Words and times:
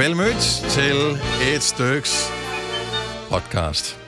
Vel 0.00 0.16
mødt 0.16 0.64
til 0.70 0.96
et 1.54 1.62
styks 1.62 2.32
podcast. 3.30 3.98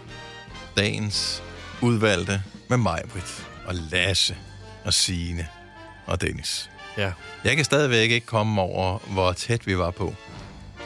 Dagens 0.77 1.43
udvalgte 1.83 2.43
med 2.69 2.77
mig, 2.77 3.01
Britt, 3.13 3.49
og 3.67 3.75
Lasse, 3.75 4.37
og 4.85 4.95
Signe, 4.95 5.47
og 6.07 6.21
Dennis. 6.21 6.71
Ja. 6.97 7.13
Jeg 7.45 7.57
kan 7.57 7.65
stadigvæk 7.65 8.11
ikke 8.11 8.27
komme 8.27 8.63
over, 8.63 8.99
hvor 9.13 9.33
tæt 9.33 9.67
vi 9.67 9.79
var 9.79 9.91
på 9.91 10.15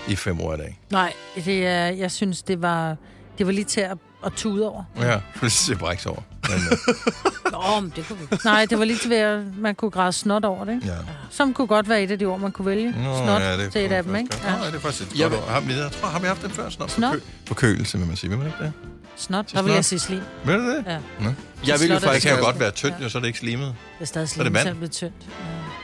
i 0.09 0.17
fem 0.17 0.41
år 0.41 0.55
i 0.55 0.57
dag. 0.57 0.79
Nej, 0.91 1.13
det 1.45 1.67
er, 1.67 1.87
jeg 1.87 2.11
synes, 2.11 2.43
det 2.43 2.63
var, 2.63 2.97
det 3.39 3.47
var 3.47 3.53
lige 3.53 3.65
til 3.65 3.81
at, 3.81 3.99
at 4.27 4.33
tude 4.33 4.71
over. 4.71 4.85
Ja, 4.97 5.21
det 5.41 5.53
ser 5.53 5.77
bræks 5.77 6.07
over. 6.07 6.23
Men, 6.49 6.59
øh, 6.73 7.53
Nå, 7.53 7.81
men 7.81 7.93
det 7.97 8.05
kunne 8.09 8.19
vi. 8.19 8.37
Nej, 8.45 8.65
det 8.71 8.79
var 8.79 8.85
lige 8.85 8.99
til, 8.99 9.13
at 9.13 9.41
man 9.59 9.75
kunne 9.75 9.91
græde 9.91 10.13
snot 10.13 10.45
over 10.45 10.65
det, 10.65 10.75
ikke? 10.75 10.87
ja. 10.87 10.93
Som 11.31 11.55
kunne 11.55 11.67
godt 11.67 11.89
være 11.89 12.03
et 12.03 12.11
af 12.11 12.19
de 12.19 12.25
ord, 12.25 12.41
man 12.41 12.53
kunne 12.53 12.67
vælge. 12.67 12.91
Nå, 13.05 13.17
snot 13.25 13.43
ja, 13.43 13.57
det 13.57 13.73
til 13.73 13.85
et 13.85 13.93
af 13.93 14.03
dem, 14.03 14.13
faktisk 14.15 14.35
ikke? 14.35 14.47
godt. 14.47 14.53
Nå, 14.53 14.59
Ja. 14.59 14.65
ja, 14.65 14.71
det 14.71 14.77
er 14.77 14.81
faktisk 14.81 15.03
et 15.13 15.19
Jeg 15.19 15.31
godt 15.31 15.33
vil- 15.33 15.41
ord. 15.41 15.49
Har 15.51 15.61
vi, 15.61 15.73
jeg 15.73 15.91
tror, 16.01 16.09
har 16.09 16.19
vi 16.21 16.27
haft 16.27 16.43
det 16.43 16.53
før? 16.53 16.71
Snot? 16.71 16.91
Snot? 16.91 17.15
Forkø- 17.17 17.21
Forkølelse, 17.47 17.99
vil 17.99 18.07
man 18.07 18.17
sige. 18.17 18.31
Vil 18.31 18.39
man 18.39 18.47
ikke 18.47 18.59
det? 18.65 18.73
Snot, 19.17 19.51
Så 19.51 19.57
der 19.57 19.63
vil 19.63 19.73
jeg 19.73 19.85
sige 19.85 19.99
slim. 19.99 20.21
Ved 20.45 20.55
du 20.55 20.61
det? 20.71 20.85
Ja. 20.87 20.99
Nå. 21.21 21.31
Jeg 21.67 21.81
ville 21.81 21.87
jo 21.87 21.95
er 21.95 21.99
Det 21.99 22.03
faktisk, 22.03 22.27
kan 22.29 22.39
jo 22.39 22.45
godt 22.45 22.61
være 22.61 22.71
tyndt, 22.71 22.95
jo, 23.03 23.09
så 23.09 23.19
er 23.19 23.21
det 23.21 23.27
ikke 23.27 23.39
slimet. 23.39 23.67
Det 23.99 24.03
er 24.03 24.05
stadig 24.05 24.29
slim, 24.29 24.45
det 24.45 24.55
vand? 24.55 24.63
så 24.65 24.69
er 24.71 24.75
det 24.81 24.91
tyndt. 24.91 25.13
Ja. 25.29 25.29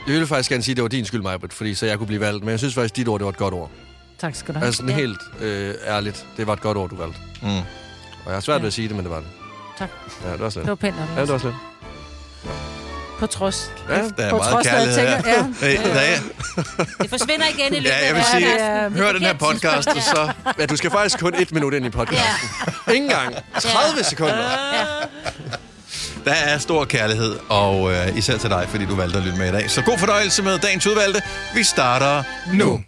jeg 0.07 0.13
ville 0.13 0.27
faktisk 0.27 0.49
gerne 0.49 0.63
sige, 0.63 0.73
at 0.73 0.75
det 0.77 0.81
var 0.83 0.89
din 0.89 1.05
skyld, 1.05 1.21
Majbrit, 1.21 1.53
fordi 1.53 1.73
så 1.75 1.85
jeg 1.85 1.97
kunne 1.97 2.07
blive 2.07 2.19
valgt. 2.21 2.43
Men 2.43 2.49
jeg 2.51 2.59
synes 2.59 2.73
faktisk, 2.73 2.95
dit 2.95 3.07
ord, 3.07 3.19
det 3.19 3.25
var 3.25 3.31
et 3.31 3.37
godt 3.37 3.53
ord. 3.53 3.71
Tak 4.19 4.35
skal 4.35 4.53
du 4.53 4.59
have. 4.59 4.65
Altså 4.65 4.77
sådan 4.77 4.95
helt 4.95 5.19
øh, 5.41 5.73
ærligt, 5.87 6.25
det 6.37 6.47
var 6.47 6.53
et 6.53 6.61
godt 6.61 6.77
ord, 6.77 6.89
du 6.89 6.95
valgte. 6.95 7.19
Mm. 7.41 7.47
Og 7.47 7.63
jeg 8.25 8.33
har 8.33 8.39
svært 8.39 8.55
Ja. 8.55 8.59
ved 8.61 8.67
at 8.67 8.73
sige 8.73 8.87
det, 8.87 8.95
men 8.95 9.05
det 9.05 9.11
var 9.11 9.19
det. 9.19 9.27
Tak. 9.79 9.89
Ja, 10.25 10.31
det 10.31 10.39
var 10.39 10.49
slet. 10.49 10.63
Det 10.63 10.69
var 10.69 10.75
pænt. 10.75 10.95
Ja, 11.15 11.21
det 11.21 11.29
var 11.29 11.37
slet. 11.37 11.55
På 13.19 13.27
trods. 13.27 13.71
Ja, 13.89 13.95
Der 13.95 14.01
er 14.17 14.29
På 14.29 14.37
meget 14.37 14.51
trods 14.53 14.65
jeg 14.65 14.73
kærlighed 14.73 15.07
her. 15.07 15.21
tænker, 15.21 15.65
Hey, 15.65 15.95
ja, 15.95 16.11
ja. 16.11 16.17
Det 17.01 17.09
forsvinder 17.09 17.45
igen 17.57 17.73
i 17.73 17.79
løbet 17.79 17.89
Ja, 17.89 18.05
jeg 18.05 18.13
vil 18.15 18.19
af 18.19 18.25
sige, 18.25 18.45
podcasten. 18.51 18.97
hør 19.03 19.11
den 19.13 19.21
her 19.21 19.33
podcast, 19.33 19.87
og 19.87 20.01
så... 20.01 20.31
ja, 20.59 20.65
du 20.65 20.75
skal 20.75 20.91
faktisk 20.91 21.19
kun 21.19 21.33
et 21.35 21.51
minut 21.51 21.73
ind 21.73 21.85
i 21.85 21.89
podcasten. 21.89 22.49
Ja. 22.87 22.91
Ingen 22.93 23.09
gang. 23.11 23.35
30 23.59 24.03
sekunder. 24.03 24.49
Der 26.25 26.31
er 26.33 26.57
stor 26.57 26.85
kærlighed, 26.85 27.35
og 27.49 27.91
øh, 27.93 28.17
især 28.17 28.37
til 28.37 28.49
dig, 28.49 28.65
fordi 28.69 28.85
du 28.85 28.95
valgte 28.95 29.17
at 29.17 29.23
lytte 29.23 29.37
med 29.37 29.49
i 29.49 29.51
dag. 29.51 29.69
Så 29.71 29.81
god 29.81 29.97
fornøjelse 29.97 30.43
med 30.43 30.59
dagens 30.59 30.87
udvalgte. 30.87 31.21
Vi 31.55 31.63
starter 31.63 32.23
nu. 32.53 32.81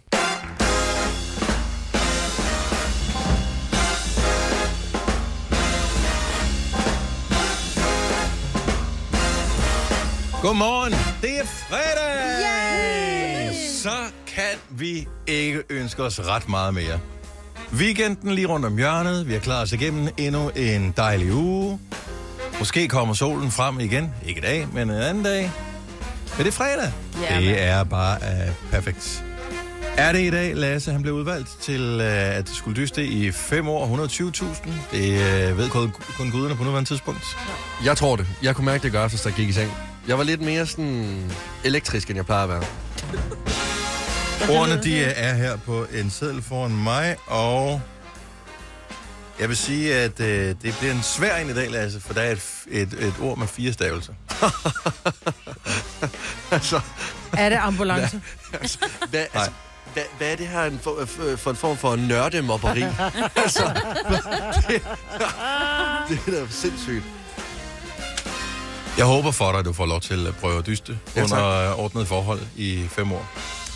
Godmorgen, 10.46 10.92
det 11.22 11.40
er 11.40 11.44
fredag! 11.44 12.16
Yay! 12.40 13.54
Så 13.82 13.96
kan 14.26 14.58
vi 14.70 15.06
ikke 15.26 15.62
ønske 15.70 16.02
os 16.02 16.20
ret 16.20 16.48
meget 16.48 16.74
mere. 16.74 17.00
Weekenden 17.72 18.34
lige 18.34 18.46
rundt 18.46 18.66
om 18.66 18.76
hjørnet. 18.76 19.28
Vi 19.28 19.32
har 19.32 19.40
klaret 19.40 19.62
os 19.62 19.72
igennem 19.72 20.08
endnu 20.16 20.50
en 20.56 20.94
dejlig 20.96 21.32
uge. 21.32 21.80
Måske 22.58 22.88
kommer 22.88 23.14
solen 23.14 23.50
frem 23.50 23.80
igen. 23.80 24.10
Ikke 24.26 24.38
i 24.38 24.42
dag, 24.42 24.68
men 24.72 24.90
en 24.90 24.96
anden 24.96 25.24
dag. 25.24 25.50
Men 26.36 26.38
det 26.38 26.46
er 26.46 26.52
fredag. 26.52 26.92
Ja, 27.30 27.40
det 27.40 27.62
er 27.62 27.84
bare 27.84 28.16
uh, 28.16 28.70
perfekt. 28.70 29.24
Er 29.96 30.12
det 30.12 30.20
i 30.20 30.30
dag, 30.30 30.56
Lasse, 30.56 30.92
han 30.92 31.02
blev 31.02 31.14
udvalgt 31.14 31.48
til, 31.60 31.96
uh, 31.96 32.06
at 32.06 32.48
det 32.48 32.56
skulle 32.56 32.82
dyste 32.82 33.06
i 33.06 33.30
5 33.30 33.68
år 33.68 34.06
120.000? 34.06 34.70
Det 34.92 35.12
uh, 35.50 35.58
ved 35.58 35.70
kun, 35.70 35.92
kun 36.16 36.30
guderne 36.30 36.56
på 36.56 36.64
nuværende 36.64 36.90
tidspunkt. 36.90 37.36
Jeg 37.84 37.96
tror 37.96 38.16
det. 38.16 38.26
Jeg 38.42 38.56
kunne 38.56 38.64
mærke 38.64 38.82
det 38.82 38.92
gøre, 38.92 39.08
da 39.08 39.16
jeg 39.24 39.34
gik 39.34 39.48
i 39.48 39.52
seng. 39.52 39.72
Jeg 40.08 40.18
var 40.18 40.24
lidt 40.24 40.40
mere 40.40 40.66
sådan 40.66 41.30
elektrisk, 41.64 42.08
end 42.10 42.16
jeg 42.16 42.26
plejer 42.26 42.42
at 42.42 42.48
være. 42.48 42.62
Ordene, 44.58 44.82
de 44.82 45.04
er 45.04 45.34
her 45.34 45.56
på 45.56 45.86
en 45.94 46.10
seddel 46.10 46.42
foran 46.42 46.70
mig, 46.70 47.16
og 47.26 47.80
jeg 49.40 49.48
vil 49.48 49.56
sige, 49.56 49.94
at 49.94 50.20
øh, 50.20 50.54
det 50.62 50.76
bliver 50.78 50.92
en 50.94 51.02
svær 51.02 51.36
en 51.36 51.50
i 51.50 51.54
dag, 51.54 51.70
Lasse, 51.70 52.00
for 52.00 52.14
der 52.14 52.20
er 52.20 52.32
et, 52.32 52.42
et, 52.68 52.92
et 52.92 53.14
ord 53.22 53.38
med 53.38 53.46
fire 53.46 53.72
stavelser. 53.72 54.12
altså, 56.56 56.80
Er 57.32 57.48
det 57.48 57.56
ambulance? 57.56 58.20
hvad, 59.10 59.26
altså, 59.34 59.50
hvad, 59.92 60.02
hvad 60.18 60.32
er 60.32 60.36
det 60.36 60.46
her 60.48 60.62
en 60.64 60.80
for, 60.82 61.04
for, 61.06 61.36
for 61.36 61.50
en 61.50 61.56
form 61.56 61.76
for 61.76 61.96
nørdemobberi? 61.96 62.82
altså, 63.44 63.64
det, 64.68 64.82
det 66.08 66.20
er 66.26 66.30
da 66.30 66.46
sindssygt. 66.50 67.04
Jeg 68.98 69.04
håber 69.06 69.30
for 69.30 69.50
dig, 69.50 69.58
at 69.58 69.64
du 69.64 69.72
får 69.72 69.86
lov 69.86 70.00
til 70.00 70.26
at 70.26 70.36
prøve 70.36 70.58
at 70.58 70.66
dyste 70.66 70.98
Ja, 71.16 71.22
under 71.22 71.36
tak. 71.36 71.70
øh, 71.72 71.78
ordnet 71.78 72.08
forhold 72.08 72.40
i 72.56 72.86
fem 72.90 73.12
år. 73.12 73.26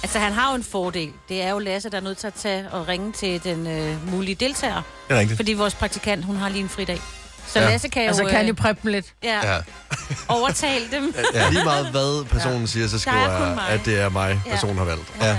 Altså, 0.02 0.18
han 0.18 0.32
har 0.32 0.50
jo 0.50 0.56
en 0.56 0.64
fordel. 0.64 1.10
Det 1.28 1.42
er 1.42 1.50
jo 1.50 1.58
Lasse, 1.58 1.90
der 1.90 1.96
er 1.96 2.00
nødt 2.00 2.18
til 2.18 2.26
at 2.26 2.34
tage 2.34 2.70
og 2.72 2.88
ringe 2.88 3.12
til 3.12 3.44
den 3.44 3.66
øh, 3.66 4.10
mulige 4.12 4.34
deltager. 4.34 4.82
Det 5.08 5.14
er 5.16 5.18
rigtigt. 5.20 5.36
Fordi 5.38 5.52
vores 5.52 5.74
praktikant, 5.74 6.24
hun 6.24 6.36
har 6.36 6.48
lige 6.48 6.62
en 6.62 6.68
fridag. 6.68 7.00
Så 7.46 7.58
Ja. 7.58 7.64
ja. 7.64 7.70
Lasse 7.70 7.88
kan 7.88 8.02
jo 8.02 8.08
Altså, 8.08 8.24
kan 8.24 8.42
øh, 8.42 8.48
jo 8.48 8.54
preppe 8.54 8.82
dem 8.82 8.90
lidt. 8.92 9.06
ja, 9.22 9.54
Ja. 9.54 9.58
overtale 10.28 10.84
dem. 10.92 11.14
Ja. 11.34 11.50
Lige 11.50 11.64
meget 11.64 11.86
hvad 11.90 12.24
personen 12.24 12.66
siger, 12.66 12.88
så 12.88 12.98
skriver 12.98 13.16
er 13.18 13.48
jeg, 13.48 13.58
at 13.68 13.80
det 13.84 14.00
er 14.00 14.08
mig, 14.08 14.40
Ja. 14.46 14.50
personen 14.50 14.78
har 14.78 14.84
valgt. 14.84 15.12
ja. 15.20 15.38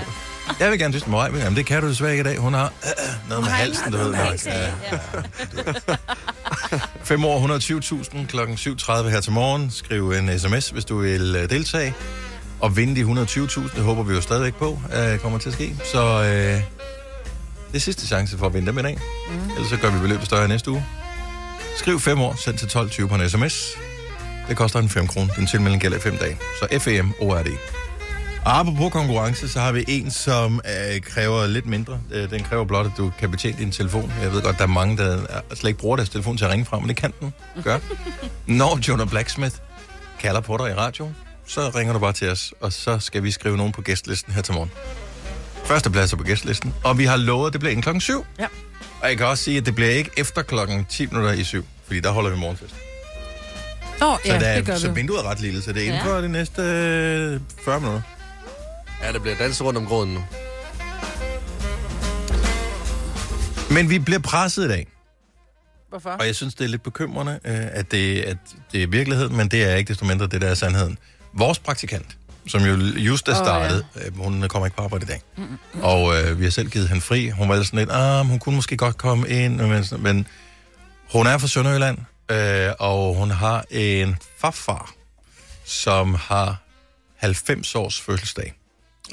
Jeg 0.60 0.72
vil 0.72 0.80
gerne 0.80 0.94
dyste 0.94 1.10
med 1.10 1.18
mig, 1.18 1.32
men 1.32 1.56
det 1.56 1.66
kan 1.66 1.82
du 1.82 1.90
desværre 1.90 2.12
ikke 2.12 2.22
i 2.22 2.24
dag. 2.24 2.38
Hun 2.38 2.54
har 2.54 2.66
øh, 2.84 3.14
noget 3.30 3.44
med 3.44 3.52
halsen, 3.52 3.92
du 3.92 3.98
ved. 3.98 4.12
nok. 4.12 4.46
Ja. 4.46 4.60
ja. 4.92 4.98
5 7.04 7.26
år 7.26 7.58
120.000 8.20 8.26
klokken 8.28 8.56
7.30 8.56 9.10
her 9.10 9.22
til 9.22 9.32
morgen. 9.32 9.72
Skriv 9.72 10.12
en 10.12 10.40
sms, 10.40 10.70
hvis 10.70 10.86
du 10.86 10.98
vil 10.98 11.36
øh, 11.36 11.50
deltage. 11.50 11.94
Og 12.60 12.78
vinde 12.78 12.96
de 12.96 13.24
120.000, 13.24 13.76
det 13.76 13.84
håber 13.84 14.04
vi 14.04 14.14
jo 14.14 14.22
stadigvæk 14.22 14.56
på, 14.56 14.80
øh, 14.96 15.20
kommer 15.20 15.40
til 15.40 15.50
at 15.50 15.56
ske. 15.56 15.76
Så 15.92 16.24
øh, 16.24 16.62
det 17.72 17.78
er 17.78 17.80
sidste 17.80 18.08
chance 18.08 18.38
for 18.38 18.46
at 18.46 18.54
vinde 18.54 18.68
dem 18.68 18.80
i 18.80 18.82
dag. 18.82 19.00
Mm. 19.30 19.50
Ellers 19.50 19.70
så 19.70 19.78
gør 19.78 19.90
vi 19.92 20.00
beløbet 20.00 20.26
større 20.26 20.48
næste 20.48 20.72
uge. 20.72 20.86
Skriv 21.78 22.00
5 22.00 22.22
år, 22.22 22.36
send 22.44 22.58
til 22.58 22.66
12.20 22.66 23.08
på 23.08 23.16
en 23.16 23.30
sms. 23.30 23.68
Det 24.50 24.58
koster 24.58 24.80
en 24.80 24.90
5 24.90 25.08
kroner. 25.08 25.34
Den 25.34 25.48
tilmelding 25.48 25.82
gælder 25.82 25.98
i 25.98 26.02
5 26.02 26.18
dage. 26.18 26.38
Så 26.60 26.80
FEM 26.80 27.14
ORD. 27.20 27.48
Og 28.46 28.60
apropos 28.60 28.92
konkurrence, 28.94 29.50
så 29.50 29.60
har 29.60 29.72
vi 29.72 29.86
en, 29.88 30.12
som 30.12 30.62
øh, 30.94 31.02
kræver 31.02 31.48
lidt 31.48 31.66
mindre. 31.66 32.00
Øh, 32.12 32.30
den 32.30 32.44
kræver 32.44 32.66
blot, 32.66 32.86
at 32.86 32.92
du 32.98 33.12
kan 33.20 33.32
betjene 33.32 33.58
din 33.58 33.72
telefon. 33.72 34.14
Jeg 34.22 34.32
ved 34.34 34.42
godt, 34.42 34.58
der 34.58 34.64
er 34.64 34.68
mange, 34.68 34.98
der 34.98 35.18
øh, 35.22 35.28
slet 35.54 35.70
ikke 35.70 35.80
bruger 35.80 35.96
deres 35.96 36.10
telefon 36.10 36.38
til 36.38 36.46
at 36.46 36.52
ringe 36.52 36.66
fra, 36.66 36.80
men 36.80 36.88
det 36.90 36.96
kan 36.96 37.14
den 37.20 37.34
gøre. 37.64 37.80
Når 38.48 38.80
Jonah 38.88 39.08
Blacksmith 39.08 39.56
kalder 40.20 40.42
på 40.42 40.58
dig 40.58 40.70
i 40.70 40.74
radioen, 40.74 41.16
så 41.48 41.70
ringer 41.76 41.94
du 41.94 42.00
bare 42.00 42.14
til 42.14 42.30
os, 42.30 42.54
og 42.62 42.74
så 42.74 43.00
skal 43.00 43.24
vi 43.24 43.32
skrive 43.32 43.58
nogen 43.58 43.72
på 43.72 43.82
gæstlisten 43.82 44.34
her 44.34 44.42
til 44.42 44.54
morgen. 44.54 44.72
Første 45.66 45.90
pladser 45.90 46.18
på 46.18 46.24
gæstlisten, 46.24 46.74
og 46.84 46.98
vi 46.98 47.06
har 47.06 47.18
lovet, 47.18 47.48
at 47.48 47.54
det 47.54 47.60
bliver 47.60 47.72
inden 47.72 47.82
klokken 47.84 48.02
7. 48.02 48.26
Ja. 48.40 48.48
Og 49.02 49.10
jeg 49.10 49.18
kan 49.18 49.26
også 49.26 49.44
sige, 49.44 49.58
at 49.58 49.66
det 49.66 49.76
bliver 49.76 49.92
ikke 49.92 50.10
efter 50.18 50.42
klokken 50.42 50.86
10 50.90 51.06
minutter 51.06 51.32
i 51.32 51.44
7, 51.44 51.66
fordi 51.86 52.00
der 52.00 52.12
holder 52.12 52.30
vi 52.30 52.38
morgenfest. 52.38 52.76
Nå, 54.00 54.18
Så, 54.26 54.34
ja, 54.34 54.40
der, 54.40 54.56
det 54.56 54.66
gør 54.66 54.78
så 54.78 54.88
vi. 54.90 54.96
vinduet 54.96 55.20
er 55.20 55.30
ret 55.30 55.40
lille, 55.40 55.62
så 55.62 55.74
det 55.74 55.82
er 55.84 55.86
inden 55.88 56.02
Ja. 56.06 56.16
for 56.16 56.22
de 56.22 56.30
næste 56.30 56.62
øh, 56.62 57.40
40 57.66 57.80
minutter. 57.80 58.02
Ja, 59.02 59.12
det 59.14 59.22
bliver 59.22 59.38
danset 59.38 59.66
rundt 59.66 59.78
om 59.78 59.86
gråden 59.86 60.14
nu. 60.14 60.24
Men 63.72 63.90
vi 63.90 64.00
bliver 64.00 64.20
presset 64.20 64.66
i 64.66 64.68
dag, 64.68 64.88
Hvorfor? 65.90 66.10
og 66.10 66.26
jeg 66.26 66.36
synes, 66.36 66.56
det 66.56 66.64
er 66.64 66.68
lidt 66.70 66.84
bekymrende, 66.84 67.40
øh, 67.46 67.68
at 67.72 67.92
det, 67.92 68.22
at 68.22 68.38
det 68.72 68.84
er 68.84 68.88
virkeligheden, 68.88 69.38
men 69.38 69.48
det 69.48 69.64
er 69.64 69.76
ikke 69.76 69.88
desto 69.90 70.06
mindre 70.06 70.28
det, 70.28 70.42
der 70.42 70.48
er 70.48 70.54
sandheden. 70.54 70.98
Vores 71.34 71.60
praktikant, 71.60 72.18
som 72.48 72.62
jo 72.62 72.76
just 72.76 73.28
er 73.28 73.34
startet, 73.34 73.86
oh, 73.96 74.02
ja. 74.02 74.10
hun 74.24 74.48
kommer 74.48 74.66
ikke 74.66 74.78
på 74.78 74.84
arbejde 74.84 75.04
i 75.04 75.08
dag, 75.08 75.22
og 75.82 76.16
øh, 76.16 76.40
vi 76.40 76.44
har 76.44 76.52
selv 76.52 76.70
givet 76.70 76.88
hende 76.88 77.02
fri. 77.02 77.30
Hun 77.30 77.50
var 77.50 77.64
sådan 77.64 77.80
lidt, 77.80 77.90
ah, 77.92 78.26
hun 78.26 78.40
kunne 78.40 78.56
måske 78.56 78.78
godt 78.78 78.98
komme 78.98 79.30
ind, 79.30 79.62
men, 79.62 79.86
men 80.00 80.28
hun 81.12 81.28
er 81.28 81.38
fra 81.38 81.48
Sønderjylland, 81.48 81.98
øh, 82.32 82.70
og 82.80 83.16
hun 83.16 83.32
har 83.32 83.66
en 83.70 84.18
farfar, 84.38 84.94
som 85.66 86.16
har 86.16 86.64
90 87.18 87.76
års 87.76 88.02
fødselsdag, 88.02 88.54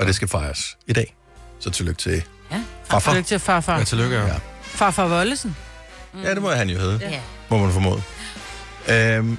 og 0.00 0.06
det 0.06 0.14
skal 0.14 0.29
fejres 0.29 0.76
i 0.87 0.93
dag. 0.93 1.14
Så 1.61 1.70
tillykke 1.70 1.99
til 2.00 2.23
Ja. 2.50 2.62
farfar. 2.90 3.11
Tillykke 3.11 3.29
til 3.29 3.38
farfar. 3.38 3.79
Ja, 3.79 3.85
tillykke. 3.85 4.17
Ja. 4.17 4.26
Ja. 4.26 4.35
Farfar 4.62 5.06
Vollesen. 5.08 5.56
Ja, 6.25 6.35
det 6.35 6.43
må 6.43 6.50
han 6.50 6.70
jo 6.70 6.79
hedde. 6.79 6.99
ja. 7.02 7.20
må 7.49 7.58
man 7.58 7.73
formode. 7.73 8.02
Øhm, 8.88 9.38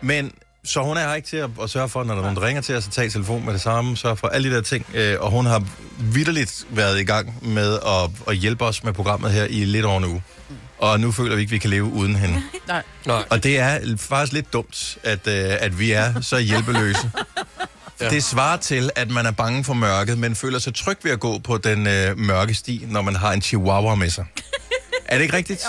men 0.00 0.32
så 0.64 0.82
hun 0.82 0.96
er 0.96 1.00
her 1.00 1.14
ikke 1.14 1.28
til 1.28 1.36
at, 1.36 1.50
at 1.62 1.70
sørge 1.70 1.88
for, 1.88 2.04
når 2.04 2.14
der 2.14 2.18
er 2.20 2.22
nogen, 2.22 2.36
der 2.36 2.42
ringer 2.46 2.62
til 2.62 2.76
os, 2.76 2.86
at 2.86 2.92
tage 2.92 3.10
telefon 3.10 3.44
med 3.44 3.52
det 3.52 3.60
samme, 3.60 3.96
sørge 3.96 4.16
for 4.16 4.28
alle 4.28 4.50
de 4.50 4.54
der 4.56 4.62
ting. 4.62 4.86
Øh, 4.94 5.16
og 5.20 5.30
hun 5.30 5.46
har 5.46 5.64
vidderligt 5.98 6.66
været 6.70 7.00
i 7.00 7.04
gang 7.04 7.34
med 7.48 7.74
at, 7.86 8.10
at 8.28 8.36
hjælpe 8.36 8.64
os 8.64 8.84
med 8.84 8.92
programmet 8.92 9.32
her 9.32 9.44
i 9.44 9.64
lidt 9.64 9.84
over 9.84 9.98
en 9.98 10.04
uge. 10.04 10.22
Og 10.78 11.00
nu 11.00 11.12
føler 11.12 11.34
vi 11.34 11.40
ikke, 11.40 11.48
at 11.50 11.52
vi 11.52 11.58
kan 11.58 11.70
leve 11.70 11.84
uden 11.84 12.16
hende. 12.16 12.42
Nej. 12.68 12.82
Nej. 13.06 13.24
Og 13.30 13.42
det 13.42 13.58
er 13.58 13.96
faktisk 13.96 14.32
lidt 14.32 14.52
dumt, 14.52 14.98
at, 15.02 15.26
øh, 15.26 15.56
at 15.60 15.78
vi 15.78 15.92
er 15.92 16.20
så 16.20 16.38
hjælpeløse. 16.38 17.10
Ja. 18.00 18.04
ja. 18.04 18.10
Det 18.10 18.24
svarer 18.24 18.56
til, 18.56 18.90
at 18.96 19.10
man 19.10 19.26
er 19.26 19.30
bange 19.30 19.64
for 19.64 19.74
mørket, 19.74 20.18
men 20.18 20.34
føler 20.34 20.58
sig 20.58 20.74
tryg 20.74 20.98
ved 21.02 21.12
at 21.12 21.20
gå 21.20 21.38
på 21.38 21.58
den 21.58 21.86
øh, 21.86 22.18
mørke 22.18 22.54
sti, 22.54 22.86
når 22.88 23.02
man 23.02 23.16
har 23.16 23.32
en 23.32 23.42
chihuahua 23.42 23.94
med 23.94 24.10
sig. 24.10 24.24
er 25.06 25.16
det 25.16 25.22
ikke 25.22 25.36
rigtigt? 25.36 25.64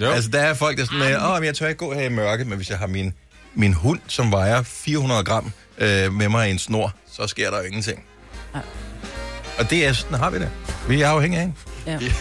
Jo. 0.00 0.06
Altså, 0.10 0.30
der 0.30 0.40
er 0.40 0.54
folk, 0.54 0.76
der 0.76 0.82
er 0.82 0.86
sådan, 0.86 1.22
åh, 1.22 1.34
men 1.34 1.44
jeg 1.44 1.54
tør 1.54 1.68
ikke 1.68 1.78
gå 1.78 1.94
her 1.94 2.02
i 2.02 2.08
mørket, 2.08 2.46
men 2.46 2.56
hvis 2.56 2.70
jeg 2.70 2.78
har 2.78 2.86
min, 2.86 3.12
min 3.54 3.72
hund, 3.72 4.00
som 4.06 4.32
vejer 4.32 4.62
400 4.62 5.24
gram 5.24 5.52
øh, 5.78 6.12
med 6.12 6.28
mig 6.28 6.48
i 6.48 6.50
en 6.50 6.58
snor, 6.58 6.92
så 7.12 7.26
sker 7.26 7.50
der 7.50 7.58
jo 7.58 7.64
ingenting. 7.64 8.02
Nej. 8.54 8.62
Og 9.58 9.70
det 9.70 9.86
er 9.86 9.92
sådan, 9.92 10.18
har 10.18 10.30
vi 10.30 10.38
det. 10.38 10.50
Vi 10.88 11.02
er 11.02 11.08
afhængige 11.08 11.40
af 11.40 11.52
hende. 11.86 12.12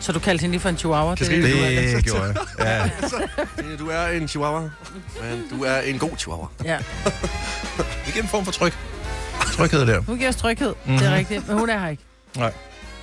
Så 0.00 0.12
du 0.12 0.18
kaldte 0.18 0.42
hende 0.42 0.52
lige 0.52 0.60
for 0.60 0.68
en 0.68 0.76
chihuahua? 0.78 1.14
Det, 1.14 1.22
er 1.22 1.42
det, 1.42 1.92
du 1.92 1.96
Det 1.96 2.04
gjorde 2.04 2.22
jeg. 2.24 2.34
Ja. 2.66 2.90
Det- 3.62 3.78
Du 3.78 3.88
er 3.88 4.06
en 4.06 4.28
chihuahua, 4.28 4.60
men 4.60 4.70
du 5.50 5.64
er 5.64 5.80
en 5.80 5.98
god 5.98 6.10
chihuahua. 6.18 6.46
Ja. 6.64 6.78
Ikke 8.06 8.20
en 8.20 8.28
form 8.28 8.44
for 8.44 8.52
tryk. 8.52 8.78
Tryghed 9.52 9.86
der. 9.86 10.00
Hun 10.00 10.16
giver 10.18 10.28
os 10.28 10.36
tryghed. 10.36 10.68
Mm-hmm. 10.68 10.90
Mhm. 10.92 10.98
Det 10.98 11.08
er 11.08 11.14
rigtigt. 11.16 11.48
Men 11.48 11.58
hun 11.58 11.70
er 11.70 11.78
her 11.78 11.88
ikke. 11.88 12.02
Nej. 12.36 12.52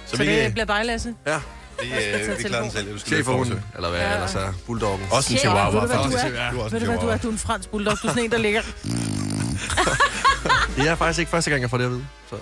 Så, 0.05 0.17
så 0.17 0.23
det 0.23 0.51
bliver 0.53 0.65
dig, 0.65 0.81
Lasse. 0.85 1.13
Ja, 1.27 1.35
vi, 1.81 1.89
tage 1.89 2.31
øh, 2.31 2.37
vi 2.37 2.43
klarer 2.43 2.61
den 2.61 2.71
selv. 2.71 2.93
Du 2.93 2.99
skal 2.99 3.13
chefonen, 3.13 3.45
forsøge. 3.45 3.61
eller 3.75 3.89
hvad 3.89 3.99
Ja. 3.99 4.13
ellers 4.13 4.35
er, 4.35 4.53
bulldoggen. 4.67 5.07
Også 5.11 5.33
en 5.33 5.39
chihuahua, 5.39 5.79
Ved 5.79 5.81
du, 5.81 5.87
hvad 5.87 5.97
du 5.97 6.03
faktisk. 6.03 6.25
er? 6.37 6.51
Du 6.51 6.59
er 6.59 6.63
også 6.63 6.75
Ved 6.75 6.81
en 6.81 6.87
du, 6.87 6.91
hvad 6.93 7.01
du 7.01 7.07
er? 7.07 7.17
Du 7.17 7.27
er 7.27 7.31
en 7.31 7.37
fransk 7.37 7.69
bulldog. 7.69 7.97
Du 8.01 8.07
er 8.07 8.11
sådan 8.11 8.23
en, 8.23 8.31
der 8.31 8.37
ligger... 8.37 8.61
Det 10.77 10.87
er 10.89 10.95
faktisk 10.95 11.19
ikke 11.19 11.31
første 11.31 11.49
gang, 11.49 11.61
jeg 11.61 11.69
får 11.69 11.77
det 11.77 11.85
at 11.85 11.91
vide. 11.91 12.05
Så. 12.29 12.35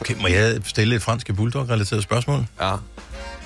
Okay, 0.00 0.14
må 0.20 0.28
jeg 0.28 0.56
stille 0.66 0.96
et 0.96 1.02
fransk 1.02 1.30
bulldog-relateret 1.36 2.02
spørgsmål? 2.02 2.46
Ja. 2.60 2.72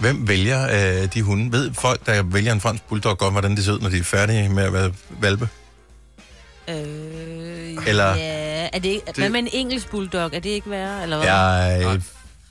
Hvem 0.00 0.28
vælger 0.28 0.64
øh, 1.02 1.14
de 1.14 1.22
hunde? 1.22 1.52
Ved 1.52 1.74
folk, 1.74 2.06
der 2.06 2.22
vælger 2.22 2.52
en 2.52 2.60
fransk 2.60 2.82
bulldog, 2.84 3.18
godt, 3.18 3.32
hvordan 3.34 3.56
de 3.56 3.64
ser 3.64 3.72
ud, 3.72 3.80
når 3.80 3.88
de 3.90 3.98
er 3.98 4.04
færdige 4.04 4.48
med 4.48 4.62
at 4.64 4.72
være 4.72 4.92
valpe? 5.20 5.48
Øh, 6.68 6.76
Eller- 7.86 8.14
Ja, 8.14 8.68
er 8.72 8.78
det 8.78 8.88
ikke... 8.88 9.12
Hvad 9.16 9.30
med 9.30 9.40
en 9.40 9.48
engelsk 9.52 9.88
bulldog? 9.90 10.30
Er 10.34 10.40
det 10.40 10.46
ikke 10.50 10.70
værre, 10.70 11.02
eller 11.02 11.16
hvad? 11.16 11.26
Jeg 11.26 11.78
Nej. 11.84 11.94
øh, 11.94 12.02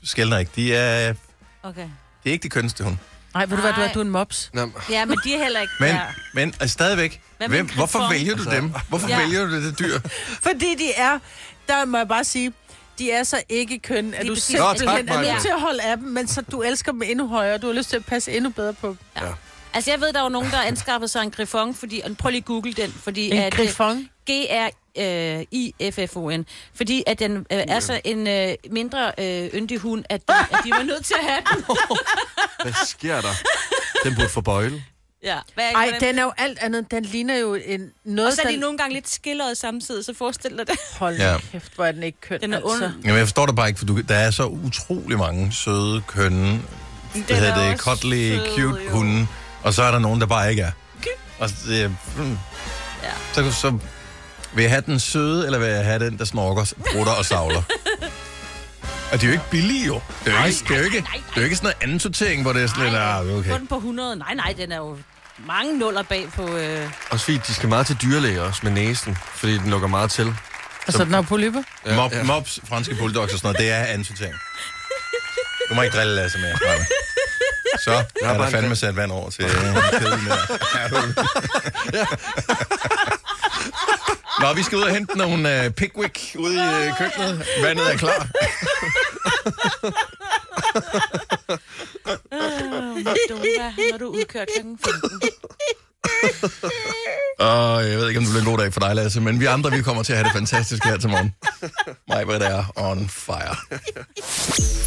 skældner 0.04 0.38
ikke. 0.38 0.50
De 0.56 0.74
er, 0.74 1.14
Okay. 1.62 1.88
det 2.24 2.30
er 2.30 2.32
ikke 2.32 2.42
de 2.42 2.48
kønneste 2.48 2.84
hunde. 2.84 2.98
Nej, 3.34 3.46
ved 3.46 3.56
du 3.56 3.60
hvad, 3.62 3.72
du 3.72 3.80
er? 3.80 3.92
Du 3.92 3.98
er 4.00 4.04
en 4.04 4.10
mops. 4.10 4.50
Nå, 4.52 4.70
Ja, 4.90 5.04
men 5.04 5.18
de 5.24 5.34
er 5.34 5.42
heller 5.42 5.60
ikke... 5.60 5.72
Men, 5.80 5.88
ja. 5.88 6.00
men 6.34 6.54
altså, 6.60 6.72
stadigvæk, 6.72 7.20
hvem, 7.38 7.52
en 7.54 7.70
hvorfor 7.74 8.08
vælger 8.10 8.34
du 8.34 8.42
Altså- 8.42 8.56
dem? 8.56 8.72
Hvorfor 8.88 9.08
Ja. 9.08 9.18
vælger 9.20 9.44
du 9.46 9.54
det 9.66 9.78
dyr? 9.78 9.98
Fordi 10.42 10.74
de 10.78 10.92
er... 10.96 11.18
Der 11.68 11.84
må 11.84 11.98
jeg 11.98 12.08
bare 12.08 12.24
sige... 12.24 12.52
De 12.98 13.10
er 13.10 13.22
så 13.22 13.42
ikke 13.48 13.78
køn, 13.78 14.14
at 14.14 14.26
du 14.26 14.34
simpelthen 14.34 15.08
er 15.08 15.32
nødt 15.32 15.42
til 15.42 15.48
at 15.48 15.60
holde 15.60 15.82
af 15.82 15.96
dem, 15.96 16.06
men 16.08 16.28
så 16.28 16.42
du 16.42 16.62
elsker 16.62 16.92
dem 16.92 17.02
endnu 17.02 17.28
højere, 17.28 17.58
du 17.58 17.66
har 17.66 17.74
lyst 17.74 17.90
til 17.90 17.96
at 17.96 18.04
passe 18.04 18.32
endnu 18.32 18.50
bedre 18.50 18.72
på 18.72 18.86
dem. 18.86 18.96
Altså, 19.74 19.90
jeg 19.90 20.00
ved, 20.00 20.12
der 20.12 20.20
var 20.20 20.28
nogen, 20.28 20.50
der 20.50 20.58
anskaffede 20.58 21.08
sig 21.08 21.22
en 21.22 21.30
griffon, 21.30 21.74
fordi... 21.74 22.00
og 22.04 22.16
Prøv 22.16 22.30
lige 22.30 22.38
at 22.38 22.44
google 22.44 22.72
den, 22.72 22.92
fordi... 22.92 23.30
En 23.30 23.38
at, 23.38 23.46
øh, 23.46 23.52
griffon. 23.52 24.08
G-R-I-F-F-O-N. 24.30 26.46
Fordi 26.74 27.02
at 27.06 27.18
den 27.18 27.36
øh, 27.36 27.44
er 27.50 27.80
så 27.80 28.00
en 28.04 28.26
øh, 28.26 28.54
mindre 28.70 29.12
øh, 29.18 29.50
yndig 29.54 29.78
hund, 29.78 30.04
at 30.08 30.28
de, 30.28 30.34
at 30.34 30.58
de 30.64 30.70
var 30.70 30.82
nødt 30.82 31.04
til 31.04 31.14
at 31.20 31.24
have 31.28 31.40
den. 31.54 31.64
hvad 32.62 32.72
sker 32.86 33.20
der? 33.20 33.32
Den 34.04 34.14
burde 34.14 34.28
få 34.28 34.40
bøjle. 34.40 34.84
Ja. 35.22 35.38
Hvad, 35.54 35.64
Ej, 35.64 35.72
hvordan- 35.90 36.00
den 36.00 36.18
er 36.18 36.22
jo 36.22 36.32
alt 36.38 36.58
andet. 36.58 36.90
Den 36.90 37.04
ligner 37.04 37.36
jo 37.38 37.54
en, 37.54 37.90
noget, 38.04 38.30
Og 38.30 38.34
så 38.36 38.42
er 38.42 38.46
de 38.46 38.52
den... 38.52 38.60
nogle 38.60 38.78
gange 38.78 38.94
lidt 38.94 39.08
skilleret 39.08 39.56
samtidig, 39.56 40.04
så 40.04 40.14
forestil 40.14 40.50
dig 40.58 40.66
det. 40.66 40.76
Hold 40.98 41.16
Ja. 41.16 41.36
kæft, 41.52 41.74
hvor 41.74 41.84
er 41.84 41.92
den 41.92 42.02
ikke 42.02 42.20
køn. 42.20 42.40
Den 42.40 42.52
er 42.52 42.56
altså. 42.56 42.84
ond. 42.84 42.94
Jamen, 43.04 43.16
jeg 43.18 43.26
forstår 43.26 43.46
det 43.46 43.56
bare 43.56 43.68
ikke, 43.68 43.78
for 43.78 43.86
du, 43.86 44.00
der 44.00 44.14
er 44.14 44.30
så 44.30 44.44
utrolig 44.46 45.18
mange 45.18 45.52
søde, 45.52 46.02
kønne, 46.06 46.60
hvad 47.12 47.36
hedder 47.36 47.54
er 47.54 47.70
det, 47.70 47.80
sød, 48.02 48.46
cute 48.46 48.84
jo. 48.84 48.90
hunde, 48.90 49.26
og 49.62 49.74
så 49.74 49.82
er 49.82 49.90
der 49.90 49.98
nogen, 49.98 50.20
der 50.20 50.26
bare 50.26 50.50
ikke 50.50 50.62
er. 50.62 50.70
Og 51.38 51.48
det, 51.66 51.96
hmm. 52.16 52.38
Ja. 53.02 53.10
så, 53.32 53.52
så 53.52 53.78
vil 54.54 54.62
jeg 54.62 54.70
have 54.70 54.82
den 54.86 55.00
søde, 55.00 55.46
eller 55.46 55.58
vil 55.58 55.68
jeg 55.68 55.84
have 55.84 56.04
den, 56.06 56.18
der 56.18 56.24
snorker, 56.24 56.72
brutter 56.92 57.12
og 57.12 57.24
savler? 57.24 57.62
Og 59.12 59.20
de 59.20 59.26
er 59.26 59.30
jo 59.30 59.32
ikke 59.32 59.44
billige, 59.50 59.86
jo. 59.86 60.00
Det 60.24 60.32
er 60.32 60.40
jo 60.40 60.46
ikke, 60.46 60.58
det 60.68 60.74
er 60.74 60.78
jo 60.78 60.84
ikke, 60.84 61.00
nej, 61.00 61.10
nej. 61.14 61.22
det 61.28 61.36
er 61.36 61.40
jo 61.40 61.44
ikke 61.44 61.56
sådan 61.56 61.66
noget 61.66 61.82
anden 61.82 62.00
sortering, 62.00 62.42
hvor 62.42 62.52
det 62.52 62.62
er 62.62 62.66
sådan 62.66 62.84
lidt, 62.84 62.94
ah, 62.96 63.38
okay. 63.38 63.50
Få 63.50 63.58
den 63.58 63.66
på 63.66 63.76
100. 63.76 64.16
Nej, 64.16 64.34
nej, 64.34 64.54
den 64.58 64.72
er 64.72 64.76
jo 64.76 64.96
mange 65.46 65.78
nuller 65.78 66.02
bag 66.02 66.28
på... 66.34 66.56
Øh... 66.56 66.90
Også 67.10 67.24
fordi, 67.24 67.38
de 67.46 67.54
skal 67.54 67.68
meget 67.68 67.86
til 67.86 67.96
dyrlæge 68.02 68.42
også 68.42 68.60
med 68.62 68.72
næsen, 68.72 69.18
fordi 69.34 69.58
den 69.58 69.70
lukker 69.70 69.88
meget 69.88 70.10
til. 70.10 70.34
Altså, 70.86 71.04
den 71.04 71.14
er 71.14 71.22
på 71.22 71.36
lyppe. 71.36 71.64
Ja, 71.86 71.96
Mob, 71.96 72.12
ja. 72.12 72.22
Mobs, 72.22 72.60
franske 72.68 72.94
bulldogs 72.94 73.32
og 73.32 73.38
sådan 73.38 73.46
noget, 73.46 73.58
det 73.58 73.70
er 73.70 73.84
anden 73.84 74.04
sortering. 74.04 74.34
Du 75.68 75.74
må 75.74 75.82
ikke 75.82 75.96
drille 75.96 76.14
Lasse 76.14 76.38
mere. 76.38 76.58
Maja. 76.66 76.84
Så 77.78 77.90
er 77.90 78.04
bare 78.22 78.38
der 78.38 78.44
en 78.44 78.50
fandme 78.50 78.68
fan. 78.68 78.76
sat 78.76 78.96
vand 78.96 79.10
over 79.12 79.30
til 79.30 79.44
øh, 79.44 79.50
kæden 79.50 80.26
der. 80.26 80.36
Nå, 84.42 84.52
vi 84.54 84.62
skal 84.62 84.78
ud 84.78 84.82
og 84.82 84.90
hente 84.90 85.18
nogle 85.18 85.66
uh, 85.66 85.72
Pickwick 85.72 86.36
ude 86.38 86.54
i 86.54 86.58
uh, 86.58 86.98
køkkenet. 86.98 87.46
Vandet 87.62 87.92
er 87.92 87.96
klar. 87.96 88.26
Hvad 93.02 93.92
har 93.92 93.98
du 93.98 94.06
udkørt 94.06 94.48
kl. 94.56 94.60
15? 94.60 95.20
Og 97.38 97.88
jeg 97.88 97.98
ved 97.98 98.08
ikke, 98.08 98.18
om 98.18 98.24
det 98.24 98.32
bliver 98.32 98.44
en 98.44 98.50
god 98.50 98.58
dag 98.58 98.72
for 98.72 98.80
dig, 98.80 98.94
Lasse, 98.94 99.20
men 99.20 99.40
vi 99.40 99.44
andre, 99.46 99.70
vi 99.70 99.82
kommer 99.82 100.02
til 100.02 100.12
at 100.12 100.16
have 100.16 100.24
det 100.24 100.32
fantastisk 100.32 100.84
her 100.84 100.96
til 100.96 101.08
morgen. 101.10 101.34
Mig, 102.08 102.24
hvad 102.24 102.40
det 102.40 102.46
er 102.46 102.64
on 102.76 103.08
fire. 103.08 103.56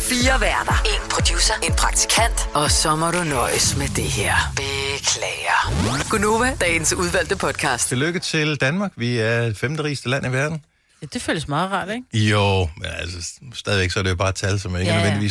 Fire 0.10 0.42
værter. 0.42 0.82
En 0.86 1.10
producer. 1.10 1.54
En 1.64 1.74
praktikant. 1.74 2.50
Og 2.54 2.72
så 2.72 2.96
må 2.96 3.12
du 3.12 3.24
nøjes 3.24 3.78
med 3.78 3.88
det 3.88 4.04
her. 4.04 4.36
Beklager. 4.56 6.10
Gunova, 6.10 6.58
dagens 6.62 6.94
udvalgte 6.94 7.36
podcast. 7.36 7.88
Tillykke 7.88 8.20
til 8.20 8.56
Danmark. 8.56 8.92
Vi 8.96 9.18
er 9.18 9.42
det 9.42 9.58
femte 9.58 9.84
rigeste 9.84 10.10
land 10.10 10.26
i 10.26 10.30
verden. 10.30 10.66
Ja, 11.02 11.08
det 11.14 11.22
føles 11.22 11.48
meget 11.48 11.72
rart, 11.72 11.90
ikke? 11.90 12.28
Jo, 12.30 12.70
men 12.78 12.88
altså, 13.00 13.32
stadigvæk 13.54 13.92
så 13.92 14.00
er 14.00 14.04
det 14.04 14.10
jo 14.10 14.16
bare 14.16 14.30
et 14.30 14.36
tal, 14.36 14.60
som 14.60 14.76
ikke 14.78 14.92
Ja, 14.92 15.00
ja, 15.00 15.06
ja. 15.14 15.30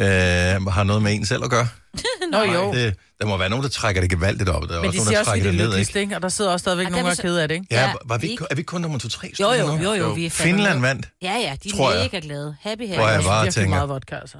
Øh, 0.00 0.66
har 0.66 0.82
noget 0.84 1.02
med 1.02 1.14
en 1.14 1.26
selv 1.26 1.44
at 1.44 1.50
gøre. 1.50 1.68
Nå 2.32 2.42
jo. 2.42 2.72
Det, 2.72 2.94
der 3.20 3.26
må 3.26 3.36
være 3.36 3.48
nogen, 3.48 3.62
der 3.62 3.68
trækker 3.68 4.00
det 4.00 4.10
gevaldigt 4.10 4.48
op. 4.48 4.62
Der 4.68 4.76
er 4.76 4.80
Men 4.80 4.88
også 4.88 4.90
de 4.92 4.96
nogen, 4.96 5.06
siger 5.08 5.10
der 5.14 5.18
også, 5.18 5.20
at 5.20 5.26
trækker 5.26 5.46
er 5.48 5.50
det 5.52 5.58
det 5.58 5.58
ned, 5.58 5.66
lykkeligste, 5.66 6.00
ikke? 6.00 6.16
Og 6.16 6.22
der 6.22 6.28
sidder 6.28 6.50
også 6.50 6.62
stadigvæk 6.64 6.90
nogen, 6.90 7.06
der 7.06 7.12
er 7.12 7.14
kede 7.22 7.42
af 7.42 7.48
det, 7.48 7.54
ikke? 7.54 7.66
Ja, 7.70 7.92
var 8.04 8.18
vi, 8.18 8.38
er 8.50 8.54
vi 8.54 8.62
kun 8.62 8.80
nummer 8.80 8.98
to 8.98 9.08
tre? 9.08 9.32
Jo, 9.40 9.52
jo, 9.52 9.78
jo, 9.82 9.92
jo, 9.92 10.12
vi 10.12 10.26
er 10.26 10.30
fandme 10.30 10.54
Finland 10.56 10.80
med. 10.80 10.88
vandt. 10.88 11.08
Ja, 11.22 11.32
ja, 11.38 11.56
de 11.64 11.76
Tror 11.76 11.90
er 11.90 11.94
jeg. 11.94 12.02
mega 12.12 12.26
glade. 12.26 12.56
Happy, 12.60 12.94
Tror 12.94 13.08
jeg 13.08 13.22
bare 13.24 13.42
virkelig 13.42 13.54
tænker. 13.54 13.70
meget 13.76 13.88
vodka, 13.88 14.16
altså. 14.16 14.38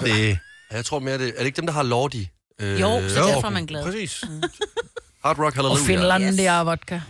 Det, 0.00 0.38
Jeg 0.72 0.84
tror 0.84 0.98
mere, 0.98 1.18
det 1.18 1.28
er 1.28 1.38
det 1.38 1.46
ikke 1.46 1.56
dem, 1.56 1.66
der 1.66 1.72
har 1.72 1.82
Lordi? 1.82 2.28
Øh, 2.60 2.80
Jo, 2.80 3.02
så 3.08 3.14
derfor 3.14 3.46
er 3.46 3.50
man 3.50 3.66
glad. 3.66 3.84
Præcis. 3.84 4.24
Hard 5.24 5.38
Rock 5.38 5.40
Og 5.40 5.54
Hallelujah. 5.54 5.86
Finland, 5.86 6.24
Yes. 6.24 6.34
det 6.36 6.46
er 6.46 6.64
vodka. 6.64 7.00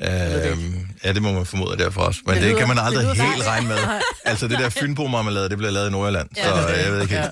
Øhm, 0.00 0.88
ja, 1.04 1.12
det 1.12 1.22
må 1.22 1.32
man 1.32 1.46
formode 1.46 1.78
derfor 1.78 2.00
også. 2.00 2.20
Men 2.26 2.34
det, 2.34 2.42
Det 2.42 2.56
kan 2.56 2.68
man 2.68 2.78
aldrig 2.78 3.06
helt 3.06 3.46
regne 3.46 3.68
med. 3.68 3.76
Altså 4.24 4.48
det 4.48 4.58
der 4.58 4.68
fynbo-marmelade, 4.68 5.48
det 5.48 5.58
bliver 5.58 5.70
lavet 5.70 5.88
i 5.88 5.90
Nordjylland. 5.90 6.28
Ja, 6.36 6.44
så 6.44 6.56
det 6.68 6.76
det. 6.76 6.84
jeg 6.84 6.92
ved 6.92 7.02
ikke 7.02 7.14
helt. 7.18 7.30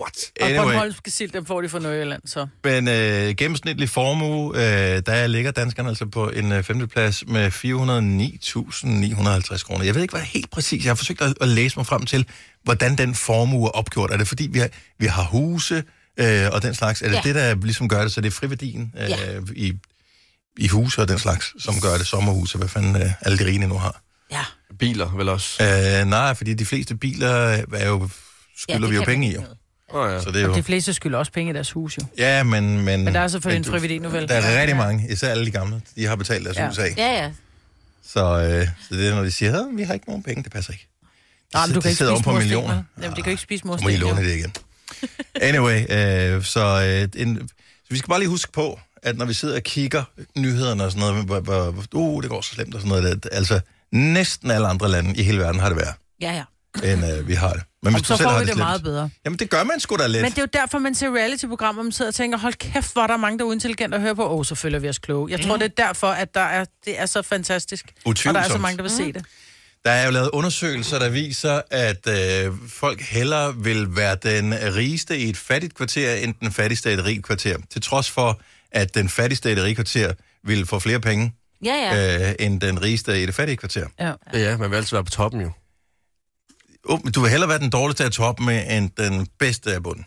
What? 0.00 0.16
Og 0.40 0.46
Anyway. 0.48 0.62
Bornholmske 0.64 1.10
sild, 1.10 1.30
dem 1.30 1.46
får 1.46 1.60
de 1.60 1.68
fra 1.68 1.78
Nørjylland, 1.78 2.22
så. 2.26 2.46
Men 2.64 2.88
øh, 2.88 3.34
gennemsnitlig 3.34 3.88
formue, 3.90 4.56
øh, 4.56 5.02
der 5.06 5.26
ligger 5.26 5.50
danskerne 5.50 5.88
altså 5.88 6.06
på 6.06 6.28
en 6.30 6.52
øh, 6.52 6.62
femteplads 6.62 7.24
med 7.26 7.46
409.950 8.36 9.64
kroner. 9.64 9.84
Jeg 9.84 9.94
ved 9.94 10.02
ikke, 10.02 10.12
hvad 10.14 10.22
helt 10.22 10.50
præcis. 10.50 10.84
Jeg 10.84 10.90
har 10.90 10.94
forsøgt 10.94 11.22
at, 11.22 11.34
at 11.40 11.48
læse 11.48 11.76
mig 11.78 11.86
frem 11.86 12.06
til, 12.06 12.26
hvordan 12.64 12.98
den 12.98 13.14
formue 13.14 13.66
er 13.66 13.70
opgjort. 13.70 14.10
Er 14.10 14.16
det 14.16 14.28
fordi, 14.28 14.48
vi 14.52 14.58
har, 14.58 14.68
vi 14.98 15.06
har 15.06 15.22
huse 15.24 15.82
øh, 16.16 16.48
og 16.52 16.62
den 16.62 16.74
slags? 16.74 17.02
Er 17.02 17.08
det 17.08 17.14
Ja. 17.14 17.20
det, 17.24 17.34
der 17.34 17.54
ligesom 17.64 17.88
gør 17.88 18.02
det, 18.02 18.12
så 18.12 18.20
det 18.20 18.26
er 18.26 18.30
friværdien 18.32 18.92
øh, 19.00 19.10
Ja. 19.10 19.16
i, 19.54 19.72
i 20.58 20.68
huse 20.68 21.00
og 21.00 21.08
den 21.08 21.18
slags, 21.18 21.54
som 21.64 21.80
gør 21.80 21.96
det 21.98 22.06
sommerhuse, 22.06 22.58
hvad 22.58 22.68
fanden 22.68 22.96
øh, 23.02 23.10
alle 23.20 23.38
de 23.38 23.44
rige 23.46 23.66
nu 23.66 23.78
har? 23.78 24.02
Ja. 24.32 24.44
Biler 24.78 25.16
vel 25.16 25.28
også? 25.28 25.62
Øh, 26.00 26.06
nej, 26.08 26.34
fordi 26.34 26.54
de 26.54 26.64
fleste 26.64 26.96
biler 26.96 27.28
er 27.74 27.86
jo, 27.88 28.08
skylder 28.58 28.80
det 28.80 28.90
vi 28.90 28.96
jo 28.96 29.04
penge 29.04 29.28
i. 29.28 29.34
Jo. 29.34 29.40
ikke 29.40 29.50
oh, 29.88 30.12
ja. 30.12 30.20
Så 30.22 30.30
det 30.30 30.40
er 30.42 30.44
Og 30.44 30.50
jo... 30.50 30.54
de 30.56 30.62
fleste 30.62 30.94
skylder 30.94 31.18
også 31.18 31.32
penge 31.32 31.50
i 31.50 31.54
deres 31.54 31.70
hus, 31.72 31.98
jo. 31.98 32.02
Ja, 32.18 32.42
men... 32.42 32.80
Men, 32.84 33.04
Men 33.04 33.14
der 33.14 33.20
er 33.20 33.28
selvfølgelig 33.28 33.58
en 33.58 33.64
du- 33.64 33.70
frivillig 33.70 34.00
nu, 34.00 34.08
vel? 34.08 34.28
Der 34.28 34.34
er 34.34 34.52
Ja. 34.52 34.60
rigtig 34.60 34.76
mange, 34.76 35.06
især 35.12 35.30
alle 35.30 35.46
de 35.46 35.50
gamle, 35.50 35.82
de 35.96 36.06
har 36.06 36.16
betalt 36.16 36.44
deres 36.44 36.56
Ja. 36.56 36.68
hus 36.68 36.78
af. 36.78 36.94
Ja, 36.96 37.22
ja. 37.22 37.30
Så, 38.06 38.20
øh, 38.40 38.68
så 38.88 38.94
det 38.94 39.08
er, 39.08 39.14
når 39.14 39.22
de 39.22 39.30
siger, 39.30 39.60
at 39.60 39.66
vi 39.76 39.82
har 39.82 39.94
ikke 39.94 40.06
nogen 40.06 40.22
penge, 40.22 40.42
det 40.42 40.52
passer 40.52 40.72
ikke. 40.72 40.88
De, 41.52 41.56
Nej, 41.56 41.66
men 41.66 41.74
du 41.74 41.78
de 41.78 41.82
kan 41.82 41.88
ikke 41.90 41.98
sidder 41.98 42.14
spise 42.14 42.24
på 42.24 42.30
mursten, 42.30 42.48
millioner. 42.48 42.82
Jamen, 43.02 43.10
de 43.10 43.22
kan 43.22 43.24
jo 43.24 43.30
ikke 43.30 43.42
spise 43.42 43.60
Så 43.60 43.66
må 43.66 43.72
I 43.76 43.82
mursten. 43.82 44.00
låne 44.00 44.20
jo. 44.20 44.26
det 44.28 44.36
igen. 44.36 44.52
Anyway, 45.34 45.80
øh, 46.36 46.44
så, 46.44 46.82
øh, 47.14 47.22
en, 47.22 47.48
så 47.48 47.54
vi 47.90 47.98
skal 47.98 48.08
bare 48.08 48.18
lige 48.18 48.28
huske 48.28 48.52
på, 48.52 48.80
at 49.02 49.16
når 49.16 49.24
vi 49.24 49.34
sidder 49.34 49.56
og 49.56 49.62
kigger 49.62 50.04
nyhederne 50.36 50.84
og 50.84 50.92
sådan 50.92 51.08
noget, 51.08 51.24
hvor, 51.24 51.40
hvor, 51.40 51.70
hvor 51.70 51.86
uh, 51.94 52.22
det 52.22 52.30
går 52.30 52.40
så 52.40 52.54
slemt 52.54 52.74
og 52.74 52.80
sådan 52.80 53.02
noget, 53.02 53.06
at, 53.26 53.28
altså 53.32 53.60
næsten 53.92 54.50
alle 54.50 54.66
andre 54.66 54.88
lande 54.88 55.14
i 55.16 55.22
hele 55.22 55.38
verden 55.38 55.60
har 55.60 55.68
det 55.68 55.78
værre, 55.78 55.92
Ja, 56.20 56.32
ja. 56.82 56.92
end 56.92 57.06
øh, 57.12 57.28
vi 57.28 57.34
har 57.34 57.52
det. 57.52 57.62
Men 57.82 57.94
Og 57.94 58.00
så 58.00 58.16
får 58.16 58.28
har 58.30 58.38
vi 58.38 58.40
det 58.40 58.48
slemt, 58.48 58.58
meget 58.58 58.82
bedre. 58.82 59.10
Jamen 59.24 59.38
det 59.38 59.50
gør 59.50 59.64
man 59.64 59.80
sgu 59.80 59.96
da 59.96 60.06
lidt. 60.06 60.22
Men 60.22 60.30
det 60.30 60.38
er 60.38 60.42
jo 60.42 60.48
derfor, 60.52 60.78
man 60.78 60.94
ser 60.94 61.10
reality-programmer, 61.16 61.80
og 61.80 61.84
man 61.84 61.92
sidder 61.92 62.10
og 62.10 62.14
tænker, 62.14 62.38
hold 62.38 62.54
kæft, 62.54 62.92
hvor 62.92 63.02
er 63.02 63.06
der 63.06 63.16
mange, 63.16 63.38
der 63.38 63.44
er 63.44 63.48
uintelligente 63.48 63.94
at 63.96 64.00
høre 64.02 64.16
på. 64.16 64.24
Åh, 64.28 64.38
oh, 64.38 64.44
så 64.44 64.54
føler 64.54 64.78
vi 64.78 64.88
os 64.88 64.98
kloge. 64.98 65.30
Jeg 65.30 65.40
tror, 65.40 65.56
det 65.56 65.64
er 65.64 65.84
derfor, 65.86 66.06
at 66.06 66.34
der 66.34 66.40
er, 66.40 66.64
det 66.84 67.00
er 67.00 67.06
så 67.06 67.22
fantastisk. 67.22 67.84
Og 67.86 67.92
der 68.04 68.10
er 68.10 68.14
så 68.14 68.28
Utvivlsomt. 68.30 68.60
mange, 68.62 68.76
der 68.76 68.82
vil 68.82 68.90
se 68.90 69.12
det. 69.12 69.24
Der 69.84 69.90
er 69.90 70.04
jo 70.04 70.10
lavet 70.10 70.30
undersøgelser, 70.32 70.98
der 70.98 71.08
viser, 71.08 71.60
at 71.70 72.08
øh, 72.08 72.52
folk 72.68 73.00
hellere 73.00 73.56
vil 73.56 73.96
være 73.96 74.16
den 74.22 74.54
rigeste 74.76 75.18
i 75.18 75.28
et 75.28 75.36
fattigt 75.36 75.74
kvarter, 75.74 76.14
end 76.14 76.34
den 76.40 76.52
fattigste 76.52 76.90
i 76.90 76.94
et 76.94 77.04
rigt 77.04 77.24
kvarter. 77.24 77.56
Til 77.72 77.82
trods 77.82 78.10
for, 78.10 78.40
at 78.72 78.94
den 78.94 79.08
fattigste 79.08 79.48
i 79.50 79.52
et 79.52 79.62
rigt 79.62 79.76
kvarter 79.76 80.12
vil 80.44 80.66
få 80.66 80.78
flere 80.78 81.00
penge, 81.00 81.32
Ja, 81.64 81.74
ja. 81.74 81.94
ja. 81.94 82.28
øh, 82.28 82.34
end 82.40 82.60
den 82.60 82.82
rigeste 82.82 83.22
i 83.22 83.26
det 83.26 83.34
fattige 83.34 83.56
kvarter. 83.56 83.86
Ja. 84.00 84.12
Ja, 84.32 84.38
ja, 84.38 84.56
man 84.56 84.70
vil 84.70 84.76
altid 84.76 84.96
være 84.96 85.04
på 85.04 85.10
toppen 85.10 85.40
jo. 85.40 85.50
Du 87.14 87.20
vil 87.20 87.30
hellere 87.30 87.48
være 87.48 87.58
den 87.58 87.70
dårligste 87.70 88.04
af 88.04 88.10
toppen 88.10 88.46
med, 88.46 88.76
end 88.76 88.90
den 88.96 89.26
bedste 89.38 89.74
af 89.74 89.82
bunden. 89.82 90.04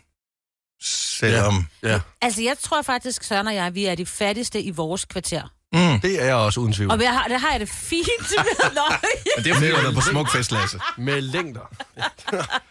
Selvom... 0.82 1.66
Ja. 1.82 2.00
Altså, 2.22 2.42
jeg 2.42 2.56
tror 2.62 2.82
faktisk, 2.82 3.22
Søren 3.24 3.46
og 3.46 3.54
jeg, 3.54 3.74
vi 3.74 3.84
er 3.86 3.94
de 3.94 4.06
fattigste 4.06 4.62
i 4.62 4.70
vores 4.70 5.04
kvarter. 5.04 5.42
Mm. 5.72 6.00
Det 6.00 6.22
er 6.22 6.24
jeg 6.24 6.34
også 6.34 6.60
uden 6.60 6.72
tvivl. 6.72 6.90
Og 6.90 7.02
jeg 7.02 7.12
har, 7.12 7.28
der 7.28 7.38
har 7.38 7.50
jeg 7.50 7.60
det 7.60 7.68
fint 7.68 8.06
med 8.30 8.74
løg. 8.74 8.98
Men 9.36 9.44
det 9.44 9.50
er 9.50 9.54
fordi, 9.54 9.86
du 9.86 9.92
på 9.94 10.00
smukfest, 10.00 10.52
Lasse. 10.52 10.80
Med 10.98 11.20
længder. 11.20 11.60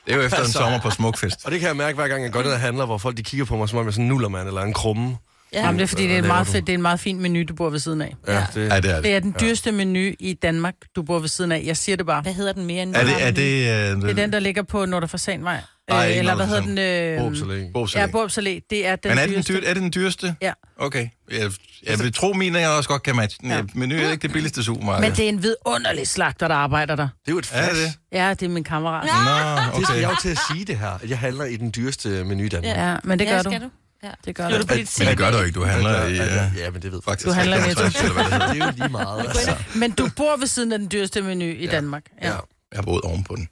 Det 0.05 0.13
er 0.13 0.15
jo 0.15 0.21
efter 0.21 0.43
en 0.43 0.51
sommer 0.51 0.79
på 0.81 0.89
smukfest. 0.89 1.45
Og 1.45 1.51
det 1.51 1.59
kan 1.59 1.67
jeg 1.67 1.75
mærke, 1.75 1.95
hver 1.95 2.07
gang 2.07 2.23
jeg 2.23 2.31
går 2.31 2.43
ned 2.43 2.51
og 2.51 2.59
handler, 2.59 2.85
hvor 2.85 2.97
folk 2.97 3.17
de 3.17 3.23
kigger 3.23 3.45
på 3.45 3.57
mig, 3.57 3.69
som 3.69 3.77
om 3.77 3.85
jeg 3.85 3.87
er 3.87 3.91
sådan 3.91 4.03
en 4.03 4.09
nullermand 4.09 4.47
eller 4.47 4.61
en 4.61 4.73
krumme. 4.73 5.17
Ja. 5.55 5.65
Jamen, 5.65 5.79
det 5.79 5.83
er 5.83 5.87
fordi, 5.87 6.03
det 6.07 6.17
er, 6.17 6.21
meget 6.21 6.47
fedt, 6.47 6.67
det 6.67 6.73
er 6.73 6.77
en 6.77 6.81
meget 6.81 6.99
fin 6.99 7.19
menu, 7.21 7.43
du 7.49 7.53
bor 7.53 7.69
ved 7.69 7.79
siden 7.79 8.01
af. 8.01 8.15
Ja, 8.27 8.45
det, 8.55 8.69
Ja, 8.69 8.79
det 8.79 8.91
er 8.91 8.95
Det 8.95 9.03
det. 9.03 9.15
er 9.15 9.19
den 9.19 9.35
dyreste 9.41 9.71
menu 9.71 10.11
i 10.19 10.33
Danmark, 10.41 10.73
du 10.95 11.03
bor 11.03 11.19
ved 11.19 11.29
siden 11.29 11.51
af. 11.51 11.63
Jeg 11.65 11.77
siger 11.77 11.95
det 11.95 12.05
bare. 12.05 12.21
Hvad 12.21 12.33
hedder 12.33 12.53
den 12.53 12.65
mere 12.65 12.83
end 12.83 12.95
Er 12.95 13.03
det, 13.03 13.13
er 13.23 13.31
det, 13.31 14.01
Det 14.01 14.09
er 14.09 14.13
den, 14.13 14.33
der 14.33 14.39
ligger 14.39 14.63
på 14.63 14.85
Nordre 14.85 15.07
Fasanvej. 15.07 15.57
Ej, 15.87 16.09
Øh, 16.11 16.17
eller 16.17 16.35
hvad 16.35 16.47
hedder 16.47 16.61
den? 16.61 16.77
Øh, 16.77 17.19
Borup 17.19 17.33
Salé. 17.33 17.71
Bobsalat. 17.73 18.07
ja, 18.07 18.11
Borup 18.11 18.29
Salé. 18.31 18.67
Det 18.69 18.87
er 18.87 18.95
den 18.95 19.09
Men 19.11 19.17
er 19.17 19.25
det, 19.25 19.29
den 19.29 19.33
dyreste. 19.35 19.53
dyr, 19.53 19.61
er 19.69 19.73
det 19.73 19.81
den 19.83 19.91
dyreste? 19.95 20.35
Ja. 20.41 20.51
Okay. 20.77 21.07
Jeg, 21.31 21.51
jeg 21.89 21.99
vil 21.99 22.13
tro, 22.13 22.33
mine 22.33 22.59
jeg 22.59 22.69
også 22.69 22.89
godt 22.89 23.03
kan 23.03 23.15
matche 23.15 23.37
den. 23.41 23.49
Ja. 23.51 23.61
Menu 23.73 23.95
er 23.95 24.11
ikke 24.11 24.21
det 24.21 24.31
billigste 24.31 24.63
supermarked. 24.63 25.01
Men 25.09 25.11
det 25.17 25.25
er 25.25 25.29
en 25.29 25.43
vidunderlig 25.43 26.07
slagter, 26.07 26.47
der 26.47 26.55
arbejder 26.55 26.95
der. 26.95 27.03
det 27.25 27.27
er 27.27 27.31
jo 27.31 27.37
et 27.37 27.49
Er 27.53 27.63
fast. 27.67 27.75
det? 27.81 27.93
Ja, 28.11 28.29
det 28.29 28.43
er 28.43 28.49
min 28.49 28.63
kammerat. 28.63 29.03
Nå, 29.05 29.79
okay. 29.81 30.01
jeg 30.01 30.09
jo 30.09 30.15
til 30.21 30.29
at 30.29 30.39
sige 30.51 30.65
det 30.65 30.77
her, 30.77 30.91
jeg 31.09 31.19
handler 31.19 31.45
i 31.45 31.55
den 31.55 31.73
dyreste 31.75 32.09
menu 32.23 32.43
i 32.43 32.49
Danmark. 32.49 32.77
Ja, 32.77 32.95
men 33.03 33.19
det 33.19 33.27
gør 33.27 33.35
ja, 33.35 33.41
du. 33.41 33.49
du. 33.49 33.69
Ja. 34.03 34.09
Det 34.25 34.35
gør 34.35 34.49
du. 34.49 34.65
på 34.65 34.73
Men 34.99 35.07
det 35.07 35.17
gør 35.17 35.31
du 35.31 35.39
ikke. 35.41 35.59
Du 35.59 35.65
handler 35.65 36.05
i... 36.05 36.15
Ja, 36.15 36.45
Uh, 36.47 36.57
ja, 36.57 36.69
men 36.69 36.81
det 36.81 36.91
ved 36.91 37.01
faktisk. 37.05 37.27
Du 37.27 37.31
handler 37.31 37.57
i 37.57 37.67
Netto. 37.67 37.81
65, 37.83 38.03
eller 38.09 38.13
hvad 38.37 38.49
det 38.49 38.61
er 38.61 38.65
jo 38.65 38.71
lige 38.77 38.89
meget. 38.89 39.19
Altså. 39.27 39.55
Men 39.75 39.91
du 39.91 40.09
bor 40.15 40.37
ved 40.37 40.47
siden 40.47 40.71
af 40.71 40.79
den 40.79 40.91
dyreste 40.91 41.21
menu 41.21 41.45
i 41.45 41.67
Danmark. 41.67 42.03
Ja. 42.21 42.27
Ja. 42.27 42.33
Jeg 42.71 42.77
har 42.77 42.81
boet 42.81 43.01
ovenpå 43.01 43.35
den. 43.35 43.49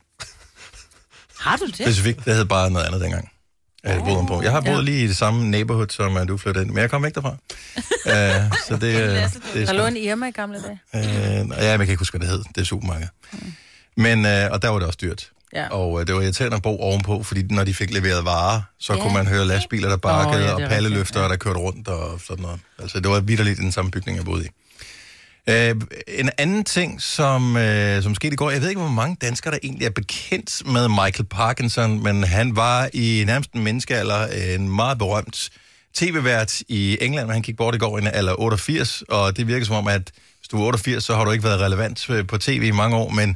Har 1.40 1.58
du 1.58 1.66
det? 1.66 1.76
Specifikt, 1.76 2.26
det 2.26 2.36
hed 2.36 2.46
bare 2.46 2.72
noget 2.72 2.86
andet 2.86 3.02
dengang. 3.02 3.30
Jeg, 3.84 4.00
boede 4.00 4.16
ovenpå. 4.16 4.42
jeg 4.42 4.52
har 4.52 4.62
boet 4.62 4.76
Ja. 4.76 4.82
lige 4.82 5.04
i 5.04 5.08
det 5.08 5.18
samme 5.18 5.50
neighborhood, 5.52 5.88
som 5.90 6.16
uh, 6.16 6.28
du 6.28 6.38
flyttede 6.38 6.66
ind. 6.66 6.74
Men 6.74 6.82
jeg 6.82 6.90
kom 6.90 7.06
ikke 7.06 7.16
derfra. 7.22 7.30
uh, 7.32 8.58
så 8.68 8.78
det, 8.82 8.96
uh, 8.96 9.54
det 9.54 9.68
Der 9.68 9.74
lå 9.74 9.84
er 9.84 9.88
en 9.88 9.98
Irma 9.98 10.28
i 10.28 10.32
gamle 10.32 10.62
dage. 10.62 10.80
Uh, 10.94 11.02
ja, 11.02 11.42
men 11.42 11.52
jeg 11.60 11.78
kan 11.78 11.82
ikke 11.90 11.96
huske, 11.96 12.18
hvad 12.18 12.28
det 12.28 12.36
hed. 12.38 12.44
Det 12.56 12.62
er 12.62 12.66
supermarked. 12.66 13.08
Men, 13.98 14.20
uh, 14.26 14.52
og 14.52 14.62
der 14.62 14.70
var 14.70 14.80
det 14.80 14.88
også 14.88 15.00
dyrt. 15.02 15.30
Ja. 15.56 15.68
Og 15.68 15.92
uh, 15.92 16.02
det 16.02 16.16
var 16.16 16.22
irriterende 16.22 16.56
at 16.58 16.62
bo 16.64 16.80
ovenpå, 16.80 17.24
fordi 17.24 17.44
når 17.50 17.64
de 17.64 17.74
fik 17.74 17.94
leveret 17.94 18.26
varer, 18.26 18.62
så 18.80 18.94
Ja. 18.94 19.02
kunne 19.02 19.14
man 19.14 19.28
høre 19.28 19.46
lastbiler, 19.46 19.90
der 19.90 19.98
bakkede, 19.98 20.44
ja, 20.44 20.54
oh, 20.54 20.62
er 20.62 20.66
og 20.66 20.70
palleløfter, 20.72 21.02
rigtigt, 21.04 21.24
ja. 21.24 21.30
der 21.30 21.36
kørte 21.36 21.60
rundt 21.60 21.88
og 21.88 22.22
sådan 22.28 22.42
noget. 22.42 22.60
Altså, 22.80 23.00
det 23.00 23.12
var 23.12 23.20
vidderligt 23.20 23.60
den 23.60 23.72
samme 23.72 23.92
bygning, 23.92 24.18
jeg 24.18 24.26
boede 24.26 24.46
i. 24.46 24.50
Uh, 25.48 25.82
en 26.08 26.30
anden 26.38 26.64
ting, 26.64 27.02
som, 27.02 27.56
uh, 27.56 28.04
som 28.04 28.16
skete 28.16 28.34
i 28.34 28.36
går, 28.36 28.52
jeg 28.52 28.62
ved 28.62 28.70
ikke, 28.70 28.82
hvor 28.82 28.90
mange 28.92 29.18
danskere, 29.22 29.52
der 29.52 29.60
egentlig 29.64 29.86
er 29.86 29.90
bekendt 29.90 30.68
med 30.72 30.88
Michael 30.88 31.26
Parkinson, 31.30 32.04
men 32.04 32.24
han 32.24 32.56
var 32.56 32.90
i 32.94 33.24
nærmest 33.26 33.52
en 33.52 33.64
menneskealder 33.64 34.28
en 34.56 34.70
meget 34.76 34.98
berømt 34.98 35.50
tv-vært 35.96 36.62
i 36.68 36.98
England, 37.02 37.32
han 37.32 37.42
gik 37.42 37.58
bort 37.58 37.76
i 37.76 37.78
går 37.78 37.98
i 37.98 38.02
en 38.02 38.08
alder 38.08 38.40
88, 38.40 39.04
og 39.10 39.38
det 39.38 39.48
virker 39.48 39.66
som 39.66 39.76
om, 39.76 39.88
at 39.88 40.12
hvis 40.40 40.48
du 40.52 40.58
er 40.62 40.66
88, 40.66 41.04
så 41.04 41.16
har 41.16 41.26
du 41.26 41.32
ikke 41.32 41.44
været 41.44 41.60
relevant 41.62 42.10
øh, 42.10 42.28
på 42.28 42.38
tv 42.38 42.62
i 42.64 42.72
mange 42.72 42.96
år, 42.96 43.10
men 43.10 43.36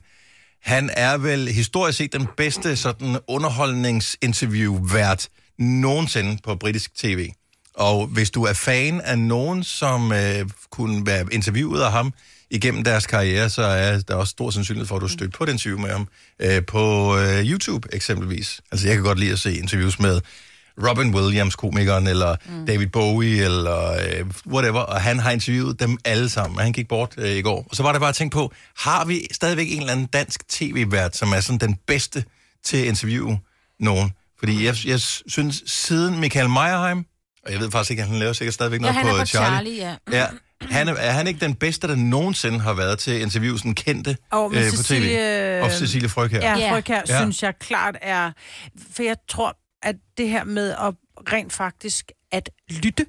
han 0.68 0.90
er 0.94 1.18
vel 1.18 1.48
historisk 1.48 1.98
set 1.98 2.14
den 2.14 2.28
bedste 2.38 2.76
sådan 2.76 3.18
underholdningsinterview-vært 3.28 5.30
nogensinde 5.58 6.38
på 6.44 6.56
britisk 6.56 6.96
tv. 6.96 7.30
Og 7.74 8.08
hvis 8.08 8.32
du 8.32 8.44
er 8.44 8.54
fan 8.54 9.02
af 9.02 9.20
nogen, 9.20 9.64
som 9.64 10.12
øh, 10.12 10.50
kunne 10.70 11.06
være 11.06 11.26
interviewet 11.32 11.82
af 11.82 11.92
ham 11.92 12.14
igennem 12.50 12.84
deres 12.84 13.08
karriere, 13.08 13.50
så 13.50 13.62
er 13.62 14.00
der 14.00 14.16
også 14.16 14.32
stor 14.32 14.50
sandsynlighed 14.50 14.88
for, 14.88 14.96
at 14.96 15.02
du 15.02 15.08
støtter 15.08 15.38
på 15.38 15.44
et 15.44 15.50
interview 15.50 15.80
med 15.80 15.90
ham 15.90 16.08
øh, 16.40 16.66
på 16.66 17.18
øh, 17.18 17.46
YouTube 17.46 17.88
eksempelvis. 17.94 18.62
Altså 18.72 18.88
jeg 18.88 18.96
kan 18.96 19.04
godt 19.04 19.20
lide 19.20 19.32
at 19.32 19.40
se 19.40 19.58
interviews 19.58 20.00
med 20.00 20.22
Robin 20.90 21.16
Williams, 21.16 21.56
komikeren, 21.56 22.08
eller 22.08 22.36
mm. 22.46 22.66
David 22.66 22.88
Bowie, 22.88 23.44
eller 23.44 23.92
øh, 23.94 24.26
whatever, 24.48 24.80
og 24.80 25.02
han 25.02 25.20
har 25.20 25.32
interviewet 25.32 25.80
dem 25.80 25.98
alle 26.06 26.30
sammen, 26.30 26.58
og 26.58 26.64
han 26.64 26.74
gik 26.74 26.88
bort 26.88 27.14
øh, 27.18 27.30
i 27.32 27.42
går. 27.42 27.66
Og 27.70 27.76
så 27.76 27.84
var 27.84 27.92
det 27.92 28.02
bare 28.02 28.10
at 28.10 28.16
tænke 28.16 28.34
på, 28.34 28.54
har 28.78 29.06
vi 29.06 29.28
stadigvæk 29.32 29.72
en 29.72 29.80
eller 29.80 29.92
anden 29.92 30.06
dansk 30.06 30.48
tv-vært, 30.50 31.16
som 31.16 31.32
er 31.32 31.40
sådan 31.40 31.60
den 31.70 31.76
bedste 31.88 32.24
til 32.66 32.78
at 32.78 32.84
interviewe 32.86 33.40
nogen? 33.80 34.12
Fordi 34.40 34.66
jeg, 34.66 34.76
jeg 34.86 35.00
synes, 35.28 35.64
siden 35.66 36.20
Michael 36.20 36.50
Meyerheim, 36.50 37.06
og 37.46 37.52
jeg 37.52 37.60
ved 37.60 37.72
faktisk 37.72 37.92
ikke, 37.92 38.04
at 38.04 38.10
han 38.10 38.20
laver 38.20 38.34
sikkert 38.34 38.54
stadigvæk 38.54 38.80
Ja, 38.80 38.82
noget 38.82 38.96
han 38.96 39.08
er 39.08 39.12
på 39.12 39.18
på 39.18 39.26
Charlie. 39.26 39.80
Charlie, 39.80 39.98
ja. 40.12 40.20
Ja, 40.20 40.26
han 40.62 40.88
er, 40.88 40.94
er 40.94 41.12
han 41.12 41.28
ikke 41.28 41.40
den 41.40 41.56
bedste, 41.56 41.88
der 41.88 41.96
nogensinde 41.96 42.60
har 42.60 42.74
været 42.74 43.00
til 43.00 43.12
at 43.12 43.22
interviewe 43.22 43.58
sådan 43.58 43.74
kendte 43.76 44.18
Og 44.32 44.54
øh, 44.56 44.64
på 44.72 44.84
tv? 44.84 44.94
Cecilie- 44.94 45.64
Og 45.64 45.72
Cecilie 45.72 46.10
her. 46.10 46.28
Ja, 46.42 46.58
Ja. 46.58 46.82
Her, 46.88 47.02
Ja. 47.10 47.20
synes 47.22 47.44
jeg 47.44 47.54
klart 47.60 47.96
er... 48.02 48.32
For 48.96 49.04
jeg 49.04 49.16
tror, 49.30 49.58
at 49.84 49.96
det 50.18 50.30
her 50.30 50.44
med 50.44 50.70
at 50.72 50.94
rent 51.34 51.54
faktisk 51.54 52.12
at 52.32 52.50
lytte, 52.70 53.06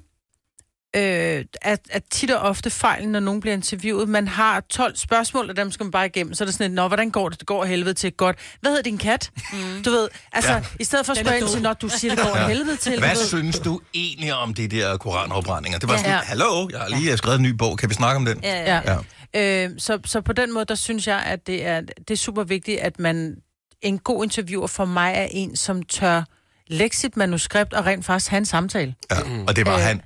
øh, 0.95 1.45
at, 1.61 1.79
at 1.89 2.03
tit 2.11 2.31
og 2.31 2.39
ofte 2.49 2.69
fejlen, 2.69 3.11
når 3.11 3.19
nogen 3.19 3.41
bliver 3.41 3.53
interviewet. 3.53 4.09
Man 4.09 4.27
har 4.27 4.59
12 4.59 4.95
spørgsmål, 4.95 5.49
og 5.49 5.57
dem 5.57 5.71
skal 5.71 5.83
man 5.83 5.91
bare 5.91 6.05
igennem. 6.05 6.33
Så 6.33 6.43
er 6.43 6.45
det 6.45 6.53
sådan 6.53 6.71
et, 6.71 6.75
nå, 6.75 6.87
hvordan 6.87 7.11
går 7.11 7.29
det? 7.29 7.39
Det 7.39 7.47
går 7.47 7.65
helvede 7.65 7.93
til 7.93 8.11
godt. 8.13 8.37
Hvad 8.61 8.71
hedder 8.71 8.83
din 8.83 8.97
kat? 8.97 9.31
Mm. 9.53 9.83
Du 9.83 9.89
ved, 9.89 10.07
altså, 10.31 10.51
Ja. 10.51 10.57
ja. 10.57 10.63
i 10.79 10.83
stedet 10.83 11.05
for 11.05 11.13
at 11.13 11.17
spørge 11.19 11.37
ind 11.39 11.47
til, 11.47 11.61
når 11.61 11.73
du 11.73 11.89
siger, 11.89 12.15
det 12.15 12.23
går 12.23 12.35
af 12.35 12.47
helvede 12.47 12.77
til. 12.77 12.99
Hvad 12.99 13.09
du 13.15 13.27
synes 13.27 13.59
du 13.59 13.81
egentlig 13.93 14.33
om 14.33 14.53
de 14.53 14.67
der 14.67 14.97
koranafbrændinger? 14.97 15.79
Det 15.79 15.89
var 15.89 15.93
Ja. 15.95 15.99
sådan, 15.99 16.11
Ja. 16.11 16.19
hallo, 16.23 16.69
jeg 16.71 16.79
har 16.79 16.87
lige 16.89 17.17
skrevet 17.17 17.37
en 17.37 17.43
ny 17.43 17.49
bog, 17.51 17.77
kan 17.77 17.89
vi 17.89 17.93
snakke 17.93 18.15
om 18.17 18.25
den? 18.25 18.39
Ja, 18.43 18.61
ja. 18.75 18.81
Ja. 18.85 18.97
Ja. 19.33 19.65
Øh, 19.65 19.71
så, 19.77 19.99
så 20.05 20.21
på 20.21 20.33
den 20.33 20.53
måde, 20.53 20.65
der 20.65 20.75
synes 20.75 21.07
jeg, 21.07 21.19
at 21.19 21.47
det 21.47 21.65
er, 21.65 21.81
det 21.81 22.11
er 22.11 22.15
super 22.17 22.43
vigtigt, 22.43 22.79
at 22.79 22.99
man... 22.99 23.35
En 23.81 23.99
god 23.99 24.23
interviewer 24.23 24.67
for 24.67 24.85
mig 24.85 25.13
er 25.15 25.27
en, 25.31 25.55
som 25.55 25.83
tør 25.83 26.23
lægge 26.69 26.95
sit 26.97 27.17
manuskript 27.17 27.73
og 27.73 27.85
rent 27.85 28.05
faktisk 28.05 28.29
have 28.29 28.37
en 28.37 28.45
samtale. 28.45 28.95
Ja. 29.11 29.15
Og 29.47 29.55
det 29.55 29.65
var 29.65 29.75
Øh. 29.75 29.81
han 29.81 30.01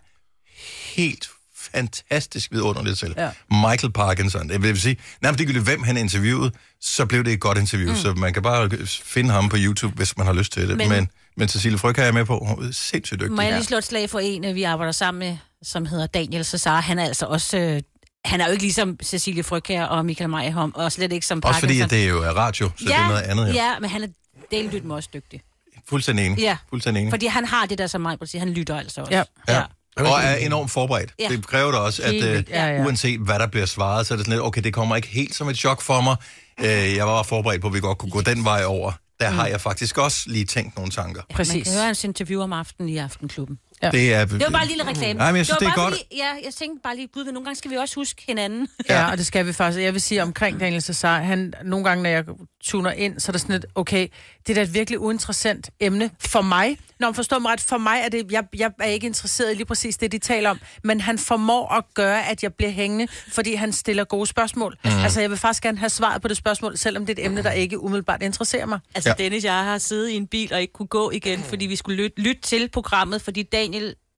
helt 0.96 1.28
fantastisk 1.58 2.52
vidunderligt 2.52 3.00
til. 3.00 3.14
Ja. 3.18 3.30
Michael 3.52 3.94
Parkinson. 3.94 4.50
Det 4.50 4.64
vil 4.64 4.82
sige, 4.82 4.98
nærmest 5.22 5.40
ligegyldigt 5.40 5.66
hvem 5.66 5.84
han 5.84 5.98
interviewede, 5.98 6.52
så 6.82 7.06
blev 7.06 7.24
det 7.24 7.34
et 7.34 7.40
godt 7.40 7.58
interview. 7.58 7.90
Mm. 7.92 7.98
Så 7.98 8.14
man 8.14 8.34
kan 8.34 8.44
bare 8.44 8.70
finde 8.88 9.30
ham 9.32 9.50
på 9.50 9.56
YouTube, 9.60 9.96
hvis 9.96 10.18
man 10.18 10.26
har 10.26 10.34
lyst 10.34 10.52
til 10.54 10.68
det. 10.70 10.78
Men, 10.78 10.90
Men- 10.90 11.10
men, 11.38 11.48
Cecilie 11.48 11.78
Fryg 11.78 11.98
er 11.98 12.04
jeg 12.04 12.14
med 12.14 12.26
på. 12.26 12.40
Hun 12.40 12.68
er 12.68 12.72
sindssygt 12.72 13.20
dygtig. 13.20 13.36
Må 13.36 13.42
jeg 13.42 13.54
lige 13.54 13.64
slå 13.64 13.78
et 13.78 13.84
slag 13.84 14.10
for 14.10 14.20
en, 14.20 14.46
øh, 14.46 14.56
vi 14.56 14.64
arbejder 14.64 14.92
sammen 14.92 15.20
med, 15.30 15.38
som 15.64 15.86
hedder 15.86 16.08
Daniel 16.08 16.46
Cesar. 16.46 16.82
Han 16.82 17.00
er 17.00 17.04
altså 17.06 17.26
også... 17.26 17.58
Øh, 17.58 17.82
han 18.26 18.42
er 18.42 18.46
jo 18.46 18.52
ikke 18.52 18.64
ligesom 18.64 18.98
Cecilie 19.04 19.44
Frøkær 19.44 19.84
og 19.86 20.06
Michael 20.06 20.30
Meyerholm, 20.30 20.72
og 20.76 20.92
slet 20.92 21.12
ikke 21.14 21.26
som 21.26 21.44
Også 21.44 21.60
fordi, 21.60 21.68
Parkinson. 21.74 21.84
at 21.86 21.90
det 21.92 22.04
er 22.04 22.08
jo 22.10 22.24
er 22.24 22.30
radio, 22.30 22.70
så 22.78 22.86
det 22.86 22.94
er 22.96 23.08
noget 23.08 23.22
andet 23.22 23.46
her. 23.48 23.54
Ja, 23.54 23.80
men 23.80 23.90
han 23.90 24.04
er 24.04 24.08
dellyt 24.52 24.92
også 24.92 25.10
dygtig. 25.14 25.42
Fuldstændig 25.90 26.26
enig. 26.26 26.40
Ja. 26.40 26.58
Fuldstændig 26.70 27.02
enig. 27.02 27.12
Fordi 27.12 27.26
han 27.26 27.46
har 27.46 27.66
det 27.66 27.78
der, 27.78 27.88
som 27.88 28.02
mig 28.02 28.18
siger, 28.26 28.40
han 28.40 28.50
lytter 28.54 28.78
altså 28.78 29.02
også. 29.02 29.14
Ja. 29.14 29.24
Ja. 29.50 29.62
Og 29.98 30.20
er 30.24 30.36
enormt 30.36 30.72
forberedt. 30.72 31.14
Ja. 31.20 31.28
Det 31.30 31.48
kræver 31.48 31.72
da 31.72 31.78
også, 31.78 32.04
at 32.04 32.16
øh, 32.16 32.22
vildt. 32.22 32.50
Ja, 32.50 32.66
ja. 32.68 32.84
uanset 32.86 33.20
hvad 33.20 33.40
der 33.40 33.48
bliver 33.48 33.66
svaret, 33.66 34.08
så 34.08 34.14
er 34.14 34.16
det 34.18 34.26
sådan 34.26 34.38
lidt, 34.38 34.48
okay, 34.48 34.62
det 34.62 34.74
kommer 34.74 34.96
ikke 34.96 35.08
helt 35.08 35.36
som 35.36 35.50
et 35.50 35.58
chok 35.58 35.82
for 35.82 36.02
mig. 36.02 36.16
Øh, 36.60 36.96
jeg 36.96 37.08
var 37.08 37.24
forberedt 37.24 37.62
på, 37.62 37.68
at 37.68 37.74
vi 37.74 37.80
godt 37.80 37.98
kunne 37.98 38.12
gå 38.12 38.22
den 38.22 38.44
vej 38.44 38.64
over. 38.66 38.92
Der 39.20 39.30
Mm. 39.30 39.36
har 39.36 39.48
jeg 39.48 39.62
faktisk 39.62 39.98
også 39.98 40.20
lige 40.26 40.46
tænkt 40.46 40.76
nogle 40.76 40.92
tanker. 40.92 41.22
Man 41.30 41.36
Præcis. 41.36 41.64
kan 41.64 41.74
høre 41.74 41.86
hans 41.86 42.04
interview 42.04 42.42
om 42.42 42.54
aftenen 42.54 42.90
i 42.90 42.98
Aftenklubben. 42.98 43.60
Ja. 43.84 43.90
Det, 43.92 44.14
er, 44.14 44.26
Det 44.26 44.40
var 44.44 44.50
bare 44.50 44.62
en 44.64 44.68
lille 44.68 44.88
reklame. 44.88 45.14
Nej, 45.14 45.32
men 45.32 45.38
jeg 45.38 45.46
synes, 45.46 45.58
det, 45.58 45.66
var 45.66 45.72
er 45.72 45.76
bare 45.76 45.86
godt. 45.86 45.94
Fordi, 45.96 46.16
ja, 46.18 46.30
jeg 46.46 46.54
tænkte 46.54 46.82
bare 46.84 46.96
lige, 46.96 47.08
gud, 47.08 47.26
nogle 47.26 47.44
gange 47.44 47.56
skal 47.56 47.72
vi 47.72 47.76
også 47.76 47.96
huske 47.96 48.24
hinanden. 48.28 48.68
Ja, 48.90 49.12
og 49.12 49.18
det 49.18 49.26
skal 49.26 49.46
vi 49.48 49.54
faktisk. 49.54 49.82
Jeg 49.84 49.94
vil 49.94 50.02
sige 50.02 50.24
omkring 50.24 50.60
Daniel 50.60 50.82
Cesar, 50.82 51.20
han, 51.20 51.54
nogle 51.64 51.86
gange, 51.86 52.04
når 52.04 52.10
jeg 52.10 52.24
tuner 52.64 52.92
ind, 52.92 53.20
så 53.20 53.30
er 53.30 53.32
det 53.32 53.42
sådan 53.42 53.54
lidt, 53.56 53.66
okay, 53.76 54.08
det 54.48 54.50
er 54.50 54.56
da 54.56 54.62
et 54.62 54.74
virkelig 54.74 55.00
uinteressant 55.00 55.70
emne 55.80 56.10
for 56.20 56.42
mig. 56.42 56.78
Når 57.00 57.08
man 57.08 57.16
forstår 57.16 57.40
mig 57.40 57.52
ret, 57.52 57.62
for 57.62 57.78
mig 57.78 58.02
er 58.06 58.10
det, 58.10 58.32
jeg, 58.32 58.44
jeg 58.58 58.72
er 58.80 58.86
ikke 58.86 59.08
interesseret 59.08 59.52
i 59.52 59.56
lige 59.56 59.66
præcis 59.66 59.98
det, 59.98 60.12
de 60.12 60.18
taler 60.20 60.50
om, 60.50 60.60
men 60.84 61.02
han 61.02 61.20
formår 61.20 61.72
at 61.74 61.84
gøre, 61.94 62.28
at 62.30 62.44
jeg 62.44 62.54
bliver 62.54 62.72
hængende, 62.72 63.08
fordi 63.32 63.54
han 63.54 63.74
stiller 63.74 64.04
gode 64.04 64.26
spørgsmål. 64.28 64.78
Mm. 64.84 64.90
Altså, 64.92 65.22
jeg 65.22 65.30
vil 65.30 65.38
faktisk 65.38 65.64
gerne 65.64 65.78
have 65.78 65.90
svaret 65.90 66.22
på 66.22 66.28
det 66.28 66.38
spørgsmål, 66.38 66.78
selvom 66.78 67.06
det 67.06 67.20
er 67.20 67.24
et 67.24 67.26
emne, 67.26 67.44
der 67.44 67.52
ikke 67.52 67.80
umiddelbart 67.84 68.24
interesserer 68.24 68.66
mig. 68.66 68.80
Altså, 68.96 69.10
Ja. 69.20 69.24
Dennis, 69.24 69.44
jeg 69.44 69.54
har 69.54 69.78
siddet 69.78 70.10
i 70.10 70.16
en 70.16 70.28
bil 70.28 70.54
og 70.54 70.62
ikke 70.62 70.74
kunne 70.74 70.88
gå 70.88 71.12
igen, 71.12 71.44
fordi 71.44 71.66
vi 71.66 71.76
skulle 71.76 72.04
lytte, 72.04 72.22
lytte 72.22 72.42
til 72.42 72.70
programmet, 72.74 73.22
fordi 73.22 73.44
Daniel 73.44 73.73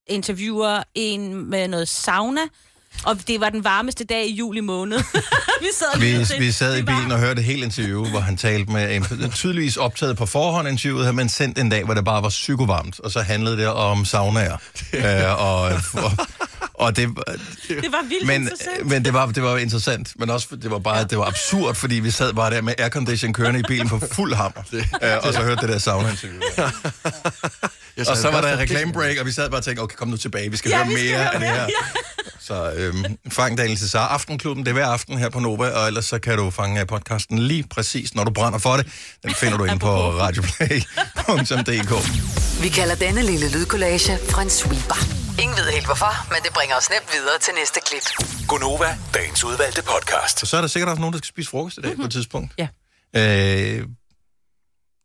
interviewer 0.08 0.84
en 0.96 1.50
med 1.50 1.68
noget 1.68 1.88
sauna, 1.90 2.42
og 3.04 3.18
det 3.28 3.40
var 3.40 3.50
den 3.50 3.64
varmeste 3.64 4.04
dag 4.04 4.26
i 4.26 4.34
juli 4.34 4.60
måned. 4.60 4.98
vi 5.62 5.68
sad 5.80 6.00
Vi, 6.00 6.46
vi 6.46 6.52
sad 6.52 6.78
i 6.78 6.82
bilen 6.82 7.12
og 7.12 7.20
hørte 7.20 7.40
et 7.40 7.46
helt 7.46 7.64
interview, 7.64 8.06
hvor 8.10 8.20
han 8.20 8.38
talte 8.38 8.72
med 8.72 8.96
en 8.96 9.32
tydeligvis 9.32 9.78
optaget 9.78 10.18
på 10.18 10.26
forhånd 10.26 10.68
interviewet, 10.68 11.06
her, 11.06 11.12
men 11.12 11.30
sendt 11.30 11.58
en 11.60 11.70
dag, 11.70 11.84
hvor 11.84 11.94
det 11.94 12.06
bare 12.06 12.24
var 12.24 12.30
psykovarmt, 12.30 13.00
og 13.00 13.12
så 13.12 13.22
handlede 13.22 13.58
det 13.58 13.68
om 13.68 14.06
saunaer. 14.06 14.58
øh, 14.94 15.42
og, 15.46 15.62
og, 16.04 16.12
og 16.74 16.96
det, 16.96 17.10
Det 17.68 17.92
var 17.92 18.10
vildt 18.10 18.28
men, 18.28 18.42
interessant. 18.42 18.86
men 18.88 19.06
det 19.06 19.14
var, 19.14 19.26
det 19.26 19.44
var 19.44 19.58
interessant, 19.58 20.14
men 20.16 20.30
også 20.30 20.48
det 20.56 20.72
var 20.72 20.80
bare 20.80 21.04
det 21.04 21.18
var 21.18 21.26
absurd, 21.26 21.76
fordi 21.76 21.96
vi 21.96 22.12
sad 22.12 22.34
bare 22.34 22.52
der 22.52 22.62
med 22.62 22.74
aircondition 22.78 23.34
kørende 23.34 23.60
i 23.60 23.64
bilen 23.68 23.90
på 23.90 24.00
fuld 24.12 24.34
hammer, 24.34 24.64
øh, 24.74 24.84
og 25.24 25.34
så 25.34 25.42
hørte 25.42 25.62
det 25.62 25.70
der 25.70 25.78
sauna-interview. 25.80 26.42
Jeg 27.98 28.08
Og 28.10 28.18
så 28.18 28.32
var 28.32 28.42
der 28.42 28.54
og- 28.54 28.60
reklamebreak, 28.60 29.18
og 29.18 29.26
vi 29.26 29.32
sad 29.32 29.50
bare 29.50 29.60
og 29.60 29.64
tænkte, 29.64 29.82
okay, 29.82 29.96
kom 29.96 30.08
nu 30.08 30.18
tilbage, 30.18 30.52
vi 30.52 30.58
skal 30.58 30.70
Ja, 30.70 30.78
høre 30.78 30.88
vi 30.88 30.94
mere 30.94 31.04
skal 31.04 31.18
høre 31.18 31.34
af 31.34 31.40
det 31.40 31.50
her. 31.50 31.68
Så 32.40 32.72
øhm, 32.72 33.06
fang 33.30 33.58
Daniel 33.58 33.78
Cesar, 33.78 34.08
Aftenklubben, 34.08 34.66
det 34.66 34.70
er 34.70 34.74
hver 34.74 34.88
aften 34.88 35.18
her 35.18 35.30
på 35.30 35.40
Nova, 35.40 35.70
og 35.70 35.88
ellers 35.88 36.06
så 36.06 36.20
kan 36.20 36.38
du 36.38 36.50
fange 36.52 36.86
podcasten 36.86 37.40
lige 37.40 37.64
præcis, 37.70 38.16
når 38.16 38.24
du 38.24 38.32
brænder 38.32 38.60
for 38.60 38.78
det. 38.78 38.88
Den 39.24 39.34
finder 39.34 39.58
du 39.58 39.64
inde 39.64 39.80
på 39.80 40.12
radioplay.dk. 40.20 41.94
Vi 42.64 42.70
kalder 42.70 42.96
denne 42.96 43.22
lille 43.22 43.52
lydkollage 43.52 44.14
en 44.42 44.50
sweeper. 44.50 44.96
Ingen 45.42 45.58
ved 45.58 45.72
helt 45.72 45.86
hvorfor, 45.86 46.28
men 46.34 46.38
det 46.44 46.54
bringer 46.54 46.76
os 46.76 46.90
nemt 46.90 47.14
videre 47.14 47.40
til 47.42 47.54
næste 47.60 47.80
klip. 47.86 48.28
Gunova, 48.48 48.98
dagens 49.14 49.44
udvalgte 49.44 49.82
podcast. 49.84 50.40
Så, 50.40 50.46
så 50.46 50.58
er 50.58 50.62
der 50.62 50.68
sikkert 50.68 50.90
også 50.90 51.00
nogen, 51.02 51.14
der 51.14 51.18
skal 51.18 51.28
spise 51.28 51.50
frokost 51.50 51.78
i 51.78 51.82
dag 51.82 51.90
mm-hmm. 51.90 52.02
på 52.04 52.06
et 52.06 52.12
tidspunkt. 52.12 52.54
Ja. 52.58 52.68
Øh, 53.16 53.84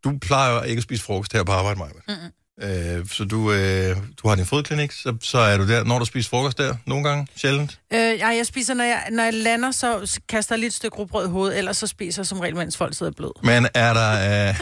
du 0.05 0.19
plejer 0.23 0.63
ikke 0.63 0.81
at 0.81 0.83
spise 0.83 1.03
frokost 1.05 1.33
her 1.33 1.45
på 1.45 1.53
arbejde, 1.53 1.79
Maja. 1.79 1.91
Mm-hmm. 2.09 2.31
Øh, 2.63 3.07
så 3.09 3.25
du, 3.25 3.53
øh, 3.53 3.97
du 4.23 4.29
har 4.29 4.35
din 4.35 4.47
fodklinik, 4.47 4.93
så, 4.93 5.17
så 5.21 5.39
er 5.39 5.57
du 5.57 5.69
der, 5.69 5.85
når 5.85 5.99
du 5.99 6.05
spiser 6.05 6.31
frokost 6.31 6.59
der, 6.59 6.77
nogle 6.87 7.09
gange, 7.09 7.27
sjældent. 7.37 7.81
Øh, 7.93 7.99
ja, 7.99 8.29
jeg 8.29 8.47
spiser, 8.47 8.75
når 8.75 8.85
jeg, 8.85 9.09
når 9.11 9.23
jeg 9.23 9.35
lander, 9.35 9.71
så 9.71 10.21
kaster 10.29 10.55
jeg 10.55 10.59
lige 10.59 10.69
et 10.69 10.75
stykke 10.75 10.97
rugbrød 10.97 11.27
i 11.27 11.31
hovedet, 11.31 11.59
ellers 11.59 11.77
så 11.77 11.87
spiser 11.87 12.23
jeg 12.23 12.27
som 12.27 12.41
regel, 12.41 12.57
mens 12.57 12.77
folk 12.77 12.95
sidder 12.95 13.13
blød. 13.13 13.45
Men 13.45 13.69
er 13.75 13.95
der, 13.95 14.13
øh, 14.13 14.61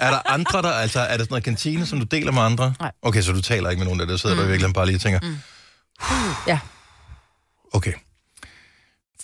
er 0.00 0.10
der 0.10 0.30
andre, 0.32 0.62
der, 0.62 0.70
altså 0.70 1.00
er 1.00 1.16
der 1.16 1.24
sådan 1.24 1.26
noget 1.30 1.44
kantine, 1.44 1.86
som 1.86 1.98
du 1.98 2.04
deler 2.04 2.32
med 2.32 2.42
andre? 2.42 2.74
Nej. 2.80 2.92
Okay, 3.02 3.22
så 3.22 3.32
du 3.32 3.42
taler 3.42 3.70
ikke 3.70 3.78
med 3.78 3.86
nogen 3.86 4.00
der, 4.00 4.06
der 4.06 4.16
sidder 4.16 4.34
mm. 4.34 4.40
der 4.40 4.48
virkelig 4.48 4.74
bare 4.74 4.86
lige 4.86 4.96
og 4.96 5.00
tænker, 5.00 5.20
mm. 5.22 5.36
Ja. 6.48 6.58
okay. 7.72 7.92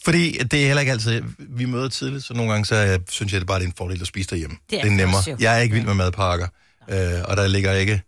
Fordi 0.04 0.32
det 0.32 0.62
er 0.62 0.66
heller 0.66 0.80
ikke 0.80 0.92
altid, 0.92 1.22
vi 1.38 1.64
møder 1.64 1.88
tidligt, 1.88 2.24
så 2.24 2.34
nogle 2.34 2.52
gange 2.52 2.66
så 2.66 2.76
jeg, 2.76 3.00
synes 3.10 3.32
jeg, 3.32 3.40
det 3.40 3.46
bare 3.46 3.58
det 3.58 3.64
er 3.64 3.68
en 3.68 3.74
fordel 3.78 4.00
at 4.00 4.06
spise 4.06 4.30
derhjemme. 4.30 4.56
Det 4.70 4.78
er 4.78 4.82
det 4.82 4.92
er 4.92 4.96
nemmere. 4.96 5.36
Jeg 5.40 5.56
er 5.56 5.58
ikke 5.58 5.74
vild 5.74 5.86
med 5.86 5.94
madpakker, 5.94 6.46
øh, 6.88 7.22
og 7.24 7.36
der 7.36 7.46
ligger 7.46 7.72
ikke 7.72 8.02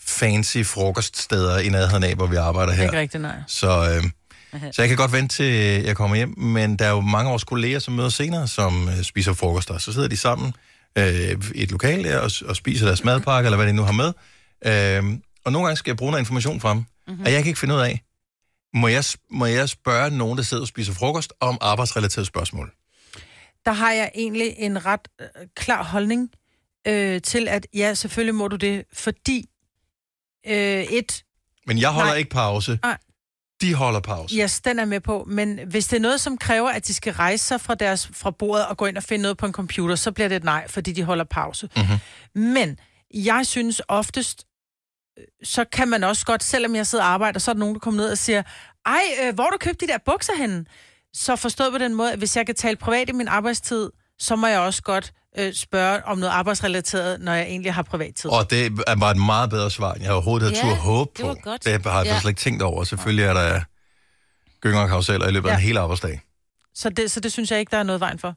fancy 0.00 0.58
frokoststeder 0.62 1.58
i 1.58 1.68
nærheden 1.68 2.04
af, 2.04 2.14
hvor 2.14 2.26
vi 2.26 2.36
arbejder 2.36 2.72
her. 2.72 2.84
Ikke 2.84 2.98
rigtigt, 2.98 3.22
nej. 3.22 3.36
Så, 3.46 3.68
øh, 3.68 4.10
så 4.72 4.82
jeg 4.82 4.88
kan 4.88 4.96
godt 4.96 5.12
vente 5.12 5.36
til, 5.36 5.82
jeg 5.84 5.96
kommer 5.96 6.16
hjem, 6.16 6.38
men 6.38 6.76
der 6.76 6.84
er 6.84 6.90
jo 6.90 7.00
mange 7.00 7.28
af 7.28 7.30
vores 7.30 7.44
kolleger, 7.44 7.78
som 7.78 7.94
møder 7.94 8.08
senere, 8.08 8.48
som 8.48 8.88
øh, 8.88 9.02
spiser 9.02 9.32
frokoster. 9.32 9.78
Så 9.78 9.92
sidder 9.92 10.08
de 10.08 10.16
sammen 10.16 10.52
øh, 10.98 11.30
i 11.54 11.62
et 11.62 11.70
lokal 11.70 12.04
der 12.04 12.18
og, 12.18 12.30
og 12.46 12.56
spiser 12.56 12.86
deres 12.86 13.04
madpakke, 13.04 13.46
eller 13.46 13.56
hvad 13.56 13.66
de 13.66 13.72
nu 13.72 13.82
har 13.82 13.92
med. 13.92 14.12
Øh, 14.66 15.18
og 15.44 15.52
nogle 15.52 15.66
gange 15.66 15.76
skal 15.76 15.90
jeg 15.90 15.96
bruge 15.96 16.10
noget 16.10 16.22
information 16.22 16.60
fra 16.60 16.70
dem, 16.70 16.76
mm-hmm. 16.78 17.24
og 17.24 17.32
jeg 17.32 17.42
kan 17.42 17.48
ikke 17.48 17.60
finde 17.60 17.74
ud 17.74 17.80
af, 17.80 18.02
må 18.74 18.88
jeg, 18.88 19.04
må 19.30 19.46
jeg 19.46 19.68
spørge 19.68 20.10
nogen, 20.10 20.38
der 20.38 20.44
sidder 20.44 20.62
og 20.62 20.68
spiser 20.68 20.92
frokost, 20.92 21.32
om 21.40 21.58
arbejdsrelaterede 21.60 22.26
spørgsmål? 22.26 22.72
Der 23.64 23.72
har 23.72 23.92
jeg 23.92 24.10
egentlig 24.14 24.54
en 24.58 24.86
ret 24.86 25.08
øh, 25.20 25.26
klar 25.56 25.84
holdning 25.84 26.30
øh, 26.86 27.22
til, 27.22 27.48
at 27.48 27.66
ja, 27.74 27.94
selvfølgelig 27.94 28.34
må 28.34 28.48
du 28.48 28.56
det, 28.56 28.84
fordi 28.92 29.44
øh, 30.46 30.82
et, 30.82 31.24
Men 31.66 31.78
jeg 31.78 31.90
holder 31.90 32.10
Nej. 32.10 32.18
ikke 32.18 32.30
pause. 32.30 32.78
Nej. 32.82 32.98
De 33.60 33.74
holder 33.74 34.00
pause. 34.00 34.36
yes, 34.36 34.60
den 34.60 34.78
er 34.78 34.84
med 34.84 35.00
på, 35.00 35.24
men 35.28 35.60
hvis 35.66 35.86
det 35.86 35.96
er 35.96 36.00
noget, 36.00 36.20
som 36.20 36.38
kræver, 36.38 36.70
at 36.70 36.86
de 36.86 36.94
skal 36.94 37.12
rejse 37.12 37.44
sig 37.46 37.60
fra, 37.60 37.74
deres, 37.74 38.10
fra 38.12 38.30
bordet 38.30 38.66
og 38.66 38.76
gå 38.76 38.86
ind 38.86 38.96
og 38.96 39.02
finde 39.02 39.22
noget 39.22 39.36
på 39.38 39.46
en 39.46 39.52
computer, 39.52 39.94
så 39.96 40.12
bliver 40.12 40.28
det 40.28 40.36
et 40.36 40.44
nej, 40.44 40.68
fordi 40.68 40.92
de 40.92 41.02
holder 41.02 41.24
pause. 41.24 41.68
Mhm. 41.76 42.42
Men 42.42 42.78
jeg 43.14 43.46
synes 43.46 43.82
oftest, 43.88 44.46
øh, 45.18 45.24
så 45.44 45.64
kan 45.72 45.88
man 45.88 46.04
også 46.04 46.26
godt, 46.26 46.44
selvom 46.44 46.74
jeg 46.74 46.86
sidder 46.86 47.04
og 47.04 47.10
arbejder, 47.10 47.38
så 47.38 47.50
er 47.50 47.52
der 47.52 47.58
nogen, 47.60 47.74
der 47.74 47.78
kommer 47.80 48.02
ned 48.02 48.10
og 48.10 48.18
siger, 48.18 48.42
ej, 48.86 49.02
øh, 49.22 49.34
hvor 49.34 49.46
du 49.46 49.56
købt 49.60 49.80
de 49.80 49.86
der 49.86 49.98
bukser 49.98 50.36
henne? 50.36 50.64
Så 51.12 51.36
forstået 51.36 51.72
på 51.72 51.78
den 51.78 51.94
måde, 51.94 52.12
at 52.12 52.18
hvis 52.18 52.36
jeg 52.36 52.46
kan 52.46 52.54
tale 52.54 52.76
privat 52.76 53.08
i 53.08 53.12
min 53.12 53.28
arbejdstid, 53.28 53.90
så 54.18 54.36
må 54.36 54.46
jeg 54.46 54.60
også 54.60 54.82
godt 54.82 55.12
øh, 55.38 55.54
spørge 55.54 56.06
om 56.06 56.18
noget 56.18 56.32
arbejdsrelateret, 56.32 57.20
når 57.20 57.32
jeg 57.32 57.44
egentlig 57.46 57.74
har 57.74 57.82
privattid. 57.82 58.30
Og 58.30 58.50
det 58.50 58.72
er 58.86 58.96
bare 58.96 59.10
et 59.10 59.16
meget 59.16 59.50
bedre 59.50 59.70
svar, 59.70 59.92
end 59.94 60.02
jeg 60.02 60.12
overhovedet 60.12 60.48
havde 60.48 60.66
Ja, 60.66 60.68
ja, 60.70 60.74
tur 60.74 60.82
håbe 60.82 61.10
det 61.16 61.20
på. 61.22 61.26
var 61.28 61.34
godt. 61.34 61.64
Det 61.64 61.82
har 61.86 61.98
jeg 62.04 62.06
Ja. 62.06 62.20
slet 62.20 62.30
ikke 62.30 62.40
tænkt 62.40 62.62
over. 62.62 62.84
Selvfølgelig 62.84 63.24
er 63.24 63.32
der 63.34 63.60
gynger 64.60 64.80
og 64.80 64.88
karuseller 64.88 65.28
i 65.28 65.30
løbet 65.32 65.48
af 65.48 65.52
Ja. 65.52 65.56
en 65.58 65.62
hel 65.62 65.76
arbejdsdag. 65.76 66.20
Så, 66.74 66.88
det, 66.90 67.10
så 67.10 67.20
det 67.20 67.32
synes 67.32 67.50
jeg 67.50 67.60
ikke, 67.60 67.70
der 67.70 67.76
er 67.78 67.82
noget 67.82 68.00
vejen 68.00 68.18
for. 68.18 68.34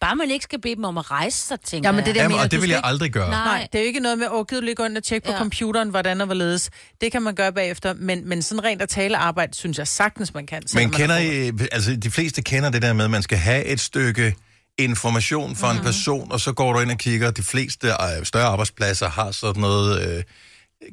Bare 0.00 0.16
man 0.16 0.30
ikke 0.30 0.42
skal 0.42 0.60
bede 0.60 0.76
dem 0.76 0.84
om 0.84 0.98
at 0.98 1.10
rejse 1.10 1.38
sig, 1.46 1.60
tænker 1.60 1.88
Ja, 1.88 1.92
men 1.92 2.00
det 2.00 2.06
jeg. 2.06 2.14
der 2.14 2.22
Jamen, 2.22 2.34
mener, 2.34 2.44
og 2.44 2.50
det 2.50 2.62
vil 2.62 2.68
jeg 2.68 2.78
ikke- 2.78 2.86
aldrig 2.86 3.12
gøre. 3.12 3.30
Nej. 3.30 3.44
Nej, 3.44 3.68
det 3.72 3.78
er 3.78 3.82
jo 3.82 3.86
ikke 3.86 4.00
noget 4.00 4.18
med, 4.18 4.26
åh, 4.30 4.46
gider 4.46 4.60
du 4.60 4.64
lige 4.64 4.74
gå 4.74 4.84
ind 4.84 4.96
og 4.96 5.04
tjekke 5.04 5.26
på 5.26 5.32
Ja. 5.32 5.38
computeren, 5.38 5.88
hvordan 5.90 6.20
og 6.20 6.26
hvorledes. 6.26 6.70
Det 7.00 7.12
kan 7.12 7.22
man 7.22 7.34
gøre 7.34 7.52
bagefter, 7.52 7.94
men, 7.94 8.28
men 8.28 8.42
sådan 8.42 8.64
rent 8.64 8.82
at 8.82 8.88
tale 8.88 9.16
arbejde, 9.16 9.54
synes 9.54 9.78
jeg 9.78 9.88
sagtens, 9.88 10.34
man 10.34 10.46
kan. 10.46 10.62
Men 10.74 10.82
man 10.90 10.90
kender 11.00 11.14
er 11.14 11.20
I, 11.20 11.52
altså 11.72 11.96
de 11.96 12.10
fleste 12.10 12.42
kender 12.42 12.70
det 12.70 12.82
der 12.82 12.92
med, 12.92 13.04
at 13.04 13.10
man 13.10 13.22
skal 13.22 13.38
have 13.38 13.64
et 13.64 13.80
stykke 13.80 14.34
information 14.78 15.56
fra 15.56 15.72
Mhm. 15.72 15.78
en 15.78 15.84
person, 15.84 16.32
og 16.32 16.40
så 16.40 16.52
går 16.52 16.72
du 16.72 16.80
ind 16.80 16.90
og 16.90 16.98
kigger. 16.98 17.30
De 17.30 17.42
fleste 17.42 17.86
øh, 17.88 18.24
større 18.26 18.46
arbejdspladser 18.46 19.08
har 19.08 19.30
sådan 19.30 19.60
noget 19.60 20.16
øh, 20.16 20.22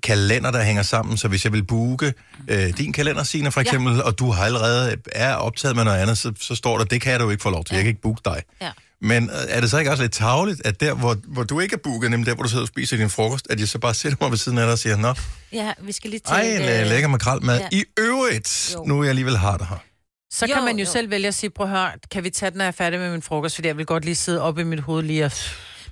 kalender, 0.04 0.52
der 0.52 0.64
hænger 0.64 0.84
sammen, 0.84 1.18
så 1.18 1.28
hvis 1.28 1.44
jeg 1.44 1.54
vil 1.54 1.64
booke 1.64 2.14
øh, 2.48 2.78
din 2.78 2.94
kalender, 2.94 3.24
Signe, 3.24 3.52
for 3.52 3.62
eksempel, 3.62 3.96
ja. 3.96 4.02
og 4.02 4.20
du 4.20 4.32
har 4.32 4.46
allerede 4.46 4.96
er 5.12 5.34
optaget 5.36 5.76
med 5.76 5.84
noget 5.84 5.98
andet, 5.98 6.18
så, 6.18 6.34
så 6.40 6.56
står 6.56 6.78
der, 6.78 6.86
det 6.86 7.02
kan 7.02 7.12
jeg 7.12 7.20
du 7.20 7.30
ikke 7.30 7.44
få 7.44 7.50
lov 7.50 7.64
til, 7.64 7.74
ja. 7.74 7.78
jeg 7.78 7.84
kan 7.84 7.90
ikke 7.90 8.02
booke 8.02 8.22
dig. 8.26 8.42
Ja. 8.62 8.72
Men 9.02 9.24
øh, 9.30 9.36
er 9.50 9.62
det 9.62 9.72
så 9.72 9.78
ikke 9.78 9.92
også 9.92 10.04
lidt 10.04 10.14
tageligt, 10.14 10.62
at 10.66 10.80
der, 10.80 10.94
hvor, 10.94 11.18
hvor 11.28 11.44
du 11.44 11.60
ikke 11.60 11.74
er 11.74 11.80
booket, 11.84 12.12
nemlig 12.12 12.28
der, 12.28 12.34
hvor 12.36 12.44
du 12.44 12.50
sidder 12.50 12.62
og 12.64 12.68
spiser 12.68 12.98
din 12.98 13.10
frokost, 13.10 13.48
at 13.50 13.60
jeg 13.60 13.68
så 13.68 13.80
bare 13.80 13.94
sætter 13.94 14.18
mig 14.22 14.32
ved 14.32 14.38
siden 14.38 14.58
af 14.58 14.66
dig 14.66 14.72
og 14.74 14.80
siger, 14.80 14.96
nå, 14.98 15.14
Ja, 15.54 15.72
vi 15.82 15.92
skal 15.92 16.10
lige 16.10 16.22
ej, 16.26 16.42
tale... 16.44 16.76
en 16.76 16.82
øh, 16.82 16.88
lækker 16.90 17.08
makrelmad. 17.08 17.58
ja. 17.60 17.68
Ja. 17.72 17.78
I 17.78 17.84
øvrigt, 18.00 18.72
Jo. 18.76 18.84
nu 18.88 19.00
er 19.00 19.04
jeg 19.04 19.10
alligevel 19.10 19.38
har 19.38 19.58
det 19.58 19.68
her. 19.68 19.78
Så 20.34 20.46
Jo, 20.46 20.54
kan 20.54 20.64
man 20.64 20.76
jo, 20.78 20.86
jo. 20.86 20.92
selv 20.92 21.10
vælge 21.10 21.28
at 21.28 21.34
sige, 21.36 21.50
prøv 21.50 21.66
at 21.66 21.70
høre, 21.72 21.92
kan 22.12 22.24
vi 22.24 22.30
tage 22.30 22.50
den, 22.50 22.58
når 22.58 22.66
jeg 22.66 22.68
er 22.68 22.72
færdig 22.72 23.00
med 23.00 23.12
min 23.12 23.22
frokost, 23.22 23.56
fordi 23.56 23.68
jeg 23.68 23.78
vil 23.78 23.86
godt 23.86 24.06
lige 24.06 24.16
sidde 24.16 24.42
oppe 24.42 24.62
i 24.62 24.64
mit 24.64 24.80
hoved 24.80 25.04
lige 25.04 25.26
og... 25.26 25.32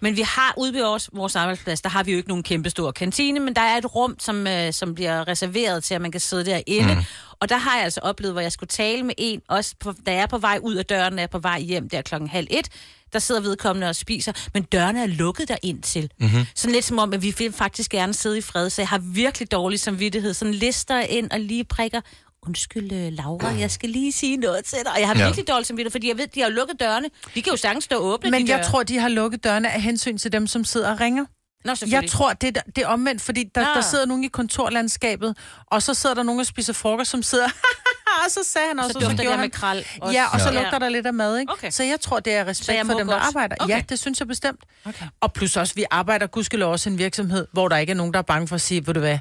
Men 0.03 0.15
vi 0.15 0.21
har 0.21 0.53
ude 0.57 0.73
ved 0.73 0.81
vores, 0.81 1.09
vores 1.13 1.35
arbejdsplads, 1.35 1.81
der 1.81 1.89
har 1.89 2.03
vi 2.03 2.11
jo 2.11 2.17
ikke 2.17 2.29
nogen 2.29 2.43
kæmpe 2.43 2.69
store 2.69 2.93
kantine, 2.93 3.39
men 3.39 3.55
der 3.55 3.61
er 3.61 3.77
et 3.77 3.95
rum, 3.95 4.15
som, 4.19 4.47
øh, 4.47 4.73
som 4.73 4.95
bliver 4.95 5.27
reserveret 5.27 5.83
til, 5.83 5.93
at 5.93 6.01
man 6.01 6.11
kan 6.11 6.21
sidde 6.21 6.45
derinde. 6.45 6.95
Mm. 6.95 7.01
Og 7.39 7.49
der 7.49 7.57
har 7.57 7.75
jeg 7.75 7.83
altså 7.83 7.99
oplevet, 8.03 8.33
hvor 8.33 8.41
jeg 8.41 8.51
skulle 8.51 8.67
tale 8.67 9.03
med 9.03 9.13
en, 9.17 9.41
også 9.49 9.75
på, 9.79 9.93
da 10.05 10.13
jeg 10.13 10.21
er 10.21 10.27
på 10.27 10.37
vej 10.37 10.59
ud 10.61 10.75
af 10.75 10.85
døren, 10.85 11.13
når 11.13 11.19
jeg 11.19 11.23
er 11.23 11.27
på 11.27 11.39
vej 11.39 11.59
hjem 11.59 11.89
der 11.89 12.01
klokken 12.01 12.29
halv 12.29 12.47
et, 12.49 12.69
der 13.13 13.19
sidder 13.19 13.41
vedkommende 13.41 13.89
og 13.89 13.95
spiser, 13.95 14.31
men 14.53 14.63
dørene 14.63 15.01
er 15.03 15.07
lukket 15.07 15.47
derind 15.47 15.83
til. 15.83 16.09
Mm-hmm. 16.19 16.45
Sådan 16.55 16.73
lidt 16.73 16.85
som 16.85 16.99
om, 16.99 17.13
at 17.13 17.21
vi 17.21 17.35
vil 17.37 17.53
faktisk 17.53 17.91
gerne 17.91 18.13
sidde 18.13 18.37
i 18.37 18.41
fred, 18.41 18.69
så 18.69 18.81
jeg 18.81 18.89
har 18.89 18.97
virkelig 18.97 19.51
dårlig 19.51 19.79
samvittighed. 19.79 20.33
Sådan 20.33 20.53
lister 20.53 20.99
ind 20.99 21.31
og 21.31 21.39
lige 21.39 21.63
prikker, 21.63 22.01
undskyld 22.47 22.91
øh, 22.91 23.11
Laura, 23.13 23.47
jeg 23.47 23.71
skal 23.71 23.89
lige 23.89 24.11
sige 24.11 24.37
noget 24.37 24.65
til 24.65 24.77
dig. 24.85 24.91
Og 24.93 24.99
jeg 24.99 25.07
har 25.07 25.15
Ja. 25.17 25.25
virkelig 25.25 25.47
dårlig 25.47 25.65
samvittighed, 25.65 25.91
fordi 25.91 26.07
jeg 26.09 26.17
ved, 26.17 26.27
de 26.27 26.41
har 26.41 26.49
lukket 26.49 26.79
dørene. 26.79 27.09
De 27.35 27.41
kan 27.41 27.51
jo 27.53 27.57
sagtens 27.57 27.83
stå 27.83 27.95
åbne, 27.97 28.31
Men 28.31 28.45
de 28.47 28.51
jeg 28.51 28.57
døre. 28.59 28.67
tror, 28.67 28.83
de 28.83 28.97
har 28.99 29.09
lukket 29.09 29.43
dørene 29.43 29.71
af 29.71 29.81
hensyn 29.81 30.17
til 30.17 30.31
dem, 30.31 30.47
som 30.47 30.63
sidder 30.63 30.91
og 30.91 30.99
ringer. 30.99 31.25
Nå. 31.65 31.75
Jeg 31.87 32.09
tror, 32.09 32.33
det, 32.33 32.57
er- 32.57 32.61
det 32.75 32.83
er 32.83 32.87
omvendt, 32.87 33.21
fordi 33.21 33.43
der, 33.55 33.73
der 33.73 33.81
sidder 33.81 34.05
nogen 34.05 34.23
i 34.23 34.27
kontorlandskabet, 34.27 35.37
og 35.67 35.83
så 35.83 35.93
sidder 35.93 36.15
der 36.15 36.23
nogen 36.23 36.39
og 36.39 36.45
spiser 36.45 36.73
frokost, 36.73 37.11
som 37.11 37.23
sidder... 37.23 37.45
og 38.25 38.31
så 38.31 38.39
sagde 38.43 38.67
han 38.67 38.79
også, 38.79 38.91
så 38.91 38.97
og 38.97 39.01
så 39.01 39.07
dufter 39.09 39.23
gjorde 39.23 39.31
det 39.33 39.39
han... 39.39 39.45
med 39.45 39.49
kral. 39.49 39.85
også. 40.01 40.13
Ja, 40.17 40.25
og 40.33 40.39
så 40.41 40.49
Ja. 40.51 40.61
lugter 40.61 40.79
der 40.79 40.89
lidt 40.89 41.07
af 41.07 41.13
mad, 41.13 41.37
ikke? 41.39 41.51
Okay. 41.53 41.71
Så 41.71 41.83
jeg 41.83 41.99
tror, 42.01 42.19
det 42.19 42.33
er 42.33 42.43
Så 42.43 42.49
respekt 42.49 42.85
for 42.85 42.97
dem, 42.97 43.07
der 43.07 43.13
godt. 43.13 43.23
arbejder. 43.27 43.55
Okay. 43.59 43.73
Ja, 43.75 43.83
det 43.89 43.99
synes 43.99 44.19
jeg 44.19 44.27
bestemt. 44.27 44.59
Okay. 44.85 45.05
Og 45.21 45.33
plus 45.33 45.57
også, 45.57 45.73
vi 45.75 45.85
arbejder 45.91 46.27
gudskelov 46.27 46.71
også 46.71 46.89
i 46.89 46.93
en 46.93 46.97
virksomhed, 46.99 47.47
hvor 47.53 47.67
der 47.67 47.77
ikke 47.77 47.91
er 47.91 47.95
nogen, 47.95 48.13
der 48.13 48.19
er 48.19 48.23
bange 48.23 48.47
for 48.47 48.55
at 48.55 48.61
sige, 48.61 48.87
ved 48.87 48.93
du 48.93 48.99
hvad, 48.99 49.17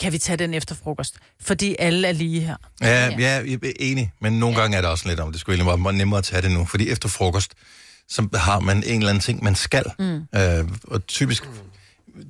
kan 0.00 0.12
vi 0.12 0.18
tage 0.18 0.36
den 0.36 0.54
efter 0.54 0.74
frokost? 0.74 1.14
Fordi 1.40 1.76
alle 1.78 2.08
er 2.08 2.12
lige 2.12 2.40
her. 2.40 2.56
Ja, 2.80 3.08
ja, 3.08 3.16
jeg 3.18 3.58
er 3.62 3.72
enig, 3.80 4.12
men 4.20 4.32
nogle 4.38 4.56
ja. 4.56 4.62
gange 4.62 4.76
er 4.76 4.80
det 4.80 4.90
også 4.90 5.08
lidt 5.08 5.20
om, 5.20 5.32
det 5.32 5.40
skulle 5.40 5.54
egentlig 5.54 5.68
være 5.68 5.78
meget 5.78 5.96
nemmere 5.96 6.18
at 6.18 6.24
tage 6.24 6.42
det 6.42 6.50
nu, 6.50 6.64
fordi 6.64 6.90
efter 6.90 7.08
frokost, 7.08 7.52
så 8.08 8.28
har 8.34 8.60
man 8.60 8.76
en 8.76 8.98
eller 8.98 9.08
anden 9.08 9.22
ting, 9.22 9.44
man 9.44 9.54
skal. 9.54 9.84
Mm. 9.98 10.20
Øh, 10.34 10.68
og 10.84 11.06
typisk, 11.06 11.44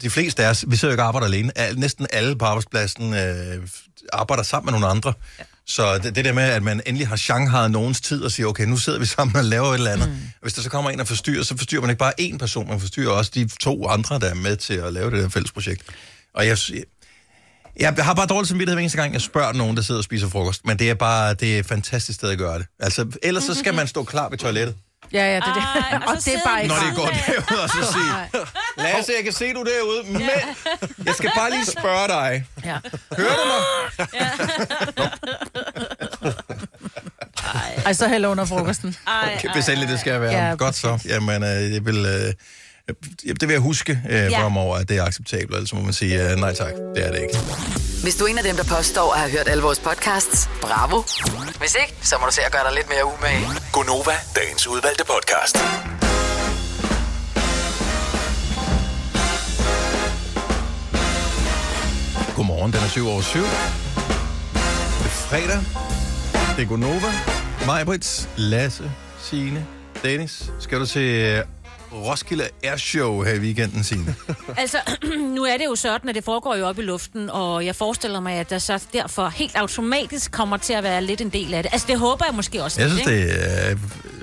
de 0.02 0.10
fleste 0.10 0.44
af 0.44 0.50
os, 0.50 0.64
vi 0.68 0.76
sidder 0.76 0.92
jo 0.92 0.94
ikke 0.94 1.02
og 1.02 1.08
arbejder 1.08 1.26
alene, 1.26 1.58
Al, 1.58 1.78
næsten 1.78 2.06
alle 2.12 2.36
på 2.36 2.44
arbejdspladsen 2.44 3.14
øh, 3.14 3.68
arbejder 4.12 4.42
sammen 4.42 4.66
med 4.66 4.80
nogle 4.80 4.86
andre. 4.86 5.12
Ja. 5.38 5.44
Så 5.66 5.98
det, 5.98 6.16
det 6.16 6.24
der 6.24 6.32
med, 6.32 6.42
at 6.42 6.62
man 6.62 6.82
endelig 6.86 7.08
har 7.08 7.16
Shanghai 7.16 7.68
nogens 7.68 8.00
tid 8.00 8.22
og 8.22 8.30
siger, 8.30 8.46
okay, 8.46 8.64
nu 8.64 8.76
sidder 8.76 8.98
vi 8.98 9.06
sammen 9.16 9.36
og 9.36 9.44
laver 9.44 9.68
et 9.68 9.74
eller 9.74 9.90
andet. 9.90 10.08
Mm. 10.08 10.16
Hvis 10.42 10.52
der 10.52 10.62
så 10.62 10.70
kommer 10.70 10.90
en 10.90 11.00
og 11.00 11.08
forstyrrer, 11.08 11.42
så 11.42 11.56
forstyrrer 11.56 11.80
man 11.80 11.90
ikke 11.90 11.98
bare 11.98 12.12
én 12.20 12.38
person, 12.38 12.68
man 12.68 12.80
forstyrrer 12.80 13.10
også 13.10 13.30
de 13.34 13.48
to 13.60 13.88
andre, 13.88 14.18
der 14.18 14.30
er 14.30 14.34
med 14.34 14.56
til 14.56 14.74
at 14.74 14.92
lave 14.92 15.10
det 15.10 15.22
der 15.22 15.28
fælles 15.28 15.52
projekt. 15.52 15.82
Og 16.34 16.46
jeg, 16.46 16.58
jeg 17.78 17.94
har 17.98 18.14
bare 18.14 18.26
dårlig 18.26 18.48
samvittighed 18.48 18.74
hver 18.76 18.80
eneste 18.82 18.98
gang, 18.98 19.12
jeg 19.12 19.20
spørger 19.20 19.52
nogen, 19.52 19.76
der 19.76 19.82
sidder 19.82 19.98
og 19.98 20.04
spiser 20.04 20.28
frokost. 20.28 20.66
Men 20.66 20.78
det 20.78 20.90
er 20.90 20.94
bare 20.94 21.34
det 21.34 21.54
er 21.54 21.58
et 21.58 21.66
fantastisk 21.66 22.16
sted 22.18 22.30
at 22.30 22.38
gøre 22.38 22.58
det. 22.58 22.66
Altså, 22.80 23.06
ellers 23.22 23.44
så 23.44 23.54
skal 23.54 23.74
man 23.74 23.86
stå 23.86 24.04
klar 24.04 24.28
ved 24.28 24.38
toilettet. 24.38 24.74
Ja, 25.12 25.24
ja, 25.26 25.34
det, 25.36 25.44
det. 25.44 25.62
Ej, 25.92 25.98
og 26.06 26.14
og 26.14 26.22
så 26.22 26.30
det 26.30 26.38
er 26.38 26.42
bare 26.48 26.62
ikke 26.62 26.74
Når 26.74 26.82
det 26.88 26.96
går 26.96 27.06
derud, 27.06 27.58
og 27.62 27.68
så 27.68 27.92
sige, 27.92 28.42
Lasse, 28.78 29.12
jeg 29.16 29.24
kan 29.24 29.32
se, 29.32 29.52
du 29.52 29.60
er 29.60 29.64
derude, 29.64 30.12
men 30.12 30.22
jeg 31.06 31.14
skal 31.14 31.30
bare 31.36 31.50
lige 31.50 31.66
spørge 31.66 32.08
dig. 32.08 32.44
Ja. 32.64 32.76
Hører 33.16 33.34
du 33.36 33.44
mig? 33.48 34.08
Ej, 37.86 37.92
så 37.92 38.08
hælder 38.08 38.28
under 38.28 38.44
frokosten. 38.44 38.96
Ej, 39.06 39.34
Okay, 39.38 39.52
hvis 39.54 39.68
endelig 39.68 39.88
det 39.88 40.00
skal 40.00 40.20
være. 40.20 40.32
Ja, 40.32 40.48
Ja, 40.48 40.54
Godt 40.54 40.74
så. 40.76 40.98
Jamen, 41.04 41.42
øh, 41.42 41.72
jeg 41.74 41.84
vil, 41.86 42.06
øh, 42.06 42.32
det 43.40 43.40
vil 43.48 43.50
jeg 43.50 43.60
huske 43.60 44.00
øh, 44.10 44.14
Ja. 44.14 44.42
fremover, 44.44 44.76
at 44.76 44.88
det 44.88 44.96
er 44.96 45.04
acceptabelt. 45.04 45.54
Ellers 45.54 45.72
må 45.74 45.80
man 45.80 45.92
sige, 45.92 46.30
øh, 46.30 46.36
nej 46.36 46.54
tak, 46.54 46.72
det 46.94 47.06
er 47.06 47.12
det 47.12 47.22
ikke. 47.22 47.38
Hvis 48.02 48.14
du 48.16 48.24
er 48.24 48.28
en 48.28 48.38
af 48.38 48.44
dem, 48.44 48.56
der 48.56 48.64
påstår 48.64 49.12
at 49.14 49.20
have 49.20 49.30
hørt 49.32 49.48
alle 49.48 49.62
vores 49.62 49.78
podcasts, 49.78 50.48
bravo. 50.60 51.02
Hvis 51.58 51.74
ikke, 51.82 51.94
så 52.02 52.16
må 52.20 52.26
du 52.26 52.32
se 52.32 52.42
at 52.42 52.52
gøre 52.52 52.64
dig 52.68 52.74
lidt 52.74 52.88
mere 52.88 53.04
umage. 53.04 53.46
Gonova, 53.72 54.12
dagens 54.36 54.66
udvalgte 54.66 55.04
podcast. 55.04 55.56
Godmorgen, 62.36 62.72
den 62.72 62.80
er 62.80 62.88
7 62.88 63.08
over 63.08 63.22
7. 63.22 63.38
Det 63.38 63.46
er 65.04 65.08
fredag. 65.08 65.58
Det 66.56 66.62
er 66.64 66.68
Gonova. 66.68 67.12
Majbrits, 67.66 68.28
Lasse, 68.36 68.90
Signe, 69.22 69.66
Dennis. 70.04 70.50
Skal 70.60 70.80
du 70.80 70.86
til 70.86 71.02
øh, 71.02 71.44
Roskilde 71.92 72.48
Airshow 72.64 73.22
her 73.22 73.32
i 73.34 73.38
weekenden, 73.38 73.84
Signe? 73.84 74.14
Altså, 74.56 74.78
nu 75.36 75.44
er 75.44 75.56
det 75.56 75.64
jo 75.64 75.74
sådan, 75.74 76.08
at 76.08 76.14
det 76.14 76.24
foregår 76.24 76.54
jo 76.54 76.66
op 76.66 76.78
i 76.78 76.82
luften, 76.82 77.30
og 77.30 77.66
jeg 77.66 77.76
forestiller 77.76 78.20
mig, 78.20 78.34
at 78.34 78.50
der 78.50 78.58
så 78.58 78.82
derfor 78.92 79.28
helt 79.28 79.56
automatisk 79.56 80.30
kommer 80.32 80.56
til 80.56 80.72
at 80.72 80.82
være 80.82 81.04
lidt 81.04 81.20
en 81.20 81.28
del 81.28 81.54
af 81.54 81.62
det. 81.62 81.72
Altså, 81.72 81.86
det 81.90 81.98
håber 81.98 82.24
jeg 82.28 82.34
måske 82.34 82.62
også. 82.64 82.80
Jeg 82.80 82.88
lidt, 82.90 83.00
synes, 83.00 83.16
ikke? 83.18 83.28
det 83.28 83.70
er, 83.70 83.76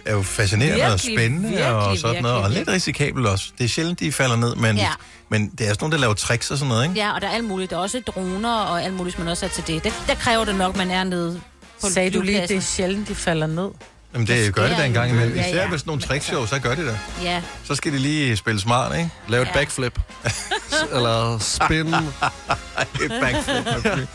er 0.05 0.13
jo 0.13 0.21
fascinerende 0.21 0.83
og 0.85 0.89
Virkelig, 0.91 1.17
spændende 1.17 1.47
virkelig, 1.49 1.73
og 1.75 1.97
sådan 1.97 2.21
noget, 2.21 2.37
og 2.43 2.49
lidt 2.51 2.67
risikabelt 2.69 3.27
også. 3.27 3.45
Det 3.57 3.63
er 3.63 3.67
sjældent, 3.69 3.99
de 3.99 4.11
falder 4.11 4.35
ned, 4.35 4.55
men, 4.55 4.77
Ja. 4.77 4.89
men 5.29 5.49
det 5.49 5.61
er 5.61 5.65
sådan 5.65 5.77
nogle, 5.81 5.91
der 5.91 5.99
laver 6.01 6.13
tricks 6.13 6.51
og 6.51 6.57
sådan 6.57 6.69
noget, 6.69 6.83
ikke? 6.83 6.95
Ja, 6.95 7.15
og 7.15 7.21
der 7.21 7.27
er 7.27 7.31
alt 7.31 7.45
muligt. 7.45 7.71
Der 7.71 7.77
er 7.77 7.81
også 7.81 8.01
droner 8.07 8.53
og 8.55 8.83
alt 8.83 8.93
muligt, 8.93 9.15
hvis 9.15 9.23
man 9.23 9.31
også 9.31 9.45
er 9.45 9.49
til 9.49 9.67
det. 9.67 9.83
det 9.83 9.93
der 10.07 10.15
kræver 10.15 10.45
det 10.45 10.55
nok, 10.55 10.75
man 10.75 10.91
er 10.91 11.03
nede 11.03 11.41
på 11.81 11.89
Sagde 11.89 12.09
du 12.11 12.21
lige, 12.21 12.41
det 12.41 12.51
er 12.57 12.61
sjældent, 12.61 13.07
de 13.07 13.15
falder 13.15 13.47
ned? 13.47 13.69
Jamen, 14.15 14.27
det 14.27 14.55
gør 14.55 14.67
det 14.67 14.77
da 14.77 14.85
en 14.85 14.93
gang 14.93 15.11
imellem. 15.11 15.35
Ja, 15.35 15.47
Især 15.49 15.61
ja. 15.61 15.67
hvis 15.69 15.85
nogle 15.85 16.01
trickshow, 16.01 16.45
så 16.45 16.59
gør 16.59 16.75
det 16.75 16.85
det. 16.85 16.99
Ja, 17.23 17.41
Så 17.63 17.75
skal 17.75 17.91
de 17.93 17.97
lige 17.97 18.37
spille 18.37 18.61
smart, 18.61 18.97
ikke? 18.97 19.09
Lav 19.27 19.41
et 19.41 19.47
Ja. 19.47 19.53
backflip. 19.53 19.99
Eller 20.95 21.37
spin. 21.39 21.87
Et 23.05 23.11
backflip. 23.21 23.65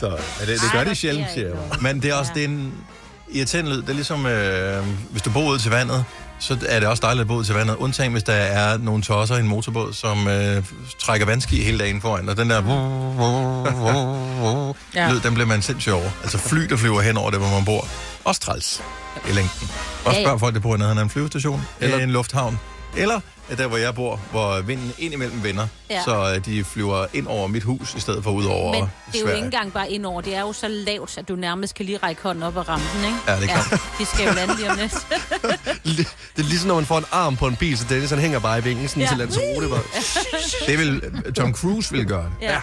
Så 0.00 0.06
ja, 0.40 0.46
det, 0.46 0.60
det 0.60 0.72
gør 0.72 0.78
Ej, 0.78 0.84
de 0.84 0.94
sjældent, 0.94 1.26
siger 1.34 1.46
jeg. 1.48 1.56
Men 1.80 2.02
det 2.02 2.10
er 2.10 2.14
også 2.14 2.32
Ja. 2.34 2.40
det 2.40 2.44
er 2.44 2.48
en 2.54 2.74
irriterende 3.32 3.70
lyd. 3.70 3.80
Det 3.82 3.88
er 3.88 3.94
ligesom, 3.94 4.26
øh, 4.26 4.84
hvis 5.10 5.22
du 5.22 5.30
bor 5.30 5.50
ude 5.50 5.58
til 5.58 5.70
vandet, 5.70 6.04
så 6.44 6.58
er 6.68 6.80
det 6.80 6.88
også 6.88 7.00
dejligt 7.00 7.20
at 7.20 7.28
bo 7.28 7.42
til 7.42 7.54
vandet. 7.54 7.76
Undtagen, 7.76 8.12
hvis 8.12 8.22
der 8.22 8.32
er 8.32 8.78
nogle 8.78 9.02
tosser 9.02 9.36
i 9.36 9.40
en 9.40 9.48
motorbåd, 9.48 9.92
som 9.92 10.28
øh, 10.28 10.64
trækker 10.98 11.26
vandski 11.26 11.64
hele 11.64 11.78
dagen 11.78 12.00
foran. 12.00 12.28
Og 12.28 12.36
den 12.36 12.50
der 12.50 12.62
Ja. 14.94 15.12
lyd, 15.12 15.20
den 15.20 15.34
bliver 15.34 15.46
man 15.46 15.62
sindssygt 15.62 15.94
over. 15.94 16.10
Altså 16.22 16.38
fly, 16.38 16.60
der 16.60 16.76
flyver 16.76 17.00
hen 17.00 17.16
over 17.16 17.30
det, 17.30 17.38
hvor 17.40 17.48
man 17.50 17.64
bor. 17.64 17.86
Også 18.24 18.40
træls 18.40 18.82
i 19.28 19.32
længden. 19.32 19.70
Også 20.04 20.20
spørg 20.22 20.40
folk, 20.40 20.54
der 20.54 20.60
bor 20.60 20.74
i 20.74 20.78
nærheden 20.78 20.98
af 20.98 21.02
en 21.02 21.10
flyvestation, 21.10 21.62
eller 21.80 21.94
Eller- 21.94 22.04
en 22.04 22.10
lufthavn. 22.12 22.60
Eller 22.96 23.20
der, 23.58 23.66
hvor 23.66 23.76
jeg 23.76 23.94
bor, 23.94 24.20
hvor 24.30 24.60
vinden 24.60 24.92
indimellem 24.98 25.42
vender, 25.42 25.66
ja. 25.90 25.94
Ja. 25.94 26.02
så 26.04 26.34
øh, 26.34 26.44
de 26.44 26.64
flyver 26.64 27.06
ind 27.12 27.26
over 27.26 27.46
mit 27.46 27.62
hus, 27.62 27.94
i 27.94 28.00
stedet 28.00 28.24
for 28.24 28.30
ud 28.30 28.44
over 28.44 28.72
men 28.72 28.80
det 28.82 28.88
er 29.14 29.18
jo 29.18 29.24
Sverige. 29.24 29.36
ikke 29.36 29.44
engang 29.44 29.72
bare 29.72 29.90
indover. 29.90 30.20
Det 30.20 30.34
er 30.34 30.40
jo 30.40 30.52
så 30.52 30.68
lavt, 30.68 31.18
at 31.18 31.28
du 31.28 31.36
nærmest 31.36 31.74
kan 31.74 31.86
lige 31.86 31.98
række 31.98 32.22
hånden 32.22 32.42
op 32.42 32.56
og 32.56 32.68
ramme 32.68 32.84
den, 32.96 33.04
ikke? 33.04 33.16
Ja, 33.28 33.36
det 33.36 33.42
er 33.42 33.46
klart. 33.46 33.80
de 33.98 34.04
skal 34.06 34.26
jo 34.28 34.32
lande 34.32 34.56
lige 34.56 34.70
om 34.70 34.78
lidt. 34.78 34.94
Det 36.36 36.44
er 36.44 36.48
ligesom, 36.48 36.68
når 36.68 36.74
man 36.74 36.86
får 36.86 36.98
en 36.98 37.04
arm 37.12 37.36
på 37.36 37.46
en 37.46 37.56
bil, 37.56 37.78
så 37.78 37.84
Dennis 37.88 38.10
han 38.10 38.18
hænger 38.18 38.38
bare 38.38 38.58
i 38.58 38.62
vingen, 38.64 38.88
sådan 38.88 39.02
Ja. 39.02 39.08
til 39.08 39.18
Lanzarote. 39.18 39.68
Bare. 39.68 39.80
Det 40.66 40.78
vil 40.78 41.02
Tom 41.36 41.54
Cruise 41.54 41.92
vil 41.94 42.06
gøre 42.06 42.24
det. 42.40 42.46
Ja. 42.46 42.60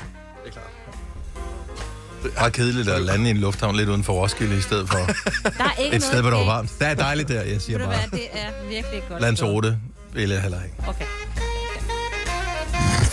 Bare 2.38 2.52
kedeligt 2.52 2.90
at 2.90 3.02
lande 3.02 3.28
i 3.28 3.32
en 3.32 3.38
lufthavn 3.38 3.76
lidt 3.76 3.90
uden 3.90 4.04
for 4.04 4.14
Roskilde, 4.14 4.58
i 4.58 4.62
stedet 4.62 4.90
for 4.90 4.98
Der 4.98 5.64
er 5.64 5.82
ikke 5.84 5.96
et 5.96 6.04
sted, 6.04 6.22
hvor 6.22 6.30
der 6.30 6.38
var 6.38 6.46
varmt. 6.46 6.80
Det 6.80 6.88
er 6.88 6.94
dejligt 6.94 7.28
der, 7.30 7.42
jeg 7.42 7.62
siger 7.62 7.78
bare. 7.80 7.96
det 8.12 8.22
er 8.34 8.48
virkelig 8.70 9.02
godt. 9.10 9.22
Lanzarote 9.22 9.78
vil 10.14 10.30
jeg 10.30 10.42
heller 10.42 10.64
ikke. 10.64 10.76
Okay. 10.88 11.06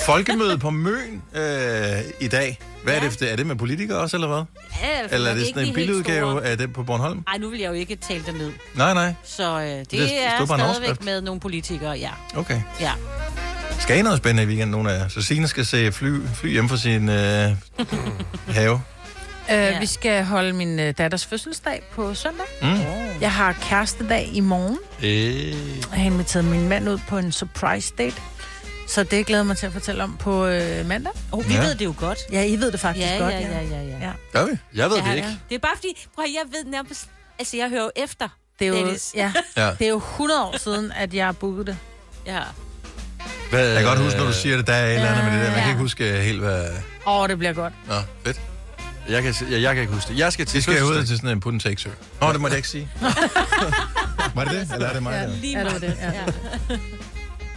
Folkemøde 0.06 0.58
på 0.58 0.70
Møn 0.70 1.22
øh, 1.34 1.42
i 2.20 2.28
dag. 2.28 2.58
Hvad 2.82 2.94
ja. 2.94 3.04
er 3.04 3.10
det? 3.10 3.32
Er 3.32 3.36
det 3.36 3.46
med 3.46 3.56
politikere 3.56 3.98
også, 3.98 4.16
eller 4.16 4.28
hvad? 4.28 4.42
Ja, 4.82 5.06
for 5.06 5.14
Eller 5.14 5.30
er 5.30 5.34
det 5.34 5.46
sådan 5.46 5.78
en 5.78 6.04
store. 6.04 6.44
af 6.46 6.58
det 6.58 6.72
på 6.72 6.82
Bornholm? 6.82 7.24
Ej, 7.28 7.38
nu 7.38 7.50
vil 7.50 7.60
jeg 7.60 7.68
jo 7.68 7.72
ikke 7.72 7.96
tale 7.96 8.22
det 8.26 8.34
ned. 8.34 8.52
Nej, 8.74 8.94
nej. 8.94 9.14
Så 9.24 9.60
øh, 9.60 9.66
det, 9.66 9.90
Det 9.90 10.24
er 10.24 10.46
stadigvæk 10.46 11.04
med 11.04 11.20
nogle 11.20 11.40
politikere, 11.40 11.90
ja. 11.92 12.10
Okay. 12.36 12.60
ja. 12.80 12.92
Skal 13.80 13.98
I 13.98 14.02
noget 14.02 14.18
spændende 14.18 14.42
i 14.42 14.46
weekenden, 14.46 14.70
nogle 14.70 14.92
af 14.92 14.98
jer? 14.98 15.08
Så 15.08 15.22
Signe 15.22 15.48
skal 15.48 15.66
se 15.66 15.92
fly, 15.92 16.26
fly 16.34 16.52
hjem 16.52 16.68
fra 16.68 16.76
sin 16.76 17.08
øh, 17.08 17.50
have. 18.58 18.74
Øh, 18.74 18.80
Ja. 19.48 19.78
Vi 19.80 19.86
skal 19.86 20.24
holde 20.24 20.52
min 20.52 20.78
øh, 20.80 20.94
datters 20.98 21.26
fødselsdag 21.26 21.82
på 21.92 22.14
søndag. 22.14 22.46
Mm. 22.62 22.68
Jeg 23.20 23.32
har 23.32 23.52
kærestedag 23.52 24.30
i 24.32 24.40
morgen. 24.40 24.78
Øh. 25.02 25.48
Jeg 25.90 26.00
har 26.00 26.04
inviteret 26.04 26.44
min 26.44 26.68
mand 26.68 26.88
ud 26.88 26.98
på 27.08 27.18
en 27.18 27.32
surprise 27.32 27.92
date. 27.98 28.16
Så 28.88 29.02
det 29.02 29.26
glæder 29.26 29.42
mig 29.42 29.56
til 29.56 29.66
at 29.66 29.72
fortælle 29.72 30.02
om 30.04 30.16
på 30.16 30.46
øh, 30.46 30.86
mandag. 30.86 31.12
Oh, 31.32 31.48
vi 31.48 31.54
Ja. 31.54 31.60
ja. 31.60 31.66
ved 31.66 31.74
det 31.74 31.84
jo 31.84 31.94
godt. 31.98 32.18
Ja, 32.32 32.44
I 32.44 32.56
ved 32.60 32.72
det 32.72 32.80
faktisk 32.80 33.06
Ja, 33.06 33.16
godt. 33.18 33.34
ja, 33.34 33.40
ja, 33.40 33.60
ja, 33.62 33.82
ja. 33.82 33.98
Ja. 34.06 34.12
Gør 34.32 34.44
vi? 34.44 34.50
Jeg 34.74 34.90
ved 34.90 34.96
ja, 34.96 35.02
det 35.10 35.16
ikke. 35.16 35.28
Ja. 35.28 35.34
Det 35.48 35.54
er 35.54 35.58
bare 35.58 35.76
fordi, 35.76 36.06
prøv 36.14 36.24
at, 36.24 36.30
jeg 36.34 36.42
ved 36.52 36.70
nærmest... 36.70 37.08
Altså, 37.38 37.56
jeg 37.56 37.68
hører 37.68 37.82
jo 37.82 37.90
efter, 37.96 38.28
Det 38.58 38.64
er 38.64 38.68
jo, 38.68 38.76
Dennis. 38.76 39.12
ja, 39.14 39.32
Ja. 39.56 39.70
det 39.78 39.84
er 39.86 39.90
jo 39.90 39.96
100 39.96 40.44
år 40.44 40.58
siden, 40.58 40.92
at 40.92 41.14
jeg 41.14 41.24
har 41.24 41.32
booket 41.32 41.66
det. 41.66 41.76
Ja. 42.26 42.40
Hvad, 43.50 43.66
Jeg 43.68 43.76
kan 43.82 43.88
godt 43.88 43.98
huske, 43.98 44.18
når 44.18 44.26
du 44.26 44.32
siger 44.32 44.56
det, 44.56 44.66
der 44.66 44.72
er 44.74 44.86
et 44.86 44.94
eller 44.94 45.08
andet 45.08 45.24
med 45.24 45.32
det 45.32 45.40
der. 45.40 45.46
Man 45.46 45.54
kan 45.54 45.62
Ja. 45.64 45.68
ikke 45.68 45.80
huske 45.80 46.12
helt, 46.12 46.40
hvad... 46.40 46.64
Åh, 47.06 47.20
oh, 47.20 47.28
det 47.28 47.38
bliver 47.38 47.52
godt. 47.52 47.72
Nå, 47.88 47.94
fedt. 48.24 48.40
Jeg 49.08 49.22
kan, 49.22 49.34
ja, 49.50 49.60
jeg 49.60 49.74
kan 49.74 49.80
ikke 49.82 49.94
huske 49.94 50.08
det. 50.12 50.18
Jeg 50.18 50.32
skal 50.32 50.46
til 50.46 50.56
De 50.56 50.62
skal 50.62 50.84
ud 50.84 51.04
til 51.04 51.16
sådan 51.16 51.30
en 51.30 51.40
put 51.40 51.52
and 51.52 51.60
take 51.60 51.80
sø. 51.80 51.88
Nå, 52.20 52.32
det 52.32 52.40
må 52.40 52.48
jeg 52.48 52.56
ikke 52.56 52.68
sige. 52.68 52.88
var 54.34 54.44
det 54.44 54.52
det? 54.52 54.72
Eller 54.74 54.86
er 54.88 54.92
det 54.92 55.02
mig? 55.02 55.12
Ja. 55.12 55.22
der? 55.22 55.36
Lige 55.36 55.58
Ja, 55.58 55.64
det 55.64 55.72
var 55.72 55.78
det, 55.78 55.96
ja. 56.70 56.76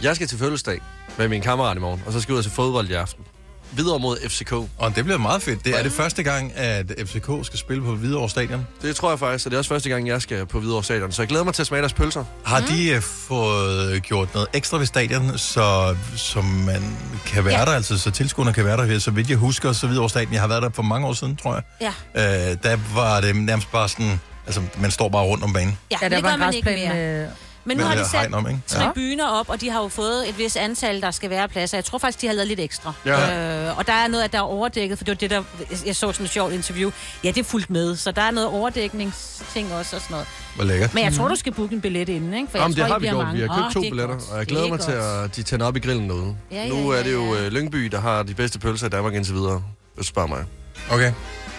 Jeg 0.02 0.16
skal 0.16 0.28
til 0.28 0.38
fødselsdag 0.38 0.80
med 1.18 1.28
min 1.28 1.42
kammerat 1.42 1.76
i 1.76 1.80
morgen, 1.80 2.02
og 2.06 2.12
så 2.12 2.20
skal 2.20 2.32
jeg 2.32 2.38
ud 2.38 2.42
til 2.42 2.52
fodbold 2.52 2.90
i 2.90 2.92
aften. 2.92 3.24
Videre 3.72 3.98
mod 3.98 4.16
FCK. 4.28 4.52
Og 4.52 4.96
det 4.96 5.04
bliver 5.04 5.18
meget 5.18 5.42
fedt. 5.42 5.64
Det 5.64 5.78
er 5.78 5.82
det 5.82 5.92
første 5.92 6.22
gang, 6.22 6.52
at 6.56 6.92
FCK 7.06 7.30
skal 7.42 7.58
spille 7.58 7.82
på 7.82 7.94
Hvidovre 7.94 8.30
Stadion. 8.30 8.66
Det 8.82 8.96
tror 8.96 9.10
jeg 9.10 9.18
faktisk, 9.18 9.46
og 9.46 9.50
det 9.50 9.56
er 9.56 9.58
også 9.58 9.68
første 9.68 9.88
gang, 9.88 10.08
jeg 10.08 10.22
skal 10.22 10.46
på 10.46 10.60
Hvidovre 10.60 10.84
Stadion. 10.84 11.12
Så 11.12 11.22
jeg 11.22 11.28
glæder 11.28 11.44
mig 11.44 11.54
til 11.54 11.62
at 11.62 11.66
smage 11.66 11.80
deres 11.82 11.92
pølser. 11.92 12.24
Har 12.44 12.60
de 12.60 12.90
øh, 12.90 13.02
fået 13.02 14.02
gjort 14.02 14.34
noget 14.34 14.48
ekstra 14.52 14.78
ved 14.78 14.86
stadion, 14.86 15.38
så, 15.38 15.96
så 16.16 16.40
man 16.42 16.96
kan 17.26 17.44
være 17.44 17.58
ja. 17.58 17.64
Der, 17.64 17.72
altså 17.72 17.98
så 17.98 18.10
tilskuerne 18.10 18.52
kan 18.52 18.64
være 18.64 18.76
der? 18.76 18.98
Så 18.98 19.10
vidt 19.10 19.30
jeg 19.30 19.36
husker, 19.38 19.72
så 19.72 19.86
Hvidovre 19.86 20.10
Stadion, 20.10 20.32
jeg 20.32 20.40
har 20.40 20.48
været 20.48 20.62
der 20.62 20.70
for 20.74 20.82
mange 20.82 21.06
år 21.06 21.12
siden, 21.12 21.36
tror 21.36 21.54
jeg. 21.80 21.92
Ja. 22.14 22.50
Øh, 22.50 22.56
der 22.62 22.78
var 22.94 23.20
det 23.20 23.36
nærmest 23.36 23.72
bare 23.72 23.88
sådan, 23.88 24.20
altså 24.46 24.62
man 24.78 24.90
står 24.90 25.08
bare 25.08 25.22
rundt 25.24 25.44
om 25.44 25.52
banen. 25.52 25.78
Ja, 25.90 25.96
Ja, 26.02 26.08
der 26.08 26.14
det 26.16 26.24
var 26.24 26.34
en 26.34 26.40
græsplæne 26.40 26.94
med... 26.94 27.28
Men 27.64 27.76
nu 27.76 27.82
har 27.84 27.94
de 27.94 27.98
det 28.00 28.06
sat 28.10 28.34
om, 28.34 28.48
ikke? 28.48 28.60
Tribuner 28.66 29.26
op, 29.26 29.48
og 29.48 29.60
de 29.60 29.70
har 29.70 29.82
jo 29.82 29.88
fået 29.88 30.28
et 30.28 30.38
vis 30.38 30.56
antal, 30.56 31.00
der 31.00 31.10
skal 31.10 31.30
være 31.30 31.48
pladser. 31.48 31.76
Jeg 31.76 31.84
tror 31.84 31.98
faktisk, 31.98 32.20
de 32.20 32.26
har 32.26 32.34
lavet 32.34 32.48
lidt 32.48 32.60
ekstra. 32.60 32.92
Ja. 33.06 33.68
Øh, 33.70 33.78
og 33.78 33.86
der 33.86 33.92
er 33.92 34.08
noget, 34.08 34.24
at 34.24 34.32
der 34.32 34.38
er 34.38 34.42
overdækket, 34.42 34.98
for 34.98 35.04
det 35.04 35.12
var 35.12 35.16
det, 35.16 35.30
der... 35.30 35.42
Jeg 35.86 35.96
så 35.96 36.12
sådan 36.12 36.24
et 36.26 36.30
sjovt 36.30 36.52
interview. 36.52 36.90
Ja, 37.24 37.28
det 37.28 37.38
er 37.38 37.44
fuldt 37.44 37.70
med, 37.70 37.96
så 37.96 38.10
der 38.12 38.22
er 38.22 38.30
noget 38.30 38.48
overdækningsting 38.48 39.72
også 39.74 39.96
og 39.96 40.02
sådan 40.02 40.14
noget. 40.14 40.26
Hvor 40.56 40.64
lækkert. 40.64 40.94
Men 40.94 41.04
jeg 41.04 41.12
tror, 41.12 41.28
du 41.28 41.34
skal 41.36 41.52
booke 41.52 41.74
en 41.74 41.80
billet 41.80 42.08
inden, 42.08 42.34
ikke? 42.34 42.50
For 42.50 42.58
jeg 42.58 42.62
Jamen, 42.64 42.76
det 42.76 42.80
tror, 42.86 42.88
har 42.92 42.94
I 42.94 42.98
vi 42.98 43.00
bliver 43.00 43.12
gjort. 43.14 43.24
mange. 43.26 43.40
Vi 43.42 43.46
har 43.48 43.56
købt 43.56 43.66
Åh, 43.66 43.72
to 43.72 43.80
det 43.80 43.86
er 43.86 43.90
billetter, 43.90 44.14
godt. 44.14 44.28
og 44.30 44.36
jeg 44.38 44.40
Det 44.40 44.48
glæder 44.48 44.64
er 44.64 44.68
mig 44.68 44.80
til, 44.80 44.94
godt. 44.94 45.24
at 45.30 45.36
de 45.36 45.42
tænder 45.42 45.66
op 45.66 45.76
i 45.76 45.80
grillen 45.80 46.08
derude. 46.10 46.36
Ja, 46.50 46.68
nu 46.68 46.92
ja, 46.92 46.98
er 46.98 47.02
det 47.02 47.12
jo 47.12 47.34
ja. 47.34 47.40
øh, 47.46 47.52
Lyngby, 47.52 47.84
der 47.84 48.00
har 48.00 48.22
de 48.22 48.34
bedste 48.34 48.58
pølser 48.58 48.86
i 48.86 48.90
Danmark 48.90 49.14
indtil 49.14 49.34
videre, 49.34 49.62
hvis 49.94 50.06
du 50.06 50.08
spørger 50.08 50.28
mig. 50.28 50.44
Okay. 50.90 51.12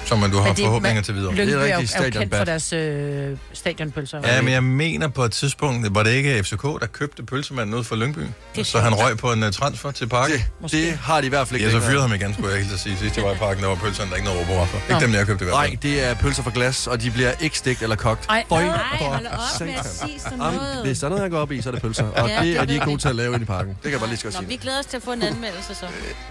Så 0.06 0.16
man, 0.16 0.32
du 0.32 0.38
har 0.38 0.54
det- 0.54 0.64
forhåbninger 0.66 1.02
til 1.02 1.16
videre. 1.16 1.34
Lyngby 1.36 1.52
Det 1.52 1.60
er 1.60 1.78
rigtig 1.78 1.96
er 1.96 2.04
jo 2.06 2.10
kendt 2.20 2.36
for 2.36 2.44
deres 2.46 2.74
øh, 2.74 3.38
stadionpølser. 3.54 4.20
Ja, 4.26 4.42
men 4.42 4.54
jeg 4.54 4.64
mener 4.64 5.08
på 5.08 5.24
et 5.24 5.32
tidspunkt, 5.32 5.96
var 5.96 6.04
det 6.04 6.12
ikke 6.12 6.44
FCK, 6.44 6.62
der 6.64 6.86
købte 6.94 7.24
pølsemanden 7.24 7.76
ud 7.76 7.84
fra 7.84 7.96
Lyngby? 7.96 8.20
er 8.58 8.64
Så 8.64 8.80
han 8.80 8.94
røg 8.94 9.18
på 9.18 9.32
en 9.34 9.44
uh, 9.44 9.52
transfer 9.52 9.92
til 9.92 10.08
parken? 10.08 10.36
Det, 10.64 10.72
det 10.72 10.94
har 10.94 11.22
de 11.22 11.26
i 11.26 11.30
hvert 11.30 11.48
fald 11.48 11.60
Ja, 11.62 11.68
ikke 11.68 11.80
så 11.82 11.88
fyrede 11.88 12.02
ham 12.02 12.14
igen, 12.14 12.34
skulle 12.34 12.50
jeg 12.54 12.60
helt 12.62 12.74
at 12.74 12.80
sige. 12.80 12.98
Sidst 12.98 13.18
jeg 13.18 13.26
var 13.26 13.32
i 13.34 13.36
parken, 13.38 13.64
der 13.64 13.70
var 13.70 13.76
pølserne, 13.76 14.10
der 14.10 14.14
er 14.16 14.18
ikke 14.18 14.30
noget 14.34 14.50
råber 14.50 14.66
for. 14.66 14.94
Ikke 14.94 15.06
dem, 15.06 15.14
jeg 15.14 15.26
købte 15.26 15.46
i 15.46 15.48
hvert 15.48 15.58
fald. 15.60 15.70
Nej, 15.70 15.78
det 15.82 16.04
er 16.10 16.14
pølser 16.16 16.44
fra 16.44 16.52
glas, 16.54 16.88
og 16.88 17.02
de 17.02 17.12
bliver 17.12 17.32
ikke 17.40 17.58
stegt 17.58 17.82
eller 17.82 17.96
kogt. 17.96 18.26
Ej, 18.30 18.44
Føj, 18.50 18.64
Nej, 18.64 18.78
for 18.98 19.06
hold 19.06 19.26
op 19.26 19.62
med 19.68 19.74
at 19.74 19.86
sige 19.86 20.20
sådan 20.20 20.38
noget. 20.38 20.82
hvis 20.86 21.00
der 21.00 21.06
er 21.06 21.10
noget, 21.10 21.24
jeg 21.24 21.32
går 21.32 21.40
op 21.40 21.52
i, 21.52 21.62
så 21.62 21.70
er 21.70 21.74
det 21.74 21.82
pølser. 21.82 22.04
Og 22.04 22.30
Ja, 22.30 22.36
det 22.36 22.44
det 22.46 22.58
er 22.58 22.66
de 22.66 22.74
ikke 22.74 22.86
gode 22.86 22.98
til 22.98 23.08
at 23.08 23.16
lave 23.16 23.34
ind 23.34 23.42
i 23.44 23.46
parken. 23.46 23.70
Det 23.70 23.82
kan 23.84 23.92
jeg 23.92 24.00
bare 24.00 24.10
lige 24.10 24.20
Nå, 24.24 24.32
sige. 24.32 24.48
vi 24.48 24.56
glæder 24.56 24.80
os 24.80 24.86
til 24.86 24.98
at 24.98 25.04
få 25.04 25.12
en 25.14 25.22
anmeldelse, 25.22 25.76
så. 25.76 25.86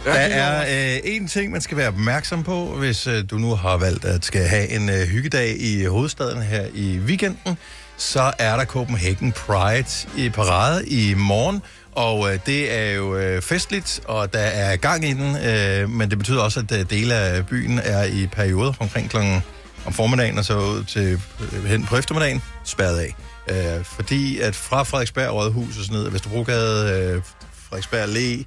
Der 0.04 0.12
er 0.12 0.94
øh, 0.94 1.00
en 1.04 1.28
ting, 1.28 1.52
man 1.52 1.60
skal 1.60 1.76
være 1.76 1.88
opmærksom 1.88 2.42
på, 2.44 2.64
hvis 2.78 3.06
øh, 3.06 3.24
du 3.30 3.38
nu 3.38 3.54
har 3.62 3.76
valgt 3.76 4.04
at 4.04 4.24
skal 4.24 4.46
have 4.46 4.68
en 4.68 4.88
øh, 4.88 5.08
hyggedag 5.08 5.56
i 5.60 5.84
hovedstaden 5.84 6.42
her 6.42 6.66
i 6.74 6.98
weekenden. 6.98 7.58
Så 7.96 8.32
er 8.38 8.56
der 8.56 8.64
Copenhagen 8.64 9.32
Pride 9.32 10.08
i 10.16 10.28
parade 10.28 10.88
i 10.88 11.14
morgen. 11.14 11.62
Og 11.92 12.32
øh, 12.32 12.38
det 12.46 12.74
er 12.78 12.92
jo 12.92 13.16
øh, 13.16 13.42
festligt, 13.42 14.00
og 14.04 14.32
der 14.32 14.38
er 14.38 14.76
gang 14.76 15.04
i 15.04 15.12
den, 15.12 15.36
øh, 15.36 15.90
men 15.90 16.10
det 16.10 16.18
betyder 16.18 16.42
også, 16.42 16.60
at 16.60 16.78
øh, 16.80 16.90
dele 16.90 17.14
af 17.14 17.46
byen 17.46 17.78
er 17.78 18.04
i 18.04 18.26
perioder 18.26 18.72
fra 18.72 18.84
omkring 18.84 19.10
klokken 19.10 19.42
om 19.86 19.92
formiddagen 19.92 20.38
og 20.38 20.44
så 20.44 20.58
ud 20.58 20.84
til 20.84 21.20
øh, 21.40 21.64
hen 21.64 21.84
på 21.84 21.96
eftermiddagen 21.96 22.42
spærret 22.64 22.98
af. 22.98 23.14
Øh, 23.48 23.84
fordi 23.84 24.40
at 24.40 24.54
fra 24.54 24.82
Frederiksberg 24.82 25.32
Rådhus 25.34 25.78
og 25.78 25.84
sådan 25.84 25.96
noget, 25.96 26.12
Vesterbrogade, 26.12 26.90
øh, 26.90 27.22
Frederiksberg 27.68 28.04
Allé, 28.04 28.44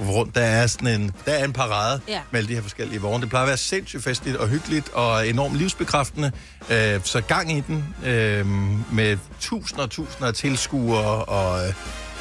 rundt, 0.00 0.34
der 0.34 0.40
er 0.40 0.66
sådan 0.66 1.00
en, 1.00 1.12
der 1.26 1.32
er 1.32 1.44
en 1.44 1.52
parade 1.52 2.00
ja. 2.08 2.20
Med 2.30 2.40
alle 2.40 2.48
de 2.48 2.54
her 2.54 2.62
forskellige 2.62 3.00
vogne. 3.00 3.20
Det 3.20 3.28
plejer 3.28 3.44
at 3.44 3.48
være 3.48 3.56
sindssygt 3.56 4.04
festligt 4.04 4.36
og 4.36 4.48
hyggeligt 4.48 4.88
og 4.88 5.28
enormt 5.28 5.56
livsbekræftende. 5.56 6.32
Øh, 6.70 7.00
så 7.04 7.20
gang 7.20 7.52
i 7.52 7.60
den 7.60 7.94
øh, 8.04 8.46
med 8.92 9.18
tusinder 9.40 9.82
og 9.82 9.90
tusinder 9.90 10.26
af 10.28 10.34
tilskuere 10.34 11.24
og 11.24 11.66
øh, 11.66 11.74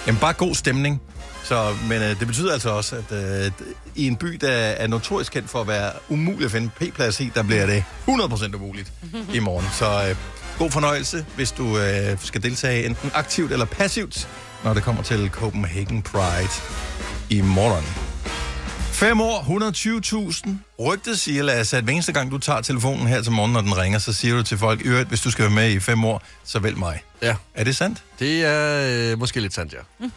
jamen, 0.08 0.20
bare 0.20 0.34
god 0.34 0.56
stemning. 0.56 1.02
Så, 1.44 1.76
men 1.90 2.02
øh, 2.02 2.20
det 2.20 2.28
betyder 2.28 2.54
altså 2.54 2.70
også, 2.70 2.96
at 2.96 3.46
øh, 3.46 3.52
i 3.96 4.08
en 4.08 4.16
by, 4.16 4.28
der 4.42 4.52
er 4.52 4.88
notorisk 4.88 5.32
kendt 5.32 5.50
for 5.50 5.62
at 5.62 5.68
være 5.68 5.92
umulig 6.10 6.46
at 6.46 6.52
finde 6.52 6.70
p-plads 6.80 7.20
i, 7.20 7.32
der 7.36 7.44
bliver 7.44 7.66
det 7.66 7.84
100% 8.08 8.56
umuligt 8.56 8.94
i 9.34 9.40
morgen. 9.40 9.66
Så 9.74 10.10
øh, 10.10 10.16
god 10.58 10.72
fornøjelse, 10.72 11.26
hvis 11.36 11.52
du 11.52 11.78
øh, 11.78 12.18
skal 12.20 12.44
deltage 12.44 12.86
enten 12.86 13.12
aktivt 13.14 13.52
eller 13.52 13.66
passivt, 13.66 14.28
når 14.64 14.74
det 14.74 14.84
kommer 14.84 15.04
til 15.04 15.30
Copenhagen 15.30 16.02
Pride 16.02 16.50
i 17.30 17.42
morgen. 17.42 17.86
Fem 18.92 19.22
år, 19.22 19.40
120.000. 20.48 20.50
Rygtet 20.86 21.20
siger, 21.20 21.44
Lasse, 21.44 21.78
at 21.78 21.84
hver 21.84 21.94
eneste 21.94 22.12
gang, 22.14 22.32
du 22.32 22.38
tager 22.38 22.62
telefonen 22.62 23.08
her 23.08 23.22
til 23.22 23.32
morgen, 23.32 23.54
når 23.54 23.62
den 23.62 23.78
ringer, 23.78 24.00
så 24.00 24.14
siger 24.14 24.36
du 24.36 24.44
til 24.44 24.58
folk, 24.58 24.82
øvrigt, 24.86 25.10
hvis 25.10 25.22
du 25.22 25.32
skal 25.32 25.44
være 25.44 25.54
med 25.54 25.70
i 25.72 25.80
fem 25.80 26.06
år, 26.06 26.24
så 26.44 26.60
vælg 26.60 26.78
mig. 26.78 27.04
Ja, 27.22 27.36
Er 27.56 27.64
det 27.64 27.76
sandt? 27.76 28.04
det 28.20 28.46
er 28.46 29.12
øh, 29.12 29.20
måske 29.20 29.40
lidt 29.40 29.54
sandt, 29.54 29.74
ja. 29.74 30.08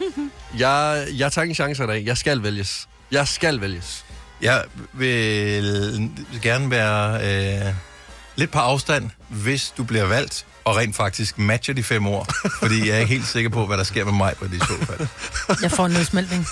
jeg, 0.68 1.07
jeg 1.18 1.33
tager 1.33 1.42
ingen 1.42 1.55
chancer 1.55 1.85
i 1.85 1.87
dag. 1.87 2.05
Jeg 2.07 2.16
skal 2.16 2.42
vælges. 2.42 2.88
Jeg 3.11 3.29
skal 3.29 3.61
vælges. 3.61 4.05
Jeg 4.42 4.64
vil 4.92 6.11
gerne 6.42 6.71
være 6.71 7.14
øh, 7.68 7.75
lidt 8.38 8.51
på 8.51 8.59
afstand, 8.59 9.11
hvis 9.29 9.74
du 9.77 9.85
bliver 9.85 10.05
valgt, 10.05 10.46
og 10.64 10.77
rent 10.77 10.96
faktisk 10.96 11.38
matcher 11.38 11.74
de 11.74 11.83
fem 11.83 12.07
år. 12.07 12.27
Fordi 12.61 12.88
jeg 12.88 12.96
er 12.96 13.01
ikke 13.01 13.12
helt 13.14 13.27
sikker 13.27 13.51
på, 13.51 13.66
hvad 13.66 13.79
der 13.79 13.85
sker 13.85 14.05
med 14.05 14.12
mig 14.12 14.35
på 14.37 14.44
det 14.44 14.55
i 14.55 14.59
så 14.59 14.87
fald. 14.87 15.09
Jeg 15.62 15.70
får 15.72 15.87
en 15.87 15.92
nedsmeltning. 15.92 16.46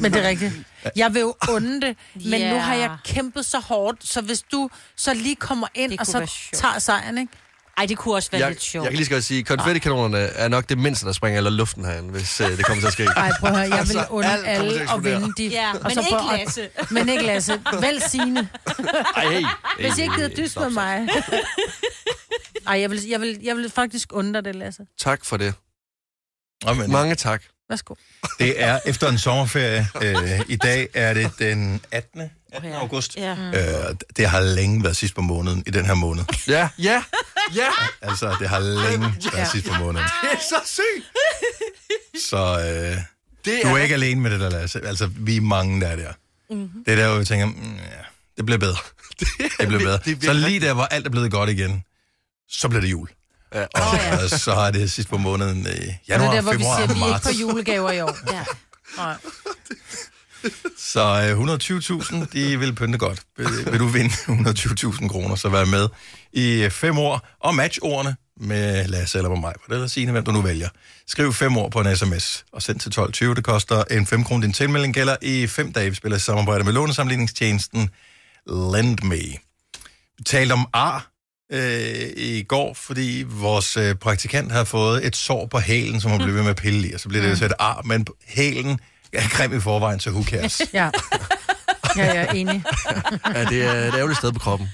Men 0.00 0.12
det 0.12 0.24
er 0.24 0.28
rigtigt. 0.28 0.52
Jeg 0.96 1.14
vil 1.14 1.20
jo 1.20 1.34
unde 1.50 1.80
det, 1.86 1.96
men 2.14 2.24
Ja. 2.40 2.52
nu 2.54 2.60
har 2.60 2.74
jeg 2.74 2.90
kæmpet 3.04 3.46
så 3.46 3.58
hårdt, 3.58 4.06
så 4.08 4.20
hvis 4.20 4.42
du 4.42 4.70
så 4.96 5.14
lige 5.14 5.36
kommer 5.36 5.66
ind 5.74 5.98
og 5.98 6.06
så 6.06 6.32
tager 6.52 6.78
sejren, 6.78 7.18
ikke? 7.18 7.32
Ej, 7.80 7.86
det 7.86 7.98
kunne 7.98 8.14
også 8.14 8.30
være 8.30 8.40
Jeg, 8.40 8.50
lidt 8.50 8.62
sjovt. 8.62 8.84
jeg 8.84 8.90
kan 8.90 8.96
lige 8.96 9.06
så 9.06 9.12
godt 9.12 9.24
sige, 9.24 9.40
at 9.40 9.46
konfettikanonerne 9.46 10.18
er 10.18 10.48
nok 10.48 10.68
det 10.68 10.78
mindste, 10.78 11.06
der 11.06 11.12
springer 11.12 11.36
eller 11.38 11.50
luften 11.50 11.84
herinde, 11.84 12.10
hvis 12.10 12.40
øh, 12.40 12.56
det 12.56 12.64
kommer 12.64 12.80
til 12.82 12.86
at 12.86 12.92
ske. 12.92 13.04
Nej, 13.04 13.30
prøv 13.40 13.50
at 13.50 13.56
høre, 13.56 13.76
jeg 13.76 13.88
vil 13.88 13.96
Altså, 13.98 14.06
unde 14.10 14.28
alt 14.32 14.46
at 14.46 14.54
alle 14.58 14.74
at 14.74 14.82
eksplodere. 14.82 15.20
vinde 15.20 15.34
de... 15.36 15.46
Ja, 15.48 15.70
og 15.72 15.80
men 15.82 15.90
så 15.94 16.00
ikke 16.00 16.10
prøv- 16.10 16.36
Lasse. 16.38 16.68
Men 16.90 17.08
ikke 17.08 17.22
Lasse. 17.26 17.60
Vælg 17.80 18.02
Signe. 18.02 18.48
Ej, 19.16 19.24
hey. 19.32 19.44
Hvis 19.80 19.98
I 19.98 20.02
ikke 20.02 20.14
gider 20.14 20.28
Hey, 20.28 20.36
dyst 20.36 20.56
med 20.60 20.70
mig. 20.70 21.08
Ej, 22.66 22.80
jeg 22.80 22.90
vil, 22.90 23.06
jeg, 23.08 23.20
vil, 23.20 23.38
jeg 23.42 23.56
vil 23.56 23.70
faktisk 23.70 24.12
dig 24.32 24.44
det, 24.44 24.54
Lasse. 24.54 24.82
Tak 24.98 25.24
for 25.24 25.36
det. 25.36 25.54
Nå, 26.64 26.74
men, 26.74 26.92
Mange 26.92 27.14
tak. 27.14 27.42
Værsgo. 27.68 27.94
det 28.38 28.62
er 28.62 28.78
efter 28.86 29.08
en 29.08 29.18
sommerferie. 29.18 29.86
Øh, 30.02 30.40
I 30.48 30.56
dag 30.56 30.88
er 30.94 31.14
det 31.14 31.30
den 31.38 31.80
18. 31.90 32.30
18. 32.52 32.72
august. 32.72 33.16
Ja. 33.16 33.30
Øh, 33.32 33.94
det 34.16 34.28
har 34.28 34.40
længe 34.40 34.82
været 34.84 34.96
sidst 34.96 35.14
på 35.14 35.20
måneden, 35.20 35.62
i 35.66 35.70
den 35.70 35.86
her 35.86 35.94
måned. 35.94 36.24
Ja, 36.48 36.68
ja, 36.78 37.02
ja. 37.54 37.68
Altså, 38.00 38.36
det 38.40 38.48
har 38.48 38.58
længe 38.58 39.14
været 39.32 39.48
sidst 39.50 39.66
på 39.66 39.74
måneden. 39.78 40.06
Det 40.22 40.30
er 40.32 40.38
så 40.48 40.60
sygt. 40.64 41.06
Så 42.28 42.36
øh, 42.36 42.96
Det 43.44 43.60
du 43.64 43.68
er 43.68 43.78
ikke 43.78 43.94
alene 43.94 44.20
med 44.20 44.30
det 44.30 44.40
der, 44.40 44.50
Lasse. 44.50 44.80
Altså, 44.86 45.06
vi 45.16 45.36
er 45.36 45.40
mange, 45.40 45.80
der 45.80 45.86
er 45.86 45.96
der. 45.96 46.12
Mm-hmm. 46.50 46.84
Det 46.86 46.92
er 46.92 46.96
der, 46.96 47.08
hvor 47.08 47.18
vi 47.18 47.24
tænker, 47.24 47.46
mm, 47.46 47.76
ja, 47.76 48.02
det 48.36 48.46
bliver 48.46 48.58
bedre. 48.58 48.76
Det 49.58 49.68
bliver 49.68 49.78
bedre. 49.78 49.98
det 50.04 50.16
er 50.22 50.26
så 50.26 50.32
lige 50.32 50.60
der, 50.60 50.72
hvor 50.74 50.84
alt 50.84 51.06
er 51.06 51.10
blevet 51.10 51.30
godt 51.30 51.50
igen, 51.50 51.84
så 52.50 52.68
bliver 52.68 52.80
det 52.80 52.90
jul. 52.90 53.08
Ja. 53.54 53.62
Og 53.62 53.68
oh, 53.74 53.98
ja. 53.98 54.28
så 54.28 54.52
er 54.52 54.70
det 54.70 54.90
sidst 54.92 55.08
på 55.08 55.18
måneden 55.18 55.58
i 55.60 55.68
Og 55.68 55.74
det 55.76 55.98
januar, 56.08 56.28
er 56.30 56.34
der, 56.34 56.40
hvor 56.42 56.52
vi 56.52 56.58
februar, 56.58 56.76
siger, 56.76 56.88
at 56.88 56.94
vi 56.94 57.00
er 57.00 57.04
ikke 57.04 57.10
marts. 57.10 57.26
på 57.26 57.32
julegaver 57.32 57.90
i 57.92 58.00
år. 58.00 58.16
Ja. 58.34 58.44
Nej. 58.96 59.16
Så 60.78 61.00
øh, 61.00 62.20
120.000, 62.20 62.26
de 62.32 62.58
vil 62.58 62.74
pynte 62.74 62.98
godt. 62.98 63.20
Vil, 63.36 63.46
vil 63.70 63.80
du 63.80 63.86
vinde 63.86 64.10
120.000 64.10 65.08
kroner, 65.08 65.36
så 65.36 65.48
vær 65.48 65.64
med 65.64 65.88
i 66.32 66.62
øh, 66.62 66.70
fem 66.70 66.98
år. 66.98 67.28
Og 67.40 67.54
match 67.54 67.78
ordene 67.82 68.16
med 68.40 68.86
Lasse 68.88 69.18
eller 69.18 69.28
med 69.30 69.38
mig, 69.38 69.54
eller 69.70 69.86
Signe, 69.86 70.12
hvem 70.12 70.24
du 70.24 70.32
nu 70.32 70.40
vælger. 70.40 70.68
Skriv 71.06 71.32
fem 71.32 71.56
år 71.56 71.68
på 71.68 71.80
en 71.80 71.96
sms 71.96 72.44
og 72.52 72.62
send 72.62 72.80
til 72.80 72.90
12.20. 73.00 73.34
Det 73.34 73.44
koster 73.44 73.84
en 73.90 74.06
5 74.06 74.24
kroner. 74.24 74.42
Din 74.46 74.52
tilmelding 74.52 74.94
gælder 74.94 75.16
i 75.22 75.46
fem 75.46 75.72
dage. 75.72 75.90
Vi 75.90 75.96
spiller 75.96 76.16
i 76.16 76.20
samarbejde 76.20 76.64
med 76.64 76.72
lånesamligningstjenesten 76.72 77.90
LendMe. 78.46 79.16
Vi 80.18 80.24
talte 80.26 80.52
om 80.52 80.66
ar 80.72 81.10
øh, 81.52 82.10
i 82.16 82.42
går, 82.48 82.74
fordi 82.74 83.24
vores 83.26 83.76
øh, 83.76 83.94
praktikant 83.94 84.52
har 84.52 84.64
fået 84.64 85.06
et 85.06 85.16
sår 85.16 85.46
på 85.46 85.58
hælen, 85.58 86.00
som 86.00 86.10
hun 86.10 86.22
blev 86.22 86.34
ved 86.34 86.42
med 86.42 86.50
at 86.50 86.56
pille 86.56 86.88
i, 86.88 86.92
og 86.92 87.00
så 87.00 87.08
bliver 87.08 87.22
det 87.22 87.30
jo 87.30 87.36
så 87.36 87.44
et 87.44 87.52
ar, 87.58 87.82
men 87.84 88.06
hælen 88.26 88.80
er 89.12 89.28
grim 89.36 89.56
i 89.56 89.60
forvejen, 89.60 90.00
så 90.00 90.10
who 90.10 90.24
cares? 90.24 90.62
Ja. 90.72 90.90
Ja, 91.96 92.04
jeg 92.04 92.16
er 92.16 92.32
enig. 92.32 92.62
Ja, 93.34 93.44
det 93.44 93.64
er 93.64 93.72
et 93.72 93.94
ærgerligt 93.94 94.18
sted 94.18 94.32
på 94.32 94.38
kroppen. 94.38 94.68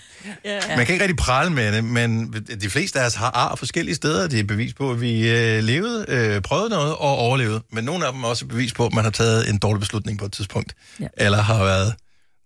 Man 0.45 0.87
kan 0.87 0.93
ikke 0.93 1.01
rigtig 1.05 1.17
prale 1.17 1.51
med 1.51 1.73
det, 1.73 1.85
men 1.85 2.33
de 2.61 2.71
fleste 2.71 3.01
af 3.01 3.07
os 3.07 3.15
har 3.15 3.31
ar 3.31 3.55
forskellige 3.55 3.95
steder. 3.95 4.29
Det 4.29 4.41
er 4.41 4.45
bevis 4.45 4.75
på, 4.75 4.91
at 4.91 5.01
vi 5.01 5.31
øh, 5.31 5.63
levede, 5.65 6.05
øh, 6.09 6.43
prøvede 6.43 6.69
noget 6.71 6.93
og 6.93 7.17
overlevede. 7.17 7.63
Men 7.73 7.85
nogle 7.85 8.07
af 8.07 8.13
dem 8.13 8.25
er 8.25 8.29
også 8.29 8.47
bevis 8.47 8.73
på, 8.75 8.87
at 8.87 8.93
man 8.93 9.05
har 9.05 9.11
taget 9.11 9.51
en 9.51 9.59
dårlig 9.59 9.81
beslutning 9.81 10.19
på 10.19 10.25
et 10.25 10.33
tidspunkt. 10.33 10.75
Ja. 11.01 11.07
Eller 11.17 11.43
har 11.43 11.65
været 11.65 11.95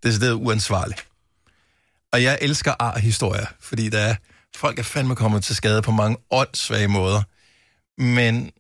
decideret 0.03 0.33
uansvarlig. 0.33 0.97
Og 2.13 2.23
jeg 2.23 2.39
elsker 2.41 2.75
ar-historier, 2.79 3.47
fordi 3.61 3.89
der 3.89 3.99
er, 3.99 4.15
folk 4.57 4.79
er 4.79 4.83
fandme 4.83 5.17
kommet 5.17 5.45
til 5.45 5.57
skade 5.57 5.83
på 5.83 5.91
mange 5.91 6.17
åndssvage 6.31 6.89
måder. 6.89 7.23
Men 7.99 8.51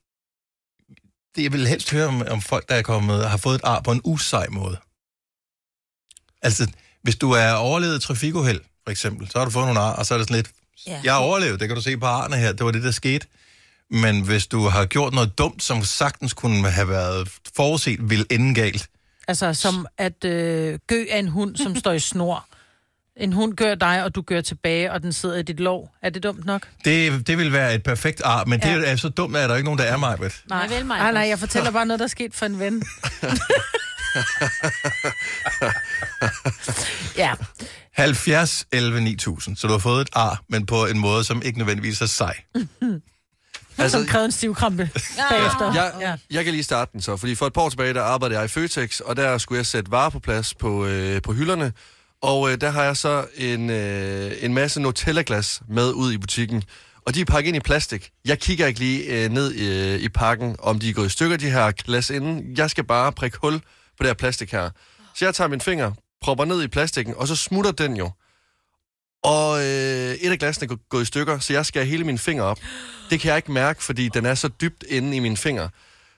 det, 1.37 1.43
jeg 1.43 1.53
vil 1.53 1.67
helst 1.67 1.91
høre 1.91 2.07
om, 2.07 2.23
om 2.31 2.41
folk, 2.41 2.69
der 2.69 2.75
er 2.75 2.83
kommet, 2.83 3.29
har 3.31 3.37
fået 3.37 3.55
et 3.55 3.61
ar 3.65 3.81
på 3.81 3.93
en 3.93 4.01
usej 4.05 4.47
måde. 4.51 4.77
Altså, 6.43 6.67
hvis 7.03 7.17
du 7.17 7.31
er 7.33 7.53
overlevet 7.53 7.95
et 7.95 8.03
trafikuheld, 8.03 8.61
for 8.85 8.91
eksempel, 8.91 9.31
så 9.31 9.39
har 9.39 9.45
du 9.45 9.51
fået 9.51 9.67
nogle 9.67 9.81
ar, 9.81 9.93
og 9.97 10.07
så 10.07 10.15
er 10.15 10.19
det 10.19 10.27
sådan 10.29 10.37
lidt, 10.37 10.51
Ja. 10.87 11.01
jeg 11.05 11.13
har 11.13 11.21
overlevet, 11.21 11.61
det 11.61 11.69
kan 11.69 11.77
du 11.77 11.83
se 11.83 11.97
på 11.97 12.07
arne 12.07 12.37
her, 12.37 12.53
det 12.53 12.67
var 12.67 12.71
det, 12.73 12.83
der 12.83 12.91
skete. 12.91 13.27
Men 13.91 14.21
hvis 14.21 14.47
du 14.47 14.61
har 14.69 14.85
gjort 14.87 15.13
noget 15.15 15.39
dumt, 15.39 15.63
som 15.63 15.85
sagtens 15.85 16.33
kunne 16.33 16.71
have 16.71 16.89
været 16.89 17.29
forudset, 17.57 18.11
vil 18.11 18.27
ende 18.31 18.55
galt. 18.55 18.89
Altså, 19.29 19.55
som 19.55 19.87
at 19.99 20.25
øh, 20.25 20.79
gø 20.87 21.05
er 21.11 21.19
en 21.19 21.29
hund, 21.29 21.57
som 21.57 21.77
står 21.81 21.93
i 21.93 21.99
snor. 22.01 22.47
En 23.21 23.33
hund 23.33 23.55
gør 23.57 23.75
dig, 23.75 24.05
og 24.05 24.15
du 24.15 24.23
gør 24.23 24.41
tilbage, 24.41 24.93
og 24.93 25.03
den 25.03 25.13
sidder 25.13 25.37
i 25.37 25.43
dit 25.43 25.61
lov. 25.61 25.91
Er 26.03 26.11
det 26.11 26.23
dumt 26.23 26.45
nok? 26.45 26.69
Det, 26.85 27.27
det 27.27 27.39
vil 27.39 27.53
være 27.53 27.75
et 27.75 27.83
perfekt 27.83 28.23
ar, 28.25 28.45
men 28.45 28.61
ja. 28.65 28.79
det 28.79 28.91
er 28.91 28.97
så 28.97 29.09
dumt, 29.09 29.37
at 29.37 29.49
der 29.49 29.55
er 29.55 29.57
ikke 29.57 29.65
nogen, 29.65 29.79
der 29.79 29.85
er 29.85 29.97
mig. 29.97 30.19
Nej, 30.49 30.67
vel, 30.69 30.87
Maja. 30.87 31.03
nej, 31.03 31.13
nej, 31.13 31.23
jeg 31.29 31.39
fortæller 31.39 31.71
bare 31.71 31.87
noget, 31.87 31.99
der 32.01 32.05
er 32.05 32.09
sket 32.09 32.35
for 32.35 32.47
en 32.47 32.59
ven. 32.59 32.83
ja, 37.17 37.33
70, 37.93 38.67
11, 38.73 39.01
9000. 39.01 39.57
Så 39.57 39.67
du 39.67 39.73
har 39.73 39.79
fået 39.79 40.01
et 40.01 40.09
ar, 40.13 40.43
men 40.49 40.67
på 40.67 40.87
en 40.87 40.99
måde, 40.99 41.25
som 41.25 41.43
ikke 41.45 41.59
nødvendigvis 41.59 42.01
er 42.01 42.07
sej. 42.07 42.37
altså, 43.79 43.99
som 43.99 44.07
krævede 44.07 44.27
en 44.27 44.33
stivkrampe 44.33 44.91
bagefter. 45.31 45.73
Jeg, 45.75 45.93
Ja. 46.01 46.17
jeg 46.31 46.45
kan 46.45 46.53
lige 46.53 46.65
starte 46.65 46.93
den 46.93 47.01
så, 47.01 47.17
fordi 47.17 47.35
for 47.35 47.47
et 47.47 47.53
par 47.53 47.61
år 47.61 47.69
tilbage, 47.69 47.95
der 47.95 48.03
arbejdede 48.03 48.39
jeg 48.39 48.45
i 48.45 48.49
Føtex, 48.49 49.01
og 49.01 49.17
der 49.17 49.39
skulle 49.39 49.57
jeg 49.59 49.67
sætte 49.67 49.91
varer 49.91 50.11
på 50.11 50.19
plads 50.19 50.55
på, 50.55 50.87
øh, 50.87 51.23
på 51.23 51.33
hylderne. 51.33 51.73
Og 52.23 52.53
øh, 52.53 52.61
der 52.61 52.71
har 52.71 52.83
jeg 52.85 52.97
så 52.97 53.27
en, 53.37 53.71
øh, 53.71 54.33
en 54.41 54.55
masse 54.55 54.81
Nutella-glas 54.81 55.63
med 55.69 55.93
ud 55.93 56.13
i 56.13 56.19
butikken. 56.19 56.63
Og 57.07 57.15
de 57.15 57.21
er 57.21 57.25
pakket 57.25 57.49
ind 57.49 57.57
i 57.57 57.61
plastik. 57.61 58.11
Jeg 58.25 58.39
kigger 58.39 58.67
ikke 58.67 58.81
lige 58.81 59.05
øh, 59.25 59.31
ned 59.31 59.55
i, 59.55 59.97
i 60.05 60.09
pakken, 60.09 60.57
om 60.59 60.79
de 60.79 60.89
er 60.91 60.93
gået 60.93 61.07
i 61.07 61.11
stykker, 61.11 61.37
de 61.37 61.51
her 61.51 61.71
glas 61.71 62.11
inden. 62.11 62.57
Jeg 62.57 62.71
skal 62.71 62.85
bare 62.85 63.13
prikke 63.13 63.39
hul 63.43 63.59
på 63.61 63.97
det 63.99 64.07
her 64.07 64.15
plastik 64.15 64.53
her. 64.53 64.71
Så 65.17 65.25
jeg 65.25 65.35
tager 65.35 65.49
min 65.49 65.61
finger, 65.61 65.93
propper 66.23 66.45
ned 66.45 66.63
i 66.63 66.69
plastikken, 66.69 67.15
og 67.17 67.29
så 67.29 67.37
smutter 67.37 67.73
den 67.73 67.97
jo. 67.97 68.11
Og 69.25 69.59
øh, 69.59 70.15
et 70.15 70.31
af 70.31 70.39
glasene 70.39 70.65
er 70.65 70.69
gå- 70.69 70.83
gået 70.89 71.03
i 71.03 71.05
stykker, 71.05 71.39
så 71.39 71.53
jeg 71.53 71.67
skærer 71.67 71.85
hele 71.85 72.05
min 72.05 72.19
finger 72.19 72.43
op. 72.43 72.59
Det 73.11 73.21
kan 73.21 73.29
jeg 73.29 73.37
ikke 73.37 73.53
mærke, 73.53 73.83
fordi 73.83 74.09
den 74.09 74.27
er 74.27 74.35
så 74.35 74.49
dybt 74.49 74.85
inde 74.89 75.17
i 75.17 75.21
min 75.21 75.37
finger. 75.37 75.69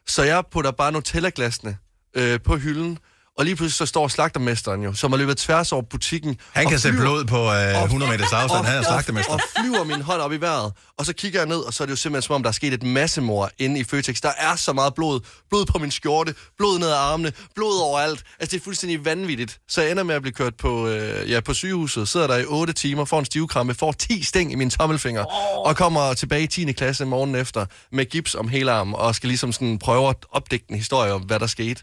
Så 0.06 0.22
jeg 0.22 0.44
putter 0.52 0.70
bare 0.70 0.92
Nutella-glasene 0.92 1.76
øh, 2.14 2.40
på 2.40 2.56
hylden, 2.56 2.98
og 3.38 3.44
lige 3.44 3.56
pludselig 3.56 3.78
så 3.78 3.86
står 3.86 4.08
slagtermesteren 4.08 4.82
jo, 4.82 4.92
som 4.94 5.12
har 5.12 5.18
løbet 5.18 5.36
tværs 5.36 5.72
over 5.72 5.82
butikken. 5.82 6.36
Han 6.52 6.68
kan 6.68 6.78
flyver- 6.78 7.00
blod 7.00 7.24
på 7.24 7.52
øh, 7.52 7.82
100 7.84 8.12
meters 8.12 8.32
afstand. 8.32 8.64
Han 8.66 8.78
er 8.78 8.82
slagtermester. 8.82 9.32
og 9.32 9.40
flyver 9.56 9.84
min 9.84 10.00
hånd 10.02 10.20
op 10.20 10.32
i 10.32 10.36
vejret, 10.36 10.72
og 10.98 11.06
så 11.06 11.12
kigger 11.12 11.40
jeg 11.40 11.48
ned, 11.48 11.56
og 11.58 11.74
så 11.74 11.82
er 11.82 11.86
det 11.86 11.90
jo 11.90 11.96
simpelthen 11.96 12.26
som 12.26 12.34
om, 12.34 12.42
der 12.42 12.48
er 12.48 12.52
sket 12.52 12.72
et 12.74 12.82
massemord 12.82 13.50
inde 13.58 13.80
i 13.80 13.84
Føtex. 13.84 14.20
Der 14.20 14.32
er 14.38 14.56
så 14.56 14.72
meget 14.72 14.94
blod. 14.94 15.20
Blod 15.50 15.66
på 15.66 15.78
min 15.78 15.90
skjorte, 15.90 16.34
blod 16.58 16.78
ned 16.78 16.88
ad 16.88 16.94
armene, 16.94 17.32
blod 17.54 17.80
overalt. 17.82 18.22
Altså, 18.40 18.56
det 18.56 18.60
er 18.60 18.64
fuldstændig 18.64 19.04
vanvittigt. 19.04 19.58
Så 19.68 19.82
jeg 19.82 19.90
ender 19.90 20.02
med 20.02 20.14
at 20.14 20.22
blive 20.22 20.32
kørt 20.34 20.54
på, 20.56 20.88
øh, 20.88 21.30
ja, 21.30 21.40
på 21.40 21.54
sygehuset, 21.54 22.08
sidder 22.08 22.26
der 22.26 22.36
i 22.36 22.44
8 22.44 22.72
timer, 22.72 23.04
får 23.04 23.18
en 23.18 23.24
stivkrampe, 23.24 23.74
får 23.74 23.92
10 23.92 24.22
sting 24.22 24.52
i 24.52 24.54
min 24.54 24.70
tommelfinger, 24.70 25.24
oh. 25.24 25.66
og 25.66 25.76
kommer 25.76 26.14
tilbage 26.14 26.42
i 26.42 26.46
10. 26.46 26.72
klasse 26.72 27.04
morgen 27.04 27.34
efter 27.34 27.66
med 27.92 28.04
gips 28.04 28.34
om 28.34 28.48
hele 28.48 28.72
armen, 28.72 28.94
og 28.94 29.14
skal 29.14 29.28
ligesom 29.28 29.52
sådan 29.52 29.78
prøve 29.78 30.08
at 30.08 30.16
opdække 30.30 30.66
en 30.68 30.76
historie 30.76 31.12
om, 31.12 31.22
hvad 31.22 31.40
der 31.40 31.46
skete. 31.46 31.82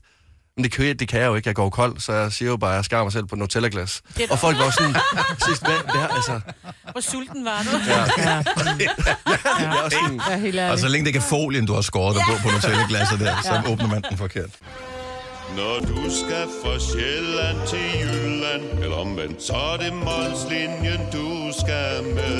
Men 0.60 0.64
det 0.64 0.72
kan, 0.72 0.86
jeg- 0.86 1.00
det 1.00 1.08
kan 1.08 1.20
jeg 1.20 1.28
jo 1.28 1.36
ikke. 1.36 1.48
Jeg 1.48 1.56
går 1.56 1.70
kold, 1.70 2.00
så 2.00 2.14
jeg 2.14 2.32
siger 2.32 2.50
jo 2.50 2.58
bare, 2.58 2.72
at 2.72 2.76
jeg 2.76 2.86
skar 2.86 3.04
mig 3.04 3.12
selv 3.12 3.26
på 3.26 3.36
Nutella-glas. 3.36 4.02
Det- 4.18 4.32
Og 4.32 4.40
folk 4.40 4.58
var 4.58 4.70
sådan, 4.70 4.96
sidst, 5.48 5.62
hvad, 5.66 5.78
hvad, 5.94 6.08
altså, 6.16 6.40
Hvor 6.92 7.02
sulten 7.02 7.46
var 7.46 7.60
du? 7.64 7.70
ja, 7.88 8.00
Ja, 8.00 8.04
jeg 9.64 9.70
var 9.70 9.90
sådan, 9.90 10.22
ja, 10.30 10.38
helt 10.38 10.56
Og 10.60 10.62
ærligt. 10.66 10.82
så 10.82 10.88
længe 10.88 11.04
det 11.06 11.08
ikke 11.10 11.18
er 11.26 11.30
folien, 11.30 11.66
du 11.66 11.74
har 11.74 11.82
skåret 11.82 12.16
dig 12.16 12.24
på 12.30 12.34
på 12.44 12.50
Nutella-glasset 12.56 13.20
der, 13.20 13.36
så 13.44 13.62
åbner 13.72 13.88
man 13.88 14.02
den 14.10 14.18
forkert. 14.18 14.50
Når 15.58 15.80
du 15.80 16.02
skal 16.22 16.46
fra 16.64 16.80
Sjælland 16.80 17.58
til 17.68 17.86
Jylland 18.02 18.84
Eller 18.84 18.96
omvendt, 18.96 19.44
så 19.44 19.54
er 19.54 19.78
det 19.78 19.94
Molslinjen, 19.94 21.02
du 21.14 21.52
skal 21.62 22.04
med 22.16 22.40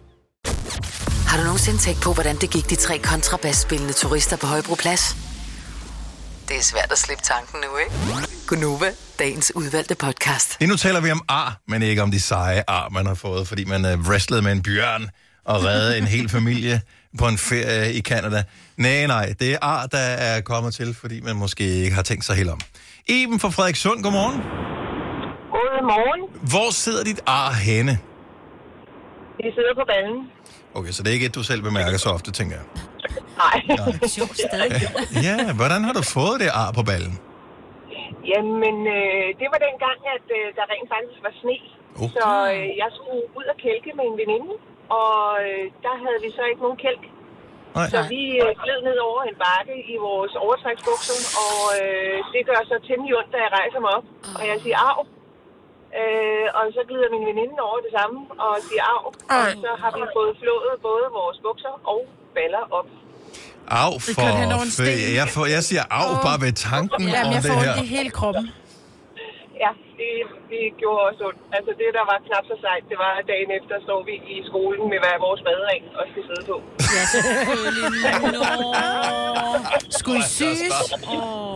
Har 1.31 1.37
du 1.37 1.43
nogensinde 1.43 1.79
tænkt 1.79 2.01
på, 2.03 2.13
hvordan 2.13 2.35
det 2.35 2.49
gik 2.55 2.69
de 2.69 2.75
tre 2.75 2.97
kontrabasspillende 2.97 3.93
turister 3.93 4.37
på 4.37 4.47
Højbroplads? 4.53 5.03
Det 6.47 6.55
er 6.57 6.65
svært 6.71 6.91
at 6.91 6.97
slippe 6.97 7.23
tanken 7.23 7.57
nu, 7.65 7.77
ikke? 7.77 7.91
Gunova, 8.47 8.89
dagens 9.19 9.51
udvalgte 9.55 9.95
podcast. 9.95 10.59
Lige 10.59 10.69
nu 10.69 10.75
taler 10.75 11.01
vi 11.01 11.11
om 11.11 11.21
ar, 11.29 11.59
men 11.67 11.81
ikke 11.81 12.01
om 12.01 12.11
de 12.11 12.19
seje 12.19 12.63
ar, 12.67 12.89
man 12.89 13.05
har 13.05 13.13
fået, 13.13 13.47
fordi 13.47 13.65
man 13.65 13.85
uh, 13.85 14.09
wrestlede 14.09 14.41
med 14.41 14.51
en 14.51 14.63
bjørn 14.63 15.09
og 15.45 15.63
redde 15.65 15.97
en 15.97 16.03
hel 16.03 16.29
familie 16.29 16.81
på 17.19 17.27
en 17.27 17.37
ferie 17.37 17.93
i 17.93 18.01
Canada. 18.01 18.43
Nej, 18.77 19.07
nej, 19.07 19.33
det 19.39 19.53
er 19.53 19.57
ar, 19.61 19.87
der 19.87 19.97
er 20.27 20.41
kommet 20.41 20.73
til, 20.73 20.93
fordi 20.93 21.21
man 21.21 21.35
måske 21.35 21.63
ikke 21.63 21.95
har 21.95 22.03
tænkt 22.03 22.25
sig 22.25 22.35
helt 22.35 22.49
om. 22.49 22.59
Iben 23.07 23.39
fra 23.39 23.49
Frederikssund, 23.49 24.03
godmorgen. 24.03 24.37
Godmorgen. 25.55 26.21
Hvor 26.51 26.71
sidder 26.71 27.03
dit 27.03 27.21
ar 27.25 27.53
henne? 27.53 27.99
Vi 29.37 29.49
sidder 29.57 29.73
på 29.79 29.85
ballen. 29.91 30.19
Okay, 30.77 30.91
så 30.95 30.99
det 31.03 31.09
er 31.09 31.15
ikke 31.19 31.29
et, 31.31 31.35
du 31.39 31.43
selv 31.51 31.61
bemærker 31.69 31.97
så 32.05 32.09
ofte, 32.17 32.29
tænker 32.39 32.55
jeg. 32.59 32.65
Nej. 33.43 33.55
Sjovt 34.17 34.37
sted. 34.45 34.61
Ja, 35.27 35.37
hvordan 35.59 35.81
har 35.87 35.93
du 35.99 36.03
fået 36.17 36.37
det 36.43 36.49
ar 36.61 36.71
på 36.77 36.83
ballen? 36.89 37.15
Jamen, 38.31 38.77
øh, 38.97 39.27
det 39.39 39.47
var 39.53 39.59
dengang, 39.67 39.99
at 40.15 40.25
øh, 40.37 40.45
der 40.57 40.63
rent 40.73 40.89
faktisk 40.95 41.19
var 41.27 41.33
sne. 41.41 41.57
Oh. 42.01 42.09
Så 42.17 42.27
øh, 42.53 42.67
jeg 42.81 42.89
skulle 42.97 43.23
ud 43.39 43.45
og 43.53 43.57
kælke 43.65 43.89
med 43.97 44.05
en 44.11 44.17
veninde, 44.21 44.53
og 45.01 45.15
øh, 45.45 45.65
der 45.85 45.95
havde 46.03 46.19
vi 46.25 46.29
så 46.37 46.43
ikke 46.51 46.61
nogen 46.65 46.79
kælk. 46.85 47.03
Nej. 47.77 47.87
Så 47.93 47.99
vi 48.13 48.21
øh, 48.43 48.51
gled 48.63 48.79
ned 48.89 48.97
over 49.09 49.21
en 49.31 49.37
bakke 49.45 49.75
i 49.93 49.95
vores 50.07 50.33
overtræksbukser, 50.43 51.17
og 51.45 51.61
øh, 51.81 52.17
det 52.33 52.41
gør 52.49 52.59
så 52.71 52.75
temmelig 52.87 53.13
ondt, 53.19 53.31
da 53.33 53.37
jeg 53.45 53.51
rejser 53.59 53.79
mig 53.85 53.91
op. 53.97 54.05
Og 54.37 54.43
jeg 54.51 54.57
siger, 54.63 54.77
af. 54.89 55.01
Øh, 55.99 56.45
og 56.59 56.63
så 56.75 56.81
glider 56.89 57.07
min 57.15 57.23
veninde 57.29 57.55
over 57.69 57.79
det 57.85 57.91
samme 57.97 58.17
og 58.45 58.53
siger 58.69 58.83
af. 58.95 58.99
Og 59.37 59.45
så 59.63 59.69
har 59.81 59.91
vi 59.97 60.01
fået 60.17 60.33
flået 60.41 60.73
både 60.87 61.05
vores 61.19 61.37
bukser 61.45 61.73
og 61.91 61.99
baller 62.35 62.63
op. 62.79 62.87
Det 64.07 64.15
for... 64.15 64.21
kørte 64.21 64.37
hen 64.43 64.51
over 64.57 64.65
en 64.69 64.71
sten. 64.77 64.85
fæ- 64.85 65.15
Jeg, 65.19 65.27
får, 65.35 65.45
jeg 65.55 65.63
siger 65.69 65.83
au 65.99 66.09
bare 66.27 66.39
ved 66.45 66.53
tanken 66.69 67.01
Jamen, 67.01 67.25
om 67.27 67.31
jeg 67.35 67.41
det 67.43 67.51
får 67.51 67.59
her. 67.65 67.71
ondt 67.73 67.83
i 67.83 67.87
hele 67.95 68.09
kroppen. 68.19 68.45
Det, 70.01 70.13
det 70.51 70.63
gjorde 70.81 71.01
også 71.07 71.21
ondt. 71.29 71.39
Altså 71.57 71.71
det, 71.79 71.87
der 71.97 72.05
var 72.11 72.17
knap 72.27 72.45
så 72.51 72.55
sejt, 72.65 72.83
det 72.91 72.97
var 73.05 73.11
at 73.19 73.25
dagen 73.33 73.49
efter, 73.59 73.73
står 73.87 74.01
vi 74.09 74.15
i 74.35 74.37
skolen 74.49 74.83
med 74.93 74.99
hver 75.03 75.17
vores 75.27 75.41
badring 75.47 75.83
og 75.99 76.03
skal 76.11 76.23
sidde 76.29 76.43
på. 76.51 76.57
Ja, 76.95 77.03
selvfølgelig. 77.13 77.87
Nå. 78.35 78.41
Skulle 79.99 80.19
I 80.25 80.27
syes? 80.37 80.77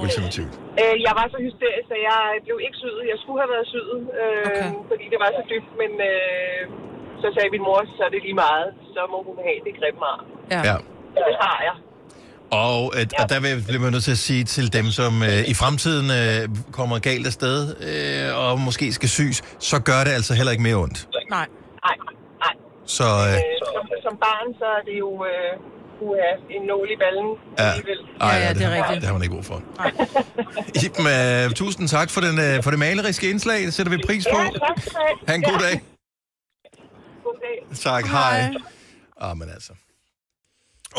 Ultimativt. 0.04 0.54
Øh, 0.82 0.96
jeg 1.08 1.14
var 1.20 1.26
så 1.34 1.38
hysterisk, 1.48 1.88
at 1.98 2.02
jeg 2.12 2.22
blev 2.46 2.58
ikke 2.66 2.78
syet. 2.84 3.02
Jeg 3.12 3.18
skulle 3.22 3.40
have 3.44 3.52
været 3.56 3.68
syet, 3.74 4.00
øh, 4.22 4.46
okay. 4.48 4.70
fordi 4.92 5.06
det 5.14 5.20
var 5.24 5.30
så 5.38 5.44
dybt, 5.52 5.72
men 5.82 5.92
øh, 6.12 6.62
så 7.22 7.28
sagde 7.36 7.50
min 7.56 7.64
mor, 7.68 7.80
så 7.98 8.02
er 8.08 8.12
det 8.16 8.22
lige 8.28 8.40
meget. 8.48 8.68
Så 8.94 9.02
må 9.14 9.18
hun 9.28 9.38
have 9.48 9.60
det 9.68 9.74
grimme 9.80 10.04
ar. 10.14 10.20
Ja. 10.54 10.60
Ja. 10.70 10.76
Så 11.16 11.20
det 11.30 11.36
har 11.46 11.58
jeg. 11.68 11.76
Og, 12.52 12.94
øh, 12.98 13.06
og 13.20 13.30
der 13.30 13.40
vil- 13.40 13.64
bliver 13.68 13.82
man 13.82 13.92
nødt 13.92 14.04
til 14.04 14.12
at 14.12 14.18
sige 14.18 14.44
til 14.44 14.74
dem, 14.74 14.86
som 14.86 15.24
øh, 15.24 15.48
i 15.48 15.54
fremtiden 15.54 16.08
øh, 16.12 16.50
kommer 16.72 17.00
galt 17.00 17.28
afsted 17.28 17.58
øh, 17.90 18.38
og 18.40 18.60
måske 18.60 18.94
skal 18.94 19.10
syes, 19.10 19.42
så 19.60 19.80
gør 19.80 20.04
det 20.04 20.12
altså 20.12 20.34
heller 20.34 20.52
ikke 20.52 20.64
mere 20.64 20.76
ondt. 20.76 21.08
Nej. 21.30 21.48
Nej, 21.86 21.96
nej. 22.40 22.54
Så 22.86 23.04
øh, 23.04 23.34
Øh, 23.34 23.40
som, 23.74 23.88
som 24.04 24.14
barn, 24.26 24.48
så 24.60 24.66
er 24.78 24.82
det 24.90 25.00
jo 25.00 25.26
øh, 25.32 25.52
uha, 26.08 26.32
en 26.56 26.62
nål 26.68 26.88
i 26.96 26.98
ballen 27.04 27.28
ja, 27.60 27.64
alligevel. 27.64 28.00
ej, 28.22 28.30
Ja, 28.30 28.48
ja, 28.48 28.54
det 28.54 28.62
er 28.62 28.70
det, 28.70 28.78
rigtigt. 28.78 29.02
det 29.02 29.04
har 29.08 29.14
man 29.14 29.24
ikke 29.24 29.36
brug 29.36 29.46
for. 29.46 29.62
Iben, 30.86 31.06
øh, 31.18 31.52
tusind 31.62 31.88
tak 31.88 32.10
for, 32.10 32.22
den, 32.22 32.40
øh, 32.40 32.64
for 32.64 32.70
det 32.70 32.80
maleriske 32.80 33.30
indslag. 33.30 33.60
Det 33.62 33.74
sætter 33.74 33.92
vi 33.98 34.02
pris 34.06 34.26
på. 34.34 34.38
Ja, 34.38 34.46
tak. 34.46 34.78
Ha' 35.28 35.36
en 35.36 35.42
god 35.42 35.60
dag. 35.68 35.76
God 37.24 37.38
dag. 37.46 37.78
Tak, 37.78 38.06
hej. 38.08 38.54
Ah, 39.22 39.38
men 39.38 39.50
altså. 39.50 39.74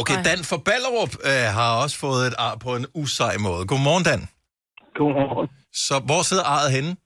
Okay, 0.01 0.17
Dan 0.29 0.41
fra 0.51 0.59
Ballerup 0.69 1.13
øh, 1.31 1.47
har 1.59 1.71
også 1.83 1.97
fået 2.05 2.23
et 2.31 2.35
ar 2.47 2.55
på 2.65 2.71
en 2.79 2.87
usej 3.03 3.35
måde. 3.47 3.63
Godmorgen, 3.71 4.05
Dan. 4.09 4.23
Godmorgen. 4.99 5.49
Så 5.73 5.95
hvor 6.09 6.23
sidder 6.29 6.45
arret 6.55 6.71
henne? 6.77 6.97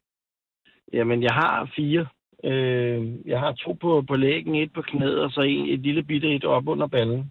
Jamen, 0.92 1.22
jeg 1.22 1.34
har 1.42 1.70
fire. 1.76 2.06
Øh, 2.50 2.98
jeg 3.26 3.38
har 3.40 3.52
to 3.52 3.70
på, 3.82 4.04
på 4.08 4.16
lægen, 4.16 4.54
et 4.54 4.72
på 4.74 4.82
knæet, 4.82 5.18
og 5.24 5.30
så 5.30 5.40
en, 5.40 5.68
et 5.74 5.80
lille 5.80 6.02
bitte 6.02 6.34
et 6.36 6.44
op 6.44 6.68
under 6.68 6.86
ballen. 6.86 7.30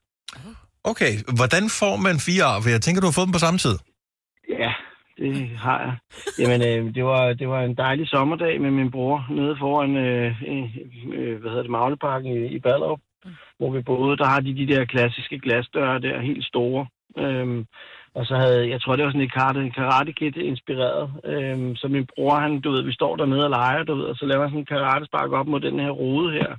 Okay, 0.84 1.14
hvordan 1.38 1.64
får 1.80 1.96
man 1.96 2.16
fire 2.28 2.44
ar? 2.44 2.62
For 2.62 2.70
jeg 2.70 2.82
tænker, 2.82 3.02
du 3.02 3.08
har 3.08 3.18
fået 3.18 3.28
dem 3.28 3.38
på 3.38 3.46
samme 3.46 3.60
tid. 3.66 3.76
Ja, 4.50 4.72
det 5.18 5.50
har 5.66 5.80
jeg. 5.86 5.94
Jamen, 6.40 6.60
øh, 6.70 6.96
det, 6.96 7.06
var, 7.06 7.34
det 7.34 7.48
var 7.50 7.62
en 7.62 7.76
dejlig 7.76 8.08
sommerdag 8.08 8.62
med 8.62 8.72
min 8.72 8.92
bror 8.92 9.26
nede 9.30 9.56
foran, 9.60 9.98
øh, 9.98 10.32
øh, 11.20 11.40
hvad 11.40 11.50
hedder 11.50 11.62
det, 11.68 11.72
Magleparken 11.72 12.32
i, 12.38 12.46
i 12.56 12.60
Ballerup, 12.60 13.00
hvor 13.58 13.72
vi 13.72 13.82
boede. 13.82 14.18
Der 14.18 14.26
har 14.26 14.40
de 14.40 14.56
de 14.58 14.68
der 14.74 14.86
klassiske 14.86 15.40
glasdøre 15.40 16.00
der, 16.02 16.22
helt 16.22 16.46
store. 16.46 16.88
Øhm, 17.18 17.66
og 18.16 18.26
så 18.26 18.36
havde, 18.36 18.70
jeg 18.70 18.82
tror, 18.82 18.96
det 18.96 19.06
var 19.06 19.12
sådan 19.12 19.22
et 19.28 19.34
karate, 19.34 19.72
karate 19.72 20.14
kit 20.14 20.36
inspireret. 20.36 21.10
Øhm, 21.26 21.76
så 21.76 21.88
min 21.88 22.08
bror, 22.16 22.36
han, 22.40 22.62
du 22.62 22.72
ved, 22.72 22.84
vi 22.84 22.94
står 22.94 23.16
dernede 23.16 23.44
og 23.44 23.50
leger, 23.50 23.84
du 23.84 23.96
ved, 23.96 24.06
og 24.06 24.16
så 24.16 24.26
laver 24.26 24.42
han 24.42 24.50
sådan 24.50 24.60
en 24.60 24.66
karate 24.66 25.06
spark 25.06 25.32
op 25.32 25.48
mod 25.48 25.60
den 25.60 25.80
her 25.80 25.90
rode 25.90 26.32
her. 26.34 26.52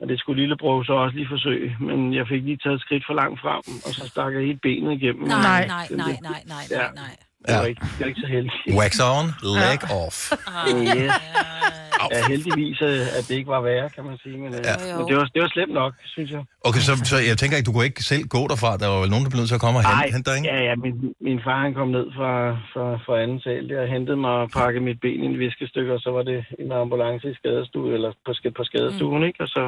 Og 0.00 0.08
det 0.08 0.18
skulle 0.20 0.40
lillebror 0.42 0.82
så 0.82 0.92
også 0.92 1.16
lige 1.16 1.28
forsøge, 1.30 1.76
men 1.80 2.14
jeg 2.14 2.26
fik 2.28 2.42
lige 2.44 2.56
taget 2.62 2.74
et 2.76 2.80
skridt 2.80 3.04
for 3.06 3.14
langt 3.14 3.40
frem, 3.40 3.62
og 3.86 3.90
så 3.96 4.08
stak 4.08 4.32
jeg 4.34 4.42
helt 4.42 4.62
benet 4.62 4.92
igennem. 5.02 5.22
Nej, 5.28 5.66
nej, 5.66 5.86
nej, 5.90 6.16
nej, 6.30 6.40
nej, 6.54 6.64
Ja. 6.70 6.76
nej, 6.76 6.88
nej. 6.94 7.16
Det 7.46 7.54
var, 7.60 7.64
ikke, 7.64 7.80
det 7.80 8.00
var 8.00 8.06
ikke 8.06 8.20
så 8.20 8.26
heldigt. 8.26 8.54
Wax 8.80 8.92
on, 9.12 9.26
leg 9.64 9.80
off. 10.04 10.18
Yes. 10.70 11.89
Ja, 12.14 12.20
heldigvis, 12.32 12.78
øh, 12.90 13.18
at 13.18 13.22
det 13.28 13.34
ikke 13.38 13.50
var 13.56 13.62
værre, 13.68 13.88
kan 13.96 14.04
man 14.08 14.16
sige. 14.22 14.36
Men, 14.42 14.50
ja. 14.70 14.74
men 14.96 15.02
det, 15.08 15.14
var, 15.18 15.24
det 15.34 15.40
var 15.44 15.50
slemt 15.56 15.74
nok, 15.82 15.92
synes 16.14 16.30
jeg. 16.30 16.42
Okay, 16.68 16.82
så, 16.88 16.92
så 17.10 17.16
jeg 17.30 17.36
tænker 17.38 17.54
ikke, 17.56 17.68
du 17.68 17.74
kunne 17.74 17.88
ikke 17.90 18.02
selv 18.12 18.24
gå 18.36 18.42
derfra. 18.52 18.70
Der 18.82 18.88
var 18.92 19.00
vel 19.02 19.10
nogen, 19.10 19.24
der 19.24 19.30
blev 19.30 19.40
nødt 19.40 19.50
til 19.52 19.60
at 19.60 19.64
komme 19.66 19.78
og 19.80 19.84
hente, 19.88 20.14
hente 20.16 20.26
dig, 20.30 20.36
ikke? 20.38 20.48
ja, 20.52 20.58
ja, 20.68 20.74
min, 20.84 20.94
min 21.28 21.40
far 21.46 21.60
han 21.66 21.74
kom 21.78 21.88
ned 21.98 22.06
fra, 22.16 22.32
fra, 22.72 22.84
fra 23.04 23.14
anden 23.22 23.40
sal 23.44 23.68
der 23.70 23.80
og 23.84 23.88
hentede 23.96 24.18
mig 24.24 24.34
og 24.42 24.50
pakkede 24.58 24.84
mit 24.88 25.00
ben 25.04 25.20
i 25.24 25.26
en 25.32 25.38
viskestykke, 25.38 25.92
og 25.96 26.00
så 26.04 26.10
var 26.16 26.22
det 26.30 26.38
en 26.58 26.72
ambulance 26.72 27.30
i 27.30 27.34
skadestue, 27.40 27.94
eller 27.96 28.10
på, 28.26 28.32
på 28.56 28.62
skadestuen, 28.64 29.20
mm. 29.22 29.28
ikke? 29.28 29.40
Og 29.44 29.48
så, 29.48 29.62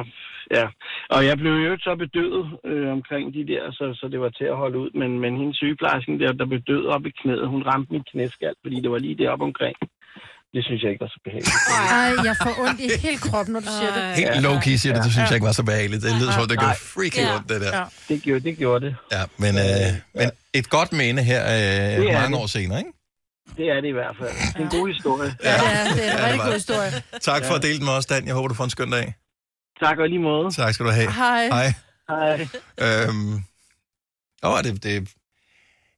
ja. 0.57 0.65
Og 1.15 1.21
jeg 1.29 1.35
blev 1.37 1.53
jo 1.67 1.77
så 1.87 1.95
bedøvet 2.03 2.45
øh, 2.69 2.91
omkring 2.97 3.33
de 3.33 3.47
der, 3.51 3.63
så, 3.71 3.85
så 3.99 4.05
det 4.11 4.19
var 4.19 4.29
til 4.29 4.47
at 4.53 4.57
holde 4.63 4.77
ud, 4.83 4.89
men, 5.01 5.19
men 5.19 5.37
hendes 5.37 5.57
sygeplejersken 5.57 6.19
der, 6.19 6.31
der 6.31 6.45
blev 6.45 6.61
død 6.71 6.85
op 6.85 7.05
i 7.05 7.11
knæet, 7.21 7.47
hun 7.47 7.63
ramte 7.63 7.93
mit 7.93 8.05
knæskald, 8.11 8.55
fordi 8.63 8.77
det 8.81 8.91
var 8.91 8.97
lige 8.97 9.17
deroppe 9.23 9.45
omkring. 9.45 9.75
Det 10.53 10.61
synes 10.65 10.79
jeg 10.83 10.91
ikke 10.91 11.03
var 11.07 11.11
så 11.17 11.19
behageligt. 11.27 11.55
Ej, 11.91 12.25
jeg 12.29 12.35
får 12.43 12.53
ondt 12.65 12.79
i 12.85 12.87
hele 13.05 13.17
kroppen, 13.17 13.53
når 13.53 13.59
du 13.59 13.71
siger 13.79 13.91
det. 13.97 14.03
Helt 14.21 14.45
low-key 14.45 14.75
siger 14.81 14.93
det, 14.95 15.03
det 15.03 15.11
synes 15.13 15.27
jeg 15.29 15.35
ikke 15.35 15.45
var 15.45 15.51
så 15.61 15.63
behageligt. 15.63 16.03
Det 16.03 16.11
lyder 16.19 16.31
som, 16.31 16.41
om 16.41 16.47
det 16.47 16.57
Nej. 16.57 16.75
freaking 16.95 17.25
Ja. 17.27 17.35
ondt, 17.35 17.49
det 17.49 17.61
der. 17.61 17.77
Ja. 17.77 17.83
Det 18.09 18.21
gjorde 18.21 18.39
det. 18.47 18.57
Gjorde 18.57 18.85
det. 18.85 18.95
Ja, 19.11 19.23
men, 19.37 19.53
øh, 19.57 19.89
men 20.15 20.31
et 20.53 20.69
godt 20.69 20.91
minde 20.93 21.23
her 21.23 21.41
øh, 21.43 22.05
er 22.05 22.13
mange 22.21 22.35
det. 22.35 22.43
år 22.43 22.47
senere, 22.47 22.77
ikke? 22.79 22.91
Det 23.57 23.65
er 23.69 23.81
det 23.81 23.87
i 23.87 23.91
hvert 23.91 24.15
fald. 24.19 24.29
Det 24.53 24.59
er 24.61 24.65
en 24.71 24.79
god 24.79 24.87
historie. 24.93 25.35
Ja, 25.43 25.53
det 25.53 25.71
er, 25.79 25.93
det 25.95 26.07
er 26.07 26.11
en 26.13 26.17
Ja, 26.19 26.25
rigtig 26.25 26.41
god 26.45 26.53
historie. 26.53 26.91
Tak 27.21 27.41
for 27.45 27.53
at 27.55 27.61
dele 27.63 27.77
den 27.77 27.85
med 27.85 27.93
os, 27.93 28.05
Dan. 28.05 28.25
Jeg 28.27 28.33
håber, 28.35 28.47
du 28.47 28.53
får 28.53 28.63
en 28.63 28.69
skøn 28.69 28.91
dag. 28.91 29.13
Tak 29.83 29.97
og 29.97 30.07
lige 30.09 30.19
måde. 30.19 30.51
Tak 30.51 30.73
skal 30.73 30.85
du 30.85 30.91
have. 30.91 31.11
Hej. 31.11 31.45
Hej. 31.47 31.73
Hej. 32.09 32.47
Øhm, 32.81 33.43
åh, 34.43 34.63
det, 34.63 34.83
det, 34.83 35.09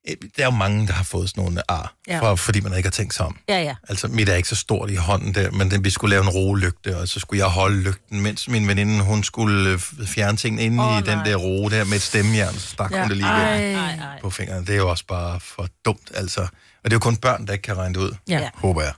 Der 0.07 0.13
er 0.37 0.43
jo 0.45 0.51
mange, 0.51 0.87
der 0.87 0.93
har 0.93 1.03
fået 1.03 1.29
sådan 1.29 1.43
nogle 1.43 1.71
ar, 1.71 1.93
Ja. 2.07 2.19
for, 2.19 2.35
fordi 2.35 2.59
man 2.59 2.73
ikke 2.77 2.87
har 2.87 2.91
tænkt 2.91 3.13
sig 3.13 3.25
om. 3.25 3.37
Ja, 3.49 3.61
ja. 3.63 3.75
Altså, 3.89 4.07
mit 4.07 4.29
er 4.29 4.35
ikke 4.35 4.49
så 4.49 4.55
stort 4.55 4.89
i 4.91 4.95
hånden 4.95 5.35
der, 5.35 5.51
men 5.51 5.71
den, 5.71 5.83
vi 5.83 5.89
skulle 5.89 6.09
lave 6.09 6.23
en 6.23 6.29
roelygte, 6.29 6.97
og 6.97 7.07
så 7.07 7.19
skulle 7.19 7.39
jeg 7.39 7.47
holde 7.51 7.81
lygten, 7.81 8.21
mens 8.21 8.47
min 8.47 8.67
veninde, 8.67 9.03
hun 9.03 9.23
skulle 9.23 9.69
øh, 9.69 9.79
fjerne 10.07 10.37
tingene 10.37 10.63
inde 10.63 10.83
Åh, 10.83 10.91
oh, 10.93 10.99
i 10.99 11.01
den 11.01 11.17
nej. 11.17 11.25
der 11.25 11.35
roe 11.35 11.69
der 11.69 11.83
med 11.83 11.93
et 11.95 12.01
stemmejern, 12.01 12.53
så 12.53 12.59
stak 12.69 12.91
Ja. 12.91 12.99
hun 13.01 13.09
det 13.09 13.17
lige 13.17 13.27
Ej. 13.29 14.19
på 14.21 14.29
fingrene. 14.29 14.61
Det 14.65 14.69
er 14.73 14.77
jo 14.77 14.89
også 14.89 15.05
bare 15.07 15.39
for 15.39 15.67
dumt, 15.85 16.11
altså. 16.15 16.41
Og 16.41 16.49
det 16.83 16.91
er 16.91 16.95
jo 16.95 16.99
kun 16.99 17.17
børn, 17.17 17.47
der 17.47 17.53
ikke 17.53 17.63
kan 17.63 17.77
regne 17.77 17.93
det 17.93 17.99
ud, 17.99 18.11
Ja. 18.27 18.49
håber 18.55 18.81
jeg. 18.81 18.93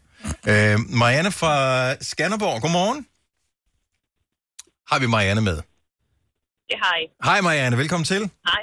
Øh, 0.48 0.80
Marianne 0.90 1.32
fra 1.32 1.94
Skanderborg, 2.04 2.62
godmorgen. 2.62 3.06
Har 4.92 5.00
vi 5.00 5.08
Marianne 5.08 5.42
med? 5.42 5.56
Det 6.70 6.76
har 6.82 6.96
I. 6.96 7.06
Hej 7.24 7.42
Marianne, 7.42 7.78
velkommen 7.78 8.06
til. 8.06 8.20
Hej. 8.20 8.62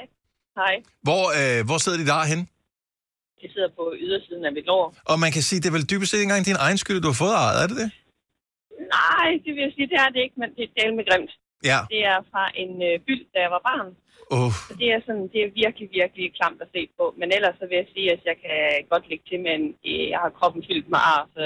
Hej. 0.59 0.73
Hvor, 1.07 1.23
øh, 1.39 1.59
hvor 1.67 1.77
sidder 1.83 1.99
de 2.03 2.07
der 2.11 2.19
hen? 2.33 2.41
Jeg 3.43 3.49
sidder 3.55 3.71
på 3.79 3.83
ydersiden 4.05 4.43
af 4.49 4.53
mit 4.57 4.65
lår. 4.71 4.85
Og 5.11 5.15
man 5.23 5.31
kan 5.35 5.43
sige, 5.47 5.59
det 5.61 5.67
er 5.71 5.75
vel 5.79 5.89
dybest 5.91 6.09
set 6.11 6.17
ikke 6.19 6.27
engang 6.29 6.45
din 6.51 6.59
egen 6.65 6.77
skyld, 6.83 6.99
du 7.05 7.09
har 7.13 7.19
fået 7.23 7.35
ejet, 7.45 7.57
er 7.63 7.67
det 7.71 7.77
det? 7.83 7.89
Nej, 8.97 9.27
det 9.45 9.51
vil 9.55 9.61
jeg 9.67 9.73
sige, 9.77 9.87
det 9.93 9.97
er 10.05 10.09
det 10.13 10.19
ikke, 10.25 10.37
men 10.41 10.49
det 10.57 10.63
er 10.67 10.73
del 10.79 10.91
med 10.99 11.05
grimt. 11.09 11.31
Ja. 11.71 11.79
Det 11.93 12.01
er 12.13 12.17
fra 12.31 12.43
en 12.63 12.71
øh, 12.87 12.95
byld, 13.07 13.23
da 13.33 13.37
jeg 13.45 13.51
var 13.57 13.63
barn. 13.69 13.87
Uh. 14.37 14.51
Så 14.69 14.73
det 14.81 14.87
er 14.95 14.99
sådan, 15.07 15.25
det 15.33 15.39
er 15.45 15.49
virkelig, 15.63 15.87
virkelig 15.99 16.25
klamt 16.39 16.59
at 16.65 16.69
se 16.75 16.81
på. 16.99 17.05
Men 17.19 17.27
ellers 17.37 17.55
så 17.59 17.65
vil 17.69 17.77
jeg 17.81 17.87
sige, 17.95 18.07
at 18.15 18.21
jeg 18.29 18.37
kan 18.45 18.57
godt 18.93 19.03
lægge 19.09 19.25
til, 19.29 19.39
men 19.49 19.59
øh, 19.89 20.03
jeg 20.13 20.19
har 20.23 20.31
kroppen 20.39 20.61
fyldt 20.69 20.87
med 20.93 20.99
ar, 21.13 21.21
så 21.35 21.43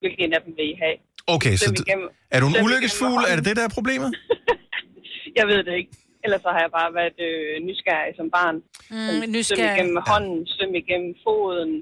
hvilken 0.00 0.20
en 0.26 0.32
af 0.38 0.42
dem 0.44 0.52
vil 0.58 0.66
I 0.72 0.74
have? 0.84 0.96
Okay, 1.34 1.54
så 1.56 1.64
Svøm 1.64 1.74
d- 1.78 1.84
igennem- 1.86 2.10
er 2.34 2.38
du 2.42 2.46
en 2.52 2.56
ulykkesfugl? 2.66 3.22
Er 3.30 3.34
det 3.38 3.44
det, 3.48 3.54
der 3.58 3.64
er 3.68 3.72
problemet? 3.78 4.10
Jeg 5.38 5.46
ved 5.52 5.60
det 5.68 5.74
ikke. 5.80 5.92
Ellers 6.24 6.40
så 6.46 6.50
har 6.54 6.60
jeg 6.66 6.72
bare 6.80 6.90
været 7.00 7.18
øh, 7.28 7.52
nysgerrig 7.68 8.12
som 8.18 8.28
barn. 8.38 8.56
Sådan, 8.88 9.20
Svøm 9.20 9.30
nysgerrig. 9.36 9.76
igennem 9.76 9.96
hånden, 10.10 10.38
svøm 10.52 10.74
igennem 10.82 11.12
foden, 11.24 11.72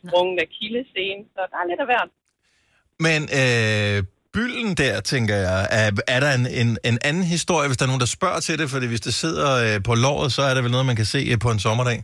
sprunget 0.00 0.38
af 0.44 0.48
kildesen, 0.56 1.18
så 1.34 1.40
der 1.50 1.56
er 1.62 1.66
lidt 1.70 1.80
af 1.84 1.88
hvert. 1.92 2.10
Men 3.06 3.20
øh, 3.40 3.96
bylden 4.36 4.70
der, 4.82 4.94
tænker 5.12 5.36
jeg, 5.48 5.60
er, 5.80 5.88
er 6.14 6.20
der 6.24 6.30
en, 6.38 6.46
en, 6.62 6.70
en 6.90 6.98
anden 7.08 7.26
historie, 7.34 7.66
hvis 7.68 7.78
der 7.78 7.84
er 7.86 7.92
nogen, 7.92 8.04
der 8.06 8.12
spørger 8.18 8.40
til 8.46 8.54
det? 8.60 8.66
Fordi 8.74 8.86
hvis 8.92 9.04
det 9.08 9.14
sidder 9.22 9.50
øh, 9.64 9.76
på 9.88 9.92
låret, 10.04 10.28
så 10.36 10.42
er 10.48 10.52
det 10.54 10.62
vel 10.64 10.72
noget, 10.76 10.86
man 10.92 10.98
kan 11.02 11.08
se 11.14 11.20
øh, 11.32 11.38
på 11.44 11.48
en 11.54 11.60
sommerdag? 11.66 11.98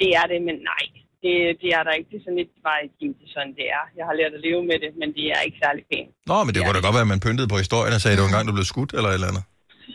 Det 0.00 0.10
er 0.20 0.26
det, 0.32 0.40
men 0.48 0.56
nej. 0.72 0.84
Det, 1.24 1.34
det 1.62 1.70
er 1.78 1.82
der 1.86 1.92
ikke. 1.98 2.08
Det 2.12 2.16
er 2.20 2.24
sådan 2.26 2.40
lidt 2.42 2.52
bare 2.68 2.78
et 2.84 2.92
det 3.00 3.26
er 3.28 3.32
sådan, 3.36 3.52
det 3.60 3.66
er. 3.78 3.84
Jeg 3.98 4.04
har 4.08 4.14
lært 4.20 4.32
at 4.38 4.40
leve 4.48 4.62
med 4.70 4.78
det, 4.84 4.90
men 5.00 5.08
det 5.16 5.24
er 5.34 5.40
ikke 5.46 5.58
særlig 5.64 5.82
pænt. 5.92 6.10
Nå, 6.30 6.36
men 6.44 6.50
det 6.54 6.58
kunne 6.62 6.76
da 6.78 6.82
godt 6.88 6.96
være, 6.98 7.06
at 7.08 7.12
man 7.14 7.22
pyntede 7.26 7.48
på 7.54 7.58
historien 7.64 7.92
og 7.96 8.00
sagde, 8.00 8.12
at 8.14 8.18
det 8.18 8.24
var 8.24 8.30
en 8.32 8.36
gang, 8.38 8.46
du 8.50 8.54
blev 8.58 8.66
skudt 8.72 8.92
eller 8.98 9.10
et 9.10 9.18
eller 9.18 9.30
andet. 9.32 9.44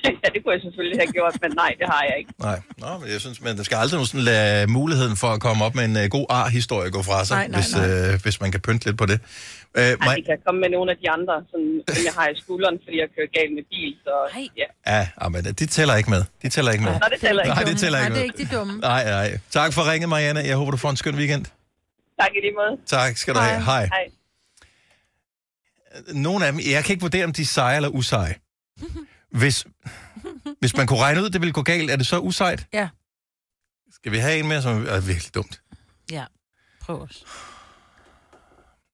ja, 0.24 0.28
det 0.34 0.40
kunne 0.44 0.54
jeg 0.58 0.62
selvfølgelig 0.68 0.98
have 1.04 1.12
gjort, 1.18 1.36
men 1.44 1.52
nej, 1.64 1.72
det 1.80 1.88
har 1.94 2.02
jeg 2.10 2.16
ikke. 2.22 2.32
Nej, 2.40 2.60
Nå, 2.78 2.90
men 3.00 3.08
jeg 3.14 3.20
synes, 3.26 3.42
man 3.42 3.64
skal 3.64 3.76
aldrig 3.84 4.08
sådan 4.08 4.22
lade 4.22 4.68
muligheden 4.80 5.16
for 5.24 5.28
at 5.36 5.40
komme 5.46 5.66
op 5.66 5.76
med 5.76 5.86
en 5.90 5.96
uh, 6.04 6.06
god 6.18 6.26
ar-historie 6.30 6.92
gå 6.92 7.02
fra 7.10 7.26
sig, 7.26 7.36
Nej, 7.38 7.48
nej, 7.48 7.60
hvis, 7.60 7.76
nej. 7.76 8.14
Øh, 8.14 8.22
hvis 8.24 8.42
man 8.44 8.50
kan 8.52 8.62
pynte 8.68 8.86
lidt 8.86 8.98
på 8.98 9.06
det. 9.12 9.20
Uh, 9.78 9.82
Ej, 9.82 10.16
det 10.16 10.26
kan 10.32 10.38
komme 10.46 10.60
med 10.64 10.70
nogle 10.76 10.90
af 10.94 10.98
de 11.02 11.08
andre, 11.18 11.36
som, 11.52 11.62
som 11.96 12.02
jeg 12.08 12.14
har 12.20 12.28
i 12.34 12.36
skulderen, 12.44 12.76
fordi 12.84 12.96
jeg 13.04 13.10
kører 13.16 13.30
galt 13.38 13.54
med 13.58 13.64
bil. 13.74 13.92
Så, 14.06 14.14
ja. 14.62 14.68
Ja, 14.94 15.08
ah, 15.24 15.32
men 15.32 15.40
de 15.62 15.66
tæller 15.78 15.96
ikke 15.96 16.10
med. 16.10 16.24
De 16.42 16.50
tæller 16.50 16.72
ikke 16.72 16.84
med. 16.84 16.94
Nå, 16.94 17.08
det 17.14 17.20
tæller 17.26 17.44
ikke. 17.44 17.56
Nej, 17.56 17.64
det 17.64 17.78
tæller 17.84 18.00
ikke 18.00 18.10
Nej, 18.10 18.20
det 18.20 18.28
er 18.28 18.34
med. 18.34 18.40
ikke 18.40 18.52
de 18.52 18.58
dumme. 18.58 18.74
Nej, 18.80 19.04
nej. 19.18 19.28
Tak 19.52 19.74
for 19.74 19.92
ringet, 19.92 20.10
Marianne. 20.10 20.40
Jeg 20.40 20.56
håber, 20.58 20.72
du 20.72 20.78
får 20.78 20.90
en 20.90 20.98
skøn 20.98 21.16
weekend. 21.16 21.46
Tak 22.22 22.32
i 22.38 22.40
lige 22.46 22.56
måde. 22.62 22.74
Tak 22.86 23.18
skal 23.18 23.34
du 23.36 23.40
have. 23.40 23.62
Hej. 23.64 23.86
Hej. 23.86 24.06
Nogle 26.14 26.46
af 26.46 26.52
dem, 26.52 26.62
jeg 26.72 26.84
kan 26.84 26.94
ikke 26.94 27.02
vurdere, 27.02 27.26
om 27.26 27.34
de 27.34 27.42
er 27.42 27.46
seje 27.46 27.76
eller 27.76 27.90
useje. 27.90 28.36
Hvis, 29.42 29.66
hvis 30.60 30.78
man 30.78 30.88
kunne 30.88 31.02
regne 31.06 31.22
ud, 31.22 31.26
at 31.26 31.34
det 31.34 31.42
ville 31.42 31.54
gå 31.54 31.62
galt, 31.62 31.92
er 31.92 31.96
det 31.96 32.08
så 32.08 32.20
usejt? 32.20 32.68
Ja. 32.74 32.88
Skal 33.98 34.12
vi 34.12 34.18
have 34.18 34.40
en 34.40 34.48
mere, 34.48 34.62
som 34.62 34.74
er 34.96 35.02
virkelig 35.12 35.36
dumt? 35.36 35.62
Ja, 36.12 36.26
prøv 36.86 37.02
os. 37.02 37.18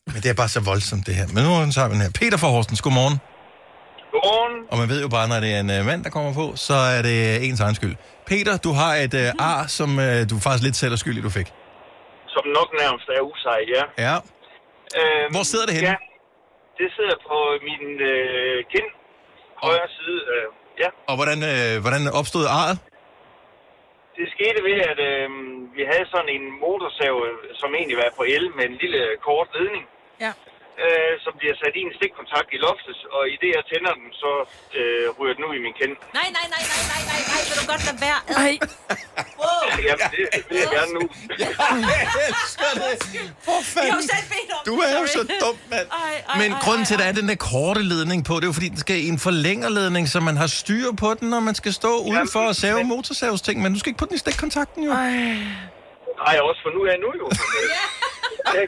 Men 0.08 0.16
det 0.24 0.30
er 0.30 0.34
bare 0.34 0.50
så 0.58 0.62
voldsomt, 0.72 1.08
det 1.08 1.16
her. 1.16 1.28
Men 1.36 1.42
nu 1.44 1.72
tager 1.76 1.88
vi 1.88 1.94
den 1.96 2.02
her. 2.06 2.12
Peter 2.22 2.38
fra 2.38 2.48
Horsens, 2.48 2.82
godmorgen. 2.82 3.18
Godmorgen. 4.14 4.56
Og 4.72 4.78
man 4.82 4.88
ved 4.90 5.02
jo 5.02 5.10
bare, 5.18 5.28
når 5.32 5.40
det 5.46 5.52
er 5.56 5.60
en 5.66 5.72
uh, 5.80 5.86
mand, 5.90 6.04
der 6.04 6.10
kommer 6.10 6.34
på, 6.34 6.46
så 6.68 6.74
er 6.96 7.02
det 7.02 7.18
ens 7.48 7.60
egen 7.60 7.76
skyld. 7.76 7.96
Peter, 8.32 8.54
du 8.58 8.72
har 8.82 8.92
et 9.06 9.14
uh, 9.14 9.50
ar, 9.52 9.68
som 9.78 9.90
uh, 9.98 10.20
du 10.30 10.36
faktisk 10.46 10.64
lidt 10.68 10.76
selv 10.82 10.94
er 10.94 11.00
skyld 11.04 11.18
i, 11.18 11.22
du 11.22 11.34
fik. 11.40 11.50
Som 12.34 12.44
nok 12.58 12.70
nærmest 12.82 13.08
er 13.16 13.22
usej, 13.32 13.60
ja. 13.76 13.84
Ja. 14.08 14.16
Øhm, 15.00 15.28
Hvor 15.36 15.44
sidder 15.52 15.66
det 15.70 15.76
henne? 15.78 15.90
Ja, 15.92 15.98
det 16.80 16.88
sidder 16.98 17.18
på 17.30 17.38
min 17.68 17.86
øh, 18.14 18.58
kind, 18.74 18.90
højre 19.66 19.90
side. 19.98 20.20
Øh, 20.34 20.46
ja. 20.84 20.90
Og 21.10 21.16
hvordan, 21.20 21.40
uh, 21.52 21.74
hvordan 21.84 22.02
opstod 22.20 22.46
arret? 22.58 22.78
Det 24.18 24.28
skete 24.36 24.60
ved, 24.70 24.78
at 24.92 25.00
øh, 25.12 25.28
vi 25.76 25.82
havde 25.92 26.06
sådan 26.14 26.32
en 26.38 26.46
motorsav, 26.64 27.16
øh, 27.28 27.36
som 27.62 27.70
egentlig 27.78 27.98
var 28.04 28.10
på 28.20 28.24
el 28.36 28.46
med 28.58 28.66
en 28.70 28.76
lille 28.84 29.02
kort 29.28 29.48
ledning. 29.56 29.84
Ja. 30.26 30.32
Øh, 30.86 31.14
som 31.26 31.34
bliver 31.40 31.56
sat 31.62 31.74
i 31.80 31.82
en 31.88 31.94
stikkontakt 32.00 32.50
i 32.58 32.60
loftet, 32.68 33.00
og 33.16 33.24
i 33.34 33.36
det 33.44 33.50
jeg 33.58 33.64
tænder 33.72 33.94
den, 34.00 34.08
så 34.24 34.32
øh, 34.80 35.06
ryger 35.20 35.36
den 35.38 35.44
ud 35.50 35.54
i 35.60 35.62
min 35.66 35.76
kind. 35.82 35.94
Nej, 36.20 36.30
nej, 36.38 36.46
nej, 36.56 36.64
nej, 36.72 36.82
nej, 36.92 37.02
nej, 37.12 37.22
nej, 37.32 37.42
vil 37.48 37.56
du 37.62 37.66
godt 37.74 37.84
lade 37.88 38.00
være? 38.08 38.20
Ej. 38.44 38.54
Jamen, 39.88 40.08
det 40.14 40.24
vil 40.50 40.58
jeg 40.64 40.70
gerne 40.78 40.92
nu. 40.98 41.04
Jeg 41.44 41.52
elsker 42.28 42.70
det. 42.82 42.94
For 43.46 43.58
om 43.98 44.04
Du 44.70 44.74
er 44.86 44.92
jo 45.00 45.06
så 45.18 45.22
dum, 45.42 45.56
mand. 45.74 45.88
Ej, 45.92 46.24
ej, 46.30 46.38
Men 46.42 46.52
ej, 46.52 46.60
grunden 46.64 46.82
ej, 46.82 46.88
til, 46.88 46.94
at 46.96 47.00
der 47.00 47.06
er 47.06 47.16
den 47.22 47.28
der 47.30 47.36
korte 47.36 47.82
ledning 47.94 48.26
på, 48.26 48.34
det 48.36 48.44
er 48.44 48.48
jo 48.48 48.58
fordi, 48.60 48.70
den 48.76 48.78
skal 48.86 48.96
i 49.06 49.08
en 49.08 49.20
forlængerledning, 49.20 50.10
så 50.10 50.20
man 50.20 50.38
har 50.38 50.48
styr 50.48 50.88
på 51.04 51.14
den, 51.20 51.30
når 51.30 51.40
man 51.40 51.56
skal 51.56 51.74
stå 51.74 51.92
udenfor 52.12 52.44
og 52.52 52.56
save 52.56 52.84
motorsavsting. 52.84 53.62
Men 53.62 53.74
du 53.74 53.80
skal 53.80 53.90
ikke 53.90 54.00
putte 54.00 54.10
den 54.12 54.16
i 54.16 54.24
stikkontakten, 54.26 54.84
jo. 54.84 54.92
Nej, 56.24 56.38
også 56.50 56.60
for 56.64 56.70
nu 56.76 56.80
er 56.86 56.90
jeg 56.96 57.00
nu 57.06 57.10
jo. 57.22 57.28
Ja. 58.54 58.60
Jeg. 58.60 58.68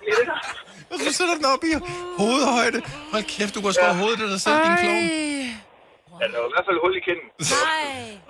Og 0.94 0.98
så 1.06 1.10
sætter 1.20 1.36
den 1.40 1.46
op 1.54 1.64
i 1.70 1.74
hovedhøjde. 2.22 2.80
Hold 3.14 3.24
kæft, 3.36 3.52
du 3.56 3.62
kan 3.62 3.74
slå 3.80 3.88
hovedet 4.02 4.22
af 4.26 4.30
dig 4.34 4.42
selv, 4.46 4.56
din 4.68 4.76
klovn. 4.84 5.06
Ja, 6.22 6.26
der 6.34 6.38
var 6.42 6.50
i 6.52 6.54
hvert 6.56 6.66
fald 6.70 6.78
hul 6.84 6.94
i 7.02 7.04
kinden. 7.08 7.28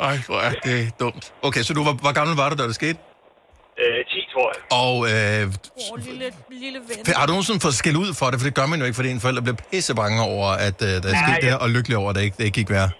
Ej, 0.09 0.15
hvor 0.27 0.39
er 0.47 0.51
det 0.67 0.79
dumt. 1.03 1.23
Okay, 1.47 1.61
så 1.67 1.71
du 1.77 1.81
var, 1.87 1.93
hvor 2.05 2.13
gammel 2.19 2.33
var 2.41 2.47
du, 2.49 2.55
da 2.61 2.63
det 2.71 2.75
skete? 2.81 2.99
Øh, 3.83 3.99
10, 4.05 4.19
tror 4.33 4.47
jeg. 4.53 4.61
Og 4.83 4.95
øh, 5.11 5.41
Åh, 5.91 5.97
lille, 6.09 6.27
lille 6.63 6.79
ven. 6.89 6.97
har 7.19 7.25
du 7.27 7.31
nogensinde 7.35 7.59
fået 7.67 7.77
skæld 7.81 7.97
ud 8.05 8.11
for 8.19 8.25
det? 8.31 8.37
For 8.39 8.45
det 8.49 8.55
gør 8.59 8.67
man 8.71 8.77
jo 8.81 8.85
ikke, 8.89 8.97
fordi 8.99 9.09
en 9.17 9.21
forælder 9.25 9.41
bliver 9.47 9.59
pisse 9.71 9.93
bange 10.01 10.19
over, 10.33 10.49
at 10.67 10.77
øh, 10.87 10.93
der 11.03 11.09
er 11.11 11.15
Nej, 11.17 11.23
sket 11.25 11.35
det 11.43 11.47
ja. 11.47 11.51
her, 11.51 11.57
og 11.63 11.67
lykkelig 11.77 11.95
over, 12.01 12.09
at 12.11 12.15
det 12.17 12.23
ikke, 12.27 12.37
det 12.39 12.45
ikke 12.49 12.59
gik 12.61 12.69
værre. 12.75 12.91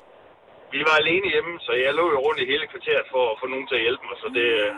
Vi 0.75 0.79
var 0.89 0.95
alene 1.03 1.27
hjemme, 1.33 1.53
så 1.65 1.71
jeg 1.85 1.91
lå 1.99 2.05
jo 2.15 2.19
rundt 2.25 2.39
i 2.43 2.45
hele 2.53 2.63
kvarteret 2.73 3.03
for 3.13 3.23
at 3.31 3.35
få 3.41 3.45
nogen 3.53 3.65
til 3.69 3.75
at 3.79 3.83
hjælpe 3.87 4.03
mig, 4.09 4.15
så 4.23 4.27
det... 4.39 4.47
Øh, 4.63 4.71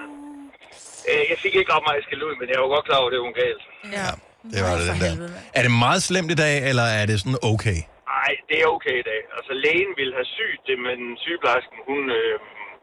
jeg 1.32 1.38
fik 1.44 1.54
ikke 1.60 1.72
ret 1.76 1.86
meget 1.90 2.02
skal 2.08 2.18
ud, 2.28 2.34
men 2.42 2.48
jeg 2.54 2.60
var 2.64 2.70
godt 2.76 2.86
klar 2.90 3.00
over, 3.02 3.10
at 3.10 3.14
det 3.16 3.20
var 3.28 3.36
galt. 3.46 3.64
Ja. 4.00 4.10
Det 4.54 4.60
var 4.66 4.74
det, 4.80 4.86
den 4.92 5.00
der. 5.04 5.14
Er 5.58 5.62
det 5.68 5.74
meget 5.86 6.02
slemt 6.10 6.30
i 6.36 6.38
dag, 6.46 6.56
eller 6.70 6.86
er 7.00 7.06
det 7.10 7.16
sådan 7.22 7.40
okay? 7.54 7.80
Nej, 8.14 8.32
det 8.50 8.56
er 8.64 8.68
okay 8.78 8.96
i 9.04 9.06
dag. 9.12 9.22
Altså, 9.38 9.52
lægen 9.66 9.92
ville 10.00 10.14
have 10.20 10.30
sygt 10.38 10.62
det, 10.70 10.78
men 10.88 10.98
sygeplejersken, 11.26 11.78
hun 11.90 12.02
øh, 12.20 12.34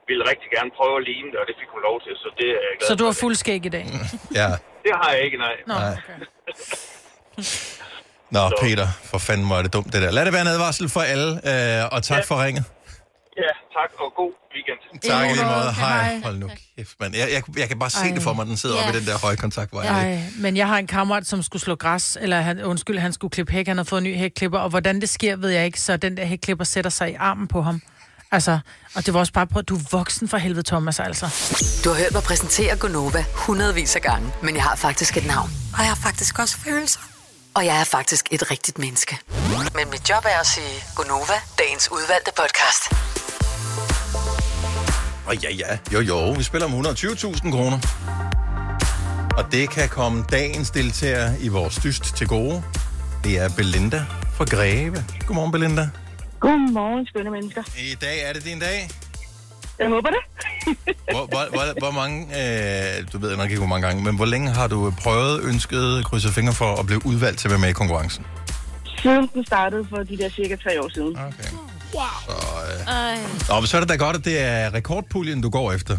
ville 0.09 0.23
rigtig 0.33 0.49
gerne 0.57 0.71
prøve 0.79 0.95
at 1.01 1.05
ligne 1.11 1.29
det, 1.33 1.39
og 1.43 1.47
det 1.49 1.55
fik 1.61 1.71
hun 1.75 1.83
lov 1.89 1.97
til, 2.05 2.13
så 2.23 2.29
det 2.41 2.49
er 2.59 2.63
jeg 2.69 2.75
glad 2.79 2.87
Så 2.91 2.95
du 3.01 3.05
har 3.11 3.17
fuld 3.25 3.35
skæg 3.43 3.63
i 3.71 3.73
dag? 3.77 3.87
Ja. 4.43 4.51
Det 4.87 4.93
har 5.03 5.11
jeg 5.15 5.23
ikke, 5.29 5.39
nej. 5.47 5.57
Nå, 5.71 5.75
Nej. 5.75 5.97
Nå, 8.37 8.41
Peter, 8.63 8.89
for 9.11 9.19
fanden 9.19 9.47
hvor 9.47 9.57
er 9.57 9.63
det 9.63 9.73
dumt 9.73 9.93
det 9.93 10.03
der. 10.03 10.11
Lad 10.11 10.25
det 10.25 10.33
være 10.33 10.43
en 10.43 10.49
advarsel 10.57 10.89
for 10.89 11.01
alle, 11.01 11.31
øh, 11.51 11.95
og 11.95 12.03
tak 12.03 12.19
ja. 12.19 12.25
for 12.25 12.45
ringet. 12.45 12.65
Ja, 13.37 13.53
tak, 13.77 13.91
og 14.01 14.13
god 14.17 14.33
weekend. 14.55 14.79
Tak 15.11 15.31
i 15.31 15.33
lige 15.33 15.45
måde. 15.45 15.73
Hej. 15.73 16.03
Hej. 16.05 16.21
Hold 16.25 16.39
nu 16.39 16.51
kæft, 16.77 17.01
mand. 17.01 17.15
Jeg, 17.17 17.29
jeg, 17.33 17.59
jeg 17.59 17.69
kan 17.69 17.79
bare 17.79 17.91
se 17.91 17.99
Ej. 17.99 18.15
det 18.15 18.23
for 18.23 18.33
mig, 18.33 18.47
den 18.47 18.57
sidder 18.57 18.77
Ja. 18.77 18.87
oppe 18.87 18.97
i 18.99 19.01
den 19.01 19.09
der 19.09 19.19
høje 19.19 19.37
kontaktvej. 19.37 19.87
Ej, 19.87 20.19
men 20.39 20.57
jeg 20.57 20.69
har 20.69 20.79
en 20.79 20.87
kammerat, 20.87 21.27
som 21.27 21.43
skulle 21.43 21.63
slå 21.63 21.75
græs, 21.75 22.19
eller 22.21 22.41
han, 22.41 22.65
undskyld, 22.65 22.99
han 22.99 23.13
skulle 23.13 23.31
klippe 23.31 23.53
hæk, 23.53 23.67
han 23.69 23.77
har 23.77 23.85
fået 23.85 24.01
en 24.01 24.05
ny 24.05 24.17
hækklipper, 24.17 24.59
og 24.59 24.71
hvordan 24.71 25.01
det 25.01 25.09
sker, 25.09 25.37
ved 25.37 25.51
jeg 25.51 25.65
ikke, 25.67 25.81
så 25.81 25.97
den 25.97 26.17
der 26.17 26.25
hækklipper 26.25 26.65
sætter 26.65 26.91
sig 26.91 27.11
i 27.11 27.15
armen 27.15 27.49
på 27.49 27.63
ham. 27.63 27.83
Altså, 28.33 28.59
og 28.95 29.07
det 29.07 29.15
var 29.15 29.21
også 29.21 29.33
bare 29.33 29.47
på, 29.47 29.59
at 29.59 29.69
du 29.69 29.77
er 29.77 29.81
voksen 29.93 30.29
for 30.29 30.37
helvede, 30.37 30.63
Thomas, 30.63 31.01
altså. 31.01 31.27
Du 31.85 31.89
har 31.91 31.97
hørt 31.97 32.13
mig 32.13 32.23
præsentere 32.23 32.77
Gonova 32.77 33.25
hundredvis 33.35 33.97
af 33.97 34.03
gange, 34.03 34.33
men 34.43 34.55
jeg 34.55 34.63
har 34.65 34.77
faktisk 34.77 35.17
et 35.17 35.27
navn. 35.27 35.51
Og 35.75 35.79
jeg 35.79 35.89
har 35.89 36.01
faktisk 36.03 36.39
også 36.39 36.57
følelser. 36.59 37.01
Og 37.55 37.67
jeg 37.67 37.81
er 37.81 37.85
faktisk 37.85 38.29
et 38.31 38.51
rigtigt 38.51 38.79
menneske. 38.79 39.19
Men 39.75 39.91
mit 39.91 40.11
job 40.11 40.25
er 40.25 40.41
at 40.41 40.47
sige 40.47 40.85
Gonova, 40.97 41.33
dagens 41.59 41.89
udvalgte 41.93 42.31
podcast. 42.37 43.12
Og 45.27 45.37
ja, 45.37 45.51
ja, 45.55 45.79
jo 45.93 46.01
jo, 46.01 46.33
vi 46.33 46.43
spiller 46.43 46.67
om 46.67 46.73
120.000 46.73 47.51
kroner. 47.51 47.79
Og 49.39 49.53
det 49.53 49.71
kan 49.71 49.89
komme 49.89 50.25
dagens 50.31 50.71
deltager 50.71 51.31
i 51.41 51.49
vores 51.49 51.77
dyst 51.85 52.17
til 52.17 52.27
gode. 52.27 52.63
Det 53.25 53.41
er 53.41 53.49
Belinda 53.57 54.05
fra 54.35 54.45
Greve. 54.45 55.05
Godmorgen, 55.27 55.53
Belinda. 55.53 55.89
Godmorgen, 56.41 57.07
skønne 57.07 57.31
mennesker. 57.31 57.63
I 57.79 57.95
dag 58.01 58.29
er 58.29 58.33
det 58.33 58.45
din 58.45 58.59
dag. 58.59 58.89
Jeg 59.79 59.89
håber 59.89 60.09
det. 60.09 60.19
Hvor, 61.11 61.27
hvor, 61.27 61.51
hvor, 61.51 61.79
hvor 61.79 61.91
mange, 61.91 62.19
øh, 62.23 63.07
du 63.13 63.19
ved 63.19 63.37
nok 63.37 63.51
ikke, 63.51 63.59
hvor 63.59 63.67
mange 63.67 63.87
gange, 63.87 64.05
men 64.05 64.17
hvor 64.17 64.25
længe 64.25 64.51
har 64.51 64.67
du 64.67 64.93
prøvet, 65.03 65.45
ønsket, 65.45 66.05
krydset 66.05 66.33
fingre 66.33 66.53
for 66.53 66.77
at 66.77 66.87
blive 66.87 67.07
udvalgt 67.07 67.39
til 67.39 67.49
at 67.49 67.51
være 67.51 67.61
med 67.61 67.69
i 67.69 67.73
konkurrencen? 67.73 68.27
Siden 68.99 69.31
den 69.35 69.47
startede 69.47 69.87
for 69.91 69.97
de 69.97 70.19
der 70.19 70.29
cirka 70.29 70.57
tre 70.57 70.83
år 70.83 70.89
siden. 70.95 71.17
Okay. 71.17 71.72
Ej. 72.89 73.17
Nå, 73.49 73.61
men 73.61 73.67
så 73.67 73.77
er 73.77 73.81
det 73.81 73.89
da 73.89 73.97
godt, 73.97 74.17
at 74.17 74.25
det 74.25 74.41
er 74.41 74.75
rekordpuljen, 74.75 75.41
du 75.41 75.51
går 75.51 75.73
efter. 75.73 75.99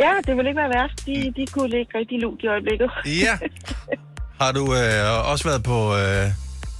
Ja, 0.00 0.10
det 0.26 0.36
ville 0.36 0.50
ikke 0.50 0.60
være 0.60 0.68
værst. 0.68 1.06
De, 1.06 1.32
de 1.36 1.46
kunne 1.46 1.70
ligge 1.70 1.98
rigtig 1.98 2.20
lugt 2.20 2.42
i 2.42 2.46
øjeblikket. 2.46 2.90
Ja. 3.06 3.38
Har 4.40 4.52
du 4.52 4.74
øh, 4.74 5.30
også 5.30 5.44
været 5.44 5.62
på 5.62 5.96
øh, 5.96 6.26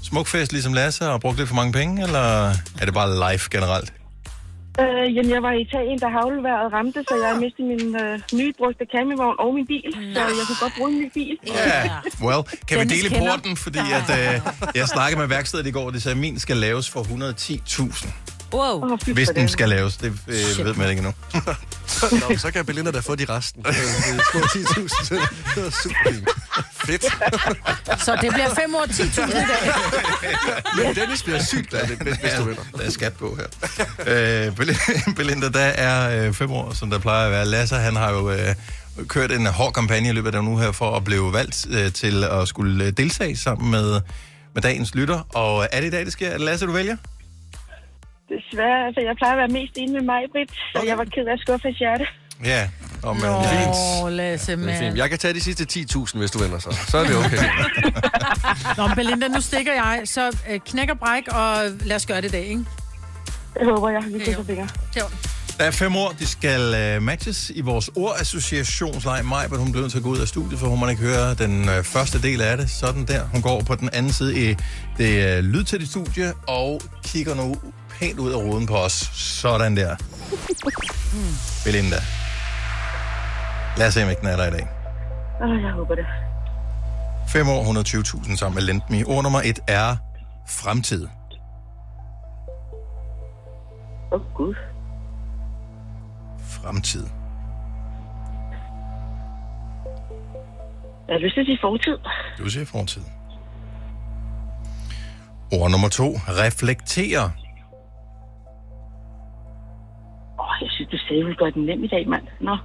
smukfest 0.03 0.53
ligesom 0.53 0.73
Lasse 0.73 1.11
og 1.11 1.21
brugt 1.21 1.37
lidt 1.37 1.49
for 1.49 1.57
mange 1.57 1.73
penge, 1.73 2.03
eller 2.03 2.49
er 2.81 2.85
det 2.85 2.95
bare 2.95 3.15
live 3.15 3.41
generelt? 3.51 3.93
Øh, 4.81 5.17
jamen, 5.17 5.31
jeg 5.31 5.43
var 5.43 5.53
i 5.53 5.61
Italien, 5.61 5.99
da 5.99 6.09
havlværet 6.09 6.73
ramte, 6.73 7.05
så 7.09 7.15
jeg 7.25 7.37
mistede 7.41 7.67
min 7.69 7.97
øh, 8.01 8.21
nye 8.33 8.53
brugte 8.59 8.85
campingvogn 8.95 9.37
og 9.39 9.55
min 9.55 9.67
bil. 9.67 9.93
Så 10.15 10.21
jeg 10.21 10.45
kunne 10.47 10.61
godt 10.61 10.73
bruge 10.79 10.91
en 10.93 10.99
ny 11.01 11.11
bil. 11.15 11.39
Ja. 11.47 11.91
Well, 12.27 12.43
kan 12.69 12.79
vi 12.81 12.85
dele 12.95 13.09
porten, 13.19 13.57
fordi 13.57 13.79
at, 13.79 14.09
øh, 14.19 14.41
jeg 14.75 14.89
snakkede 14.89 15.21
med 15.21 15.29
værkstedet 15.29 15.67
i 15.67 15.71
går, 15.71 15.85
og 15.87 15.93
de 15.93 16.01
sagde, 16.01 16.15
at 16.15 16.21
min 16.21 16.39
skal 16.39 16.57
laves 16.57 16.91
for 16.91 17.01
110.000. 17.01 18.32
Wow. 18.53 18.93
Oh, 18.93 18.99
Hvis 19.15 19.29
den 19.29 19.49
skal 19.49 19.69
laves, 19.69 19.97
det 19.97 20.13
øh, 20.29 20.65
ved 20.67 20.75
man 20.75 20.91
ikke 20.91 20.99
endnu. 21.01 21.13
Nå, 22.31 22.37
så 22.37 22.51
kan 22.51 22.65
Belinda 22.67 22.91
da 22.91 22.99
få 23.01 23.15
de 23.15 23.25
resten. 23.29 23.65
Øh, 23.69 23.75
Det 23.75 23.83
er 23.85 24.23
små 24.33 24.41
10.000 24.41 25.07
til. 25.07 25.17
Det 25.55 25.65
var 25.65 25.71
super 25.83 26.11
fint. 26.13 26.29
Fedt. 26.87 27.05
Så 28.05 28.17
det 28.21 28.33
bliver 28.33 28.55
5 28.55 28.75
år 28.75 28.85
10.000 28.85 29.23
i 29.23 29.33
dag. 29.33 29.47
Men 30.87 30.95
Dennis 30.95 31.23
bliver 31.23 31.43
sygt 31.43 31.71
glad, 31.71 31.87
hvis 31.87 32.33
du 32.39 32.43
vinder. 32.45 32.63
Der 32.77 32.85
er 32.85 32.91
skat 32.91 33.13
på 33.13 33.39
her. 33.41 33.47
Øh, 34.47 34.53
Bel- 34.61 35.15
Belinda, 35.17 35.49
der 35.49 35.61
er 35.61 36.27
øh, 36.27 36.33
fem 36.35 36.51
år, 36.53 36.73
som 36.75 36.91
der 36.91 36.99
plejer 36.99 37.27
at 37.27 37.33
være. 37.33 37.45
Lasse, 37.45 37.77
han 37.77 37.97
har 37.97 38.11
jo 38.13 38.31
øh, 38.31 38.55
kørt 39.09 39.33
en 39.33 39.47
hård 39.47 39.73
kampagne 39.73 40.09
i 40.09 40.13
løbet 40.13 40.35
af 40.35 40.41
den 40.41 40.49
uge 40.51 40.61
her, 40.63 40.73
for 40.73 40.97
at 40.97 41.05
blive 41.05 41.33
valgt 41.33 41.67
øh, 41.71 41.93
til 41.93 42.25
at 42.25 42.49
skulle 42.49 42.85
øh, 42.85 42.93
deltage 42.97 43.37
sammen 43.37 43.71
med, 43.71 44.01
med 44.55 44.63
dagens 44.63 44.95
lytter. 44.95 45.21
Og 45.37 45.69
er 45.73 45.81
det 45.81 45.87
i 45.87 45.91
dag, 45.91 46.05
det 46.05 46.13
sker? 46.13 46.29
Er 46.29 46.33
det 46.33 46.41
Lasse, 46.41 46.67
du 46.67 46.73
vælger? 46.73 46.97
Desværre, 48.35 48.79
altså 48.87 49.01
jeg 49.09 49.15
plejer 49.21 49.35
at 49.37 49.39
være 49.39 49.53
mest 49.59 49.73
enig 49.77 49.95
med 49.99 50.03
mig, 50.13 50.21
Britt. 50.33 50.51
Så 50.73 50.83
jeg 50.87 50.99
var 50.99 51.05
ked 51.05 51.27
af 51.31 51.33
at 51.33 51.41
skuffe 51.45 51.65
hans 51.69 51.79
hjerte. 51.79 52.07
Ja. 52.45 52.63
Og 53.03 53.17
man, 53.17 53.31
Nå, 53.31 54.09
Lasse, 54.09 54.57
Det 54.57 54.71
er 54.75 54.79
fint. 54.79 54.97
Jeg 54.97 55.09
kan 55.11 55.19
tage 55.19 55.35
de 55.35 55.41
sidste 55.41 55.65
10.000, 55.81 56.19
hvis 56.19 56.31
du 56.31 56.39
vinder 56.39 56.59
så. 56.59 56.71
Så 56.89 56.99
er 56.99 57.05
det 57.05 57.17
okay. 57.17 57.39
Nå, 58.79 58.95
Belinda, 58.95 59.29
nu 59.29 59.41
stikker 59.41 59.73
jeg. 59.73 60.03
Så 60.05 60.37
øh, 60.51 60.61
knæk 60.67 60.91
og 60.91 60.99
bræk, 60.99 61.29
og 61.29 61.55
lad 61.85 61.97
os 61.97 62.07
gøre 62.07 62.21
det 62.21 62.29
i 62.29 62.31
dag, 62.31 62.45
ikke? 62.45 62.65
Det 63.55 63.67
håber 63.67 63.89
jeg. 63.91 64.03
Vi 64.13 64.19
kan 64.19 64.45
fingre. 64.47 64.69
Jo. 64.99 65.05
Der 65.59 65.65
er 65.65 65.71
fem 65.71 65.97
ord, 65.97 66.15
de 66.19 66.27
skal 66.27 66.75
øh, 66.75 67.03
matches 67.03 67.51
i 67.55 67.61
vores 67.61 67.91
ordassociationsleg. 67.97 69.25
Maj, 69.25 69.49
men 69.49 69.59
hun 69.59 69.73
bliver 69.73 69.83
nødt 69.83 69.91
til 69.93 69.99
at 69.99 70.05
gå 70.05 70.11
ud 70.11 70.19
af 70.19 70.29
studiet, 70.29 70.59
for 70.61 70.67
hun 70.67 70.79
må 70.79 70.89
ikke 70.89 71.03
høre 71.03 71.35
den 71.35 71.69
øh, 71.69 71.85
første 71.85 72.23
del 72.23 72.41
af 72.41 72.57
det. 72.57 72.71
Sådan 72.71 73.05
der. 73.05 73.25
Hun 73.33 73.43
går 73.43 73.61
på 73.61 73.75
den 73.75 73.91
anden 73.93 74.13
side 74.13 74.51
i 74.51 74.57
det 74.99 75.39
øh, 75.39 75.45
lyd 75.45 75.65
til 75.65 75.81
det 75.81 75.89
studie, 75.89 76.33
og 76.49 76.81
kigger 77.05 77.35
nu 77.35 77.57
pænt 78.03 78.19
ud 78.19 78.33
af 78.33 78.37
ruden 78.37 78.67
på 78.67 78.77
os. 78.77 78.93
Sådan 79.13 79.77
der. 79.77 79.97
Belinda. 81.65 82.01
Lad 83.79 83.87
os 83.89 83.95
se, 83.95 84.03
om 84.03 84.11
ikke 84.11 84.21
den 84.21 84.29
er 84.29 84.37
der 84.37 84.47
i 84.47 84.51
dag. 84.51 84.69
Åh, 85.43 85.63
jeg 85.63 85.73
håber 85.73 85.95
det. 85.95 86.07
5 87.29 87.49
år, 87.49 87.63
120.000 87.63 88.37
sammen 88.37 88.55
med 88.55 88.63
Lendme. 88.63 89.05
Ord 89.07 89.23
nummer 89.23 89.41
et 89.45 89.59
er 89.69 89.97
fremtid. 90.49 91.09
Åh, 94.13 94.21
oh, 94.21 94.21
Gud. 94.35 94.55
Fremtid. 96.49 97.07
Jeg 101.09 101.15
har 101.15 101.19
lyst 101.19 101.35
til 101.35 101.41
at 101.41 101.47
sige 101.47 101.59
fortid. 101.61 101.99
Du 102.39 102.51
siger 102.51 102.67
fortid. 102.67 103.03
Ord 105.53 105.71
nummer 105.71 105.89
to. 105.89 106.09
Reflektere. 106.29 107.33
Du 110.93 110.99
sagde, 110.99 111.23
at 111.23 111.29
vi 111.29 111.35
gør 111.35 111.51
den 111.51 111.65
nem 111.65 111.85
i 111.85 111.87
dag, 111.87 112.09
mand. 112.09 112.27
Nå. 112.41 112.57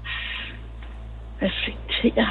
Reflektere. 1.41 2.28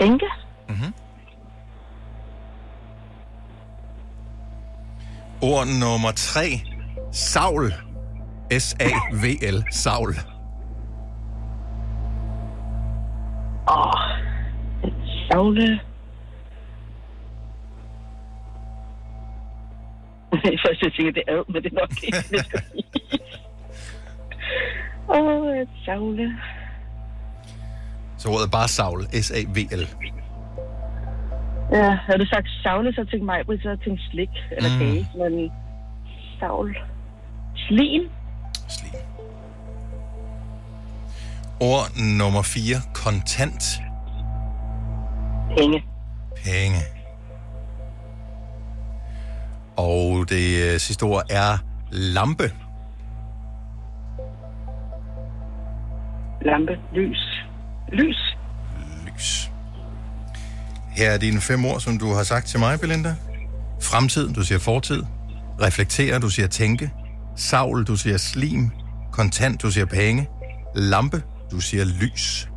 Tænke. 0.00 0.26
Mm-hmm. 0.68 0.92
Ord 5.42 5.66
nummer 5.66 6.12
tre. 6.16 6.60
Savl. 7.12 7.72
S-A-V-L. 8.58 9.64
Savl. 9.70 10.14
Åh, 13.68 13.76
oh, 13.76 13.94
savle. 15.30 15.80
Først 20.66 20.82
jeg 20.82 20.92
tænker, 20.96 21.12
det 21.12 21.22
er 21.28 21.32
ad, 21.38 21.44
men 21.52 21.62
det 21.62 21.72
er 21.72 21.80
nok 21.80 21.92
ikke, 22.02 22.18
det 22.30 22.46
skal 22.46 22.62
sige. 22.72 22.84
Åh, 25.16 25.56
et 25.56 25.68
savle. 25.84 26.36
Så 28.18 28.28
ordet 28.28 28.46
er 28.46 28.50
bare 28.50 28.68
savl. 28.68 29.02
S-A-V-L. 29.22 29.88
Ja, 31.72 31.90
havde 32.06 32.18
du 32.18 32.26
sagt 32.26 32.48
savle, 32.62 32.92
så 32.92 33.04
tænkte 33.04 33.24
mig, 33.24 33.38
så 33.62 33.68
jeg 33.68 33.78
tænkt 33.84 34.00
slik 34.10 34.28
eller 34.50 34.70
Mm. 34.72 34.78
kage, 34.78 35.08
men 35.18 35.52
savl. 36.40 36.76
Slim. 37.68 38.10
Ord 41.60 41.96
nummer 42.18 42.42
4. 42.42 42.76
Kontant. 42.94 43.64
Penge. 45.56 45.84
Penge. 46.44 46.80
Og 49.76 50.28
det 50.28 50.72
øh, 50.72 50.80
sidste 50.80 51.02
ord 51.02 51.22
er 51.30 51.58
lampe. 51.90 52.52
Lampe. 56.42 56.78
Lys. 56.94 57.44
Lys. 57.92 58.36
Lys. 59.06 59.50
Her 60.96 61.10
er 61.10 61.18
dine 61.18 61.40
fem 61.40 61.64
ord, 61.64 61.80
som 61.80 61.98
du 61.98 62.14
har 62.14 62.22
sagt 62.22 62.46
til 62.46 62.60
mig, 62.60 62.80
Belinda. 62.80 63.14
Fremtid, 63.82 64.34
du 64.34 64.42
siger 64.42 64.58
fortid. 64.58 65.02
Reflektere, 65.62 66.18
du 66.18 66.28
siger 66.30 66.46
tænke. 66.48 66.90
Savl, 67.36 67.84
du 67.84 67.96
siger 67.96 68.16
slim. 68.16 68.70
Kontant, 69.12 69.62
du 69.62 69.70
siger 69.70 69.86
penge. 69.86 70.28
Lampe, 70.74 71.22
du 71.50 71.60
siger 71.60 71.84
lys. 71.84 72.48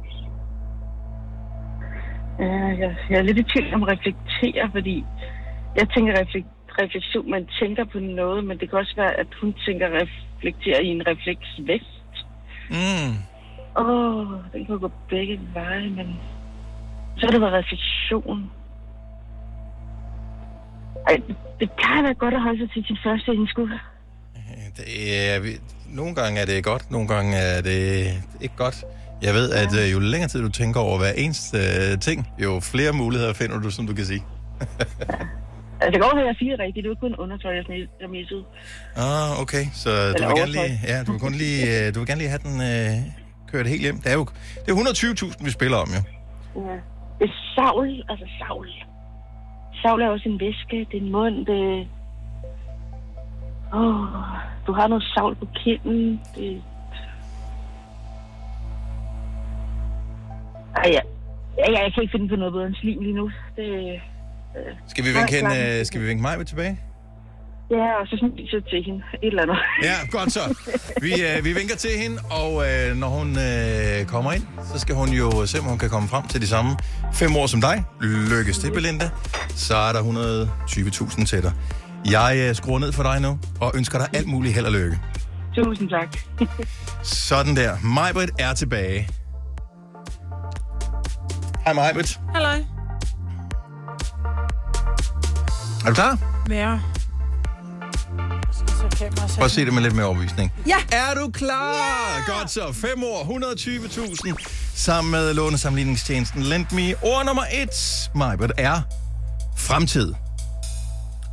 Ja, 2.40 2.46
jeg, 2.82 2.96
jeg 3.10 3.18
er 3.18 3.22
lidt 3.22 3.38
i 3.38 3.44
tvivl 3.44 3.74
om 3.74 3.84
reflektere, 3.84 4.70
fordi 4.72 5.06
jeg 5.76 5.90
tænker 5.90 6.14
reflek- 6.14 6.59
refleksion, 6.84 7.32
man 7.32 7.48
tænker 7.60 7.84
på 7.86 8.00
noget, 8.00 8.44
men 8.44 8.58
det 8.60 8.70
kan 8.70 8.80
også 8.80 8.96
være, 8.96 9.14
at 9.20 9.28
hun 9.42 9.54
tænker 9.66 9.88
reflektere 10.02 10.84
i 10.84 10.88
en 10.88 11.04
refleksvest. 11.08 12.16
Mm. 12.70 13.14
Åh, 13.78 13.86
oh, 13.86 14.28
den 14.54 14.66
kan 14.66 14.80
gå 14.80 14.92
begge 15.10 15.40
veje, 15.54 15.90
men 15.90 16.08
så 17.18 17.26
har 17.26 17.32
det 17.32 17.42
været 17.42 17.54
refleksion. 17.54 18.52
Ej, 21.08 21.16
det 21.60 21.70
kan 21.84 22.04
være 22.04 22.14
godt 22.14 22.34
at 22.34 22.42
holde 22.42 22.60
sig 22.60 22.70
til 22.74 22.84
sin 22.88 22.98
første 23.04 23.34
indskud. 23.34 23.70
Det 24.78 25.20
er, 25.30 25.60
nogle 25.88 26.16
gange 26.16 26.42
er 26.42 26.46
det 26.46 26.64
godt, 26.64 26.92
nogle 26.92 27.08
gange 27.08 27.38
er 27.38 27.62
det 27.62 28.14
ikke 28.42 28.56
godt. 28.56 28.86
Jeg 29.22 29.34
ved, 29.34 29.52
at 29.52 29.74
øh, 29.84 29.92
jo 29.94 30.00
længere 30.00 30.30
tid 30.30 30.42
du 30.42 30.50
tænker 30.50 30.80
over 30.80 30.98
hver 30.98 31.12
eneste 31.12 31.58
øh, 31.58 32.00
ting, 32.00 32.28
jo 32.44 32.60
flere 32.60 32.94
muligheder 32.94 33.34
finder 33.34 33.60
du, 33.62 33.70
som 33.70 33.88
du 33.88 33.94
kan 33.94 34.06
sige. 34.06 34.24
Altså, 35.82 35.92
det 35.94 36.02
går 36.02 36.20
at 36.20 36.26
jeg 36.26 36.36
siger 36.40 36.60
rigtigt. 36.60 36.84
Det 36.84 36.90
er 36.90 36.96
jo 36.96 37.06
kun 37.06 37.16
undertøj, 37.16 37.54
jeg 38.02 38.10
missede. 38.10 38.44
Ah, 38.96 39.42
okay. 39.42 39.64
Så 39.74 39.90
du 39.90 39.96
Eller 40.16 40.28
vil, 40.28 40.38
gerne 40.38 40.52
lige, 40.52 40.74
ja, 40.88 41.04
du 41.04 41.12
vil, 41.12 41.22
kun 41.22 41.34
lige, 41.44 41.60
øh, 41.70 41.94
du 41.94 42.00
vil 42.00 42.08
gerne 42.08 42.22
lige 42.24 42.34
have 42.36 42.44
den 42.48 42.56
øh, 42.72 42.94
kørt 43.52 43.68
helt 43.68 43.82
hjem. 43.82 43.98
Det 44.04 44.12
er 44.14 44.18
jo 44.22 44.26
det 44.64 44.70
er 44.72 44.76
120.000, 44.76 45.46
vi 45.46 45.52
spiller 45.52 45.78
om, 45.78 45.90
jo. 45.98 46.02
Ja. 46.68 46.78
Det 47.20 47.26
er 47.30 47.36
savl, 47.56 48.04
altså 48.10 48.26
savl. 48.40 48.70
Savl 49.82 50.02
er 50.02 50.10
også 50.10 50.30
en 50.30 50.40
væske, 50.40 50.78
det 50.92 50.98
er 50.98 51.02
en 51.06 51.12
mund, 51.12 51.46
det... 51.46 51.88
Oh, 53.74 54.06
du 54.68 54.72
har 54.72 54.88
noget 54.88 55.04
savl 55.14 55.36
på 55.36 55.48
kinden, 55.56 56.22
det... 56.36 56.62
Ej. 60.76 60.92
Ja, 61.58 61.72
ja, 61.72 61.84
jeg 61.84 61.94
kan 61.94 62.04
ikke 62.04 62.12
finde 62.12 62.30
på 62.30 62.36
noget 62.36 62.54
bedre 62.54 62.68
end 62.68 62.76
slim 62.76 63.00
lige 63.02 63.16
nu. 63.16 63.32
Det, 63.56 64.00
øh, 64.60 64.74
Skal 64.88 65.04
vi 65.06 65.10
vinke, 65.10 65.36
hende, 65.36 65.80
øh, 65.80 65.86
skal 65.86 66.02
vi 66.02 66.06
vinke 66.08 66.22
mig 66.22 66.38
med 66.38 66.46
tilbage? 66.46 66.80
Ja, 67.72 68.02
og 68.02 68.08
så 68.08 68.18
smiser 68.20 68.60
til 68.70 68.84
hende 68.86 69.02
et 69.24 69.28
eller 69.28 69.42
andet. 69.44 69.58
Ja, 69.84 69.96
godt 70.12 70.32
så. 70.32 70.40
Vi, 71.02 71.12
øh, 71.28 71.46
vi 71.46 71.54
vinker 71.54 71.76
til 71.76 71.90
hende, 71.98 72.18
og 72.32 72.52
øh, 72.70 72.96
når 72.98 73.08
hun 73.08 73.30
øh, 73.38 74.06
kommer 74.06 74.32
ind, 74.32 74.44
så 74.74 74.80
skal 74.80 74.96
hun 74.96 75.10
jo 75.10 75.46
se, 75.46 75.60
om 75.60 75.66
hun 75.66 75.78
kan 75.78 75.90
komme 75.90 76.08
frem 76.10 76.28
til 76.28 76.42
de 76.42 76.48
samme 76.48 76.72
fem 77.14 77.36
år 77.36 77.48
som 77.48 77.62
dig. 77.62 77.84
Lykkes 78.02 78.58
til, 78.60 78.72
Belinda. 78.72 79.10
Så 79.50 79.76
er 79.76 79.94
der 79.94 80.02
120.000 80.02 81.26
til 81.26 81.44
dig. 81.44 81.54
Jeg 82.12 82.46
øh, 82.50 82.56
skruer 82.56 82.80
ned 82.80 82.92
for 82.92 83.04
dig 83.04 83.22
nu, 83.22 83.40
og 83.62 83.72
ønsker 83.76 83.98
dig 84.00 84.08
alt 84.14 84.28
muligt 84.28 84.54
held 84.54 84.66
og 84.66 84.72
lykke. 84.72 85.00
Tusind 85.56 85.90
tak. 85.90 86.18
Sådan 87.04 87.56
der. 87.56 87.78
Majbrit 87.84 88.30
er 88.40 88.54
tilbage. 88.54 89.08
Hej 91.66 91.74
Majbrit. 91.74 92.20
Halløj. 92.34 92.79
Er 95.90 95.94
du 95.94 95.96
klar? 95.96 96.18
Ja. 96.50 96.80
Prøv 99.36 99.46
at 99.46 99.52
se 99.52 99.66
det 99.66 99.74
med 99.74 99.82
lidt 99.82 99.96
mere 99.96 100.06
overbevisning. 100.06 100.52
Ja. 100.68 100.76
Er 100.92 101.14
du 101.14 101.32
klar? 101.32 101.74
Ja. 102.28 102.34
Godt 102.34 102.52
så. 102.52 102.74
5 102.74 103.04
år, 103.04 103.24
120.000. 104.36 104.36
Sammen 104.76 105.12
med 105.12 105.34
lånesamligningstjenesten 105.34 106.44
Lend 106.44 106.66
Me. 106.72 106.96
Ord 107.04 107.26
nummer 107.26 107.44
1, 107.52 107.70
Majbert, 108.16 108.52
er 108.58 108.82
fremtid. 109.58 110.14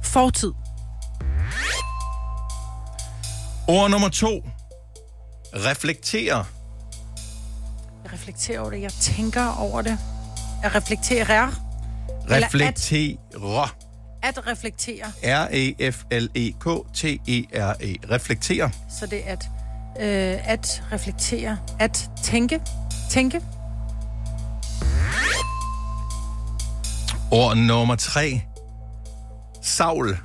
Fortid. 0.02 0.52
Ord 3.68 3.90
nummer 3.90 4.08
2, 4.08 4.44
reflektere. 5.54 6.44
Jeg 8.04 8.12
reflekterer 8.12 8.60
over 8.60 8.70
det. 8.70 8.82
Jeg 8.82 8.92
tænker 8.92 9.56
over 9.58 9.82
det. 9.82 9.98
Jeg 10.62 10.74
reflekterer. 10.74 11.50
Reflektere. 12.30 13.16
At 14.22 14.46
reflektere. 14.46 15.12
E 15.22 15.30
R-E-F-L-E-K-T-E-R-E. 15.32 15.86
Reflektere. 18.10 18.70
Så 18.88 19.06
det 19.06 19.28
er 19.28 19.32
at, 19.32 19.48
øh, 20.00 20.50
at 20.50 20.82
reflektere. 20.92 21.58
At 21.78 22.10
tænke. 22.22 22.60
Tænke. 23.10 23.40
Ord 27.30 27.56
nummer 27.56 27.96
3, 27.96 28.42
savl. 29.62 30.18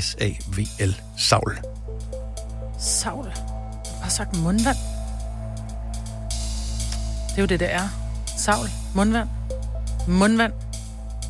S-A-V-L. 0.00 1.00
Savl. 1.16 1.58
Savl. 2.78 3.26
Jeg 3.26 4.02
har 4.02 4.10
sagt 4.10 4.36
mundvand. 4.36 4.76
Det 7.28 7.36
er 7.36 7.42
jo 7.42 7.46
det, 7.46 7.60
det 7.60 7.72
er. 7.72 7.88
Savl. 8.36 8.68
Mundvand. 8.94 9.28
Mundvand. 10.06 10.52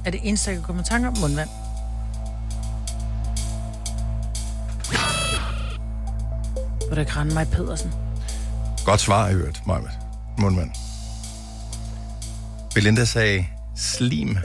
Er 0.05 0.11
det 0.11 0.21
eneste, 0.23 0.51
jeg 0.51 0.57
kan 0.57 0.65
komme 0.65 0.81
i 0.83 0.85
tanke 0.85 1.09
om? 1.09 1.19
Mundvand. 1.21 1.49
Hvor 6.87 6.95
det 6.95 7.09
grænne 7.09 7.35
mig 7.35 7.49
Pedersen. 7.49 7.93
Godt 8.85 9.01
svar, 9.01 9.29
i 9.29 9.33
øvrigt, 9.35 9.67
Majbert. 9.67 9.93
Mundmand. 10.39 10.71
Belinda 12.75 13.05
sagde 13.05 13.47
slim. 13.77 14.39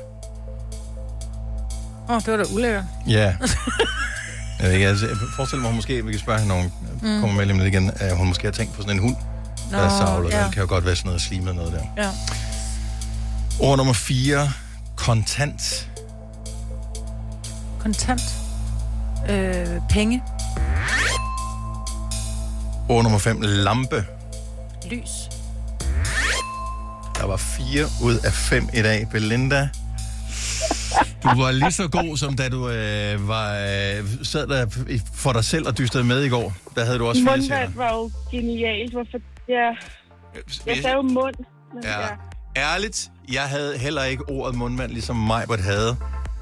Åh, 2.09 2.15
oh, 2.15 2.21
det 2.21 2.31
var 2.31 2.37
da 2.37 2.43
ulækkert. 2.53 2.83
Ja. 3.07 3.35
Jeg 4.59 4.67
ved 4.67 4.71
ikke, 4.71 4.87
altså, 4.87 5.07
jeg 5.07 5.15
forestiller 5.35 5.61
mig, 5.61 5.67
at 5.67 5.71
hun 5.71 5.75
måske, 5.77 6.05
vi 6.05 6.11
kan 6.11 6.19
spørge 6.19 6.39
hende, 6.39 6.55
når 6.55 6.61
hun 6.61 6.71
Mm. 7.01 7.07
mm. 7.09 7.19
kommer 7.21 7.35
med 7.35 7.45
lidt 7.55 7.67
igen, 7.67 7.91
at 7.95 8.17
hun 8.17 8.27
måske 8.27 8.43
har 8.47 8.51
tænkt 8.51 8.73
på 8.73 8.81
sådan 8.81 8.95
en 8.95 9.01
hund, 9.01 9.15
Nå, 9.71 9.77
der 9.77 9.83
er 9.83 9.89
savlet. 9.89 10.31
ja. 10.31 10.43
Det 10.43 10.53
kan 10.53 10.61
jo 10.61 10.69
godt 10.69 10.85
være 10.85 10.95
sådan 10.95 11.07
noget 11.09 11.21
slimet 11.21 11.55
noget 11.55 11.71
der. 11.73 12.03
Ja. 12.03 12.09
Ord 13.61 13.77
nummer 13.77 13.93
4, 13.93 14.49
kontant. 14.95 15.89
Kontant. 17.79 18.21
Øh, 19.29 19.67
penge. 19.89 20.23
Ord 22.89 23.03
nummer 23.03 23.19
5, 23.19 23.41
lampe. 23.41 24.05
Lys. 24.91 25.29
Der 27.17 27.25
var 27.25 27.37
4 27.37 27.85
ud 28.03 28.17
af 28.25 28.33
5 28.33 28.69
i 28.73 28.81
dag. 28.81 29.07
Belinda, 29.11 29.69
du 31.23 31.41
var 31.41 31.51
lige 31.51 31.71
så 31.71 31.87
god, 31.87 32.17
som 32.17 32.35
da 32.35 32.49
du 32.49 32.69
øh, 32.69 33.27
var, 33.27 33.53
øh, 33.53 34.03
sad 34.23 34.47
der 34.47 34.65
for 35.13 35.33
dig 35.33 35.45
selv 35.45 35.67
og 35.67 35.77
dystede 35.77 36.03
med 36.03 36.23
i 36.23 36.29
går. 36.29 36.53
Der 36.75 36.85
havde 36.85 36.99
du 36.99 37.07
også 37.07 37.21
fire. 37.21 37.37
Mundvand 37.37 37.73
var 37.73 37.93
jo 37.93 38.11
genialt. 38.31 38.91
Hvorfor? 38.93 39.17
Ja. 39.49 39.69
Jeg 40.65 40.77
sagde 40.81 40.95
jo 40.95 41.01
mund. 41.01 41.35
Men 41.73 41.83
Ja. 41.83 42.01
ja. 42.01 42.07
Ærligt, 42.57 43.09
jeg 43.33 43.41
havde 43.43 43.77
heller 43.77 44.03
ikke 44.03 44.29
ordet 44.29 44.55
mundmand, 44.55 44.91
ligesom 44.91 45.15
Majbert 45.15 45.59
havde. 45.59 45.95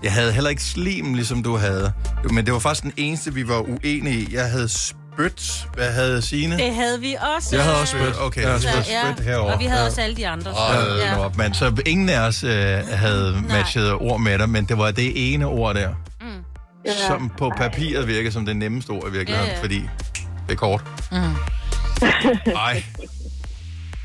Jeg 0.03 0.13
havde 0.13 0.31
heller 0.31 0.49
ikke 0.49 0.63
slim, 0.63 1.13
ligesom 1.13 1.43
du 1.43 1.57
havde. 1.57 1.91
Men 2.29 2.45
det 2.45 2.53
var 2.53 2.59
faktisk 2.59 2.83
den 2.83 2.93
eneste, 2.97 3.33
vi 3.33 3.47
var 3.47 3.59
uenige 3.59 4.19
i. 4.21 4.27
Jeg 4.33 4.49
havde 4.51 4.69
spyt. 4.69 5.67
Hvad 5.73 5.91
havde 5.93 6.21
Signe? 6.21 6.57
Det 6.57 6.75
havde 6.75 6.99
vi 6.99 7.15
også. 7.35 7.55
Jeg 7.55 7.63
havde 7.65 7.79
også 7.81 7.97
spyt. 7.97 8.15
Okay, 8.21 8.41
Ja, 8.41 8.49
jeg 8.51 8.59
havde 8.61 8.85
ja. 8.89 9.13
spyt 9.13 9.25
herovre. 9.25 9.53
Og 9.53 9.59
vi 9.59 9.65
havde 9.65 9.81
Ja. 9.81 9.85
også 9.87 10.01
alle 10.01 10.15
de 10.17 10.27
andre. 10.27 10.51
Hold 10.51 10.99
Ja. 10.99 11.17
op, 11.19 11.37
mand. 11.37 11.53
Så 11.53 11.81
ingen 11.85 12.09
af 12.09 12.19
os 12.19 12.43
øh, 12.43 12.77
havde 12.91 13.43
matchet 13.49 13.93
ord 13.93 14.19
med 14.19 14.39
dig, 14.39 14.49
men 14.49 14.65
det 14.65 14.77
var 14.77 14.91
det 14.91 15.33
ene 15.33 15.45
ord 15.45 15.75
der, 15.75 15.89
Mm. 16.21 16.43
som 17.07 17.31
på 17.37 17.51
papiret 17.57 18.07
virker 18.07 18.31
som 18.31 18.45
det 18.45 18.55
nemmeste 18.57 18.89
ord 18.89 19.07
i 19.07 19.11
virkeligheden, 19.11 19.49
Ja, 19.51 19.55
ja. 19.57 19.61
fordi 19.63 19.81
det 20.47 20.53
er 20.53 20.55
kort. 20.55 20.83
Mm. 21.11 21.17
Ej. 22.55 22.83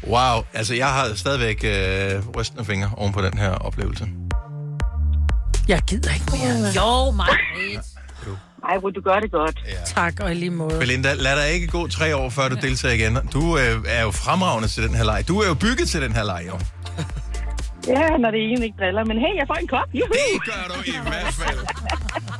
Wow, 0.07 0.43
altså 0.55 0.75
jeg 0.75 0.87
har 0.89 1.15
stadigvæk 1.15 1.65
øh, 1.65 2.29
rystende 2.37 2.65
fingre 2.65 2.91
oven 2.97 3.13
på 3.13 3.23
den 3.23 3.39
her 3.39 3.51
oplevelse. 3.51 4.09
Jeg 5.69 5.83
gider 5.87 6.15
ikke 6.15 6.27
mere. 6.33 6.73
Jo, 6.77 7.11
mig. 7.11 7.27
Ej, 8.69 8.79
hvor 8.79 8.91
du 8.91 9.01
gør 9.01 9.21
det 9.21 9.31
godt. 9.33 9.59
Ja. 9.67 9.73
Tak, 9.87 10.21
og 10.21 10.31
i 10.31 10.35
lige 10.35 10.51
måde. 10.51 10.79
Belinda, 10.79 11.15
lad 11.15 11.37
dig 11.37 11.51
ikke 11.55 11.67
gå 11.67 11.87
tre 11.89 12.17
år, 12.17 12.29
før 12.31 12.49
du 12.49 12.57
deltager 12.63 12.95
igen. 12.95 13.19
Du 13.33 13.59
øh, 13.59 13.85
er 13.87 14.03
jo 14.03 14.11
fremragende 14.11 14.69
til 14.69 14.83
den 14.83 14.95
her 14.95 15.05
leg. 15.05 15.25
Du 15.29 15.39
er 15.41 15.49
jo 15.49 15.55
bygget 15.55 15.89
til 15.89 16.03
den 16.03 16.13
her 16.13 16.25
leg, 16.25 16.45
jo. 16.47 16.59
Ja, 17.89 18.17
når 18.17 18.31
det 18.31 18.53
ene 18.53 18.65
ikke 18.65 18.77
driller. 18.79 19.05
Men 19.05 19.19
hey, 19.19 19.37
jeg 19.37 19.45
får 19.47 19.55
en 19.55 19.67
kop. 19.69 19.89
Juhu. 19.95 20.13
Det 20.13 20.45
gør 20.45 20.75
du 20.75 20.81
i 20.87 20.95
hvert 21.09 21.35
fald. 21.35 21.59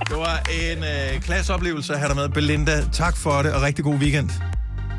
Det 0.09 0.17
var 0.17 0.37
en 0.63 0.79
øh, 0.85 1.21
klasseoplevelse 1.21 1.93
at 1.93 1.99
have 1.99 2.09
dig 2.09 2.17
med. 2.17 2.29
Belinda, 2.29 2.85
tak 2.93 3.17
for 3.17 3.43
det, 3.43 3.53
og 3.53 3.63
rigtig 3.63 3.85
god 3.85 3.95
weekend. 3.95 4.31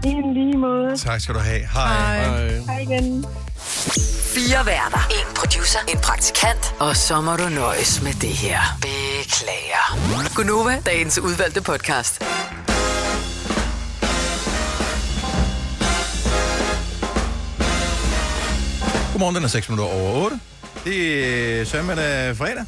I 0.04 0.08
en 0.08 0.34
lige 0.34 0.58
måde. 0.58 0.98
Tak 0.98 1.22
skal 1.22 1.36
du 1.36 1.40
have. 1.40 1.60
Hej. 1.74 2.24
Hej. 2.24 2.60
Hej 2.60 2.80
igen. 2.80 3.26
Fire 4.36 4.66
værter. 4.66 5.08
En 5.12 5.36
producer. 5.36 5.80
En 5.88 5.98
praktikant. 5.98 6.76
Og 6.80 6.96
så 6.96 7.22
må 7.22 7.36
du 7.36 7.50
nøjes 7.50 8.02
med 8.02 8.14
det 8.14 8.30
her. 8.30 8.60
Beklager. 8.82 10.36
Gunova, 10.36 10.82
dagens 10.86 11.20
udvalgte 11.20 11.62
podcast. 11.62 12.24
Godmorgen, 19.12 19.36
den 19.36 19.44
er 19.44 19.48
6 19.48 19.70
minutter 19.70 19.94
over 19.94 20.24
8. 20.24 20.40
Det 20.86 21.60
er 21.60 21.66
søndag 21.66 22.38
fredag. 22.38 22.66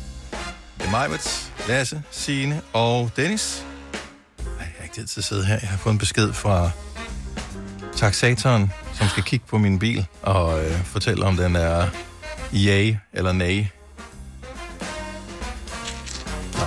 Det 0.77 0.85
er 0.85 0.91
Majbert, 0.91 1.51
Lasse, 1.67 2.03
Signe 2.11 2.61
og 2.73 3.11
Dennis. 3.15 3.65
Ej, 4.39 4.45
jeg 4.59 4.67
har 4.77 4.83
ikke 4.83 4.95
tid 4.95 5.07
til 5.07 5.19
at 5.19 5.23
sidde 5.23 5.45
her. 5.45 5.57
Jeg 5.61 5.69
har 5.69 5.77
fået 5.77 5.93
en 5.93 5.99
besked 5.99 6.33
fra 6.33 6.71
taxatoren, 8.01 8.71
som 8.93 9.07
skal 9.07 9.23
kigge 9.23 9.45
på 9.49 9.57
min 9.57 9.79
bil 9.79 10.05
og 10.21 10.65
øh, 10.65 10.85
fortælle, 10.85 11.25
om 11.25 11.37
den 11.37 11.55
er 11.55 11.87
yay 12.53 12.95
eller 13.13 13.31
nej. 13.31 13.67
Nå. 16.53 16.65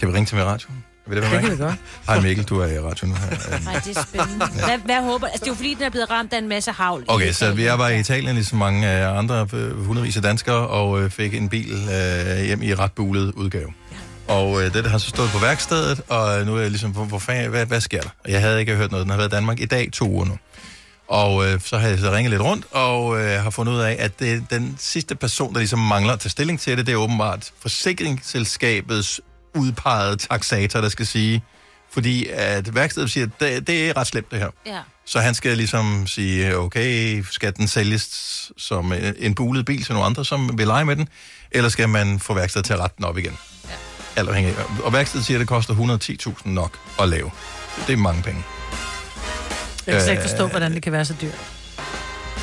Kan 0.00 0.08
vi 0.08 0.14
ringe 0.14 0.26
til 0.26 0.36
min 0.36 0.46
radio? 0.46 0.68
Vil 1.06 1.16
det 1.16 1.22
være 1.22 1.32
Det 1.32 1.40
kan 1.40 1.48
med? 1.48 1.56
vi 1.56 1.62
godt. 1.62 1.74
Hej 2.06 2.20
Mikkel, 2.20 2.44
du 2.44 2.60
er 2.60 2.66
i 2.66 2.78
radioen 2.78 3.10
nu 3.12 3.14
her. 3.16 3.58
Nej, 3.72 3.80
det 3.84 3.96
er 3.96 4.02
spændende. 4.02 4.46
Hvad, 4.46 4.78
hvad 4.84 5.02
håber 5.02 5.26
Altså, 5.26 5.40
det 5.44 5.46
er 5.46 5.50
jo 5.50 5.54
fordi, 5.54 5.74
den 5.74 5.82
er 5.82 5.90
blevet 5.90 6.10
ramt 6.10 6.32
af 6.32 6.38
en 6.38 6.48
masse 6.48 6.70
havl. 6.70 7.04
Okay, 7.08 7.32
så 7.32 7.52
vi 7.52 7.66
var 7.66 7.88
i 7.88 8.00
Italien, 8.00 8.34
ligesom 8.34 8.58
mange 8.58 8.88
andre 9.06 9.48
øh, 9.54 9.84
hundredvis 9.84 10.16
af 10.16 10.22
danskere, 10.22 10.68
og 10.68 11.02
øh, 11.02 11.10
fik 11.10 11.34
en 11.34 11.48
bil 11.48 11.72
øh, 11.72 12.44
hjem 12.44 12.62
i 12.62 12.74
ret 12.74 12.92
bulet 12.92 13.32
udgave. 13.32 13.72
Og 14.28 14.62
øh, 14.62 14.74
det 14.74 14.86
har 14.90 14.98
så 14.98 15.08
stået 15.08 15.30
på 15.30 15.38
værkstedet, 15.38 16.00
og 16.08 16.46
nu 16.46 16.56
er 16.56 16.60
jeg 16.60 16.70
ligesom, 16.70 16.90
hvor, 16.90 17.04
hvor 17.04 17.18
fanden, 17.18 17.50
hvad, 17.50 17.66
hvad 17.66 17.80
sker 17.80 18.00
der? 18.00 18.08
Jeg 18.28 18.40
havde 18.40 18.60
ikke 18.60 18.76
hørt 18.76 18.90
noget, 18.90 19.04
den 19.04 19.10
har 19.10 19.16
været 19.16 19.28
i 19.28 19.34
Danmark 19.34 19.60
i 19.60 19.64
dag 19.66 19.88
to 19.92 20.08
uger 20.10 20.24
nu. 20.24 20.38
Og 21.08 21.46
øh, 21.46 21.60
så 21.64 21.78
har 21.78 21.88
jeg 21.88 21.98
så 21.98 22.12
ringet 22.12 22.30
lidt 22.30 22.42
rundt, 22.42 22.66
og 22.70 23.20
øh, 23.20 23.42
har 23.42 23.50
fundet 23.50 23.72
ud 23.72 23.78
af, 23.78 23.96
at 23.98 24.18
det, 24.20 24.44
den 24.50 24.76
sidste 24.78 25.14
person, 25.14 25.52
der 25.52 25.58
ligesom 25.58 25.78
mangler 25.78 26.12
at 26.12 26.20
tage 26.20 26.30
stilling 26.30 26.60
til 26.60 26.76
det, 26.78 26.86
det 26.86 26.92
er 26.92 26.96
åbenbart 26.96 27.50
forsikringsselskabets 27.60 29.20
udpegede 29.54 30.16
taxator, 30.16 30.80
der 30.80 30.88
skal 30.88 31.06
sige, 31.06 31.42
fordi 31.92 32.26
at 32.32 32.74
værkstedet 32.74 33.10
siger, 33.10 33.26
at 33.26 33.40
det, 33.40 33.66
det 33.66 33.88
er 33.88 33.96
ret 33.96 34.06
slemt 34.06 34.30
det 34.30 34.38
her. 34.38 34.50
Ja. 34.66 34.78
Så 35.06 35.20
han 35.20 35.34
skal 35.34 35.56
ligesom 35.56 36.06
sige, 36.06 36.56
okay, 36.58 37.24
skal 37.30 37.56
den 37.56 37.68
sælges 37.68 38.52
som 38.58 38.92
en- 38.92 39.14
en 39.18 39.34
bulet 39.34 39.64
bil 39.66 39.84
til 39.84 39.92
nogle 39.92 40.06
andre, 40.06 40.24
som 40.24 40.58
vil 40.58 40.66
lege 40.66 40.84
med 40.84 40.96
den, 40.96 41.08
eller 41.50 41.68
skal 41.70 41.88
man 41.88 42.18
få 42.20 42.34
værkstedet 42.34 42.64
til 42.66 42.72
at 42.72 42.78
rette 42.80 42.94
den 42.96 43.04
op 43.04 43.18
igen? 43.18 43.38
Alt 44.18 44.28
afhængig. 44.28 44.54
af- 44.58 44.84
Og 44.84 44.92
værkstedet 44.92 45.26
siger, 45.26 45.38
at 45.38 45.40
det 45.40 45.48
koster 45.48 45.74
110.000 45.74 46.50
nok 46.50 46.78
at 47.00 47.08
lave. 47.08 47.30
Det 47.86 47.92
er 47.92 47.96
mange 47.96 48.22
penge. 48.22 48.44
Jeg 49.86 49.94
kan 49.94 50.02
slet 50.02 50.10
ikke 50.12 50.22
Øh, 50.22 50.28
forstå, 50.28 50.46
hvordan 50.46 50.72
det 50.74 50.82
kan 50.82 50.92
være 50.92 51.04
så 51.04 51.14
dyrt. 51.20 51.34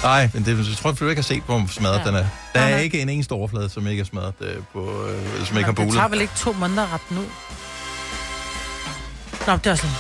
Nej, 0.04 0.30
men 0.34 0.46
det 0.46 0.58
jeg 0.70 0.78
tror 0.78 0.90
jeg, 0.90 1.00
du 1.00 1.08
ikke 1.10 1.20
har 1.22 1.24
set, 1.24 1.44
hvor 1.46 1.66
smadret 1.70 2.00
Ja. 2.00 2.04
den 2.06 2.16
er. 2.16 2.26
Der 2.56 2.62
er 2.62 2.78
ikke 2.78 3.02
en 3.02 3.10
eneste 3.10 3.32
overflade, 3.32 3.70
som 3.70 3.88
ikke 3.88 4.02
er 4.02 4.06
smadret 4.06 4.34
øh, 4.42 4.56
på, 4.74 5.04
øh, 5.08 5.34
eller 5.34 5.46
som 5.46 5.58
ikke 5.58 5.66
har 5.66 5.72
Det 5.72 5.76
bulet. 5.76 5.94
tager 5.94 6.08
vel 6.08 6.22
ikke 6.22 6.34
to 6.38 6.54
måneder 6.54 6.84
at 6.84 6.90
rette 6.94 7.06
den 7.10 7.18
ud? 7.18 7.26
Nå, 9.48 9.54
det 9.64 9.68
er 9.68 9.76
sådan. 9.76 9.96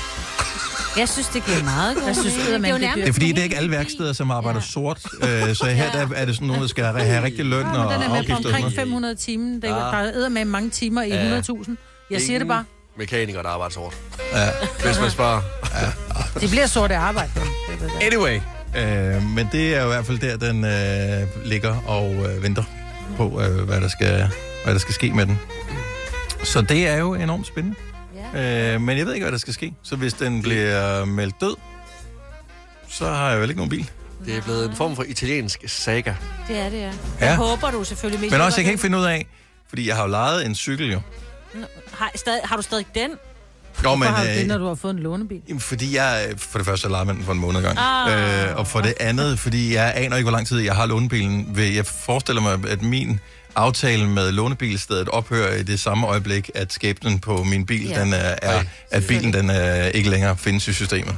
Jeg 0.98 1.10
synes, 1.10 1.28
det 1.28 1.46
giver 1.46 1.64
meget 1.64 1.96
godt. 1.96 2.08
Jeg 2.08 2.16
synes, 2.16 2.34
det 2.34 2.54
er, 2.54 2.58
det 2.58 2.82
det 2.82 2.91
Det 2.96 3.08
er 3.10 3.14
fordi, 3.14 3.30
det 3.32 3.39
er 3.39 3.43
ikke 3.43 3.58
alle 3.58 3.72
værksteder, 3.72 4.14
som 4.14 4.32
arbejder 4.32 4.60
ja. 4.60 4.66
sort. 4.66 5.00
Øh, 5.24 5.56
så 5.56 5.66
her 5.66 5.91
der 5.91 6.08
er 6.16 6.26
det 6.26 6.36
sådan 6.36 6.48
nogen, 6.48 6.62
der 6.62 6.68
skal 6.68 6.84
have 6.84 7.24
rigtig 7.24 7.46
løn 7.46 7.62
Ja, 7.62 7.68
og 7.68 7.78
men 7.78 7.84
den 7.84 7.91
er 7.93 7.98
med 8.00 8.08
på 8.08 8.14
afgifter. 8.16 8.36
omkring 8.36 8.60
noget. 8.60 8.76
500 8.76 9.16
timer. 9.16 9.54
Det 9.54 9.64
der 9.64 10.26
er 10.26 10.30
med 10.30 10.46
mange 10.46 10.70
timer 10.70 11.02
i 11.02 11.10
Ja. 11.10 11.39
100.000. 11.41 11.76
Jeg 12.12 12.22
siger 12.22 12.39
det 12.39 12.48
bare. 12.48 12.64
Mekanikere, 12.98 13.43
der 13.43 13.50
arbejder 13.50 13.74
sort. 13.74 13.98
Ja. 14.34 14.48
Hvis 14.86 15.00
man 15.00 15.12
sparer. 15.12 15.41
Det 16.39 16.50
bliver 16.50 16.68
sort 16.68 16.91
af 16.91 17.00
arbejde. 17.00 17.32
Anyway, 18.02 18.39
øh, 18.78 19.24
men 19.24 19.50
det 19.52 19.76
er 19.76 19.80
jo 19.82 19.86
i 19.86 19.93
hvert 19.93 20.06
fald 20.06 20.20
der, 20.20 20.38
den 20.38 20.66
øh, 20.66 21.48
ligger 21.48 21.76
og 21.88 22.12
øh, 22.14 22.43
venter 22.43 22.64
på, 23.18 23.41
øh, 23.41 23.60
hvad, 23.60 23.82
der 23.82 23.88
skal, 23.88 24.30
hvad 24.64 24.74
der 24.74 24.80
skal 24.80 24.93
ske 24.93 25.12
med 25.14 25.26
den. 25.26 25.39
Så 26.43 26.62
det 26.62 26.88
er 26.88 26.98
jo 26.98 27.14
enormt 27.14 27.48
spændende. 27.48 27.78
Ja. 28.36 28.74
Øh, 28.74 28.82
men 28.82 28.98
jeg 28.98 29.06
ved 29.06 29.14
ikke, 29.14 29.24
hvad 29.24 29.32
der 29.32 29.38
skal 29.38 29.54
ske. 29.54 29.74
Så 29.84 29.96
hvis 29.96 30.14
den 30.14 30.42
bliver 30.42 31.06
meldt 31.06 31.42
død, 31.42 31.56
så 32.90 33.06
har 33.06 33.32
jeg 33.32 33.42
vel 33.42 33.50
ikke 33.50 33.60
nogen 33.60 33.70
bil. 33.70 33.92
Det 34.26 34.38
er 34.38 34.42
blevet 34.42 34.70
en 34.70 34.76
form 34.76 34.96
for 34.96 35.04
italiensk 35.04 35.64
saga. 35.68 36.14
Det 36.48 36.60
er 36.60 36.70
det, 36.70 36.78
ja. 36.78 36.92
Ja. 37.22 37.26
Jeg 37.26 37.36
håber 37.36 37.72
du 37.72 37.84
selvfølgelig 37.84 38.22
mest. 38.22 38.32
Men 38.32 38.42
også, 38.42 38.58
jeg 38.58 38.64
kan 38.64 38.72
ikke 38.72 38.82
finde 38.82 38.98
ud 38.98 39.04
af, 39.04 39.28
fordi 39.70 39.88
jeg 39.88 39.96
har 39.96 40.04
jo 40.04 40.10
lejet 40.10 40.46
en 40.46 40.56
cykel 40.56 40.92
jo. 40.92 41.02
Har, 41.94 42.12
stadig, 42.16 42.42
har 42.44 42.56
du 42.56 42.62
stadig 42.62 42.86
den? 42.96 43.12
Jo, 43.84 43.96
men, 43.96 43.98
Hvorfor 43.98 44.14
har 44.14 44.24
du 44.24 44.30
det, 44.30 44.42
øh, 44.42 44.48
når 44.48 44.58
du 44.58 44.68
har 44.68 44.76
fået 44.76 44.94
en 44.94 45.00
lånebil? 45.00 45.42
Jamen, 45.48 45.60
fordi 45.60 45.96
jeg, 45.96 46.28
øh, 46.30 46.38
for 46.38 46.60
det 46.60 46.66
første, 46.66 46.90
man 46.90 47.08
den 47.08 47.24
for 47.24 47.32
en 47.32 47.40
måned 47.40 47.62
gang. 47.62 47.78
Ah. 47.80 48.50
Øh, 48.50 48.56
og 48.56 48.68
for 48.68 48.82
det 48.82 48.94
andet, 49.00 49.40
fordi 49.40 49.74
jeg 49.74 49.94
aner 49.96 50.18
ikke, 50.18 50.30
hvor 50.30 50.38
lang 50.38 50.48
tid 50.48 50.60
jeg 50.60 50.76
har 50.76 50.86
lånebilen. 50.86 51.56
Jeg 51.58 51.86
forestiller 51.86 52.42
mig, 52.42 52.70
at 52.70 52.82
min 52.82 53.20
aftale 53.56 54.08
med 54.10 54.32
lånebilstedet 54.32 55.10
ophører 55.10 55.56
i 55.56 55.64
det 55.64 55.80
samme 55.80 56.08
øjeblik, 56.08 56.49
at 56.56 56.74
skæbnen 56.74 57.20
på 57.20 57.43
min 57.43 57.66
bil, 57.66 57.88
Ja. 57.88 58.01
den 58.01 58.14
er, 58.14 58.36
er 58.41 58.64
at 58.91 59.03
bilen 59.08 59.34
den 59.34 59.49
er, 59.49 59.86
ikke 59.86 60.10
længere 60.10 60.38
findes 60.38 60.68
i 60.68 60.74
systemet. 60.74 61.16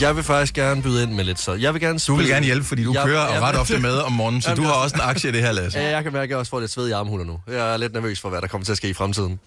Jeg 0.00 0.16
vil 0.16 0.24
faktisk 0.24 0.54
gerne 0.54 0.82
byde 0.82 1.02
ind 1.02 1.12
med 1.12 1.24
lidt 1.24 1.40
så. 1.40 1.54
Jeg 1.54 1.74
vil 1.74 1.80
gerne 1.82 1.98
Du 1.98 2.14
vil 2.14 2.26
gerne 2.28 2.46
hjælpe, 2.46 2.66
fordi 2.66 2.84
du 2.84 2.92
Jeg- 2.92 3.04
kører 3.06 3.32
jeg- 3.32 3.42
ret 3.42 3.56
ofte 3.58 3.78
med 3.78 3.96
om 3.98 4.12
morgenen, 4.12 4.42
så 4.42 4.48
Jamen, 4.50 4.62
du 4.64 4.68
har 4.68 4.74
jeg- 4.74 4.82
også 4.82 4.94
en 4.96 5.00
aktie 5.04 5.30
i 5.30 5.32
det 5.32 5.40
her, 5.42 5.52
Lasse. 5.52 5.78
Ja, 5.78 5.90
jeg 5.90 6.02
kan 6.02 6.12
mærke, 6.12 6.22
at 6.24 6.30
jeg 6.30 6.38
også 6.38 6.50
får 6.50 6.60
lidt 6.60 6.70
sved 6.70 6.88
i 6.88 6.92
armhuler 6.92 7.24
nu. 7.24 7.40
Jeg 7.48 7.72
er 7.72 7.76
lidt 7.76 7.92
nervøs 7.92 8.20
for, 8.20 8.28
hvad 8.28 8.40
der 8.40 8.46
kommer 8.46 8.64
til 8.64 8.72
at 8.72 8.76
ske 8.78 8.88
i 8.88 8.94
fremtiden. 8.94 9.40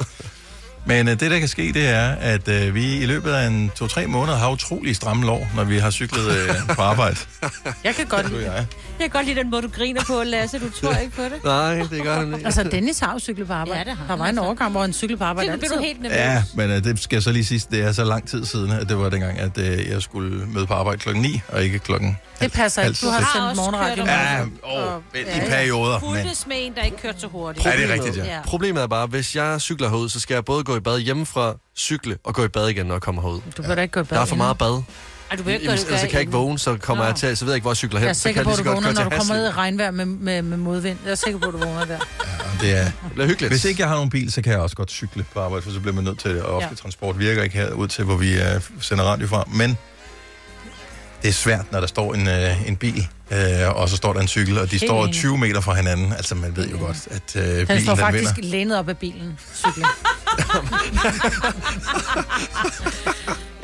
Men 0.87 1.07
øh, 1.07 1.19
det, 1.19 1.31
der 1.31 1.39
kan 1.39 1.47
ske, 1.47 1.71
det 1.73 1.87
er, 1.89 2.09
at 2.11 2.47
øh, 2.47 2.75
vi 2.75 2.97
i 2.97 3.05
løbet 3.05 3.31
af 3.31 3.47
en 3.47 3.71
to-tre 3.75 4.07
måneder 4.07 4.37
har 4.37 4.51
utrolig 4.51 4.95
stramme 4.95 5.25
lår, 5.25 5.47
når 5.55 5.63
vi 5.63 5.77
har 5.77 5.91
cyklet 5.91 6.27
øh, 6.31 6.49
på 6.75 6.81
arbejde. 6.81 7.17
Jeg 7.83 7.95
kan 7.95 8.05
godt 8.05 8.29
lide. 8.31 8.51
Jeg. 8.51 8.53
Jeg 8.53 8.65
kan 8.99 9.09
godt 9.09 9.25
lide 9.25 9.39
den 9.39 9.49
måde, 9.49 9.61
du 9.61 9.67
griner 9.67 10.01
på, 10.07 10.23
Lasse. 10.25 10.59
Du 10.59 10.69
tror 10.69 10.95
ikke 11.03 11.15
på 11.15 11.21
det. 11.23 11.43
Nej, 11.43 11.75
det 11.91 12.03
gør 12.03 12.15
han 12.19 12.33
ikke. 12.33 12.45
Altså, 12.45 12.63
Dennis 12.63 12.99
har 12.99 13.13
jo 13.13 13.19
cyklet 13.19 13.47
på 13.47 13.53
arbejde. 13.53 13.79
Ja, 13.79 13.85
det 13.85 13.97
har 13.97 14.07
Der 14.07 14.15
var 14.15 14.25
en 14.25 14.29
altså. 14.29 14.41
overgang, 14.43 14.71
hvor 14.71 14.81
han 14.81 14.93
cyklede 14.93 15.17
på 15.17 15.23
arbejde 15.23 15.51
Det 15.51 15.59
bliver 15.59 15.75
du 15.75 15.81
helt 15.81 16.01
nervøs. 16.01 16.17
Ja, 16.17 16.43
men 16.55 16.69
øh, 16.71 16.83
det 16.83 16.99
skal 16.99 17.15
jeg 17.15 17.23
så 17.23 17.31
lige 17.31 17.45
sige, 17.45 17.61
det 17.71 17.81
er 17.83 17.91
så 17.91 18.03
lang 18.03 18.29
tid 18.29 18.45
siden, 18.45 18.71
at 18.71 18.89
det 18.89 18.97
var 18.97 19.09
dengang, 19.09 19.39
at 19.39 19.57
øh, 19.57 19.89
jeg 19.89 20.01
skulle 20.01 20.45
møde 20.47 20.67
på 20.67 20.73
arbejde 20.73 20.97
klokken 20.99 21.21
9, 21.23 21.41
og 21.47 21.63
ikke 21.63 21.79
klokken 21.79 22.17
Det 22.41 22.51
passer 22.51 22.81
ikke. 22.83 22.97
Du 23.01 23.07
har 23.09 23.31
sendt 23.35 23.55
morgenradio. 23.55 24.05
Ja, 24.05 24.41
Og- 24.63 25.01
ja, 25.15 25.19
i 25.19 25.23
ja. 25.25 25.49
perioder. 25.49 25.99
Men 25.99 26.09
Fulgtes 26.09 26.47
med 26.47 26.55
en, 26.59 26.75
der 26.75 26.83
ikke 26.83 26.97
kørte 26.97 27.19
så 27.19 27.27
hurtigt. 27.27 27.65
Ja, 27.65 27.71
det 27.71 27.83
er 27.89 27.93
rigtigt, 27.93 28.17
ja. 28.17 28.39
Problemet 28.45 28.83
er 28.83 28.87
bare, 28.87 29.07
hvis 29.07 29.35
jeg 29.35 29.61
cykler 29.61 29.89
herud, 29.89 30.09
så 30.09 30.19
skal 30.19 30.33
jeg 30.33 30.45
både 30.45 30.63
gå 30.63 30.75
i 30.77 30.79
bad 30.79 30.99
hjemmefra, 30.99 31.55
cykle 31.77 32.17
og 32.23 32.33
gå 32.35 32.43
i 32.45 32.47
bad 32.47 32.67
igen, 32.69 32.85
når 32.85 32.95
jeg 32.95 33.01
kommer 33.01 33.21
herud. 33.21 33.41
Du 33.57 33.61
bør 33.63 33.75
da 33.75 33.81
ikke 33.81 33.91
gå 33.91 33.99
i 33.99 34.03
bad 34.03 34.15
Der 34.17 34.21
er 34.21 34.25
for 34.25 34.35
meget 34.35 34.57
bad. 34.57 34.83
Ej, 35.31 35.35
du 35.35 35.43
vil 35.43 35.53
ikke 35.53 35.65
Jamen, 35.65 35.77
gøre 35.77 35.77
det 35.77 35.85
ellers 35.87 35.99
så 36.01 36.05
kan 36.07 36.13
jeg 36.13 36.19
ikke 36.21 36.31
vågne, 36.31 36.59
så 36.59 36.77
kommer 36.77 37.03
Nå. 37.03 37.07
jeg 37.07 37.15
til, 37.15 37.37
så 37.37 37.45
ved 37.45 37.53
jeg 37.53 37.55
ikke, 37.55 37.63
hvor 37.63 37.71
jeg 37.71 37.77
cykler 37.77 37.99
hen. 37.99 38.05
Jeg 38.05 38.09
er 38.09 38.13
sikker 38.13 38.43
på, 38.43 38.49
at 38.51 38.57
du 38.57 38.63
vågner, 38.63 38.91
når 38.93 39.03
du 39.03 39.09
kommer 39.09 39.33
ned 39.33 39.47
i 39.47 39.51
regnvejr 39.51 39.91
med, 39.91 40.05
med, 40.05 40.41
med 40.41 40.57
modvind. 40.57 40.97
Jeg 41.05 41.11
er 41.11 41.15
sikker 41.15 41.39
på, 41.39 41.47
at 41.47 41.53
du 41.53 41.57
vågner 41.57 41.85
der. 41.85 41.99
det 42.61 42.77
er... 42.77 42.83
Det 42.83 42.93
bliver 43.13 43.27
hyggeligt. 43.27 43.51
Hvis 43.53 43.65
ikke 43.65 43.81
jeg 43.81 43.87
har 43.89 43.95
nogen 43.95 44.09
bil, 44.09 44.31
så 44.31 44.41
kan 44.41 44.51
jeg 44.51 44.61
også 44.61 44.75
godt 44.75 44.91
cykle 44.91 45.25
på 45.33 45.39
arbejde, 45.39 45.63
for 45.63 45.71
så 45.71 45.79
bliver 45.79 45.93
man 45.95 46.03
nødt 46.03 46.19
til 46.19 46.31
det. 46.35 46.41
Og 46.43 46.55
offentlig 46.55 46.77
Ja. 46.77 46.81
transport 46.81 47.19
virker 47.19 47.43
ikke 47.43 47.55
herud 47.57 47.87
til, 47.87 48.03
hvor 48.03 48.15
vi 48.15 48.35
uh, 48.35 48.61
sender 48.81 49.03
radio 49.03 49.27
fra. 49.27 49.43
Men 49.53 49.77
det 51.21 51.27
er 51.29 51.33
svært, 51.33 51.71
når 51.71 51.79
der 51.79 51.87
står 51.87 52.13
en, 52.13 52.27
uh, 52.27 52.67
en 52.67 52.75
bil, 52.75 53.07
uh, 53.31 53.37
og 53.75 53.89
så 53.89 53.95
står 53.97 54.13
der 54.13 54.19
en 54.19 54.27
cykel, 54.27 54.57
og 54.59 54.71
de 54.71 54.79
står 54.79 55.03
enig. 55.03 55.15
20 55.15 55.37
meter 55.37 55.61
fra 55.61 55.73
hinanden. 55.73 56.13
Altså, 56.13 56.35
man 56.35 56.55
ved 56.57 56.69
jo 56.69 56.77
godt, 56.77 57.07
at 57.11 57.35
uh, 57.35 57.41
bilen 57.41 57.67
Den 57.67 57.81
står 57.81 57.95
den 57.95 58.03
faktisk 58.03 58.35
vinder. 58.35 58.49
lænet 58.49 58.79
op 58.79 58.89
af 58.89 58.97
bilen. 58.97 59.39
Cykling. 59.55 59.87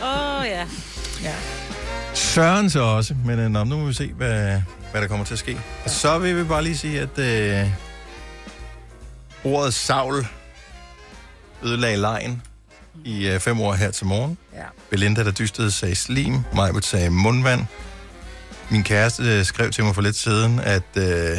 Åh, 0.04 0.40
oh, 0.40 0.46
ja. 0.46 0.66
ja. 1.24 1.34
Søren 2.14 2.70
så 2.70 2.80
også, 2.80 3.16
men 3.26 3.40
uh, 3.40 3.46
nå, 3.52 3.64
nu 3.64 3.78
må 3.80 3.86
vi 3.86 3.94
se, 3.94 4.12
hvad, 4.14 4.62
hvad 4.92 5.02
der 5.02 5.08
kommer 5.08 5.26
til 5.26 5.34
at 5.34 5.40
ske. 5.40 5.58
Og 5.84 5.90
så 5.90 6.20
vil 6.20 6.38
vi 6.38 6.44
bare 6.44 6.64
lige 6.64 6.78
sige, 6.78 7.02
at 7.02 7.64
uh, 9.44 9.54
ordet 9.54 9.74
savl 9.74 10.28
ødelagde 11.64 11.98
lejen 11.98 12.42
i 13.06 13.34
uh, 13.34 13.40
fem 13.40 13.62
år 13.62 13.74
her 13.74 13.92
til 13.92 14.06
morgen. 14.06 14.38
Ja. 14.56 14.64
Belinda, 14.90 15.24
der 15.24 15.32
dystede, 15.32 15.72
sagde 15.72 15.96
slim. 15.96 16.40
Majbert 16.56 16.86
sagde 16.86 17.10
mundvand. 17.10 17.66
Min 18.70 18.84
kæreste 18.84 19.24
øh, 19.24 19.46
skrev 19.46 19.72
til 19.72 19.84
mig 19.84 19.96
for 19.96 20.02
lidt 20.02 20.16
siden, 20.16 20.60
at 20.60 20.84
øh, 20.98 21.38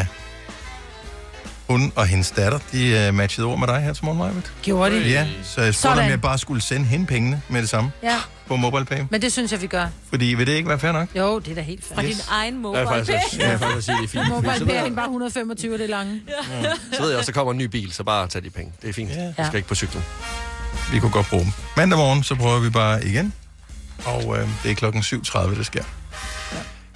hun 1.68 1.92
og 1.96 2.06
hendes 2.06 2.30
datter, 2.30 2.58
de 2.72 2.86
øh, 3.06 3.14
matchede 3.14 3.46
ord 3.46 3.58
med 3.58 3.66
dig 3.66 3.80
her 3.80 3.92
til 3.92 4.04
morgen, 4.04 4.18
Majbert. 4.18 4.52
Gjorde 4.62 4.94
de? 4.94 5.08
Ja, 5.10 5.26
så 5.42 5.62
jeg 5.62 5.74
spurgte, 5.74 5.86
om 5.92 5.96
Sådan. 5.96 6.10
jeg 6.10 6.20
bare 6.20 6.38
skulle 6.38 6.62
sende 6.62 6.86
hende 6.86 7.06
pengene 7.06 7.42
med 7.48 7.60
det 7.60 7.68
samme 7.70 7.92
Ja, 8.02 8.16
på 8.46 8.56
MobilePay. 8.56 9.00
men 9.10 9.22
det 9.22 9.32
synes 9.32 9.52
jeg, 9.52 9.62
vi 9.62 9.66
gør. 9.66 9.86
Fordi 10.08 10.24
vil 10.24 10.46
det 10.46 10.52
ikke 10.52 10.68
være 10.68 10.78
fair 10.78 10.92
nok? 10.92 11.08
Jo, 11.16 11.38
det 11.38 11.50
er 11.50 11.54
da 11.54 11.60
helt 11.60 11.84
fair. 11.84 11.94
Fra 11.94 12.02
din 12.02 12.16
egen 12.30 12.58
mobile 12.62 12.80
Jeg 12.80 12.96
vil 12.96 13.06
faktisk, 13.06 13.38
jeg 13.40 13.50
vil 13.50 13.58
faktisk 13.58 13.86
sige, 13.86 13.96
det 13.96 14.04
er 14.04 14.08
fint. 14.08 14.28
Mobile 14.28 14.52
Så 14.58 14.64
Pay 14.64 14.70
ved 14.72 14.78
er 14.80 14.84
jeg- 14.84 14.94
bare 14.94 15.04
125 15.06 15.78
det 15.78 15.90
lange. 15.90 16.20
Så 16.92 17.02
ved 17.02 17.08
jeg 17.10 17.18
også, 17.18 17.32
der 17.32 17.38
kommer 17.38 17.52
en 17.52 17.58
ny 17.58 17.64
bil, 17.64 17.92
så 17.92 18.04
bare 18.04 18.28
tag 18.28 18.42
de 18.44 18.50
penge. 18.50 18.72
Det 18.82 18.88
er 18.88 18.92
fint. 18.92 19.10
Jeg 19.10 19.34
skal 19.46 19.56
ikke 19.56 19.68
på 19.68 19.74
cyklen. 19.74 20.02
Vi 20.92 20.98
kunne 20.98 21.12
godt 21.12 21.26
bruge 21.30 21.42
dem. 21.42 21.52
Mandag 21.76 21.98
morgen, 21.98 22.22
så 22.22 22.34
prøver 22.34 22.60
vi 22.60 22.70
bare 22.70 23.04
igen. 23.06 23.32
Og 24.04 24.38
øh, 24.38 24.48
det 24.62 24.70
er 24.70 24.74
klokken 24.74 25.02
7.30, 25.02 25.58
det 25.58 25.66
sker. 25.66 25.84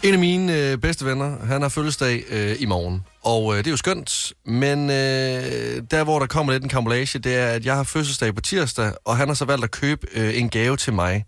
En 0.02 0.12
af 0.12 0.18
mine 0.18 0.56
øh, 0.56 0.78
bedste 0.78 1.04
venner, 1.04 1.46
han 1.46 1.62
har 1.62 1.68
fødselsdag 1.68 2.24
øh, 2.28 2.56
i 2.58 2.66
morgen. 2.66 3.04
Og 3.22 3.52
øh, 3.52 3.58
det 3.58 3.66
er 3.66 3.70
jo 3.70 3.76
skønt, 3.76 4.32
men 4.46 4.90
øh, 4.90 5.82
der 5.90 6.04
hvor 6.04 6.18
der 6.18 6.26
kommer 6.26 6.52
lidt 6.52 6.62
en 6.62 6.68
kambolage, 6.68 7.18
det 7.18 7.36
er, 7.36 7.46
at 7.46 7.64
jeg 7.64 7.76
har 7.76 7.82
fødselsdag 7.82 8.34
på 8.34 8.40
tirsdag, 8.40 8.92
og 9.04 9.16
han 9.16 9.28
har 9.28 9.34
så 9.34 9.44
valgt 9.44 9.64
at 9.64 9.70
købe 9.70 10.06
øh, 10.14 10.38
en 10.38 10.48
gave 10.48 10.76
til 10.76 10.92
mig, 10.92 11.24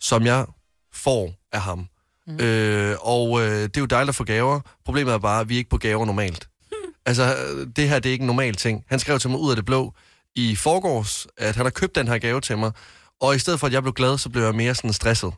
som 0.00 0.26
jeg 0.26 0.46
får 0.94 1.32
af 1.52 1.60
ham. 1.60 1.86
Mm. 2.26 2.40
Øh, 2.40 2.96
og 3.00 3.40
øh, 3.40 3.62
det 3.62 3.76
er 3.76 3.80
jo 3.80 3.86
dejligt 3.86 4.08
at 4.08 4.14
få 4.14 4.24
gaver. 4.24 4.60
Problemet 4.84 5.14
er 5.14 5.18
bare, 5.18 5.40
at 5.40 5.48
vi 5.48 5.54
er 5.54 5.58
ikke 5.58 5.70
på 5.70 5.78
gaver 5.78 6.06
normalt. 6.06 6.48
altså, 7.06 7.36
øh, 7.36 7.66
det 7.76 7.88
her 7.88 7.98
det 7.98 8.08
er 8.08 8.12
ikke 8.12 8.22
en 8.22 8.26
normal 8.26 8.54
ting. 8.54 8.84
Han 8.88 8.98
skrev 8.98 9.18
til 9.18 9.30
mig 9.30 9.38
ud 9.38 9.50
af 9.50 9.56
det 9.56 9.64
blå 9.64 9.94
i 10.38 10.54
forgårs, 10.56 11.26
at 11.36 11.56
han 11.56 11.66
har 11.66 11.70
købt 11.70 11.94
den 11.94 12.08
her 12.08 12.18
gave 12.18 12.40
til 12.40 12.58
mig, 12.58 12.72
og 13.20 13.34
i 13.36 13.38
stedet 13.38 13.60
for, 13.60 13.66
at 13.66 13.72
jeg 13.72 13.82
blev 13.82 13.92
glad, 13.94 14.18
så 14.18 14.28
blev 14.28 14.42
jeg 14.44 14.54
mere 14.54 14.74
sådan 14.74 14.92
stresset. 14.92 15.32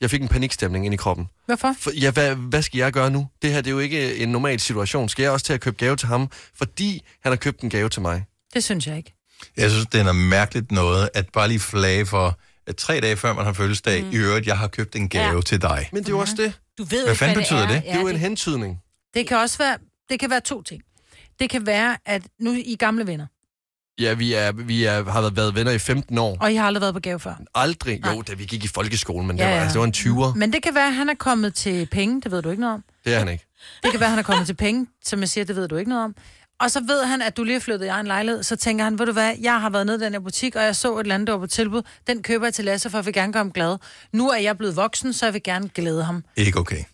Jeg 0.00 0.10
fik 0.10 0.22
en 0.22 0.28
panikstemning 0.28 0.84
ind 0.84 0.94
i 0.94 0.96
kroppen. 0.96 1.28
Hvorfor? 1.46 1.74
For, 1.80 1.90
ja, 1.90 2.10
hvad, 2.10 2.34
hvad 2.34 2.62
skal 2.62 2.78
jeg 2.78 2.92
gøre 2.92 3.10
nu? 3.10 3.28
Det 3.42 3.50
her 3.52 3.60
det 3.60 3.66
er 3.70 3.70
jo 3.74 3.78
ikke 3.78 4.16
en 4.16 4.28
normal 4.28 4.60
situation. 4.60 5.08
Skal 5.08 5.22
jeg 5.22 5.32
også 5.32 5.46
til 5.46 5.52
at 5.52 5.60
købe 5.60 5.76
gave 5.76 5.96
til 5.96 6.08
ham, 6.08 6.28
fordi 6.54 7.02
han 7.22 7.32
har 7.32 7.36
købt 7.36 7.60
en 7.60 7.70
gave 7.70 7.88
til 7.88 8.02
mig? 8.02 8.24
Det 8.54 8.64
synes 8.64 8.86
jeg 8.86 8.96
ikke. 8.96 9.14
Jeg 9.56 9.70
synes, 9.70 9.86
det 9.86 10.00
er 10.00 10.04
noget 10.04 10.20
mærkeligt 10.20 10.72
noget, 10.72 11.08
at 11.14 11.28
bare 11.32 11.48
lige 11.48 11.60
flage 11.60 12.06
for, 12.06 12.38
at 12.66 12.76
tre 12.76 13.00
dage 13.00 13.16
før 13.16 13.32
man 13.32 13.44
har 13.44 13.52
fødselsdag, 13.52 14.02
mm. 14.04 14.10
i 14.10 14.16
øvrigt, 14.16 14.46
jeg 14.46 14.58
har 14.58 14.68
købt 14.68 14.96
en 14.96 15.08
gave 15.08 15.24
Ja. 15.24 15.34
ja. 15.34 15.40
til 15.40 15.62
dig. 15.62 15.88
Men 15.92 16.02
det 16.02 16.08
er 16.08 16.12
jo 16.12 16.18
også 16.18 16.34
det. 16.38 16.52
Du 16.78 16.84
ved 16.84 17.04
Hvad 17.04 17.14
fanden 17.14 17.34
hvad 17.36 17.42
betyder 17.42 17.66
det? 17.66 17.76
er. 17.76 17.80
Det 17.80 17.90
er 17.90 18.00
jo 18.00 18.08
en 18.08 18.16
hentydning. 18.16 18.78
Det 19.14 19.28
kan 19.28 19.36
også 19.36 19.58
være, 19.58 19.78
det 20.10 20.20
kan 20.20 20.30
være 20.30 20.40
to 20.40 20.62
ting. 20.62 20.82
Det 21.40 21.50
kan 21.50 21.66
være, 21.66 21.96
at 22.06 22.22
nu 22.40 22.52
I 22.52 22.76
gamle 22.78 23.06
venner, 23.06 23.26
Ja, 24.00 24.14
vi, 24.14 24.32
er, 24.34 24.52
vi 24.52 24.84
er, 24.84 25.04
har 25.04 25.20
været- 25.20 25.36
været 25.36 25.54
venner 25.54 25.72
i 25.72 25.78
15 25.78 26.18
år. 26.18 26.36
og 26.40 26.52
I 26.52 26.54
har 26.56 26.66
aldrig 26.66 26.80
været 26.80 26.94
på 26.94 27.00
gave 27.00 27.20
før. 27.20 27.34
Aldrig. 27.54 28.00
Jo, 28.06 28.22
da 28.22 28.34
vi 28.34 28.44
gik 28.44 28.64
i 28.64 28.68
folkeskolen, 28.68 29.26
men 29.26 29.36
det, 29.38 29.44
Ja, 29.44 29.48
var, 29.48 29.56
ja. 29.56 29.62
altså, 29.62 29.72
det 29.72 29.80
var 29.80 29.86
en 29.86 30.32
20'er. 30.32 30.38
Men 30.38 30.52
det 30.52 30.62
kan 30.62 30.74
være, 30.74 30.86
at 30.86 30.94
han 30.94 31.08
er 31.08 31.14
kommet 31.14 31.54
til 31.54 31.86
penge, 31.92 32.20
det 32.20 32.30
ved 32.30 32.42
du 32.42 32.50
ikke 32.50 32.60
noget 32.60 32.74
om. 32.74 32.84
Det 33.04 33.14
er 33.14 33.18
han 33.18 33.28
ikke. 33.28 33.44
Det 33.82 33.90
kan 33.90 34.00
være, 34.00 34.06
at 34.06 34.10
han 34.10 34.18
er 34.18 34.22
kommet 34.22 34.46
til 34.46 34.54
penge, 34.54 34.86
som 35.04 35.20
jeg 35.20 35.28
siger, 35.28 35.44
det 35.44 35.56
ved 35.56 35.68
du 35.68 35.76
ikke 35.76 35.88
noget 35.88 36.04
om. 36.04 36.14
Og 36.60 36.70
så 36.70 36.80
ved 36.86 37.04
han, 37.04 37.22
at 37.22 37.36
du 37.36 37.44
lige 37.44 37.52
har 37.54 37.60
flyttet 37.60 37.86
i 37.86 37.88
egen 37.88 38.06
lejlighed, 38.06 38.42
så 38.42 38.56
tænker 38.56 38.84
han, 38.84 38.98
ved 38.98 39.06
du 39.06 39.12
hvad, 39.12 39.34
jeg 39.40 39.60
har 39.60 39.70
været 39.70 39.86
nede 39.86 39.98
i 39.98 40.00
den 40.00 40.12
her 40.12 40.20
butik, 40.20 40.56
og 40.56 40.62
jeg 40.62 40.76
så 40.76 40.96
et 40.96 41.00
eller 41.00 41.14
andet, 41.14 41.26
der 41.26 41.32
var 41.32 41.40
på 41.40 41.46
tilbud. 41.46 41.82
Den 42.06 42.22
køber 42.22 42.46
jeg 42.46 42.54
til 42.54 42.64
Lasse, 42.64 42.90
for 42.90 42.98
jeg 42.98 43.06
vil 43.06 43.14
gerne 43.14 43.32
gøre 43.32 43.40
ham 43.40 43.52
glad. 43.52 43.76
Nu 44.12 44.30
er 44.30 44.38
jeg 44.38 44.58
blevet 44.58 44.76
voksen, 44.76 45.12
så 45.12 45.26
jeg 45.26 45.32
vil 45.34 45.42
gerne 45.42 45.68
glæde 45.68 46.04
ham. 46.04 46.24
Ikke 46.36 46.58
okay. 46.58 46.84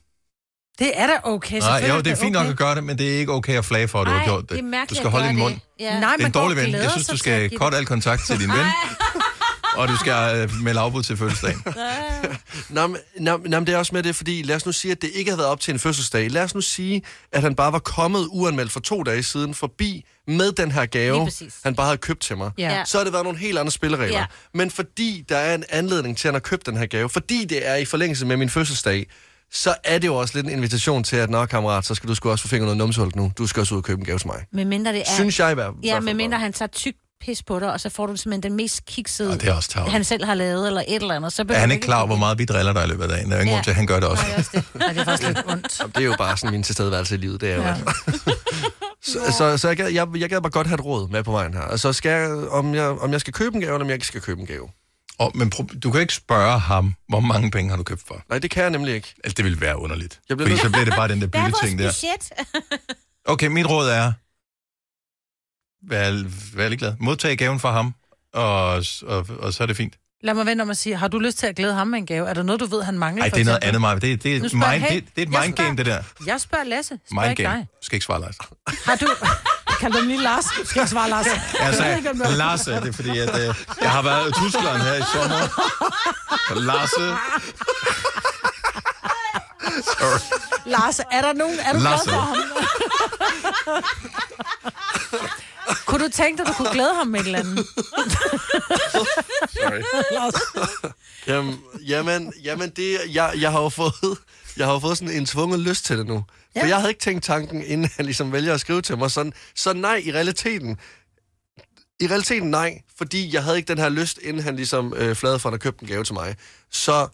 Det 0.79 0.93
er 0.95 1.07
da 1.07 1.12
okay, 1.22 1.53
Nej, 1.53 1.61
selvfølgelig 1.61 1.95
jo, 1.97 2.01
det 2.01 2.12
er 2.12 2.16
fint 2.16 2.37
okay. 2.37 2.45
nok 2.45 2.51
at 2.53 2.59
gøre 2.59 2.74
det, 2.74 2.85
men 2.85 2.99
det 2.99 3.14
er 3.14 3.18
ikke 3.18 3.33
okay 3.33 3.59
at 3.59 3.64
flage 3.64 3.89
for, 3.89 4.01
at 4.01 4.07
du 4.07 4.12
har 4.12 4.24
gjort 4.24 4.41
det. 4.43 4.51
det 4.51 4.59
er 4.59 4.62
mærkeligt 4.62 4.91
du 4.91 4.95
skal 4.95 5.11
holde 5.11 5.29
din 5.29 5.35
det. 5.37 5.43
mund. 5.43 5.55
Ja. 5.81 6.01
Nej, 6.01 6.01
Det 6.01 6.05
er 6.05 6.18
man 6.18 6.26
en 6.26 6.33
dårlig 6.33 6.57
ven. 6.57 6.72
Jeg 6.72 6.91
synes, 6.91 7.07
du 7.07 7.16
skal 7.16 7.57
korte 7.57 7.76
al 7.76 7.87
kontakt 7.87 8.26
til 8.26 8.39
din 8.41 8.49
ven, 8.49 8.66
og 9.76 9.89
du 9.89 9.97
skal 9.97 10.37
øh, 10.37 10.51
melde 10.62 10.81
afbud 10.81 11.03
til 11.03 11.16
fødselsdagen. 11.16 11.64
Nå, 12.68 12.87
men, 12.87 12.97
nå, 13.18 13.37
nå, 13.37 13.37
men 13.37 13.66
det 13.66 13.74
er 13.74 13.79
også 13.79 13.95
med 13.95 14.03
det, 14.03 14.16
fordi 14.16 14.43
lad 14.43 14.57
os 14.57 14.66
nu 14.66 14.72
sige, 14.72 14.93
at 14.93 15.03
det 15.03 15.11
ikke 15.14 15.31
havde 15.31 15.39
været 15.39 15.51
op 15.51 15.61
til 15.61 15.72
en 15.74 15.79
fødselsdag. 15.79 16.31
Lad 16.31 16.43
os 16.43 16.55
nu 16.55 16.61
sige, 16.61 17.03
at 17.33 17.43
han 17.43 17.55
bare 17.55 17.72
var 17.72 17.79
kommet 17.79 18.26
uanmeldt 18.31 18.72
for 18.72 18.81
to 18.81 19.03
dage 19.03 19.22
siden 19.22 19.55
forbi 19.55 20.05
med 20.29 20.53
den 20.53 20.70
her 20.72 20.87
gave, 20.87 21.24
præcis. 21.24 21.55
han 21.64 21.74
bare 21.74 21.87
havde 21.87 21.99
købt 21.99 22.20
til 22.20 22.37
mig. 22.37 22.51
Ja. 22.59 22.83
Så 22.85 22.97
har 22.99 23.05
det 23.05 23.12
været 23.12 23.24
nogle 23.24 23.39
helt 23.39 23.59
andre 23.59 23.72
spilleregler. 23.72 24.18
Ja. 24.18 24.24
Men 24.55 24.70
fordi 24.70 25.24
der 25.29 25.37
er 25.37 25.55
en 25.55 25.64
anledning 25.68 26.16
til, 26.18 26.29
at 26.29 26.31
han 26.31 26.35
har 26.35 26.41
købt 26.41 26.66
den 26.66 26.76
her 26.76 26.87
gave, 26.87 27.09
fordi 27.11 27.45
det 27.45 27.68
er 27.68 27.74
i 27.76 27.85
forlængelse 27.85 28.26
med 28.26 28.37
min 28.37 28.51
fødselsdag, 28.51 29.07
så 29.53 29.75
er 29.85 29.99
det 29.99 30.07
jo 30.09 30.15
også 30.17 30.35
lidt 30.39 30.47
en 30.47 30.53
invitation 30.53 31.05
til, 31.05 31.17
at 31.17 31.31
nå, 31.31 31.47
kammerat, 31.47 31.85
så 31.87 31.95
skal 31.95 32.09
du 32.09 32.15
sgu 32.15 32.31
også 32.31 32.43
få 32.43 32.49
fingret 32.49 32.67
noget 32.67 32.77
numsehulk 32.79 33.17
nu. 33.17 33.33
Du 33.39 33.47
skal 33.47 33.61
også 33.61 33.75
ud 33.75 33.79
og 33.79 33.85
købe 33.85 33.99
en 34.01 34.05
gave 34.07 34.19
til 34.19 34.27
mig. 34.27 34.45
Men 34.53 34.69
mindre 34.69 34.93
det 34.93 35.01
er... 35.01 35.05
Synes 35.15 35.39
jeg 35.41 35.51
i 35.51 35.55
hvert 35.55 35.75
Ja, 35.85 36.01
men 36.01 36.17
mindre 36.17 36.39
han 36.39 36.53
tager 36.53 36.69
tyk 36.69 36.95
pis 37.21 37.43
på 37.43 37.61
dig, 37.61 37.73
og 37.73 37.81
så 37.81 37.89
får 37.91 38.07
du 38.07 38.17
simpelthen 38.17 38.43
den 38.43 38.57
mest 38.57 38.87
kiksede, 38.87 39.31
Og 39.33 39.41
det 39.41 39.49
er 39.49 39.53
også 39.53 39.69
tarveligt. 39.71 39.93
han 39.93 40.05
selv 40.05 40.25
har 40.25 40.35
lavet, 40.35 40.67
eller 40.67 40.83
et 40.89 41.03
eller 41.03 41.15
andet. 41.15 41.33
Så 41.33 41.43
Er 41.43 41.47
behøver 41.47 41.61
han 41.61 41.69
du 41.69 41.73
ikke 41.73 41.85
klar 41.85 41.99
over, 41.99 42.07
hvor 42.07 42.17
meget 42.17 42.39
vi 42.39 42.45
driller 42.45 42.73
dig 42.73 42.85
i 42.85 42.89
løbet 42.89 43.03
af 43.03 43.09
dagen? 43.09 43.31
Der 43.31 43.37
er 43.37 43.41
ingen 43.41 43.49
Ja. 43.51 43.55
grund 43.55 43.65
til, 43.65 43.71
at 43.71 43.77
han 43.77 43.87
gør 43.87 44.01
det 44.01 44.09
også. 44.09 44.25
Nej, 44.75 44.89
det 44.89 44.99
er 45.01 45.05
faktisk 45.05 45.29
lidt 45.29 45.39
ondt. 45.49 45.81
Jamen, 45.81 45.93
det 45.95 46.01
er 46.01 46.05
jo 46.07 46.15
bare 46.19 46.37
sådan 46.37 46.53
min 46.53 46.63
tilstedeværelse 46.63 47.15
i 47.15 47.19
livet, 47.19 47.41
det 47.41 47.51
er 47.51 47.55
jo. 47.57 47.63
Ja. 47.63 47.69
Ja. 47.69 47.75
så, 49.13 49.19
så, 49.39 49.57
så 49.59 49.69
jeg, 49.69 49.77
gad, 49.77 49.89
jeg, 49.89 50.07
jeg 50.17 50.29
gad 50.29 50.41
bare 50.41 50.51
godt 50.51 50.67
have 50.67 50.75
et 50.75 50.85
råd 50.85 51.09
med 51.09 51.23
på 51.25 51.33
vejen 51.33 51.55
her. 51.55 51.61
Altså, 51.63 51.93
skal 51.93 52.11
jeg, 52.11 52.31
om, 52.51 52.75
jeg, 52.75 52.87
om 52.89 53.13
jeg 53.13 53.21
skal 53.21 53.33
købe 53.33 53.55
en 53.55 53.61
gave, 53.61 53.73
eller 53.73 53.85
om 53.85 53.89
jeg 53.89 53.95
ikke 53.95 54.07
skal 54.07 54.21
købe 54.21 54.41
en 54.41 54.47
gave. 54.47 54.69
Og, 55.19 55.33
men 55.35 55.53
pro- 55.55 55.79
du 55.83 55.91
kan 55.91 56.01
ikke 56.01 56.14
spørge 56.14 56.59
ham, 56.59 56.95
hvor 57.09 57.21
mange 57.21 57.51
penge 57.51 57.71
har 57.71 57.77
du 57.77 57.83
købt 57.83 58.03
for? 58.07 58.23
Nej, 58.29 58.39
det 58.39 58.51
kan 58.51 58.62
jeg 58.62 58.71
nemlig 58.71 58.95
ikke. 58.95 59.14
Altså, 59.25 59.35
det 59.35 59.45
vil 59.45 59.61
være 59.61 59.79
underligt. 59.79 60.21
Jeg 60.29 60.37
bliver 60.37 60.51
Fordi 60.51 60.61
så 60.62 60.71
bliver 60.71 60.85
det 60.85 60.95
bare 60.95 61.09
den 61.09 61.21
der 61.21 61.27
er 61.39 61.41
vores 61.41 61.55
bytteting 61.62 61.79
der. 61.79 62.87
Okay, 63.33 63.47
mit 63.47 63.66
råd 63.71 63.89
er, 63.89 64.12
vær, 65.91 66.11
vær 66.57 66.69
ligeglad. 66.69 66.95
Modtag 67.01 67.39
gaven 67.39 67.61
fra 67.61 67.73
ham, 67.73 67.95
og, 68.35 68.85
og, 69.07 69.27
og 69.41 69.55
så 69.55 69.62
er 69.62 69.66
det 69.66 69.77
fint. 69.77 69.95
Lad 70.23 70.35
mig 70.35 70.47
vende 70.47 70.62
om 70.62 70.71
at 70.71 70.77
sige, 70.77 70.97
har 70.97 71.09
du 71.09 71.19
lyst 71.19 71.39
til 71.39 71.47
at 71.47 71.57
glæde 71.57 71.75
ham 71.75 71.87
med 71.89 71.99
en 71.99 72.07
gave? 72.07 72.29
Er 72.29 72.35
der 72.35 72.43
noget, 72.43 72.61
du 72.61 72.66
ved, 72.66 72.83
han 72.83 72.99
mangler? 72.99 73.23
Nej, 73.25 73.29
det 73.29 73.41
er 73.41 73.45
noget 73.45 73.64
andet, 73.64 73.81
Maja. 73.81 73.95
Det, 73.99 74.23
det, 74.23 74.37
er 74.37 74.41
mind, 74.55 74.64
jeg- 74.64 74.89
det, 74.91 75.05
det 75.16 75.23
er 75.35 75.39
et 75.41 75.45
mindgame, 75.47 75.77
det 75.77 75.87
der. 75.87 76.03
Jeg 76.27 76.41
spørger 76.41 76.64
Lasse, 76.64 76.95
ikke 76.95 77.14
Mindgame. 77.27 77.61
Du 77.61 77.66
skal 77.83 77.97
ikke 77.97 78.05
svare, 78.05 78.21
Lars. 78.21 78.37
Har 78.85 78.97
du... 78.97 79.07
Kan 79.81 79.93
du 79.93 79.99
lige 80.01 80.22
Lars? 80.22 80.45
Skal 80.64 80.81
jeg 80.81 80.89
svare 80.89 81.09
Lars? 81.11 81.26
Jeg 81.61 81.74
sagde, 81.74 81.97
ikke, 81.97 82.12
Lasse, 82.12 82.70
det 82.72 82.89
er 82.89 82.93
fordi, 82.93 83.18
at 83.18 83.39
øh, 83.49 83.55
jeg 83.81 83.91
har 83.91 84.03
været 84.03 84.29
i 84.29 84.33
Tyskland 84.33 84.83
her 84.83 84.95
i 84.95 85.03
sommer. 85.12 85.49
Lasse. 86.61 87.16
Sorry. 89.99 90.20
Lars, 90.66 90.99
er 91.12 91.22
der 91.22 91.33
nogen... 91.33 91.59
Er 91.61 91.72
du 91.72 91.79
glad 91.79 91.91
Lasse. 91.91 92.11
for 92.11 92.20
ham? 92.20 92.37
kunne 95.87 96.05
du 96.05 96.11
tænke 96.11 96.39
dig, 96.39 96.47
at 96.47 96.49
du 96.49 96.53
kunne 96.57 96.72
glæde 96.72 96.95
ham 96.95 97.07
med 97.07 97.20
et 97.20 97.26
eller 97.26 97.39
andet? 97.39 97.66
Sorry. 99.53 99.83
Lars. 100.12 100.35
Jamen, 101.26 101.61
jamen, 101.87 102.33
jamen 102.45 102.70
det, 102.70 102.99
jeg, 103.12 103.33
jeg 103.37 103.51
har 103.53 103.61
jo 103.61 103.68
fået, 103.68 104.18
jeg 104.57 104.66
har 104.66 104.72
jo 104.72 104.79
fået 104.79 104.99
sådan 104.99 105.14
en 105.14 105.26
tvunget 105.26 105.61
lyst 105.61 105.85
til 105.85 105.99
det 105.99 106.07
nu. 106.07 106.24
For 106.53 106.65
Ja. 106.65 106.69
jeg 106.69 106.77
havde 106.77 106.91
ikke 106.91 107.01
tænkt 107.01 107.25
tanken, 107.25 107.63
inden 107.63 107.91
han 107.97 108.05
ligesom 108.05 108.33
vælger 108.33 108.55
at 108.55 108.61
skrive 108.61 108.83
til 108.83 108.99
mig. 108.99 109.11
Så, 109.11 109.31
så 109.57 109.73
nej, 109.73 110.03
i 110.05 110.13
realiteten, 110.13 110.77
i 112.01 112.07
realiteten 112.07 112.51
nej, 112.51 112.83
fordi 112.99 113.35
jeg 113.35 113.43
havde 113.45 113.57
ikke 113.57 113.69
den 113.69 113.79
her 113.79 113.89
lyst, 113.89 114.19
inden 114.23 114.43
han 114.43 114.57
ligesom 114.57 114.95
øh, 114.97 115.17
flade 115.17 115.39
for, 115.39 115.51
at 115.51 115.61
købte 115.61 115.83
en 115.83 115.89
gave 115.89 116.05
til 116.05 116.15
mig. 116.15 116.37
Så 116.71 117.09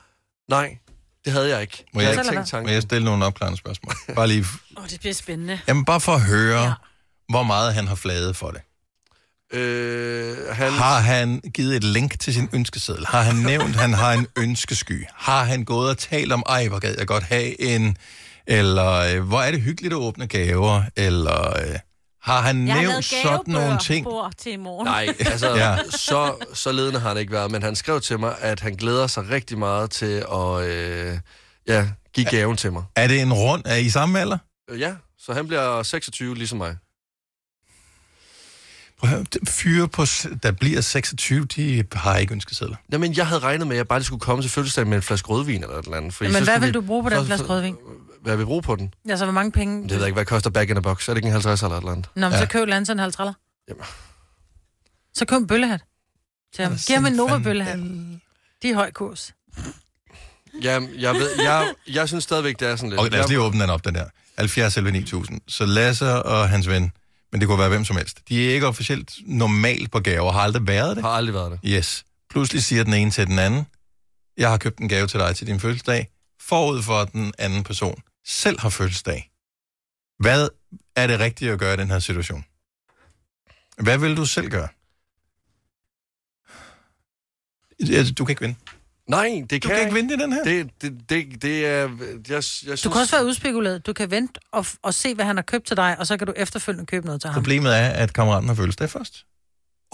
nej, 0.49 0.79
det 1.25 1.33
havde 1.33 1.49
jeg 1.49 1.61
ikke. 1.63 1.85
Må 1.95 2.01
jeg 2.01 2.09
jeg, 2.09 2.17
havde 2.17 2.21
ikke 2.27 2.35
tænkt 2.37 2.41
må 2.53 2.59
tanken. 2.59 2.75
jeg 2.75 2.83
stille 2.83 3.05
nogle 3.05 3.25
opklarende 3.25 3.59
spørgsmål? 3.59 3.95
Bare 4.17 4.29
lige, 4.29 4.45
Åh, 4.77 4.83
oh, 4.83 4.89
det 4.89 5.01
bliver 5.01 5.15
spændende. 5.15 5.61
jamen 5.69 5.85
bare 5.85 6.01
for 6.01 6.15
at 6.15 6.21
høre, 6.21 6.63
ja. 6.65 6.73
hvor 7.29 7.43
meget 7.43 7.75
han 7.75 7.87
har 7.89 7.95
flaget 7.95 8.37
for 8.37 8.51
det. 8.51 8.61
Øh, 9.59 10.37
han... 10.53 10.73
Har 10.73 10.99
han 11.01 11.41
givet 11.55 11.77
et 11.77 11.85
link 11.85 12.21
til 12.21 12.35
sin 12.35 12.49
ønskeseddel? 12.53 13.07
Har 13.07 13.23
han 13.23 13.37
nævnt, 13.37 13.75
at 13.75 13.81
han 13.81 13.93
har 13.95 14.13
en 14.13 14.27
ønskesky? 14.37 15.05
Har 15.15 15.45
han 15.45 15.65
gået 15.65 15.91
og 15.91 15.99
talt 15.99 16.33
om, 16.33 16.43
ej, 16.49 16.69
hvor 16.69 16.79
gad 16.79 16.95
jeg 16.99 17.07
godt 17.07 17.25
have 17.25 17.61
en... 17.61 17.97
Eller, 18.47 18.91
øh, 18.93 19.23
hvor 19.23 19.41
er 19.41 19.51
det 19.51 19.61
hyggeligt 19.63 19.93
at 19.95 19.99
åbne 19.99 20.27
gaver? 20.27 20.83
Eller 20.97 21.49
øh, 21.61 21.79
har 22.23 22.41
han 22.41 22.67
Jeg 22.67 22.75
har 22.75 22.83
nævnt 22.83 23.05
sådan 23.05 23.41
nogle 23.47 23.79
ting? 23.79 24.07
til 24.39 24.53
i 24.53 24.57
morgen. 24.57 24.87
Nej, 24.87 25.15
altså, 25.21 25.55
Ja. 25.57 25.77
så, 25.91 26.35
så 26.55 26.73
ledende 26.73 27.01
har 27.01 27.09
han 27.09 27.19
ikke 27.19 27.33
været, 27.33 27.51
men 27.51 27.63
han 27.63 27.77
skrev 27.77 28.01
til 28.01 28.21
mig, 28.21 28.35
at 28.41 28.61
han 28.61 28.75
glæder 28.75 29.07
sig 29.07 29.31
rigtig 29.31 29.59
meget 29.59 29.91
til 29.91 30.25
at 30.33 30.65
øh, 30.65 31.19
ja, 31.69 31.89
give 32.15 32.27
gaven 32.27 32.57
til 32.57 32.73
mig. 32.73 32.83
Er 32.97 33.07
det 33.07 33.21
en 33.21 33.33
rund? 33.33 33.63
Er 33.65 33.77
I 33.77 33.89
samme 33.91 34.21
alder? 34.21 34.39
Øh, 34.71 34.81
Ja, 34.81 34.95
så 35.19 35.33
han 35.33 35.47
bliver 35.47 35.83
26 35.83 36.35
ligesom 36.35 36.59
mig. 36.59 36.77
Prøv 38.99 39.11
at 39.11 39.17
høre, 39.17 39.25
Fyre, 39.49 39.89
på, 39.89 40.05
der 40.43 40.53
bliver 40.53 40.81
26, 40.81 41.45
de 41.45 41.85
har 41.93 42.17
ikke 42.17 42.33
ønskesedler. 42.35 42.77
Jamen, 42.93 43.17
jeg 43.17 43.27
havde 43.27 43.41
regnet 43.41 43.67
med, 43.67 43.77
at 43.77 43.79
jeg 43.79 43.89
bare 43.89 43.99
lige 43.99 44.07
skulle 44.07 44.21
komme 44.21 44.43
til 44.43 44.51
fødselsdag 44.51 44.87
med 44.87 44.97
en 44.97 45.03
flaske 45.03 45.29
rødvin 45.29 45.63
eller 45.63 45.77
et 45.79 45.85
eller 45.85 45.97
andet. 45.97 46.15
Fordi 46.15 46.33
Men 46.33 46.45
hvad 46.45 46.59
vil 46.61 46.67
vi- 46.69 46.73
du 46.73 46.81
bruge 46.81 47.03
på 47.03 47.11
den 47.11 47.27
flaske 47.27 47.47
rødvin? 47.47 47.77
Hvad 48.25 48.37
vil 48.37 48.43
jeg 48.43 48.47
bruge 48.47 48.63
på 48.63 48.77
den? 48.77 48.95
Altså, 49.09 49.25
hvor 49.25 49.33
mange 49.33 49.53
penge? 49.53 49.83
Det 49.83 49.91
ved 49.91 49.99
jeg 49.99 50.07
ikke, 50.07 50.15
hvad 50.15 50.25
koster 50.25 50.51
back 50.51 50.71
in 50.71 50.77
a 50.77 50.81
box. 50.81 51.09
Er 51.09 51.15
det 51.15 51.19
ikke 51.19 51.27
en 51.27 51.33
50 51.33 51.63
eller 51.63 51.77
et 51.77 51.81
eller 51.81 51.93
andet? 51.93 52.09
Nå, 52.15 52.29
men 52.29 52.39
så 52.39 52.47
køb 52.47 52.69
Lansen 52.69 52.95
en 52.95 52.99
halv 52.99 53.13
træller. 53.13 53.33
Så 55.15 55.25
køb 55.25 55.39
en 55.39 55.47
bøllehat. 55.47 55.81
Til 56.55 56.65
ham. 56.65 56.77
Giv 56.87 56.97
ham 56.97 57.07
en 57.07 57.13
Nova 57.13 57.39
bøllehat. 57.39 57.79
De 58.63 58.71
er 58.71 58.75
høj 58.75 58.91
kurs. 58.91 59.35
Jamen, 60.63 60.91
jeg, 60.99 61.15
ved, 61.15 61.31
jeg, 61.43 61.75
jeg 61.89 62.09
synes 62.09 62.25
stadigvæk, 62.25 62.61
det 62.61 62.69
er 62.69 62.77
sådan 62.77 62.91
lidt... 62.91 63.01
Okay, 63.01 63.11
lad 63.11 63.21
os 63.21 63.29
lige 63.29 63.41
åbne 63.41 63.63
den 63.63 63.71
op, 63.71 63.85
den 63.85 63.95
der. 63.95 64.05
70 64.39 64.77
11 64.77 64.93
9000. 64.93 65.41
Så 65.49 65.67
Lasse 65.67 66.23
og 66.23 66.49
hans 66.49 66.69
ven, 66.69 66.93
men 67.33 67.41
det 67.41 67.49
kunne 67.49 67.59
være 67.59 67.69
hvem 67.69 67.85
som 67.85 67.97
helst. 67.97 68.21
De 68.29 68.49
er 68.49 68.55
ikke 68.55 68.67
officielt 68.67 69.13
normalt 69.27 69.91
på 69.91 70.01
gaver, 70.01 70.33
har 70.33 70.41
aldrig 70.41 70.67
været 70.67 70.97
det. 70.97 71.05
Har 71.05 71.11
aldrig 71.11 71.35
været 71.35 71.53
det. 71.53 71.61
Yes. 71.65 72.05
Pludselig 72.31 72.63
siger 72.65 72.85
den 72.85 72.95
ene 72.95 73.11
til 73.11 73.27
den 73.27 73.39
anden, 73.39 73.67
jeg 74.37 74.51
har 74.51 74.57
købt 74.57 74.79
en 74.79 74.89
gave 74.89 75.07
til 75.07 75.21
dig 75.21 75.37
til 75.37 75.47
din 75.47 75.61
fødselsdag, 75.61 76.09
forud 76.41 76.83
for 76.83 77.05
den 77.05 77.33
anden 77.39 77.63
person 77.65 78.03
selv 78.25 78.61
har 78.61 78.69
fødselsdag. 78.69 79.31
Hvad 80.19 80.49
er 80.97 81.07
det 81.07 81.21
rigtige 81.21 81.53
at 81.53 81.59
gøre 81.59 81.75
i 81.75 81.77
den 81.77 81.91
her 81.91 81.99
situation? 81.99 82.45
Hvad 83.79 83.99
vil 83.99 84.17
du 84.17 84.25
selv 84.25 84.49
gøre? 84.49 84.69
Du 88.19 88.25
kan 88.25 88.33
ikke 88.33 88.41
vinde. 88.41 88.57
Nej, 89.09 89.43
det 89.51 89.51
kan 89.51 89.61
kan 89.61 89.71
jeg 89.71 89.81
ikke 89.81 89.95
vinde 89.95 90.15
i 90.15 90.17
den 90.17 90.33
her. 90.33 90.45
Det, 90.45 90.71
det, 90.83 91.11
det, 91.11 91.43
det 91.43 91.67
er... 91.67 91.71
Jeg, 91.71 92.29
jeg 92.29 92.45
synes, 92.45 92.83
Du 92.83 92.91
kan 92.91 93.01
også 93.01 93.17
være 93.17 93.27
udspekuleret. 93.27 93.87
Du 93.87 93.93
kan 93.93 94.11
vente 94.11 94.41
og, 94.53 94.67
og 94.83 94.95
se, 94.95 95.15
hvad 95.15 95.25
han 95.25 95.37
har 95.37 95.43
købt 95.43 95.67
til 95.67 95.77
dig, 95.77 95.97
og 95.99 96.07
så 96.07 96.17
kan 96.17 96.27
du 96.27 96.33
efterfølgende 96.37 96.87
købe 96.87 97.07
noget 97.07 97.21
til 97.21 97.31
ham. 97.31 97.35
Problemet 97.35 97.77
er, 97.77 97.89
at 97.89 98.13
kammeraten 98.13 98.49
har 98.49 98.55
fødselsdag 98.55 98.91
først. 98.91 99.27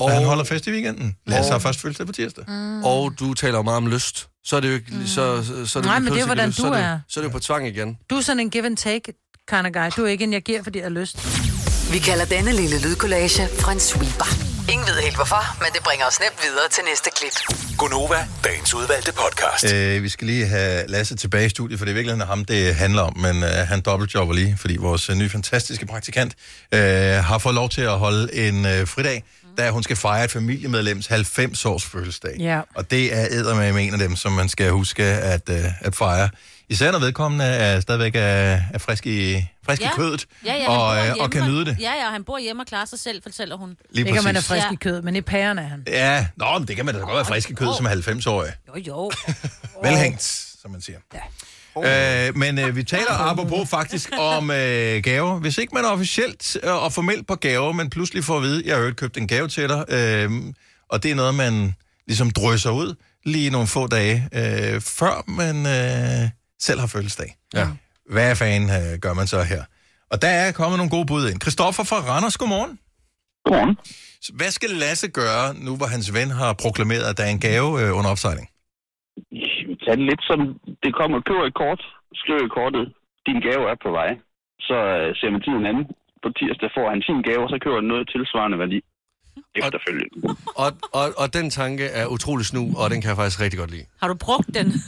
Og, 0.01 0.07
Og- 0.07 0.13
han 0.13 0.25
holder 0.25 0.45
fest 0.45 0.67
i 0.67 0.71
weekenden. 0.71 1.17
Lasse 1.27 1.49
Og- 1.51 1.55
har 1.55 1.59
først 1.59 1.81
fødselsdag 1.81 2.07
på 2.07 2.13
tirsdag. 2.13 2.45
Mm. 2.49 2.85
Og 2.85 3.13
du 3.21 3.35
taler 3.35 3.63
meget 3.63 3.77
om 3.77 3.87
lyst. 3.87 4.29
Så 4.45 4.57
er 4.57 4.61
det 4.61 4.69
jo 4.69 4.75
ikke... 4.75 4.87
Mm. 4.95 5.07
Så, 5.07 5.45
så, 5.45 5.67
så 5.67 5.79
er 5.79 5.83
det 5.83 5.89
Nej, 5.91 5.99
men 5.99 6.13
det 6.13 6.21
er, 6.21 6.27
hvordan 6.27 6.49
lyst. 6.49 6.59
du 6.59 6.63
så 6.63 6.69
er. 6.73 6.77
er. 6.79 6.93
Det, 6.93 7.03
så 7.09 7.21
er 7.21 7.23
det 7.25 7.29
jo 7.29 7.33
på 7.33 7.39
tvang 7.39 7.67
igen. 7.69 7.99
Du 8.11 8.17
er 8.17 8.21
sådan 8.21 8.41
en 8.41 8.51
give 8.51 8.67
and 8.67 8.77
take 8.77 9.13
kind 9.51 9.67
of 9.67 9.73
guy. 9.73 9.91
Du 9.97 10.05
er 10.05 10.09
ikke 10.09 10.25
en, 10.25 10.33
jeg 10.33 10.43
giver, 10.43 10.63
fordi 10.63 10.79
jeg 10.79 10.85
har 10.85 10.91
lyst. 10.91 11.17
Vi 11.93 11.99
kalder 11.99 12.25
denne 12.25 12.53
lille 12.53 12.79
lydkollage 12.83 13.43
en 13.73 13.81
sweeper. 13.81 14.51
Ingen 14.73 14.87
ved 14.87 14.95
helt 15.03 15.17
hvorfor, 15.17 15.57
men 15.59 15.69
det 15.75 15.83
bringer 15.83 16.07
os 16.07 16.21
nemt 16.21 16.39
videre 16.43 16.69
til 16.71 16.83
næste 16.91 17.11
klip. 17.17 17.33
Gunova, 17.79 18.27
dagens 18.45 18.75
udvalgte 18.75 19.13
podcast. 19.13 19.75
Øh, 19.75 20.03
vi 20.03 20.09
skal 20.09 20.27
lige 20.27 20.47
have 20.47 20.87
Lasse 20.89 21.17
tilbage 21.17 21.47
i 21.47 21.49
studiet, 21.49 21.79
for 21.79 21.85
det 21.85 21.93
er 21.93 21.95
virkelig 21.95 22.27
ham, 22.27 22.45
det 22.45 22.75
handler 22.75 23.03
om. 23.03 23.17
Men 23.19 23.43
øh, 23.43 23.49
han 23.51 23.81
dobbeltjobber 23.81 24.35
lige, 24.35 24.57
fordi 24.61 24.77
vores 24.77 25.11
øh, 25.11 25.17
nye 25.17 25.29
fantastiske 25.29 25.87
praktikant 25.87 26.35
øh, 26.75 26.81
har 27.25 27.39
fået 27.39 27.55
lov 27.55 27.69
til 27.69 27.81
at 27.81 27.99
holde 27.99 28.35
en 28.35 28.67
øh, 28.67 28.87
fridag, 28.87 29.25
da 29.59 29.71
hun 29.71 29.83
skal 29.83 29.97
fejre 29.97 30.25
et 30.25 30.31
familiemedlems 30.31 31.07
90-års 31.11 31.85
fødselsdag. 31.85 32.37
Ja. 32.39 32.61
Og 32.75 32.91
det 32.91 33.15
er 33.15 33.27
eddermame 33.31 33.83
en 33.83 33.93
af 33.93 33.99
dem, 33.99 34.17
som 34.17 34.33
man 34.33 34.49
skal 34.49 34.71
huske 34.71 35.03
at, 35.05 35.49
øh, 35.51 35.65
at 35.81 35.95
fejre. 35.97 36.29
Især 36.69 36.93
når 36.93 36.99
vedkommende 36.99 37.45
er 37.45 37.81
stadigvæk 37.81 38.15
er, 38.15 38.21
er 38.75 38.79
frisk 38.79 39.07
i, 39.07 39.45
frisk 39.67 39.83
i 39.83 39.85
kødet, 39.97 40.27
ja, 40.47 40.55
ja, 40.55 40.71
og, 40.71 40.97
øh, 40.99 41.05
hjemme 41.05 41.23
og 41.23 41.31
kan 41.31 41.45
nyde 41.45 41.65
det. 41.65 41.77
Ja, 41.81 41.93
ja, 41.93 42.11
han 42.11 42.25
bor 42.25 42.39
hjemme 42.39 42.63
og 42.63 42.67
klarer 42.67 42.85
sig 42.85 42.99
selv, 42.99 43.23
fortæller 43.23 43.57
hun. 43.57 43.77
Lige 43.91 44.07
Ikke 44.07 44.19
om 44.19 44.25
man 44.25 44.37
er 44.37 44.41
frisk 44.41 44.67
Ja. 44.67 44.73
i 44.73 44.77
kød, 44.77 45.03
men 45.03 45.17
i 45.17 45.21
pærerne 45.21 45.61
er 45.61 45.67
han. 45.67 45.83
Ja, 45.87 46.27
nå, 46.37 46.59
men 46.59 46.69
det 46.69 46.77
kan 46.77 46.85
man 46.87 46.95
da 46.95 47.01
godt 47.01 47.15
være 47.15 47.25
frisk 47.25 47.51
i 47.51 47.55
kød 47.55 47.69
som 47.77 47.87
90-årig. 47.87 48.53
Jo, 48.69 48.81
jo. 48.87 49.11
Velhængt, 49.85 50.23
som 50.63 50.71
man 50.71 50.81
siger. 50.81 50.99
Ja. 51.15 51.21
Øh, 51.77 52.37
men 52.37 52.59
øh, 52.59 52.77
vi 52.77 52.83
taler 52.85 53.13
apropos 53.31 53.69
faktisk 53.69 54.11
om 54.19 54.51
øh, 54.51 55.03
gaver. 55.03 55.39
Hvis 55.39 55.59
ikke 55.59 55.75
man 55.75 55.85
er 55.85 55.89
officielt 55.89 56.57
øh, 56.63 56.85
og 56.85 56.93
formelt 56.93 57.27
på 57.27 57.35
gaver, 57.35 57.73
men 57.73 57.91
pludselig 57.91 58.25
får 58.25 58.37
at 58.37 58.43
vide, 58.43 58.63
jeg 58.67 58.77
har 58.77 58.85
jo 58.85 58.93
købt 58.93 59.17
en 59.17 59.29
gave 59.29 59.49
til 59.49 59.69
dig, 59.69 59.85
øh, 59.89 60.31
og 60.89 61.03
det 61.03 61.11
er 61.11 61.15
noget, 61.15 61.35
man 61.35 61.75
ligesom 62.07 62.31
drysser 62.31 62.71
ud 62.71 62.95
lige 63.25 63.51
nogle 63.51 63.67
få 63.67 63.87
dage, 63.87 64.29
øh, 64.33 64.81
før 64.81 65.25
man 65.27 65.67
øh, 65.67 66.31
selv 66.61 66.81
har 66.81 66.87
fødselsdag. 66.87 67.37
Ja. 67.55 67.69
Hvad 68.11 68.37
fanden 68.37 68.71
øh, 68.71 68.99
gør 68.99 69.15
man 69.15 69.27
så 69.27 69.43
her? 69.43 69.65
Og 70.11 70.23
der 70.23 70.29
er 70.29 70.53
kommet 70.53 70.77
nogle 70.77 70.91
gode 70.91 71.07
bud 71.07 71.29
ind. 71.31 71.41
Christoffer 71.41 71.85
fra 71.85 71.97
Randers, 71.97 72.37
godmorgen. 72.37 72.79
Godmorgen. 73.45 73.77
Hvad 74.35 74.51
skal 74.51 74.71
Lasse 74.71 75.09
gøre, 75.09 75.55
nu 75.55 75.77
hvor 75.77 75.87
hans 75.87 76.13
ven 76.13 76.31
har 76.31 76.53
proklameret, 76.53 77.03
at 77.03 77.17
der 77.17 77.25
er 77.25 77.29
en 77.29 77.41
gave 77.41 77.83
øh, 77.83 77.97
under 77.97 78.11
opsejling? 78.11 78.49
Det 79.91 80.07
lidt 80.11 80.23
som, 80.31 80.41
det 80.85 80.91
kommer, 80.99 81.17
køber 81.29 81.45
et 81.47 81.57
kort, 81.63 81.83
skriver 82.23 82.43
i 82.45 82.55
kortet, 82.59 82.85
din 83.27 83.39
gave 83.47 83.63
er 83.73 83.77
på 83.85 83.91
vej. 83.99 84.11
Så 84.69 84.77
øh, 85.01 85.09
ser 85.19 85.31
man 85.35 85.43
tiden 85.47 85.67
anden. 85.71 85.85
På 86.23 86.29
tirsdag 86.39 86.71
får 86.77 86.87
han 86.93 87.01
sin 87.09 87.21
gave, 87.29 87.43
og 87.47 87.51
så 87.53 87.59
køber 87.63 87.79
han 87.81 87.89
noget 87.93 88.05
tilsvarende 88.15 88.59
værdi. 88.65 88.79
Efterfølgende. 89.55 90.17
Og, 90.63 90.71
og, 91.01 91.07
og 91.23 91.27
den 91.39 91.51
tanke 91.51 91.85
er 92.01 92.07
utrolig 92.07 92.47
snu, 92.47 92.63
og 92.81 92.91
den 92.91 93.01
kan 93.01 93.09
jeg 93.09 93.17
faktisk 93.17 93.41
rigtig 93.41 93.59
godt 93.59 93.71
lide. 93.71 93.87
Har 94.01 94.09
du 94.09 94.17
brugt 94.27 94.51
den? 94.59 94.69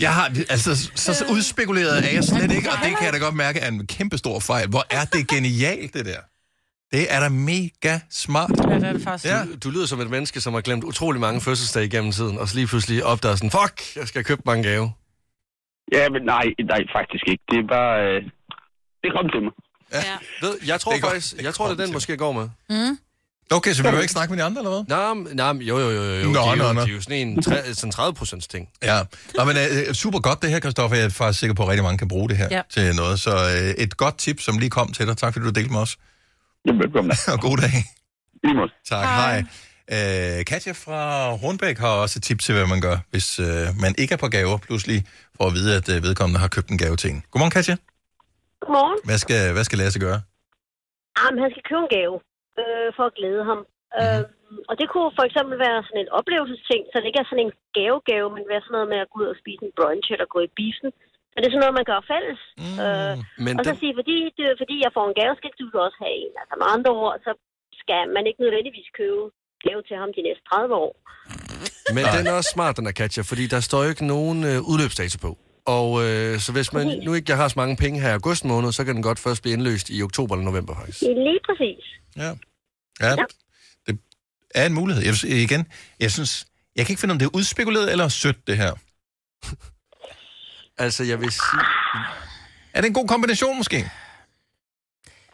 Jeg 0.00 0.14
har, 0.14 0.26
altså, 0.50 0.76
så, 0.94 1.14
så 1.14 1.24
udspekuleret 1.30 1.98
er 1.98 2.14
jeg 2.14 2.24
slet 2.24 2.52
ikke, 2.52 2.70
og 2.70 2.76
det 2.84 2.96
kan 2.96 3.04
jeg 3.06 3.12
da 3.12 3.18
godt 3.18 3.34
mærke 3.34 3.58
er 3.60 3.68
en 3.68 3.86
kæmpe 3.86 4.18
stor 4.18 4.40
fejl. 4.40 4.68
Hvor 4.68 4.84
er 4.90 5.04
det 5.04 5.28
genialt, 5.28 5.94
det 5.94 6.06
der. 6.06 6.20
Det 6.92 7.06
er 7.14 7.20
da 7.20 7.28
mega 7.28 8.00
smart. 8.10 8.50
Ja, 8.70 8.74
det 8.74 8.84
er 8.88 8.92
det 8.92 9.02
faktisk. 9.02 9.32
Ja. 9.32 9.44
Du, 9.44 9.56
du 9.64 9.70
lyder 9.70 9.86
som 9.86 10.00
et 10.00 10.10
menneske, 10.10 10.40
som 10.40 10.54
har 10.54 10.60
glemt 10.60 10.84
utrolig 10.84 11.20
mange 11.20 11.40
fødselsdage 11.40 11.86
igennem 11.86 12.12
tiden, 12.12 12.38
og 12.38 12.48
så 12.48 12.54
lige 12.54 12.66
pludselig 12.66 13.04
opdager 13.04 13.36
sådan, 13.36 13.50
fuck, 13.50 13.96
jeg 13.96 14.08
skal 14.08 14.24
købe 14.24 14.42
en 14.52 14.62
gave. 14.62 14.92
Ja, 15.92 16.08
men 16.08 16.22
nej, 16.22 16.44
nej, 16.72 16.80
faktisk 16.96 17.24
ikke. 17.28 17.42
Det 17.50 17.58
er 17.58 17.68
bare... 17.68 17.92
Øh, 18.06 18.22
det 19.02 19.10
kom 19.16 19.28
til 19.34 19.42
mig. 19.42 19.52
Ja. 19.92 20.46
Ved, 20.46 20.54
jeg 20.66 20.80
tror 20.80 20.92
Det 20.92 21.00
faktisk, 21.00 21.34
jeg 21.42 21.54
tror, 21.54 21.68
det 21.68 21.80
er 21.80 21.84
den, 21.84 21.92
måske 21.92 22.16
går 22.16 22.32
med. 22.32 22.48
Mm. 22.70 22.98
Okay, 23.50 23.72
så 23.72 23.82
vi 23.82 23.90
vil 23.90 24.00
ikke 24.00 24.12
snakke 24.12 24.32
med 24.34 24.38
de 24.42 24.44
andre, 24.46 24.60
eller 24.62 24.70
hvad? 24.70 25.24
Nej, 25.34 25.52
nej, 25.52 25.62
jo, 25.62 25.78
jo, 25.78 25.90
jo, 25.90 26.02
jo. 26.02 26.28
Nå, 26.28 26.40
det, 26.40 26.48
er 26.50 26.54
nå, 26.54 26.66
jo, 26.66 26.72
nå. 26.72 26.80
det 26.80 26.88
er 26.90 26.94
jo 26.94 27.00
sådan 27.00 27.28
en 27.28 27.42
tre, 27.42 27.74
sådan 27.74 27.90
30 27.92 28.14
procents 28.14 28.46
ting. 28.48 28.68
Ja, 28.82 28.98
Nå, 29.38 29.44
men 29.44 29.56
uh, 29.56 29.92
super 29.94 30.18
godt 30.20 30.42
det 30.42 30.50
her, 30.50 30.60
Kristoffer. 30.60 30.96
Jeg 30.96 31.04
er 31.04 31.08
faktisk 31.10 31.40
sikker 31.40 31.54
på, 31.54 31.62
at 31.62 31.68
rigtig 31.68 31.84
mange 31.84 31.98
kan 31.98 32.08
bruge 32.08 32.28
det 32.28 32.36
her 32.36 32.48
Ja. 32.50 32.62
til 32.70 32.94
noget. 32.94 33.20
Så 33.20 33.30
uh, 33.34 33.82
et 33.82 33.96
godt 33.96 34.18
tip, 34.18 34.40
som 34.40 34.58
lige 34.58 34.70
kom 34.70 34.92
til 34.92 35.06
dig. 35.06 35.16
Tak 35.16 35.32
fordi 35.32 35.44
du 35.46 35.50
delte 35.50 35.72
med 35.72 35.80
os. 35.80 35.96
Jamen, 36.66 36.80
velkommen. 36.84 37.10
Og 37.34 37.38
god 37.46 37.56
dag. 37.64 37.76
Måde. 38.58 38.70
Tak, 38.92 39.04
hej. 39.04 39.18
hej. 39.24 39.38
Uh, 39.96 40.38
Katja 40.50 40.72
fra 40.84 41.00
Hornbæk 41.42 41.78
har 41.84 41.92
også 42.02 42.16
et 42.18 42.24
tip 42.28 42.40
til, 42.44 42.52
hvad 42.56 42.66
man 42.74 42.80
gør, 42.88 42.96
hvis 43.12 43.28
uh, 43.46 43.66
man 43.84 43.92
ikke 44.02 44.12
er 44.16 44.20
på 44.24 44.30
gaver, 44.36 44.58
pludselig 44.66 44.98
får 45.36 45.46
at 45.50 45.54
vide, 45.58 45.70
at 45.78 45.86
uh, 45.92 45.96
vedkommende 46.06 46.40
har 46.44 46.50
købt 46.56 46.68
en 46.74 46.78
gave 46.84 46.96
til 47.00 47.08
en. 47.12 47.20
Godmorgen, 47.30 47.54
Katja. 47.58 47.74
Godmorgen. 48.62 48.98
Hvad 49.08 49.18
skal, 49.24 49.40
hvad 49.56 49.64
skal 49.68 49.78
Lasse 49.82 50.00
gøre? 50.06 50.20
Jamen, 51.18 51.38
han 51.42 51.50
skal 51.52 51.64
købe 51.68 51.82
en 51.86 51.92
gave 51.98 52.16
øh, 52.60 52.88
for 52.96 53.04
at 53.10 53.16
glæde 53.18 53.42
ham. 53.50 53.60
Mm. 53.62 54.00
Øh, 54.00 54.22
og 54.70 54.74
det 54.80 54.86
kunne 54.92 55.10
for 55.18 55.24
eksempel 55.28 55.56
være 55.66 55.78
sådan 55.86 56.02
en 56.04 56.14
oplevelsesting, 56.18 56.82
så 56.88 56.94
det 56.98 57.08
ikke 57.08 57.22
er 57.24 57.30
sådan 57.30 57.46
en 57.46 57.54
gave-gave, 57.78 58.28
men 58.34 58.50
være 58.52 58.62
sådan 58.62 58.74
noget 58.76 58.90
med 58.92 59.00
at 59.02 59.10
gå 59.10 59.16
ud 59.22 59.28
og 59.32 59.40
spise 59.42 59.62
en 59.66 59.76
brunch 59.78 60.06
eller 60.14 60.34
gå 60.34 60.38
i 60.48 60.54
biffen. 60.58 60.90
Så 61.32 61.36
det 61.40 61.46
er 61.46 61.52
sådan 61.54 61.64
noget, 61.66 61.78
man 61.80 61.88
gør 61.92 62.00
fælles. 62.12 62.40
Mm. 62.62 62.76
Øh, 62.86 63.14
Men 63.46 63.54
og 63.58 63.62
så 63.64 63.70
den- 63.72 63.80
sige, 63.82 63.94
fordi, 64.00 64.16
det, 64.38 64.44
fordi 64.62 64.74
jeg 64.84 64.90
får 64.96 65.04
en 65.10 65.16
gave, 65.20 65.32
skal 65.40 65.50
du 65.60 65.78
også 65.86 65.98
have 66.04 66.14
en. 66.24 66.32
Altså 66.40 66.54
med 66.60 66.66
andre 66.76 66.90
ord, 67.04 67.14
så 67.26 67.30
skal 67.82 68.02
man 68.16 68.22
ikke 68.28 68.40
nødvendigvis 68.44 68.88
købe 69.00 69.22
gave 69.66 69.80
til 69.88 69.96
ham 70.02 70.10
de 70.16 70.22
næste 70.28 70.44
30 70.50 70.74
år. 70.84 70.92
Men 71.96 72.02
den 72.16 72.24
er 72.30 72.34
også 72.40 72.50
smart, 72.56 72.74
den 72.78 72.86
er 72.90 72.94
Katja, 73.00 73.22
fordi 73.30 73.44
der 73.54 73.60
står 73.68 73.80
jo 73.84 73.88
ikke 73.94 74.06
nogen 74.16 74.38
øh, 74.50 74.58
udløbsdato 74.70 75.16
på. 75.26 75.30
Og 75.78 75.88
øh, 76.04 76.32
så 76.44 76.50
hvis 76.56 76.68
man 76.76 76.86
nu 77.06 77.10
ikke 77.18 77.34
har 77.40 77.48
så 77.48 77.54
mange 77.62 77.76
penge 77.84 78.00
her 78.02 78.08
i 78.10 78.18
august 78.20 78.44
måned, 78.52 78.72
så 78.72 78.84
kan 78.84 78.94
den 78.94 79.02
godt 79.08 79.18
først 79.26 79.42
blive 79.42 79.54
indløst 79.56 79.86
i 79.96 80.02
oktober 80.08 80.32
eller 80.34 80.44
november 80.50 80.74
faktisk. 80.80 81.00
Det 81.00 81.10
er 81.10 81.20
lige 81.30 81.40
præcis. 81.48 81.84
Ja. 82.22 82.30
Ja, 83.06 83.12
det 83.86 83.98
er 84.54 84.66
en 84.66 84.74
mulighed. 84.80 85.02
Jeg, 85.04 85.14
synes- 85.14 85.34
igen, 85.48 85.62
jeg 86.00 86.10
synes, 86.10 86.46
jeg 86.76 86.86
kan 86.86 86.92
ikke 86.92 87.00
finde, 87.00 87.12
om 87.12 87.18
det 87.18 87.26
er 87.26 87.34
udspekuleret 87.38 87.92
eller 87.92 88.08
sødt, 88.08 88.46
det 88.46 88.56
her. 88.56 88.72
Altså, 90.78 91.02
jeg 91.10 91.18
vil 91.20 91.32
sige... 91.32 91.62
Er 92.74 92.80
det 92.80 92.88
en 92.88 93.00
god 93.00 93.08
kombination, 93.14 93.56
måske? 93.56 93.78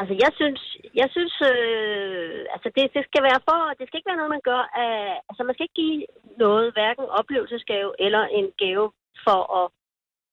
Altså, 0.01 0.15
jeg 0.25 0.33
synes, 0.41 0.61
jeg 1.01 1.09
synes 1.17 1.35
øh, 1.53 2.41
altså 2.55 2.69
det, 2.77 2.85
det, 2.97 3.03
skal 3.09 3.23
være 3.29 3.41
for, 3.49 3.59
det 3.79 3.85
skal 3.87 3.99
ikke 3.99 4.11
være 4.11 4.21
noget, 4.21 4.37
man 4.37 4.47
gør 4.51 4.63
af, 4.85 4.95
altså 5.29 5.43
man 5.45 5.55
skal 5.55 5.67
ikke 5.67 5.81
give 5.85 6.01
noget, 6.45 6.67
hverken 6.77 7.07
oplevelsesgave 7.21 7.91
eller 8.05 8.23
en 8.39 8.47
gave 8.63 8.87
for 9.27 9.41
at, 9.59 9.67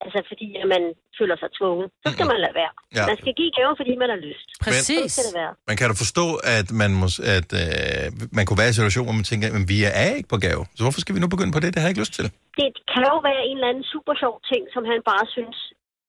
altså 0.06 0.20
fordi 0.32 0.48
at 0.62 0.68
man 0.76 0.84
føler 1.20 1.36
sig 1.42 1.50
tvunget. 1.60 1.88
Så 2.04 2.08
skal 2.16 2.26
man 2.32 2.40
lade 2.46 2.56
være. 2.62 2.74
Ja. 2.98 3.04
Man 3.12 3.18
skal 3.22 3.34
give 3.40 3.52
gaven, 3.60 3.76
fordi 3.82 3.94
man 4.04 4.10
har 4.14 4.20
lyst. 4.28 4.48
Præcis. 4.66 5.12
Så 5.12 5.16
skal 5.16 5.24
det 5.30 5.36
være. 5.42 5.52
Man 5.70 5.76
kan 5.78 5.86
da 5.92 5.96
forstå, 6.06 6.26
at 6.58 6.68
man, 6.82 6.92
må, 7.02 7.08
at, 7.38 7.50
øh, 7.62 8.06
man 8.38 8.44
kunne 8.46 8.60
være 8.62 8.70
i 8.70 8.74
en 8.74 8.80
situation, 8.80 9.06
hvor 9.08 9.18
man 9.22 9.28
tænker, 9.32 9.46
men 9.58 9.66
vi 9.74 9.78
er 10.04 10.10
ikke 10.20 10.30
på 10.34 10.40
gave. 10.46 10.62
Så 10.78 10.82
hvorfor 10.86 11.02
skal 11.04 11.14
vi 11.16 11.20
nu 11.24 11.30
begynde 11.36 11.54
på 11.56 11.62
det? 11.64 11.70
Det 11.72 11.80
har 11.80 11.88
jeg 11.88 11.94
ikke 11.94 12.04
lyst 12.06 12.16
til. 12.20 12.28
Det 12.62 12.70
kan 12.92 13.04
jo 13.14 13.18
være 13.30 13.42
en 13.50 13.58
eller 13.58 13.70
anden 13.72 13.86
super 13.94 14.14
sjov 14.22 14.36
ting, 14.52 14.64
som 14.76 14.84
han 14.92 15.00
bare 15.12 15.26
synes 15.36 15.58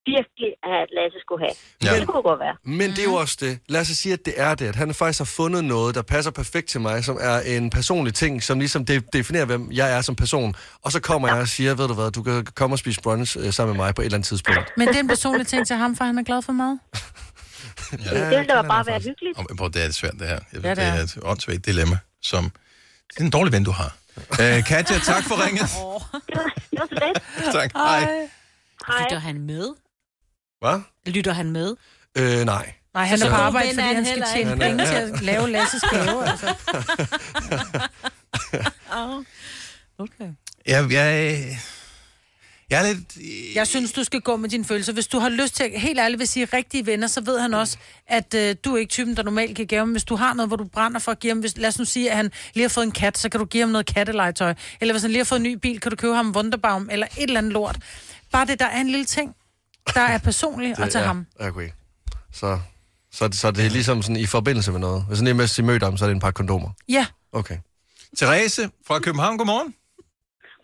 virkelig, 0.06 0.50
at 0.62 0.86
Lasse 0.96 1.18
skulle 1.24 1.42
have. 1.46 1.54
Ja. 1.94 2.00
Det 2.00 2.08
kunne 2.08 2.22
godt 2.22 2.40
være. 2.40 2.56
Men 2.64 2.90
det 2.90 2.98
er 2.98 3.04
jo 3.04 3.14
også 3.14 3.36
det. 3.40 3.58
Lad 3.68 3.80
os 3.80 3.86
sige, 3.86 4.12
at 4.12 4.24
det 4.24 4.34
er 4.36 4.54
det. 4.54 4.66
At 4.66 4.76
han 4.76 4.94
faktisk 4.94 5.20
har 5.20 5.24
fundet 5.24 5.64
noget, 5.64 5.94
der 5.94 6.02
passer 6.02 6.30
perfekt 6.30 6.68
til 6.68 6.80
mig, 6.80 7.04
som 7.04 7.18
er 7.20 7.40
en 7.40 7.70
personlig 7.70 8.14
ting, 8.14 8.42
som 8.42 8.58
ligesom 8.58 8.84
de- 8.84 9.00
definerer, 9.12 9.44
hvem 9.44 9.72
jeg 9.72 9.96
er 9.96 10.00
som 10.00 10.16
person. 10.16 10.54
Og 10.82 10.92
så 10.92 11.00
kommer 11.00 11.28
jeg 11.28 11.36
og 11.38 11.48
siger, 11.48 11.74
ved 11.74 11.88
du 11.88 11.94
hvad, 11.94 12.10
du 12.10 12.22
kan 12.22 12.44
komme 12.54 12.74
og 12.74 12.78
spise 12.78 13.00
brunch 13.02 13.36
øh, 13.40 13.52
sammen 13.52 13.76
med 13.76 13.84
mig 13.84 13.94
på 13.94 14.02
et 14.02 14.04
eller 14.04 14.16
andet 14.16 14.28
tidspunkt. 14.28 14.60
Men 14.76 14.88
det 14.88 14.96
er 14.96 15.00
en 15.00 15.08
personlig 15.08 15.46
ting 15.46 15.66
til 15.66 15.76
ham, 15.76 15.96
for 15.96 16.04
han 16.04 16.18
er 16.18 16.22
glad 16.22 16.42
for 16.42 16.52
mad. 16.52 16.78
Ja, 18.04 18.30
det 18.30 18.38
vil 18.38 18.48
da 18.48 18.62
bare 18.62 18.86
være 18.86 18.98
hyggeligt. 19.00 19.38
Og, 19.38 19.46
prøv, 19.58 19.70
det 19.72 19.84
er 19.84 19.90
svært, 19.90 20.12
det 20.18 20.28
her. 20.28 20.38
Jeg, 20.52 20.62
Ja, 20.62 20.68
ja, 20.68 20.70
det 20.70 20.76
det, 20.76 20.84
er. 20.86 20.92
er 20.92 21.02
et 21.02 21.18
åndssvagt 21.22 21.66
dilemma, 21.66 21.98
som... 22.22 22.44
Det 23.14 23.20
er 23.20 23.24
en 23.24 23.30
dårlig 23.30 23.52
ven, 23.52 23.64
du 23.64 23.70
har. 23.70 23.96
Øh, 24.40 24.64
Katja, 24.64 24.98
tak 24.98 25.24
for 25.24 25.44
ringet. 25.46 25.68
Det 26.70 26.78
var 26.80 26.86
så 26.86 26.98
lidt. 27.06 27.18
tak. 27.56 27.70
Hej. 27.74 28.28
Lytter 29.02 29.18
han 29.18 29.40
med? 29.40 29.68
Hvad? 30.60 30.80
Lytter 31.06 31.32
han 31.32 31.50
med? 31.50 31.76
Øh, 32.18 32.44
nej. 32.44 32.72
Nej, 32.94 33.04
han 33.04 33.18
Så 33.18 33.26
er 33.26 33.30
på 33.30 33.36
arbejde, 33.36 33.68
fordi 33.68 33.80
han 33.80 33.96
han 33.96 34.06
skal 34.06 34.24
tjene 34.34 34.50
ikke. 34.52 34.64
penge 34.64 34.86
til 34.86 34.94
at 34.94 35.22
lave 35.22 35.50
Lasses 35.50 35.82
gave. 35.90 36.26
Altså. 36.30 36.54
Okay. 39.98 40.28
Jeg, 40.66 40.92
jeg, 40.92 41.38
jeg 42.70 42.88
er 42.88 42.92
lidt... 42.92 43.16
Jeg 43.54 43.66
synes, 43.66 43.92
du 43.92 44.04
skal 44.04 44.20
gå 44.20 44.36
med 44.36 44.48
dine 44.48 44.64
følelser. 44.64 44.92
Hvis 44.92 45.06
du 45.06 45.18
har 45.18 45.28
lyst 45.28 45.54
til, 45.56 45.70
helt 45.74 45.98
ærligt 45.98 46.18
vil 46.18 46.28
sige, 46.28 46.44
rigtige 46.44 46.86
venner, 46.86 47.06
så 47.06 47.20
ved 47.20 47.40
han 47.40 47.54
også, 47.54 47.76
at 48.06 48.34
øh, 48.34 48.56
du 48.64 48.74
er 48.74 48.78
ikke 48.78 48.90
typen, 48.90 49.16
der 49.16 49.22
normalt 49.22 49.56
kan 49.56 49.66
give 49.66 49.78
ham. 49.78 49.90
Hvis 49.90 50.04
du 50.04 50.16
har 50.16 50.34
noget, 50.34 50.48
hvor 50.48 50.56
du 50.56 50.64
brænder 50.64 51.00
for 51.00 51.12
at 51.12 51.18
give 51.18 51.30
ham, 51.30 51.38
hvis, 51.38 51.56
lad 51.58 51.68
os 51.68 51.78
nu 51.78 51.84
sige, 51.84 52.10
at 52.10 52.16
han 52.16 52.32
lige 52.54 52.64
har 52.64 52.68
fået 52.68 52.84
en 52.84 52.92
kat, 52.92 53.18
så 53.18 53.28
kan 53.28 53.40
du 53.40 53.46
give 53.46 53.62
ham 53.62 53.70
noget 53.70 53.86
kattelegetøj. 53.86 54.54
Eller 54.80 54.94
hvis 54.94 55.02
han 55.02 55.10
lige 55.10 55.20
har 55.20 55.24
fået 55.24 55.38
en 55.38 55.42
ny 55.42 55.52
bil, 55.54 55.80
kan 55.80 55.90
du 55.90 55.96
købe 55.96 56.14
ham 56.14 56.26
en 56.28 56.36
Wunderbaum, 56.36 56.88
eller 56.92 57.06
et 57.06 57.22
eller 57.22 57.38
andet 57.38 57.52
lort. 57.52 57.76
Bare 58.32 58.46
det, 58.46 58.60
der 58.60 58.66
er 58.66 58.80
en 58.80 58.88
lille 58.88 59.04
ting, 59.04 59.34
der 59.94 60.06
er 60.14 60.18
personlig 60.18 60.70
at 60.70 60.90
tage 60.90 61.02
ja, 61.02 61.06
ham. 61.06 61.26
Okay. 61.40 61.68
Så, 62.32 62.58
så, 63.10 63.28
så 63.32 63.50
det 63.50 63.66
er 63.66 63.70
ligesom 63.70 64.02
sådan 64.02 64.20
i 64.26 64.26
forbindelse 64.26 64.72
med 64.72 64.80
noget. 64.80 65.04
Hvis 65.08 65.18
han 65.18 65.24
lige 65.24 65.34
mest 65.34 65.62
møder 65.62 65.84
ham, 65.84 65.96
så 65.96 66.04
er 66.04 66.08
det 66.08 66.14
en 66.14 66.20
par 66.20 66.30
kondomer. 66.30 66.70
Ja. 66.88 67.06
Okay. 67.32 67.58
Therese 68.18 68.62
fra 68.86 68.98
København, 69.06 69.38
godmorgen. 69.38 69.74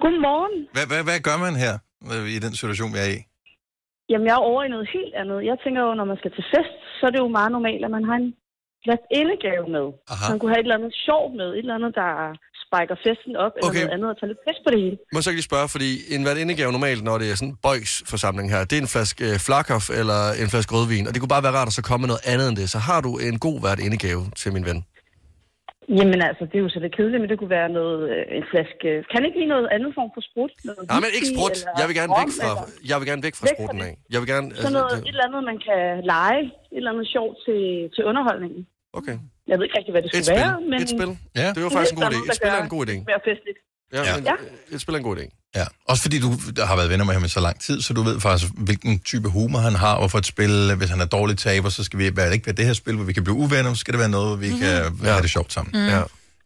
Godmorgen. 0.02 0.56
Hvad, 0.74 0.86
hvad, 0.90 1.02
hvad 1.08 1.18
gør 1.28 1.36
man 1.46 1.54
her 1.64 1.74
øh, 2.12 2.26
i 2.36 2.38
den 2.44 2.52
situation, 2.60 2.92
vi 2.94 2.98
er 2.98 3.10
i? 3.16 3.18
Jamen, 4.10 4.26
jeg 4.26 4.34
er 4.38 4.48
over 4.50 4.60
i 4.64 4.72
noget 4.74 4.88
helt 4.96 5.14
andet. 5.20 5.38
Jeg 5.50 5.56
tænker 5.64 5.80
jo, 5.86 5.92
når 5.94 6.06
man 6.12 6.18
skal 6.20 6.32
til 6.34 6.44
fest, 6.54 6.76
så 6.98 7.02
er 7.06 7.12
det 7.12 7.20
jo 7.24 7.28
meget 7.38 7.52
normalt, 7.56 7.84
at 7.84 7.92
man 7.96 8.04
har 8.10 8.16
en 8.22 8.30
plads 8.84 9.04
indegave 9.20 9.66
med. 9.76 9.86
Aha. 10.12 10.24
Man 10.30 10.38
kunne 10.38 10.52
have 10.52 10.62
et 10.62 10.68
eller 10.68 10.80
andet 10.80 10.94
sjov 11.06 11.22
med, 11.38 11.48
et 11.52 11.58
eller 11.58 11.78
andet, 11.78 11.92
der 12.00 12.10
spiker 12.72 12.96
festen 13.06 13.32
op, 13.44 13.52
eller 13.56 13.68
Okay. 13.70 13.80
noget 13.82 13.94
andet, 13.94 14.08
og 14.12 14.16
tage 14.20 14.28
lidt 14.32 14.40
pis 14.46 14.58
på 14.64 14.68
det 14.72 14.78
hele. 14.84 14.96
Må 15.12 15.16
jeg 15.18 15.24
så 15.28 15.32
lige 15.38 15.48
spørge, 15.52 15.68
fordi 15.74 15.88
en 16.14 16.22
hvert 16.24 16.38
indegave 16.44 16.70
normalt, 16.76 17.02
når 17.08 17.16
det 17.20 17.26
er 17.30 17.36
sådan 17.40 17.52
en 17.54 17.58
boys 17.66 17.92
forsamling 18.12 18.46
her, 18.54 18.60
det 18.70 18.76
er 18.78 18.82
en 18.86 18.92
flaske 18.94 19.24
øh, 19.30 19.36
Flakoff 19.46 19.86
eller 20.00 20.20
en 20.42 20.48
flaske 20.52 20.70
rødvin, 20.76 21.04
og 21.06 21.12
det 21.12 21.18
kunne 21.20 21.34
bare 21.36 21.46
være 21.46 21.56
rart 21.58 21.70
at 21.72 21.76
så 21.80 21.82
komme 21.90 22.04
noget 22.12 22.22
andet 22.32 22.46
end 22.50 22.56
det. 22.60 22.66
Så 22.74 22.78
har 22.88 23.00
du 23.06 23.10
en 23.28 23.36
god 23.46 23.56
hvert 23.62 23.80
indegave 23.86 24.22
til 24.40 24.50
min 24.56 24.64
ven. 24.70 24.80
Jamen 25.98 26.20
altså, 26.30 26.44
det 26.50 26.56
er 26.58 26.64
jo 26.66 26.70
så 26.76 26.80
lidt 26.84 26.94
kedeligt, 26.98 27.20
men 27.22 27.28
det 27.30 27.36
kunne 27.40 27.54
være 27.60 27.70
noget, 27.80 27.98
øh, 28.12 28.22
en 28.38 28.44
flaske... 28.52 28.88
Kan 29.10 29.16
det 29.20 29.26
ikke 29.30 29.40
lige 29.42 29.52
noget 29.56 29.68
andet 29.76 29.90
form 29.98 30.10
for 30.16 30.22
sprut? 30.28 30.52
Noget 30.68 30.82
Nej, 30.92 30.98
men 31.04 31.10
ikke 31.18 31.28
sprut. 31.34 31.56
Jeg 31.80 31.86
vil 31.88 31.94
gerne 32.00 32.12
væk 32.20 32.30
fra, 32.40 32.50
eller- 32.52 32.68
jeg 32.90 32.96
vil 33.00 33.06
gerne 33.10 33.22
væk 33.26 33.34
fra 33.38 33.46
Væk 33.48 33.56
sprutten 33.56 33.78
det. 33.82 33.88
af. 33.88 33.92
Jeg 34.12 34.18
vil 34.20 34.28
gerne... 34.34 34.46
Så 34.64 34.68
noget, 34.78 34.94
et 35.08 35.12
eller 35.14 35.24
andet, 35.28 35.42
man 35.50 35.58
kan 35.68 35.80
lege. 36.14 36.42
Et 36.74 36.78
eller 36.78 36.90
andet 36.94 37.06
sjovt 37.14 37.34
til, 37.46 37.60
til 37.94 38.02
underholdningen. 38.10 38.60
Okay. 39.00 39.16
Jeg 39.48 39.58
ved 39.58 39.64
ikke 39.66 39.76
rigtig, 39.78 39.92
hvad 39.94 40.02
det 40.02 40.08
Et 40.08 40.12
skulle 40.12 40.24
spil. 40.24 40.36
være, 40.36 40.56
men... 40.70 40.82
Et 40.82 40.88
spil. 40.96 41.10
Ja. 41.42 41.48
Det 41.54 41.62
var 41.64 41.70
faktisk 41.70 41.92
en 41.94 42.00
god 42.02 42.10
idé. 42.12 42.16
Et 42.24 42.30
Et 42.30 42.36
spil 42.36 42.48
er 42.58 42.62
en 42.62 42.68
god 42.76 42.86
idé. 42.86 42.92
Være 43.12 43.20
festligt. 43.30 43.58
Ja, 43.94 44.02
Ja. 44.02 44.16
men 44.16 44.74
et 44.74 44.80
spil 44.80 44.94
er 44.94 44.98
en 44.98 45.04
god 45.04 45.16
idé. 45.16 45.24
Ja, 45.56 45.64
også 45.88 46.02
fordi 46.02 46.18
du 46.20 46.30
har 46.58 46.76
været 46.76 46.90
venner 46.90 47.04
med 47.04 47.14
ham 47.14 47.24
i 47.24 47.28
så 47.28 47.40
lang 47.40 47.60
tid, 47.60 47.80
så 47.80 47.92
du 47.94 48.02
ved 48.02 48.20
faktisk, 48.20 48.52
hvilken 48.56 48.98
type 48.98 49.28
humor 49.28 49.58
han 49.58 49.74
har, 49.74 49.94
og 49.94 50.10
for 50.10 50.18
et 50.18 50.26
spil, 50.26 50.74
hvis 50.74 50.90
han 50.90 51.00
er 51.00 51.04
dårlig 51.04 51.38
taber, 51.38 51.68
så 51.68 51.84
skal 51.84 51.98
vi 51.98 52.16
være 52.16 52.32
ikke 52.32 52.46
være 52.46 52.54
det 52.56 52.64
her 52.66 52.72
spil, 52.72 52.94
hvor 52.96 53.04
vi 53.04 53.12
kan 53.12 53.24
blive 53.24 53.36
uvenner, 53.36 53.74
så 53.74 53.80
skal 53.80 53.92
det 53.92 53.98
være 54.00 54.08
noget, 54.08 54.26
hvor 54.28 54.36
vi 54.36 54.46
mm-hmm. 54.46 54.60
kan 54.62 54.96
Ja. 55.04 55.10
have 55.10 55.22
det 55.22 55.30
sjovt 55.30 55.52
sammen. 55.52 55.82
Mm. 55.82 55.88
Ja. 55.88 56.02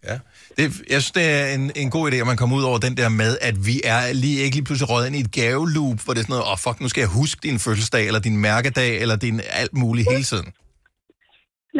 Ja. 0.09 0.19
Det, 0.59 0.65
jeg 0.91 1.03
synes, 1.03 1.11
det 1.11 1.25
er 1.31 1.47
en, 1.47 1.73
en 1.77 1.91
god 1.91 2.13
idé, 2.13 2.15
at 2.17 2.27
man 2.27 2.37
kommer 2.37 2.57
ud 2.57 2.63
over 2.63 2.79
den 2.79 2.97
der 2.97 3.09
med, 3.09 3.39
at 3.41 3.67
vi 3.67 3.81
er 3.85 4.13
lige 4.13 4.41
ikke 4.41 4.57
lige 4.57 4.65
pludselig 4.65 4.91
røget 4.91 5.07
ind 5.07 5.17
i 5.17 5.21
et 5.21 5.33
gaveloop, 5.33 6.01
hvor 6.05 6.13
det 6.15 6.21
er 6.21 6.25
sådan 6.25 6.33
noget, 6.33 6.45
åh 6.45 6.53
oh, 6.53 6.59
fuck, 6.59 6.81
nu 6.81 6.89
skal 6.89 7.01
jeg 7.01 7.09
huske 7.09 7.41
din 7.43 7.59
fødselsdag, 7.59 8.07
eller 8.07 8.21
din 8.21 8.37
mærkedag, 8.37 9.01
eller 9.01 9.17
din 9.17 9.41
alt 9.51 9.73
muligt 9.75 10.09
hele 10.11 10.25
tiden. 10.25 10.53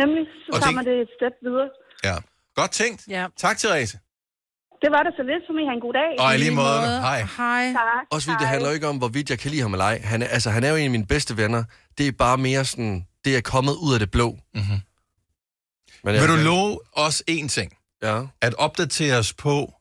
Nemlig, 0.03 0.25
så 0.45 0.51
Og 0.55 0.59
tager 0.61 0.67
det- 0.67 0.75
man 0.79 0.85
det 0.91 0.97
et 1.05 1.11
step 1.19 1.35
videre. 1.47 1.69
Ja. 2.09 2.17
Godt 2.61 2.71
tænkt. 2.71 3.01
Ja. 3.17 3.27
Tak, 3.45 3.57
Therese. 3.59 3.99
Det 4.83 4.91
var 4.95 5.03
det 5.07 5.13
så 5.19 5.23
lidt, 5.31 5.43
som 5.47 5.55
I 5.59 5.65
har 5.69 5.75
en 5.79 5.81
god 5.87 5.95
dag. 6.03 6.11
Og 6.25 6.35
i 6.35 6.39
lige 6.39 6.51
måde. 6.51 7.01
Hej. 7.01 7.21
Hej. 7.37 7.65
Tak. 7.73 8.03
Også 8.11 8.27
fordi 8.29 8.39
det 8.43 8.49
handler 8.49 8.69
jo 8.69 8.75
ikke 8.75 8.89
om, 8.89 8.97
hvorvidt 8.99 9.31
jeg 9.31 9.39
kan 9.39 9.51
lide 9.51 9.63
ham 9.63 9.73
eller 9.73 9.85
ej. 9.85 10.01
Han 10.05 10.23
er, 10.23 10.27
altså, 10.27 10.51
han 10.51 10.65
er 10.65 10.71
jo 10.71 10.77
en 10.77 10.85
af 10.85 10.91
mine 10.91 11.07
bedste 11.07 11.37
venner. 11.37 11.65
Det 11.99 12.09
er 12.09 12.13
bare 12.13 12.39
mere 12.39 12.65
sådan, 12.65 13.07
det 13.25 13.37
er 13.37 13.41
kommet 13.41 13.75
ud 13.87 13.93
af 13.95 14.01
det 14.01 14.11
blå. 14.11 14.29
Mm-hmm. 14.55 14.79
Men 16.05 16.15
Vil 16.15 16.29
du 16.29 16.37
love 16.37 16.79
os 16.93 17.23
én 17.31 17.49
ting? 17.49 17.73
Ja. 18.03 18.23
At 18.43 18.55
opdatere 18.55 19.17
os 19.19 19.33
på, 19.33 19.73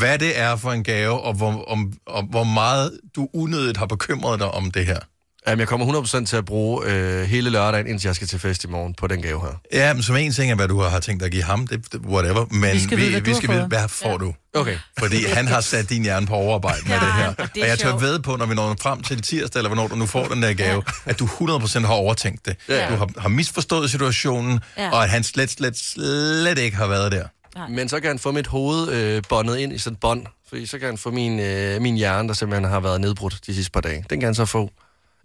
hvad 0.00 0.18
det 0.18 0.38
er 0.38 0.56
for 0.56 0.70
en 0.70 0.84
gave, 0.84 1.20
og 1.20 1.34
hvor, 1.36 1.64
om, 1.64 1.92
og 2.06 2.22
hvor 2.22 2.44
meget 2.44 3.00
du 3.16 3.28
unødigt 3.34 3.76
har 3.76 3.86
bekymret 3.86 4.38
dig 4.40 4.50
om 4.50 4.70
det 4.70 4.86
her. 4.86 5.00
Jamen, 5.46 5.60
jeg 5.60 5.68
kommer 5.68 6.02
100% 6.22 6.24
til 6.26 6.36
at 6.36 6.44
bruge 6.44 6.86
øh, 6.86 7.22
hele 7.24 7.50
lørdagen, 7.50 7.86
indtil 7.86 8.08
jeg 8.08 8.16
skal 8.16 8.28
til 8.28 8.38
fest 8.38 8.64
i 8.64 8.66
morgen 8.66 8.94
på 8.94 9.06
den 9.06 9.22
gave 9.22 9.40
her. 9.40 9.60
Ja, 9.72 9.92
men 9.94 10.02
som 10.02 10.16
en 10.16 10.32
ting 10.32 10.50
er, 10.50 10.54
hvad 10.56 10.68
du 10.68 10.80
har 10.80 11.00
tænkt 11.00 11.20
dig 11.20 11.26
at 11.26 11.32
give 11.32 11.42
ham, 11.42 11.66
det, 11.66 11.92
det 11.92 12.00
whatever, 12.00 12.46
men 12.50 12.72
Vi 12.72 12.80
skal 12.80 12.98
vide, 12.98 13.10
hvad 13.10 13.20
vi, 13.20 13.30
vi 13.30 13.36
skal 13.36 13.50
vide, 13.50 13.66
hvad 13.66 13.88
får 13.88 14.16
du? 14.18 14.34
Okay. 14.54 14.76
Fordi 14.98 15.24
han 15.24 15.46
har 15.48 15.60
sat 15.60 15.88
din 15.90 16.02
hjerne 16.02 16.26
på 16.26 16.34
overarbejde 16.34 16.80
med 16.88 16.94
det 16.94 17.12
her. 17.14 17.34
det 17.54 17.62
Og 17.62 17.68
jeg 17.68 17.78
tør 17.78 17.96
ved 17.96 18.18
på, 18.18 18.36
når 18.36 18.46
vi 18.46 18.54
når 18.54 18.76
frem 18.80 19.02
til 19.02 19.22
tirsdag, 19.22 19.58
eller 19.58 19.68
hvornår 19.68 19.88
du 19.88 19.94
nu 19.94 20.06
får 20.06 20.24
den 20.24 20.42
der 20.42 20.54
gave, 20.54 20.82
at 21.04 21.18
du 21.18 21.26
100% 21.26 21.80
har 21.86 21.94
overtænkt 21.94 22.46
det. 22.46 22.56
Ja. 22.68 22.88
Du 22.90 22.94
har, 22.96 23.08
har 23.18 23.28
misforstået 23.28 23.90
situationen, 23.90 24.60
Ja. 24.76 24.90
og 24.90 25.02
at 25.04 25.10
han 25.10 25.22
slet, 25.22 25.50
slet, 25.50 25.78
slet 25.78 26.58
ikke 26.58 26.76
har 26.76 26.86
været 26.86 27.12
der. 27.12 27.24
Men 27.70 27.88
så 27.88 28.00
kan 28.00 28.08
han 28.08 28.18
få 28.18 28.30
mit 28.32 28.46
hoved 28.46 28.88
øh, 28.92 29.22
bondet 29.28 29.58
ind 29.58 29.72
i 29.72 29.78
sådan 29.78 29.94
et 29.94 30.00
bånd, 30.00 30.26
fordi 30.48 30.66
så 30.66 30.78
kan 30.78 30.86
han 30.88 30.98
få 30.98 31.10
min, 31.10 31.40
øh, 31.40 31.82
min 31.82 31.94
hjerne, 31.94 32.28
der 32.28 32.34
simpelthen 32.34 32.70
har 32.70 32.80
været 32.80 33.00
nedbrudt 33.00 33.34
de 33.46 33.54
sidste 33.54 33.70
par 33.72 33.80
dage. 33.80 34.04
Den 34.10 34.20
kan 34.20 34.26
han 34.26 34.34
så 34.34 34.44
få 34.44 34.70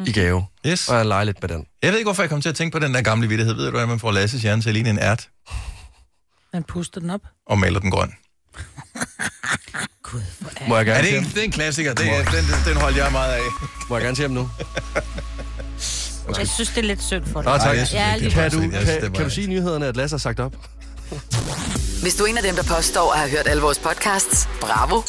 i 0.05 0.11
gave. 0.11 0.45
Yes. 0.67 0.89
Og 0.89 0.97
jeg 0.97 1.05
leger 1.05 1.23
lidt 1.23 1.37
med 1.41 1.49
den. 1.49 1.65
Jeg 1.83 1.91
ved 1.91 1.97
ikke, 1.99 2.07
hvorfor 2.07 2.23
jeg 2.23 2.29
kom 2.29 2.41
til 2.41 2.49
at 2.49 2.55
tænke 2.55 2.79
på 2.79 2.85
den 2.85 2.93
der 2.93 3.01
gamle 3.01 3.27
vittighed. 3.27 3.55
Ved 3.55 3.71
du, 3.71 3.77
at 3.77 3.89
man 3.89 3.99
får 3.99 4.11
Lasses 4.11 4.41
hjerne 4.41 4.61
til 4.61 4.69
at 4.69 4.73
ligne 4.73 4.89
en 4.89 4.99
ært 4.99 5.29
Han 6.53 6.63
puster 6.63 6.99
den 7.01 7.09
op. 7.09 7.21
og 7.47 7.59
maler 7.59 7.79
den 7.79 7.91
grøn? 7.91 8.13
Må 10.67 10.77
jeg 10.77 10.85
gerne 10.85 10.99
er 10.99 11.01
det, 11.11 11.17
en, 11.17 11.23
det 11.23 11.37
er 11.37 11.41
en 11.43 11.51
klassiker. 11.51 11.93
Det, 11.93 12.07
er- 12.09 12.23
den, 12.23 12.45
den, 12.73 12.81
holder 12.81 13.03
jeg 13.03 13.11
meget 13.11 13.33
af. 13.33 13.41
Må 13.89 13.95
jeg 13.97 14.03
gerne 14.03 14.15
til 14.15 14.21
ham 14.21 14.31
nu? 14.31 14.49
Jeg 16.37 16.47
synes, 16.47 16.69
det 16.69 16.77
er 16.77 16.81
lidt 16.81 17.03
synd 17.03 17.25
for 17.25 17.41
dig. 17.41 17.51
Nå, 17.51 17.57
tak. 17.57 17.93
Ja, 17.93 18.15
lige 18.17 18.31
kan, 18.31 18.51
du, 18.51 18.61
Jeg 18.61 18.71
synes, 18.71 18.71
det 18.71 18.81
er 18.81 18.93
kan, 18.93 19.01
kan 19.01 19.11
bare- 19.11 19.23
du 19.23 19.29
sige 19.29 19.47
nyhederne, 19.47 19.85
at 19.87 19.97
Lasse 19.97 20.13
har 20.13 20.17
sagt 20.17 20.39
op? 20.39 20.55
Hvis 22.01 22.15
du 22.15 22.23
er 22.23 22.27
en 22.27 22.37
af 22.37 22.43
dem, 22.43 22.55
der 22.55 22.63
påstår 22.63 23.13
at 23.13 23.19
have 23.19 23.31
hørt 23.31 23.47
alle 23.47 23.61
vores 23.61 23.79
podcasts, 23.79 24.49
bravo. 24.61 25.01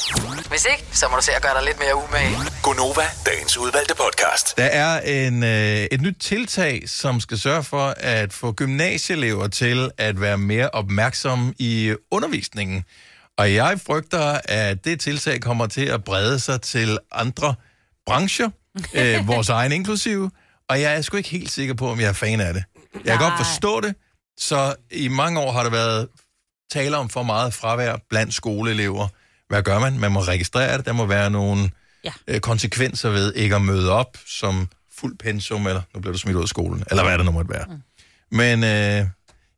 Hvis 0.48 0.66
ikke, 0.70 0.84
så 0.92 1.08
må 1.10 1.16
du 1.16 1.22
se 1.22 1.32
at 1.32 1.42
gøre 1.42 1.54
dig 1.54 1.64
lidt 1.64 1.78
mere 1.78 1.94
umage. 1.96 2.36
Gonova, 2.62 3.02
dagens 3.26 3.58
udvalgte 3.58 3.94
podcast. 3.94 4.56
Der 4.56 4.64
er 4.64 5.00
en, 5.00 5.42
øh, 5.42 5.86
et 5.92 6.00
nyt 6.00 6.16
tiltag, 6.20 6.82
som 6.86 7.20
skal 7.20 7.38
sørge 7.38 7.64
for 7.64 7.94
at 7.96 8.32
få 8.32 8.52
gymnasieelever 8.52 9.48
til 9.48 9.90
at 9.98 10.20
være 10.20 10.38
mere 10.38 10.70
opmærksomme 10.70 11.54
i 11.58 11.94
undervisningen. 12.10 12.84
Og 13.38 13.54
jeg 13.54 13.80
frygter, 13.86 14.40
at 14.44 14.84
det 14.84 15.00
tiltag 15.00 15.40
kommer 15.40 15.66
til 15.66 15.84
at 15.86 16.04
brede 16.04 16.38
sig 16.40 16.60
til 16.60 16.98
andre 17.12 17.54
brancher, 18.06 18.50
øh, 18.94 19.28
vores 19.28 19.48
egen 19.48 19.72
inklusive, 19.72 20.30
og 20.68 20.80
jeg 20.80 20.96
er 20.96 21.02
sgu 21.02 21.16
ikke 21.16 21.28
helt 21.28 21.50
sikker 21.50 21.74
på, 21.74 21.90
om 21.90 22.00
jeg 22.00 22.08
er 22.08 22.12
fan 22.12 22.40
af 22.40 22.54
det. 22.54 22.64
Jeg 23.04 23.18
kan 23.18 23.30
godt 23.30 23.46
forstå 23.46 23.80
det, 23.80 23.94
så 24.38 24.74
i 24.90 25.08
mange 25.08 25.40
år 25.40 25.52
har 25.52 25.62
der 25.62 25.70
været 25.70 26.08
tale 26.72 26.96
om 26.96 27.08
for 27.08 27.22
meget 27.22 27.54
fravær 27.54 27.96
blandt 28.10 28.34
skoleelever. 28.34 29.08
Hvad 29.48 29.62
gør 29.62 29.78
man? 29.78 29.98
Man 29.98 30.12
må 30.12 30.20
registrere 30.20 30.78
det. 30.78 30.86
Der 30.86 30.92
må 30.92 31.06
være 31.06 31.30
nogle 31.30 31.70
Ja. 32.04 32.12
øh, 32.28 32.40
konsekvenser 32.40 33.10
ved 33.10 33.34
ikke 33.34 33.54
at 33.54 33.62
møde 33.62 33.92
op 33.92 34.16
som 34.26 34.68
fuld 34.98 35.18
pensum, 35.18 35.66
eller 35.66 35.82
nu 35.94 36.00
bliver 36.00 36.12
du 36.12 36.18
smidt 36.18 36.36
ud 36.36 36.42
af 36.42 36.48
skolen, 36.48 36.84
eller 36.90 37.04
hvad 37.04 37.18
det 37.18 37.24
nu 37.26 37.32
måtte 37.32 37.50
være. 37.50 37.64
Mm. 37.68 37.82
Men 38.36 38.64
øh, 38.64 39.06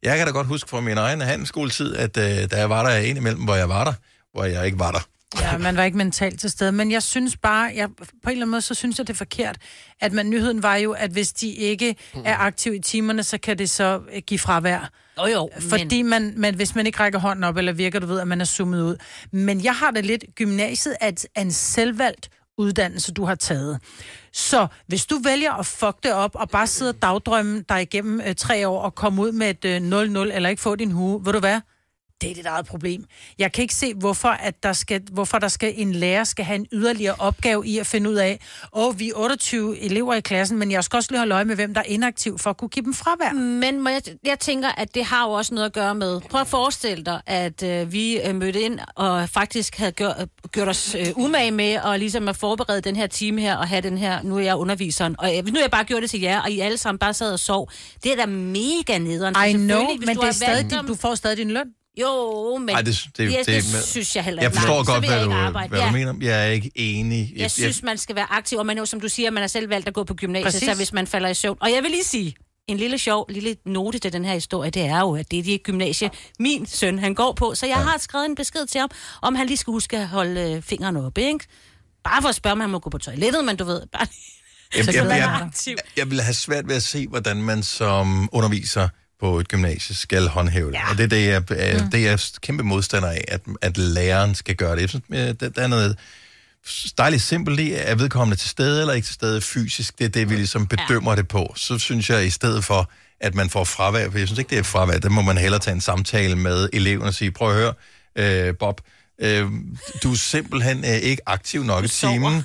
jeg 0.02 0.16
kan 0.18 0.26
da 0.26 0.32
godt 0.32 0.46
huske 0.46 0.70
fra 0.70 0.80
min 0.80 0.98
egen 0.98 1.20
handelsskoletid, 1.20 1.96
at 1.96 2.16
øh, 2.16 2.50
da 2.50 2.56
jeg 2.58 2.70
var 2.70 2.82
der 2.82 2.96
en 2.96 3.16
imellem, 3.16 3.44
hvor 3.44 3.54
jeg 3.54 3.68
var 3.68 3.84
der, 3.84 3.92
hvor 4.32 4.44
jeg 4.44 4.66
ikke 4.66 4.78
var 4.78 4.90
der. 4.90 5.00
Ja, 5.40 5.58
man 5.58 5.76
var 5.76 5.82
ikke 5.84 5.96
mentalt 5.98 6.40
til 6.40 6.50
stede. 6.50 6.72
Men 6.72 6.90
jeg 6.90 7.02
synes 7.02 7.36
bare, 7.36 7.72
jeg, 7.74 7.88
på 7.88 8.04
en 8.04 8.08
eller 8.30 8.32
anden 8.42 8.50
måde, 8.50 8.60
så 8.62 8.74
synes 8.74 8.98
jeg, 8.98 9.06
det 9.06 9.12
er 9.12 9.16
forkert. 9.18 9.56
At 10.00 10.12
man, 10.12 10.30
nyheden 10.30 10.62
var 10.62 10.76
jo, 10.76 10.92
at 10.92 11.10
hvis 11.10 11.32
de 11.32 11.48
ikke 11.52 11.96
er 12.24 12.36
aktive 12.36 12.76
i 12.76 12.80
timerne, 12.80 13.22
så 13.22 13.38
kan 13.38 13.58
det 13.58 13.70
så 13.70 14.00
øh, 14.14 14.22
give 14.26 14.38
fravær. 14.38 14.90
Jo, 15.18 15.26
jo, 15.26 15.50
Fordi 15.68 16.02
man, 16.02 16.32
man, 16.36 16.54
hvis 16.54 16.74
man 16.74 16.86
ikke 16.86 17.00
rækker 17.00 17.18
hånden 17.18 17.44
op, 17.44 17.56
eller 17.56 17.72
virker, 17.72 17.98
du 17.98 18.06
ved, 18.06 18.20
at 18.20 18.28
man 18.28 18.40
er 18.40 18.44
zoomet 18.44 18.82
ud. 18.82 18.96
Men 19.32 19.64
jeg 19.64 19.74
har 19.74 19.90
det 19.90 20.06
lidt, 20.06 20.24
gymnasiet 20.34 20.96
et- 21.08 21.26
er 21.34 21.40
en 21.40 21.52
selvvalgt 21.52 22.28
uddannelse, 22.58 23.12
du 23.12 23.24
har 23.24 23.34
taget. 23.34 23.78
Så 24.32 24.66
hvis 24.86 25.06
du 25.06 25.18
vælger 25.24 25.52
at 25.52 25.66
fuck 25.66 25.96
det 26.02 26.12
op, 26.12 26.30
og 26.34 26.48
bare 26.48 26.66
sidde 26.66 26.88
og 26.90 27.02
dagdrømme 27.02 27.64
dig 27.68 27.82
igennem 27.82 28.20
øh, 28.26 28.34
tre 28.34 28.68
år, 28.68 28.82
og 28.82 28.94
komme 28.94 29.22
ud 29.22 29.32
med 29.32 29.50
et 29.50 29.64
øh, 29.64 29.76
0-0, 29.76 30.34
eller 30.34 30.48
ikke 30.48 30.62
få 30.62 30.76
din 30.76 30.90
hue, 30.90 31.24
ved 31.24 31.32
du 31.32 31.38
hvad? 31.38 31.60
Det 32.20 32.30
er 32.30 32.34
dit 32.34 32.46
eget 32.46 32.66
problem. 32.66 33.04
Jeg 33.38 33.52
kan 33.52 33.62
ikke 33.62 33.74
se, 33.74 33.94
hvorfor, 33.94 34.28
at 34.28 34.62
der 34.62 34.72
skal, 34.72 35.02
hvorfor 35.12 35.38
der 35.38 35.48
skal, 35.48 35.74
en 35.76 35.92
lærer 35.92 36.24
skal 36.24 36.44
have 36.44 36.56
en 36.56 36.66
yderligere 36.72 37.14
opgave 37.18 37.66
i 37.66 37.78
at 37.78 37.86
finde 37.86 38.10
ud 38.10 38.14
af, 38.14 38.40
åh, 38.72 38.98
vi 38.98 39.08
er 39.08 39.12
28 39.16 39.78
elever 39.78 40.14
i 40.14 40.20
klassen, 40.20 40.58
men 40.58 40.70
jeg 40.70 40.84
skal 40.84 40.96
også 40.96 41.10
lige 41.10 41.18
holde 41.18 41.34
øje 41.34 41.44
med, 41.44 41.54
hvem 41.54 41.74
der 41.74 41.80
er 41.80 41.84
inaktiv, 41.84 42.38
for 42.38 42.50
at 42.50 42.56
kunne 42.56 42.68
give 42.68 42.84
dem 42.84 42.94
fravær. 42.94 43.32
Men 43.32 43.86
jeg, 43.86 44.02
jeg 44.24 44.38
tænker, 44.38 44.68
at 44.68 44.94
det 44.94 45.04
har 45.04 45.26
jo 45.26 45.32
også 45.32 45.54
noget 45.54 45.66
at 45.66 45.72
gøre 45.72 45.94
med... 45.94 46.20
Prøv 46.20 46.40
at 46.40 46.46
forestille 46.46 47.04
dig, 47.04 47.20
at 47.26 47.62
øh, 47.62 47.92
vi 47.92 48.20
øh, 48.20 48.34
mødte 48.34 48.60
ind 48.60 48.78
og 48.94 49.28
faktisk 49.28 49.76
havde 49.76 49.92
gjort, 49.92 50.14
gjort 50.52 50.68
os 50.68 50.94
øh, 50.94 51.06
umage 51.16 51.50
med 51.50 51.78
og 51.78 51.98
ligesom 51.98 52.28
at 52.28 52.36
forberede 52.36 52.80
den 52.80 52.96
her 52.96 53.06
time 53.06 53.40
her 53.40 53.56
og 53.56 53.68
have 53.68 53.80
den 53.80 53.98
her... 53.98 54.22
Nu 54.22 54.36
er 54.36 54.40
jeg 54.40 54.56
underviseren, 54.56 55.16
og 55.18 55.36
øh, 55.36 55.46
nu 55.46 55.52
har 55.54 55.60
jeg 55.60 55.70
bare 55.70 55.84
gjort 55.84 56.02
det 56.02 56.10
til 56.10 56.20
jer, 56.20 56.40
og 56.40 56.50
I 56.50 56.60
alle 56.60 56.78
sammen 56.78 56.98
bare 56.98 57.14
sad 57.14 57.32
og 57.32 57.38
sov. 57.38 57.70
Det 58.04 58.12
er 58.12 58.16
da 58.16 58.26
mega 58.26 58.98
nederen. 58.98 59.34
I 59.34 59.50
Selvfølgelig, 59.50 59.68
know, 59.68 60.06
men 60.06 60.16
det 60.16 60.28
er 60.28 60.32
stadig, 60.32 60.88
du 60.88 60.94
får 60.94 61.14
stadig 61.14 61.36
din 61.36 61.50
løn. 61.50 61.66
Jo, 62.00 62.56
men 62.58 62.68
Ej, 62.68 62.82
det, 62.82 63.04
det, 63.16 63.32
ja, 63.32 63.38
det, 63.38 63.46
det, 63.46 63.84
synes 63.84 64.16
jeg 64.16 64.24
heller 64.24 64.42
Jeg 64.42 64.48
ikke. 64.50 64.56
forstår 64.58 64.74
Nej, 64.76 64.84
så 64.84 64.92
godt, 64.92 65.04
hvad 65.06 65.16
jeg 65.16 65.26
du, 65.26 65.32
arbejde. 65.32 65.68
hvad 65.68 65.78
Ja. 65.80 65.86
du 65.86 65.92
mener. 65.92 66.14
Jeg 66.20 66.46
er 66.48 66.50
ikke 66.50 66.70
enig. 66.74 67.32
Jeg 67.36 67.50
synes, 67.50 67.82
man 67.82 67.98
skal 67.98 68.16
være 68.16 68.26
aktiv, 68.32 68.58
og 68.58 68.66
man 68.66 68.78
jo, 68.78 68.84
som 68.86 69.00
du 69.00 69.08
siger, 69.08 69.30
man 69.30 69.40
har 69.42 69.48
selv 69.48 69.70
valgt 69.70 69.88
at 69.88 69.94
gå 69.94 70.04
på 70.04 70.14
gymnasiet, 70.14 70.44
Præcis. 70.52 70.68
så 70.68 70.74
hvis 70.74 70.92
man 70.92 71.06
falder 71.06 71.28
i 71.28 71.34
søvn. 71.34 71.56
Og 71.60 71.70
jeg 71.72 71.82
vil 71.82 71.90
lige 71.90 72.04
sige, 72.04 72.34
en 72.68 72.76
lille 72.76 72.98
sjov, 72.98 73.26
lille 73.30 73.56
note 73.66 73.98
til 73.98 74.12
den 74.12 74.24
her 74.24 74.34
historie, 74.34 74.70
det 74.70 74.82
er 74.82 75.00
jo, 75.00 75.16
at 75.16 75.30
det 75.30 75.38
er 75.38 75.42
de 75.42 75.58
gymnasie, 75.58 76.10
min 76.38 76.66
søn, 76.66 76.98
han 76.98 77.14
går 77.14 77.32
på. 77.32 77.54
Så 77.54 77.66
jeg 77.66 77.76
ja. 77.76 77.82
har 77.82 77.98
skrevet 77.98 78.26
en 78.26 78.34
besked 78.34 78.66
til 78.66 78.80
ham, 78.80 78.90
om 79.22 79.34
han 79.34 79.46
lige 79.46 79.56
skal 79.56 79.70
huske 79.70 79.98
at 79.98 80.08
holde 80.08 80.40
øh, 80.54 80.62
fingrene 80.62 81.06
oppe, 81.06 81.22
ikke? 81.22 81.44
Bare 82.04 82.22
for 82.22 82.28
at 82.28 82.34
spørge, 82.34 82.52
om 82.52 82.60
han 82.60 82.70
må 82.70 82.78
gå 82.78 82.90
på 82.90 82.98
toilettet, 82.98 83.44
men 83.44 83.56
du 83.56 83.64
ved, 83.64 83.82
bare 83.92 84.06
Jeg, 84.76 84.84
Så 84.84 84.90
jeg, 84.92 85.04
jeg, 85.06 85.50
jeg, 85.66 85.76
jeg 85.96 86.10
vil 86.10 86.20
have 86.20 86.34
svært 86.34 86.68
ved 86.68 86.76
at 86.76 86.82
se, 86.82 87.06
hvordan 87.08 87.36
man 87.42 87.62
som 87.62 88.28
underviser 88.32 88.88
på 89.20 89.38
et 89.38 89.48
gymnasie 89.48 89.96
skal 89.96 90.28
håndhæve 90.28 90.66
det. 90.66 90.74
Ja. 90.74 90.90
Og 90.90 90.98
det 90.98 91.04
er 91.04 91.08
det, 91.08 91.26
jeg, 91.26 91.40
mm. 91.40 91.90
det 91.90 92.06
er 92.06 92.10
jeg 92.10 92.18
kæmpe 92.40 92.62
modstander 92.62 93.08
af, 93.08 93.24
at, 93.28 93.40
at 93.62 93.78
læreren 93.78 94.34
skal 94.34 94.56
gøre 94.56 94.74
det. 94.74 94.80
Jeg 94.80 94.88
synes, 94.88 95.04
øh, 95.10 95.18
der, 95.18 95.48
der 95.48 95.62
er 95.62 95.66
noget 95.66 95.98
dejligt 96.98 97.22
simpelt 97.22 97.60
i, 97.60 97.72
er 97.72 97.94
vedkommende 97.94 98.36
til 98.36 98.50
stede 98.50 98.80
eller 98.80 98.94
ikke 98.94 99.06
til 99.06 99.14
stede 99.14 99.40
fysisk. 99.40 99.98
Det 99.98 100.04
er 100.04 100.08
det, 100.08 100.30
vi 100.30 100.34
ligesom 100.34 100.66
bedømmer 100.66 101.10
ja. 101.10 101.16
det 101.16 101.28
på. 101.28 101.52
Så 101.56 101.78
synes 101.78 102.10
jeg, 102.10 102.26
i 102.26 102.30
stedet 102.30 102.64
for, 102.64 102.90
at 103.20 103.34
man 103.34 103.50
får 103.50 103.64
fravær, 103.64 104.10
for 104.10 104.18
jeg 104.18 104.28
synes 104.28 104.38
ikke, 104.38 104.50
det 104.50 104.58
er 104.58 104.62
fravær, 104.62 104.98
der 104.98 105.08
må 105.08 105.22
man 105.22 105.38
hellere 105.38 105.60
tage 105.60 105.74
en 105.74 105.80
samtale 105.80 106.36
med 106.36 106.68
eleven 106.72 107.06
og 107.06 107.14
sige, 107.14 107.30
prøv 107.30 107.50
at 107.50 107.56
høre, 107.56 107.74
øh, 108.16 108.54
Bob, 108.58 108.80
øh, 108.80 108.99
du 110.02 110.12
er 110.12 110.16
simpelthen 110.16 110.84
øh, 110.84 110.90
ikke 110.90 111.22
aktiv 111.26 111.64
nok 111.64 111.84
i 111.84 111.88
timen, 111.88 112.42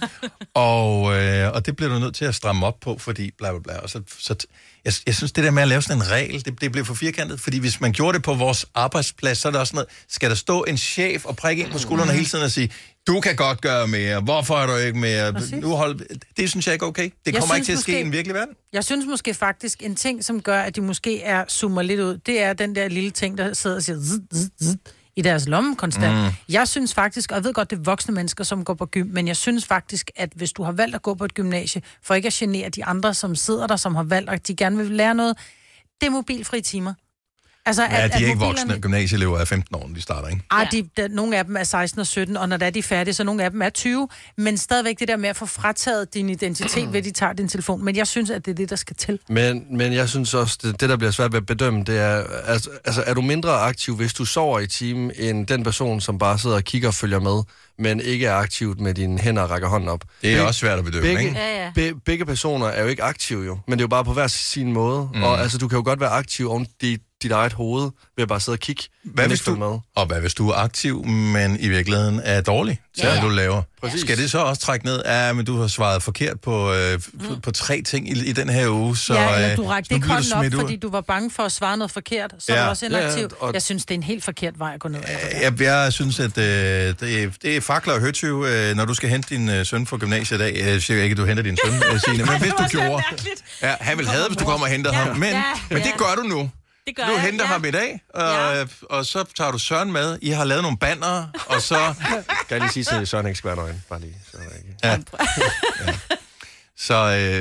og, 0.53 1.15
øh, 1.21 1.51
og 1.53 1.65
det 1.65 1.75
bliver 1.75 1.93
du 1.93 1.99
nødt 1.99 2.15
til 2.15 2.25
at 2.25 2.35
stramme 2.35 2.65
op 2.65 2.79
på, 2.79 2.97
fordi 2.97 3.31
bla 3.37 3.51
bla 3.51 3.59
bla. 3.59 3.77
Og 3.77 3.89
så, 3.89 4.01
så 4.19 4.35
jeg, 4.85 4.93
jeg 5.05 5.15
synes, 5.15 5.31
det 5.31 5.43
der 5.43 5.51
med 5.51 5.61
at 5.61 5.67
lave 5.67 5.81
sådan 5.81 5.97
en 6.01 6.11
regel, 6.11 6.45
det, 6.45 6.61
det 6.61 6.71
bliver 6.71 6.85
for 6.85 6.93
firkantet, 6.93 7.39
fordi 7.39 7.57
hvis 7.57 7.81
man 7.81 7.91
gjorde 7.91 8.15
det 8.15 8.23
på 8.23 8.33
vores 8.33 8.65
arbejdsplads, 8.75 9.37
så 9.37 9.47
er 9.47 9.51
der 9.51 9.59
også 9.59 9.75
noget, 9.75 9.87
skal 10.09 10.29
der 10.29 10.35
stå 10.35 10.63
en 10.63 10.77
chef 10.77 11.25
og 11.25 11.35
prikke 11.35 11.63
ind 11.63 11.71
på 11.71 11.77
skuldrene 11.77 12.11
hele 12.11 12.25
tiden 12.25 12.43
og 12.43 12.51
sige, 12.51 12.71
du 13.07 13.19
kan 13.19 13.35
godt 13.35 13.61
gøre 13.61 13.87
mere, 13.87 14.21
hvorfor 14.21 14.55
er 14.55 14.67
du 14.67 14.75
ikke 14.75 14.99
mere? 14.99 15.33
Nu 15.61 15.69
hold, 15.69 15.99
det 16.37 16.49
synes 16.49 16.67
jeg 16.67 16.73
ikke 16.73 16.83
er 16.83 16.87
okay. 16.87 17.03
Det 17.25 17.33
Jeg 17.33 17.41
kommer 17.41 17.55
ikke 17.55 17.65
til 17.65 17.73
at 17.73 17.79
ske 17.79 17.91
i 17.91 17.95
måske- 17.95 18.05
en 18.05 18.11
virkelig 18.11 18.35
verden. 18.35 18.55
Jeg 18.73 18.83
synes 18.83 19.05
måske 19.09 19.33
faktisk, 19.33 19.83
en 19.83 19.95
ting, 19.95 20.25
som 20.25 20.41
gør, 20.41 20.61
at 20.61 20.75
de 20.75 20.81
måske 20.81 21.21
er 21.21 21.45
zoomer 21.49 21.81
lidt 21.81 21.99
ud, 21.99 22.17
det 22.17 22.41
er 22.41 22.53
den 22.53 22.75
der 22.75 22.87
lille 22.87 23.11
ting, 23.11 23.37
der 23.37 23.53
sidder 23.53 23.75
og 23.75 23.83
siger 23.83 23.99
zzz, 23.99 24.13
zzz, 24.35 24.47
zzz, 24.63 24.75
i 25.15 25.21
deres 25.21 25.47
lomme 25.47 25.75
konstant. 25.75 26.15
Mm. 26.15 26.33
Jeg 26.49 26.67
synes 26.67 26.93
faktisk, 26.93 27.31
og 27.31 27.35
jeg 27.35 27.43
ved 27.43 27.53
godt, 27.53 27.69
det 27.69 27.79
er 27.79 27.83
voksne 27.83 28.13
mennesker, 28.13 28.43
som 28.43 28.65
går 28.65 28.73
på 28.73 28.85
gym, 28.85 29.07
men 29.07 29.27
jeg 29.27 29.37
synes 29.37 29.65
faktisk, 29.65 30.11
at 30.15 30.29
hvis 30.35 30.53
du 30.53 30.63
har 30.63 30.71
valgt 30.71 30.95
at 30.95 31.01
gå 31.01 31.13
på 31.13 31.25
et 31.25 31.33
gymnasie, 31.33 31.81
for 32.03 32.13
ikke 32.13 32.27
at 32.27 32.33
genere 32.33 32.69
de 32.69 32.85
andre, 32.85 33.13
som 33.13 33.35
sidder 33.35 33.67
der, 33.67 33.75
som 33.75 33.95
har 33.95 34.03
valgt, 34.03 34.29
at 34.29 34.47
de 34.47 34.55
gerne 34.55 34.77
vil 34.77 34.91
lære 34.91 35.15
noget, 35.15 35.37
det 36.01 36.07
er 36.07 36.11
mobilfri 36.11 36.61
timer. 36.61 36.93
Altså, 37.67 37.83
Ja, 37.83 38.07
de 38.07 38.13
er 38.13 38.17
ikke 38.17 38.33
mobilerne- 38.35 38.45
voksne. 38.45 38.79
Gymnasieelever 38.81 39.39
er 39.39 39.45
15 39.45 39.75
år, 39.75 39.87
når 39.87 39.95
de 39.95 40.01
starter, 40.01 40.27
ikke? 40.27 40.41
ej, 40.51 40.67
de, 40.71 40.89
der, 40.97 41.07
nogle 41.07 41.37
af 41.37 41.45
dem 41.45 41.57
er 41.57 41.63
16 41.63 41.99
og 41.99 42.07
17, 42.07 42.37
og 42.37 42.49
når 42.49 42.57
der 42.57 42.65
er 42.65 42.69
de 42.69 42.79
er 42.79 42.83
færdige, 42.83 43.13
så 43.13 43.23
nogle 43.23 43.43
af 43.43 43.51
dem 43.51 43.61
er 43.61 43.69
20. 43.69 44.07
Men 44.37 44.57
stadigvæk 44.57 44.99
det 44.99 45.07
der 45.07 45.17
med 45.17 45.29
at 45.29 45.35
få 45.35 45.45
frataget 45.45 46.13
din 46.13 46.29
identitet 46.29 46.91
ved, 46.93 46.99
at 46.99 47.05
de 47.05 47.11
tager 47.11 47.33
din 47.33 47.47
telefon. 47.47 47.85
Men 47.85 47.95
jeg 47.95 48.07
synes, 48.07 48.29
at 48.29 48.45
det 48.45 48.51
er 48.51 48.55
det, 48.55 48.69
der 48.69 48.75
skal 48.75 48.95
til. 48.95 49.19
Men, 49.29 49.77
men 49.77 49.93
jeg 49.93 50.09
synes 50.09 50.33
også, 50.33 50.57
det, 50.63 50.81
det 50.81 50.89
der 50.89 50.97
bliver 50.97 51.11
svært 51.11 51.31
ved 51.33 51.37
at 51.37 51.45
bedømme, 51.45 51.83
det 51.83 51.99
er, 51.99 52.23
altså, 52.45 52.69
altså 52.85 53.03
er 53.07 53.13
du 53.13 53.21
mindre 53.21 53.51
aktiv, 53.51 53.95
hvis 53.95 54.13
du 54.13 54.25
sover 54.25 54.59
i 54.59 54.67
timen, 54.67 55.11
end 55.19 55.47
den 55.47 55.63
person, 55.63 56.01
som 56.01 56.17
bare 56.19 56.39
sidder 56.39 56.55
og 56.55 56.63
kigger 56.63 56.87
og 56.87 56.93
følger 56.93 57.19
med, 57.19 57.43
men 57.79 57.99
ikke 57.99 58.25
er 58.25 58.33
aktivt 58.33 58.79
med 58.79 58.93
dine 58.93 59.19
hænder 59.19 59.41
og 59.41 59.49
rækker 59.49 59.67
hånden 59.67 59.89
op? 59.89 60.03
Det 60.21 60.33
er 60.33 60.37
Beg- 60.37 60.47
også 60.47 60.59
svært 60.59 60.79
at 60.79 60.85
bedømme, 60.85 61.07
begge, 61.07 61.23
ikke? 61.23 61.39
Ja, 61.39 61.63
ja. 61.63 61.71
Be, 61.75 61.99
begge 62.05 62.25
personer 62.25 62.67
er 62.67 62.81
jo 62.81 62.87
ikke 62.87 63.03
aktive 63.03 63.45
jo, 63.45 63.57
men 63.67 63.71
det 63.79 63.81
er 63.81 63.83
jo 63.83 63.87
bare 63.87 64.05
på 64.05 64.13
hver 64.13 64.27
sin 64.27 64.73
måde. 64.73 65.09
Mm. 65.13 65.23
Og 65.23 65.41
altså, 65.41 65.57
du 65.57 65.67
kan 65.67 65.75
jo 65.77 65.83
godt 65.85 65.99
være 65.99 66.09
aktiv 66.09 66.49
oven 66.51 66.67
dit, 66.81 67.01
dit 67.25 67.31
eget 67.31 67.53
hoved, 67.53 67.83
ved 68.15 68.21
at 68.21 68.27
bare 68.27 68.39
sidde 68.39 68.55
og 68.55 68.59
kigge. 68.59 68.83
Hvad 69.03 69.27
hvis 69.27 69.41
du, 69.41 69.55
med. 69.55 69.79
og 69.95 70.05
hvad 70.05 70.21
hvis 70.21 70.33
du 70.33 70.49
er 70.49 70.55
aktiv, 70.55 71.05
men 71.05 71.59
i 71.59 71.67
virkeligheden 71.67 72.21
er 72.23 72.41
dårlig 72.41 72.79
til, 72.95 73.03
Ja, 73.03 73.09
ja, 73.09 73.15
ja. 73.15 73.21
du 73.21 73.29
laver? 73.29 73.61
Præcis. 73.81 74.01
Skal 74.01 74.17
det 74.17 74.31
så 74.31 74.39
også 74.39 74.61
trække 74.61 74.85
ned? 74.85 75.01
Ja, 75.05 75.33
men 75.33 75.45
du 75.45 75.59
har 75.61 75.67
svaret 75.67 76.03
forkert 76.03 76.39
på, 76.41 76.73
øh, 76.73 76.99
på, 77.27 77.35
på 77.43 77.51
tre 77.51 77.81
ting 77.81 78.09
i, 78.09 78.25
i 78.25 78.31
den 78.31 78.49
her 78.49 78.69
uge, 78.69 78.97
så, 78.97 79.13
ja, 79.13 79.35
eller 79.35 79.51
øh, 79.51 79.57
du 79.57 79.63
rakte 79.67 79.95
ikke 79.95 80.07
hånden 80.07 80.33
op, 80.33 80.45
ud. 80.45 80.51
fordi 80.51 80.75
du 80.75 80.89
var 80.89 81.01
bange 81.01 81.31
for 81.31 81.43
at 81.43 81.51
svare 81.51 81.77
noget 81.77 81.91
forkert. 81.91 82.33
Så 82.39 82.45
Ja. 82.49 82.53
ja. 82.55 82.59
er 82.61 82.65
du 82.65 82.69
også 82.69 82.85
Ja, 82.85 82.97
ja, 82.97 83.03
inaktiv. 83.03 83.29
og- 83.39 83.53
Jeg 83.53 83.61
synes, 83.61 83.85
det 83.85 83.93
er 83.93 83.97
en 83.97 84.03
helt 84.03 84.23
forkert 84.23 84.59
vej 84.59 84.71
at 84.73 84.79
gå 84.79 84.87
ned. 84.89 84.99
ad. 85.07 85.15
Jeg, 85.41 85.61
jeg 85.61 85.93
synes, 85.93 86.19
at 86.19 86.37
øh, 86.37 86.43
det, 86.43 87.23
er- 87.23 87.29
det 87.41 87.57
er 87.57 87.61
fakler 87.61 87.93
og 87.93 87.99
høtyv, 87.99 88.43
øh, 88.47 88.75
når 88.75 88.85
du 88.85 88.93
skal 88.93 89.09
hente 89.09 89.35
din 89.35 89.49
øh, 89.49 89.65
søn 89.65 89.87
fra 89.87 89.97
gymnasiet 89.97 90.37
i 90.39 90.41
dag. 90.41 90.55
Jeg 90.65 90.81
siger 90.81 91.03
ikke, 91.03 91.13
at 91.13 91.17
du 91.17 91.25
henter 91.25 91.43
din 91.43 91.57
søn, 91.65 91.73
øh, 91.93 91.99
Signe, 92.01 92.25
men 92.25 92.39
hvis 92.41 92.51
du 92.57 92.63
gjorde... 92.69 93.03
Ja, 93.61 93.75
han 93.79 93.97
vil 93.97 94.07
have, 94.07 94.27
hvis 94.27 94.37
du 94.37 94.45
kommer 94.45 94.65
og 94.65 94.71
henter 94.71 94.91
ham. 94.93 95.17
Men, 95.17 95.29
Ja, 95.29 95.43
men 95.69 95.77
det 95.77 95.85
ja. 95.85 95.97
gør 95.97 96.15
du 96.15 96.21
nu. 96.27 96.49
Det 96.87 96.95
gør 96.95 97.05
Du 97.05 97.11
jeg, 97.11 97.21
henter 97.21 97.45
ja. 97.45 97.51
ham 97.51 97.65
i 97.65 97.71
dag, 97.71 98.01
og, 98.13 98.21
ja. 98.55 98.65
og 98.89 99.05
så 99.05 99.23
tager 99.37 99.51
du 99.51 99.57
Søren 99.59 99.91
med. 99.91 100.19
I 100.21 100.29
har 100.29 100.43
lavet 100.43 100.61
nogle 100.63 100.77
banner, 100.77 101.27
og 101.47 101.61
så... 101.61 101.75
Kan 102.49 102.49
jeg 102.49 102.59
lige 102.59 102.71
sige 102.71 102.83
til 102.83 103.07
Søren 103.07 103.25
ikke 103.27 103.37
skal 103.37 103.47
være 103.47 103.55
nøgen? 103.57 103.83
Bare 103.89 103.99
lige. 103.99 104.15
Så 104.31 104.37
er 104.37 104.57
ikke. 104.57 104.75
Ja. 104.83 104.91
ja. 105.85 105.93
Så, 106.77 106.95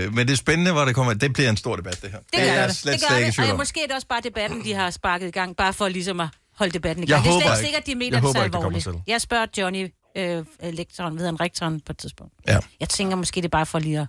øh, 0.07 0.15
men 0.15 0.27
det 0.27 0.33
er 0.33 0.37
spændende, 0.37 0.73
hvor 0.73 0.85
det 0.85 0.95
kommer. 0.95 1.15
Det 1.15 1.33
bliver 1.33 1.51
en 1.51 1.57
stor 1.57 1.77
debat, 1.77 2.03
det 2.03 2.11
her. 2.11 2.19
Det 2.19 2.27
gør 2.33 2.39
er 2.39 2.55
jeg 2.55 2.69
det. 2.69 2.77
slet, 2.77 2.93
det 2.93 3.01
slet 3.01 3.11
gør 3.11 3.27
det. 3.31 3.39
Og 3.39 3.51
om. 3.51 3.57
måske 3.57 3.83
er 3.83 3.87
det 3.87 3.95
også 3.95 4.07
bare 4.09 4.21
debatten, 4.21 4.65
de 4.65 4.75
har 4.75 4.91
sparket 4.91 5.29
i 5.29 5.31
gang, 5.31 5.57
bare 5.57 5.73
for 5.73 5.89
ligesom 5.89 6.21
at 6.21 6.29
holde 6.59 6.73
debatten 6.73 7.05
i 7.05 7.07
Jeg 7.11 7.15
gang. 7.15 7.25
det 7.25 7.29
er 7.31 7.33
håber 7.33 7.41
slet 7.47 7.51
ikke. 7.53 7.67
ikke 7.67 7.67
sikkert, 7.67 7.87
de 7.87 7.95
mener 7.95 8.07
Jeg 8.07 8.13
det 8.13 8.21
håber 8.23 8.41
så 8.41 8.49
det 8.49 8.55
alvorligt. 8.55 8.83
til. 8.85 8.93
Jeg 9.07 9.21
spørger 9.21 9.47
Johnny, 9.59 9.93
øh, 10.17 10.45
lektoren, 10.63 11.19
ved 11.19 11.25
han 11.27 11.41
rektoren 11.41 11.81
på 11.81 11.93
et 11.93 11.99
tidspunkt. 11.99 12.33
Ja. 12.49 12.59
Jeg 12.81 12.89
tænker 12.89 13.17
måske, 13.17 13.37
det 13.37 13.45
er 13.45 13.49
bare 13.49 13.67
for 13.67 13.79
lige 13.79 14.01
at... 14.01 14.07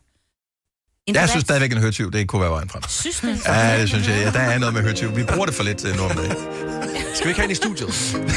En 1.08 1.16
Jeg 1.16 1.30
synes 1.30 1.44
stadigvæk, 1.44 1.72
en 1.72 1.78
høtyv, 1.78 2.12
det 2.12 2.28
kunne 2.28 2.42
være 2.42 2.52
vejen 2.52 2.70
frem. 2.70 2.82
Synes 2.88 3.20
du? 3.20 3.28
Ja, 3.52 3.82
det 3.82 3.90
synes 3.90 4.08
jeg. 4.08 4.16
Ja, 4.18 4.32
der 4.32 4.40
er 4.40 4.58
noget 4.60 4.74
med 4.74 4.82
høtyv. 4.82 5.16
Vi 5.16 5.24
bruger 5.24 5.46
det 5.46 5.56
for 5.56 5.64
lidt 5.64 5.78
til 5.78 5.96
nu 5.96 6.04
om 6.04 6.12
dagen. 6.12 6.36
Skal 7.14 7.26
vi 7.26 7.30
ikke 7.30 7.40
have 7.40 7.46
en 7.46 7.52
i 7.52 7.56
studiet? 7.56 7.88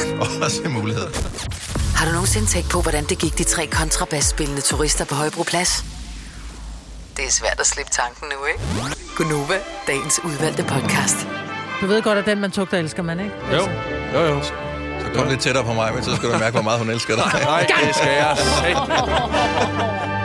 Også 0.43 0.63
en 0.65 0.73
mulighed. 0.73 1.07
Har 1.97 2.07
du 2.07 2.13
nogensinde 2.13 2.47
tænkt 2.47 2.71
på, 2.71 2.83
hvordan 2.83 3.05
det 3.05 3.19
gik 3.19 3.39
de 3.39 3.45
tre 3.45 3.67
kontrabasspillende 3.67 4.61
turister 4.61 5.05
på 5.05 5.15
Højbroplads? 5.15 5.85
Det 7.17 7.25
er 7.25 7.31
svært 7.31 7.61
at 7.61 7.67
slippe 7.67 7.93
tanken 7.93 8.27
nu, 8.29 8.47
ikke? 8.47 8.61
Gunova, 9.17 9.59
dagens 9.87 10.21
udvalgte 10.25 10.63
podcast. 10.63 11.17
Du 11.81 11.87
ved 11.87 12.03
godt, 12.03 12.19
at 12.19 12.27
den, 12.27 12.41
man 12.41 12.51
tugter, 12.51 12.79
elsker 12.79 13.03
man, 13.03 13.21
ikke? 13.21 13.33
Jo, 13.53 13.69
jo, 14.15 14.21
jo. 14.27 14.43
Så 14.43 14.53
Kom 15.15 15.29
lidt 15.29 15.41
tættere 15.41 15.65
på 15.65 15.73
mig, 15.73 15.95
men 15.95 16.05
så 16.05 16.17
skal 16.17 16.29
du 16.33 16.39
mærke, 16.39 16.53
hvor 16.53 16.63
meget 16.63 16.79
hun 16.79 16.91
elsker 16.91 17.15
dig. 17.17 17.41
Nej, 17.43 17.67
det 17.87 17.95
skal 17.97 18.13
jeg. 18.13 18.37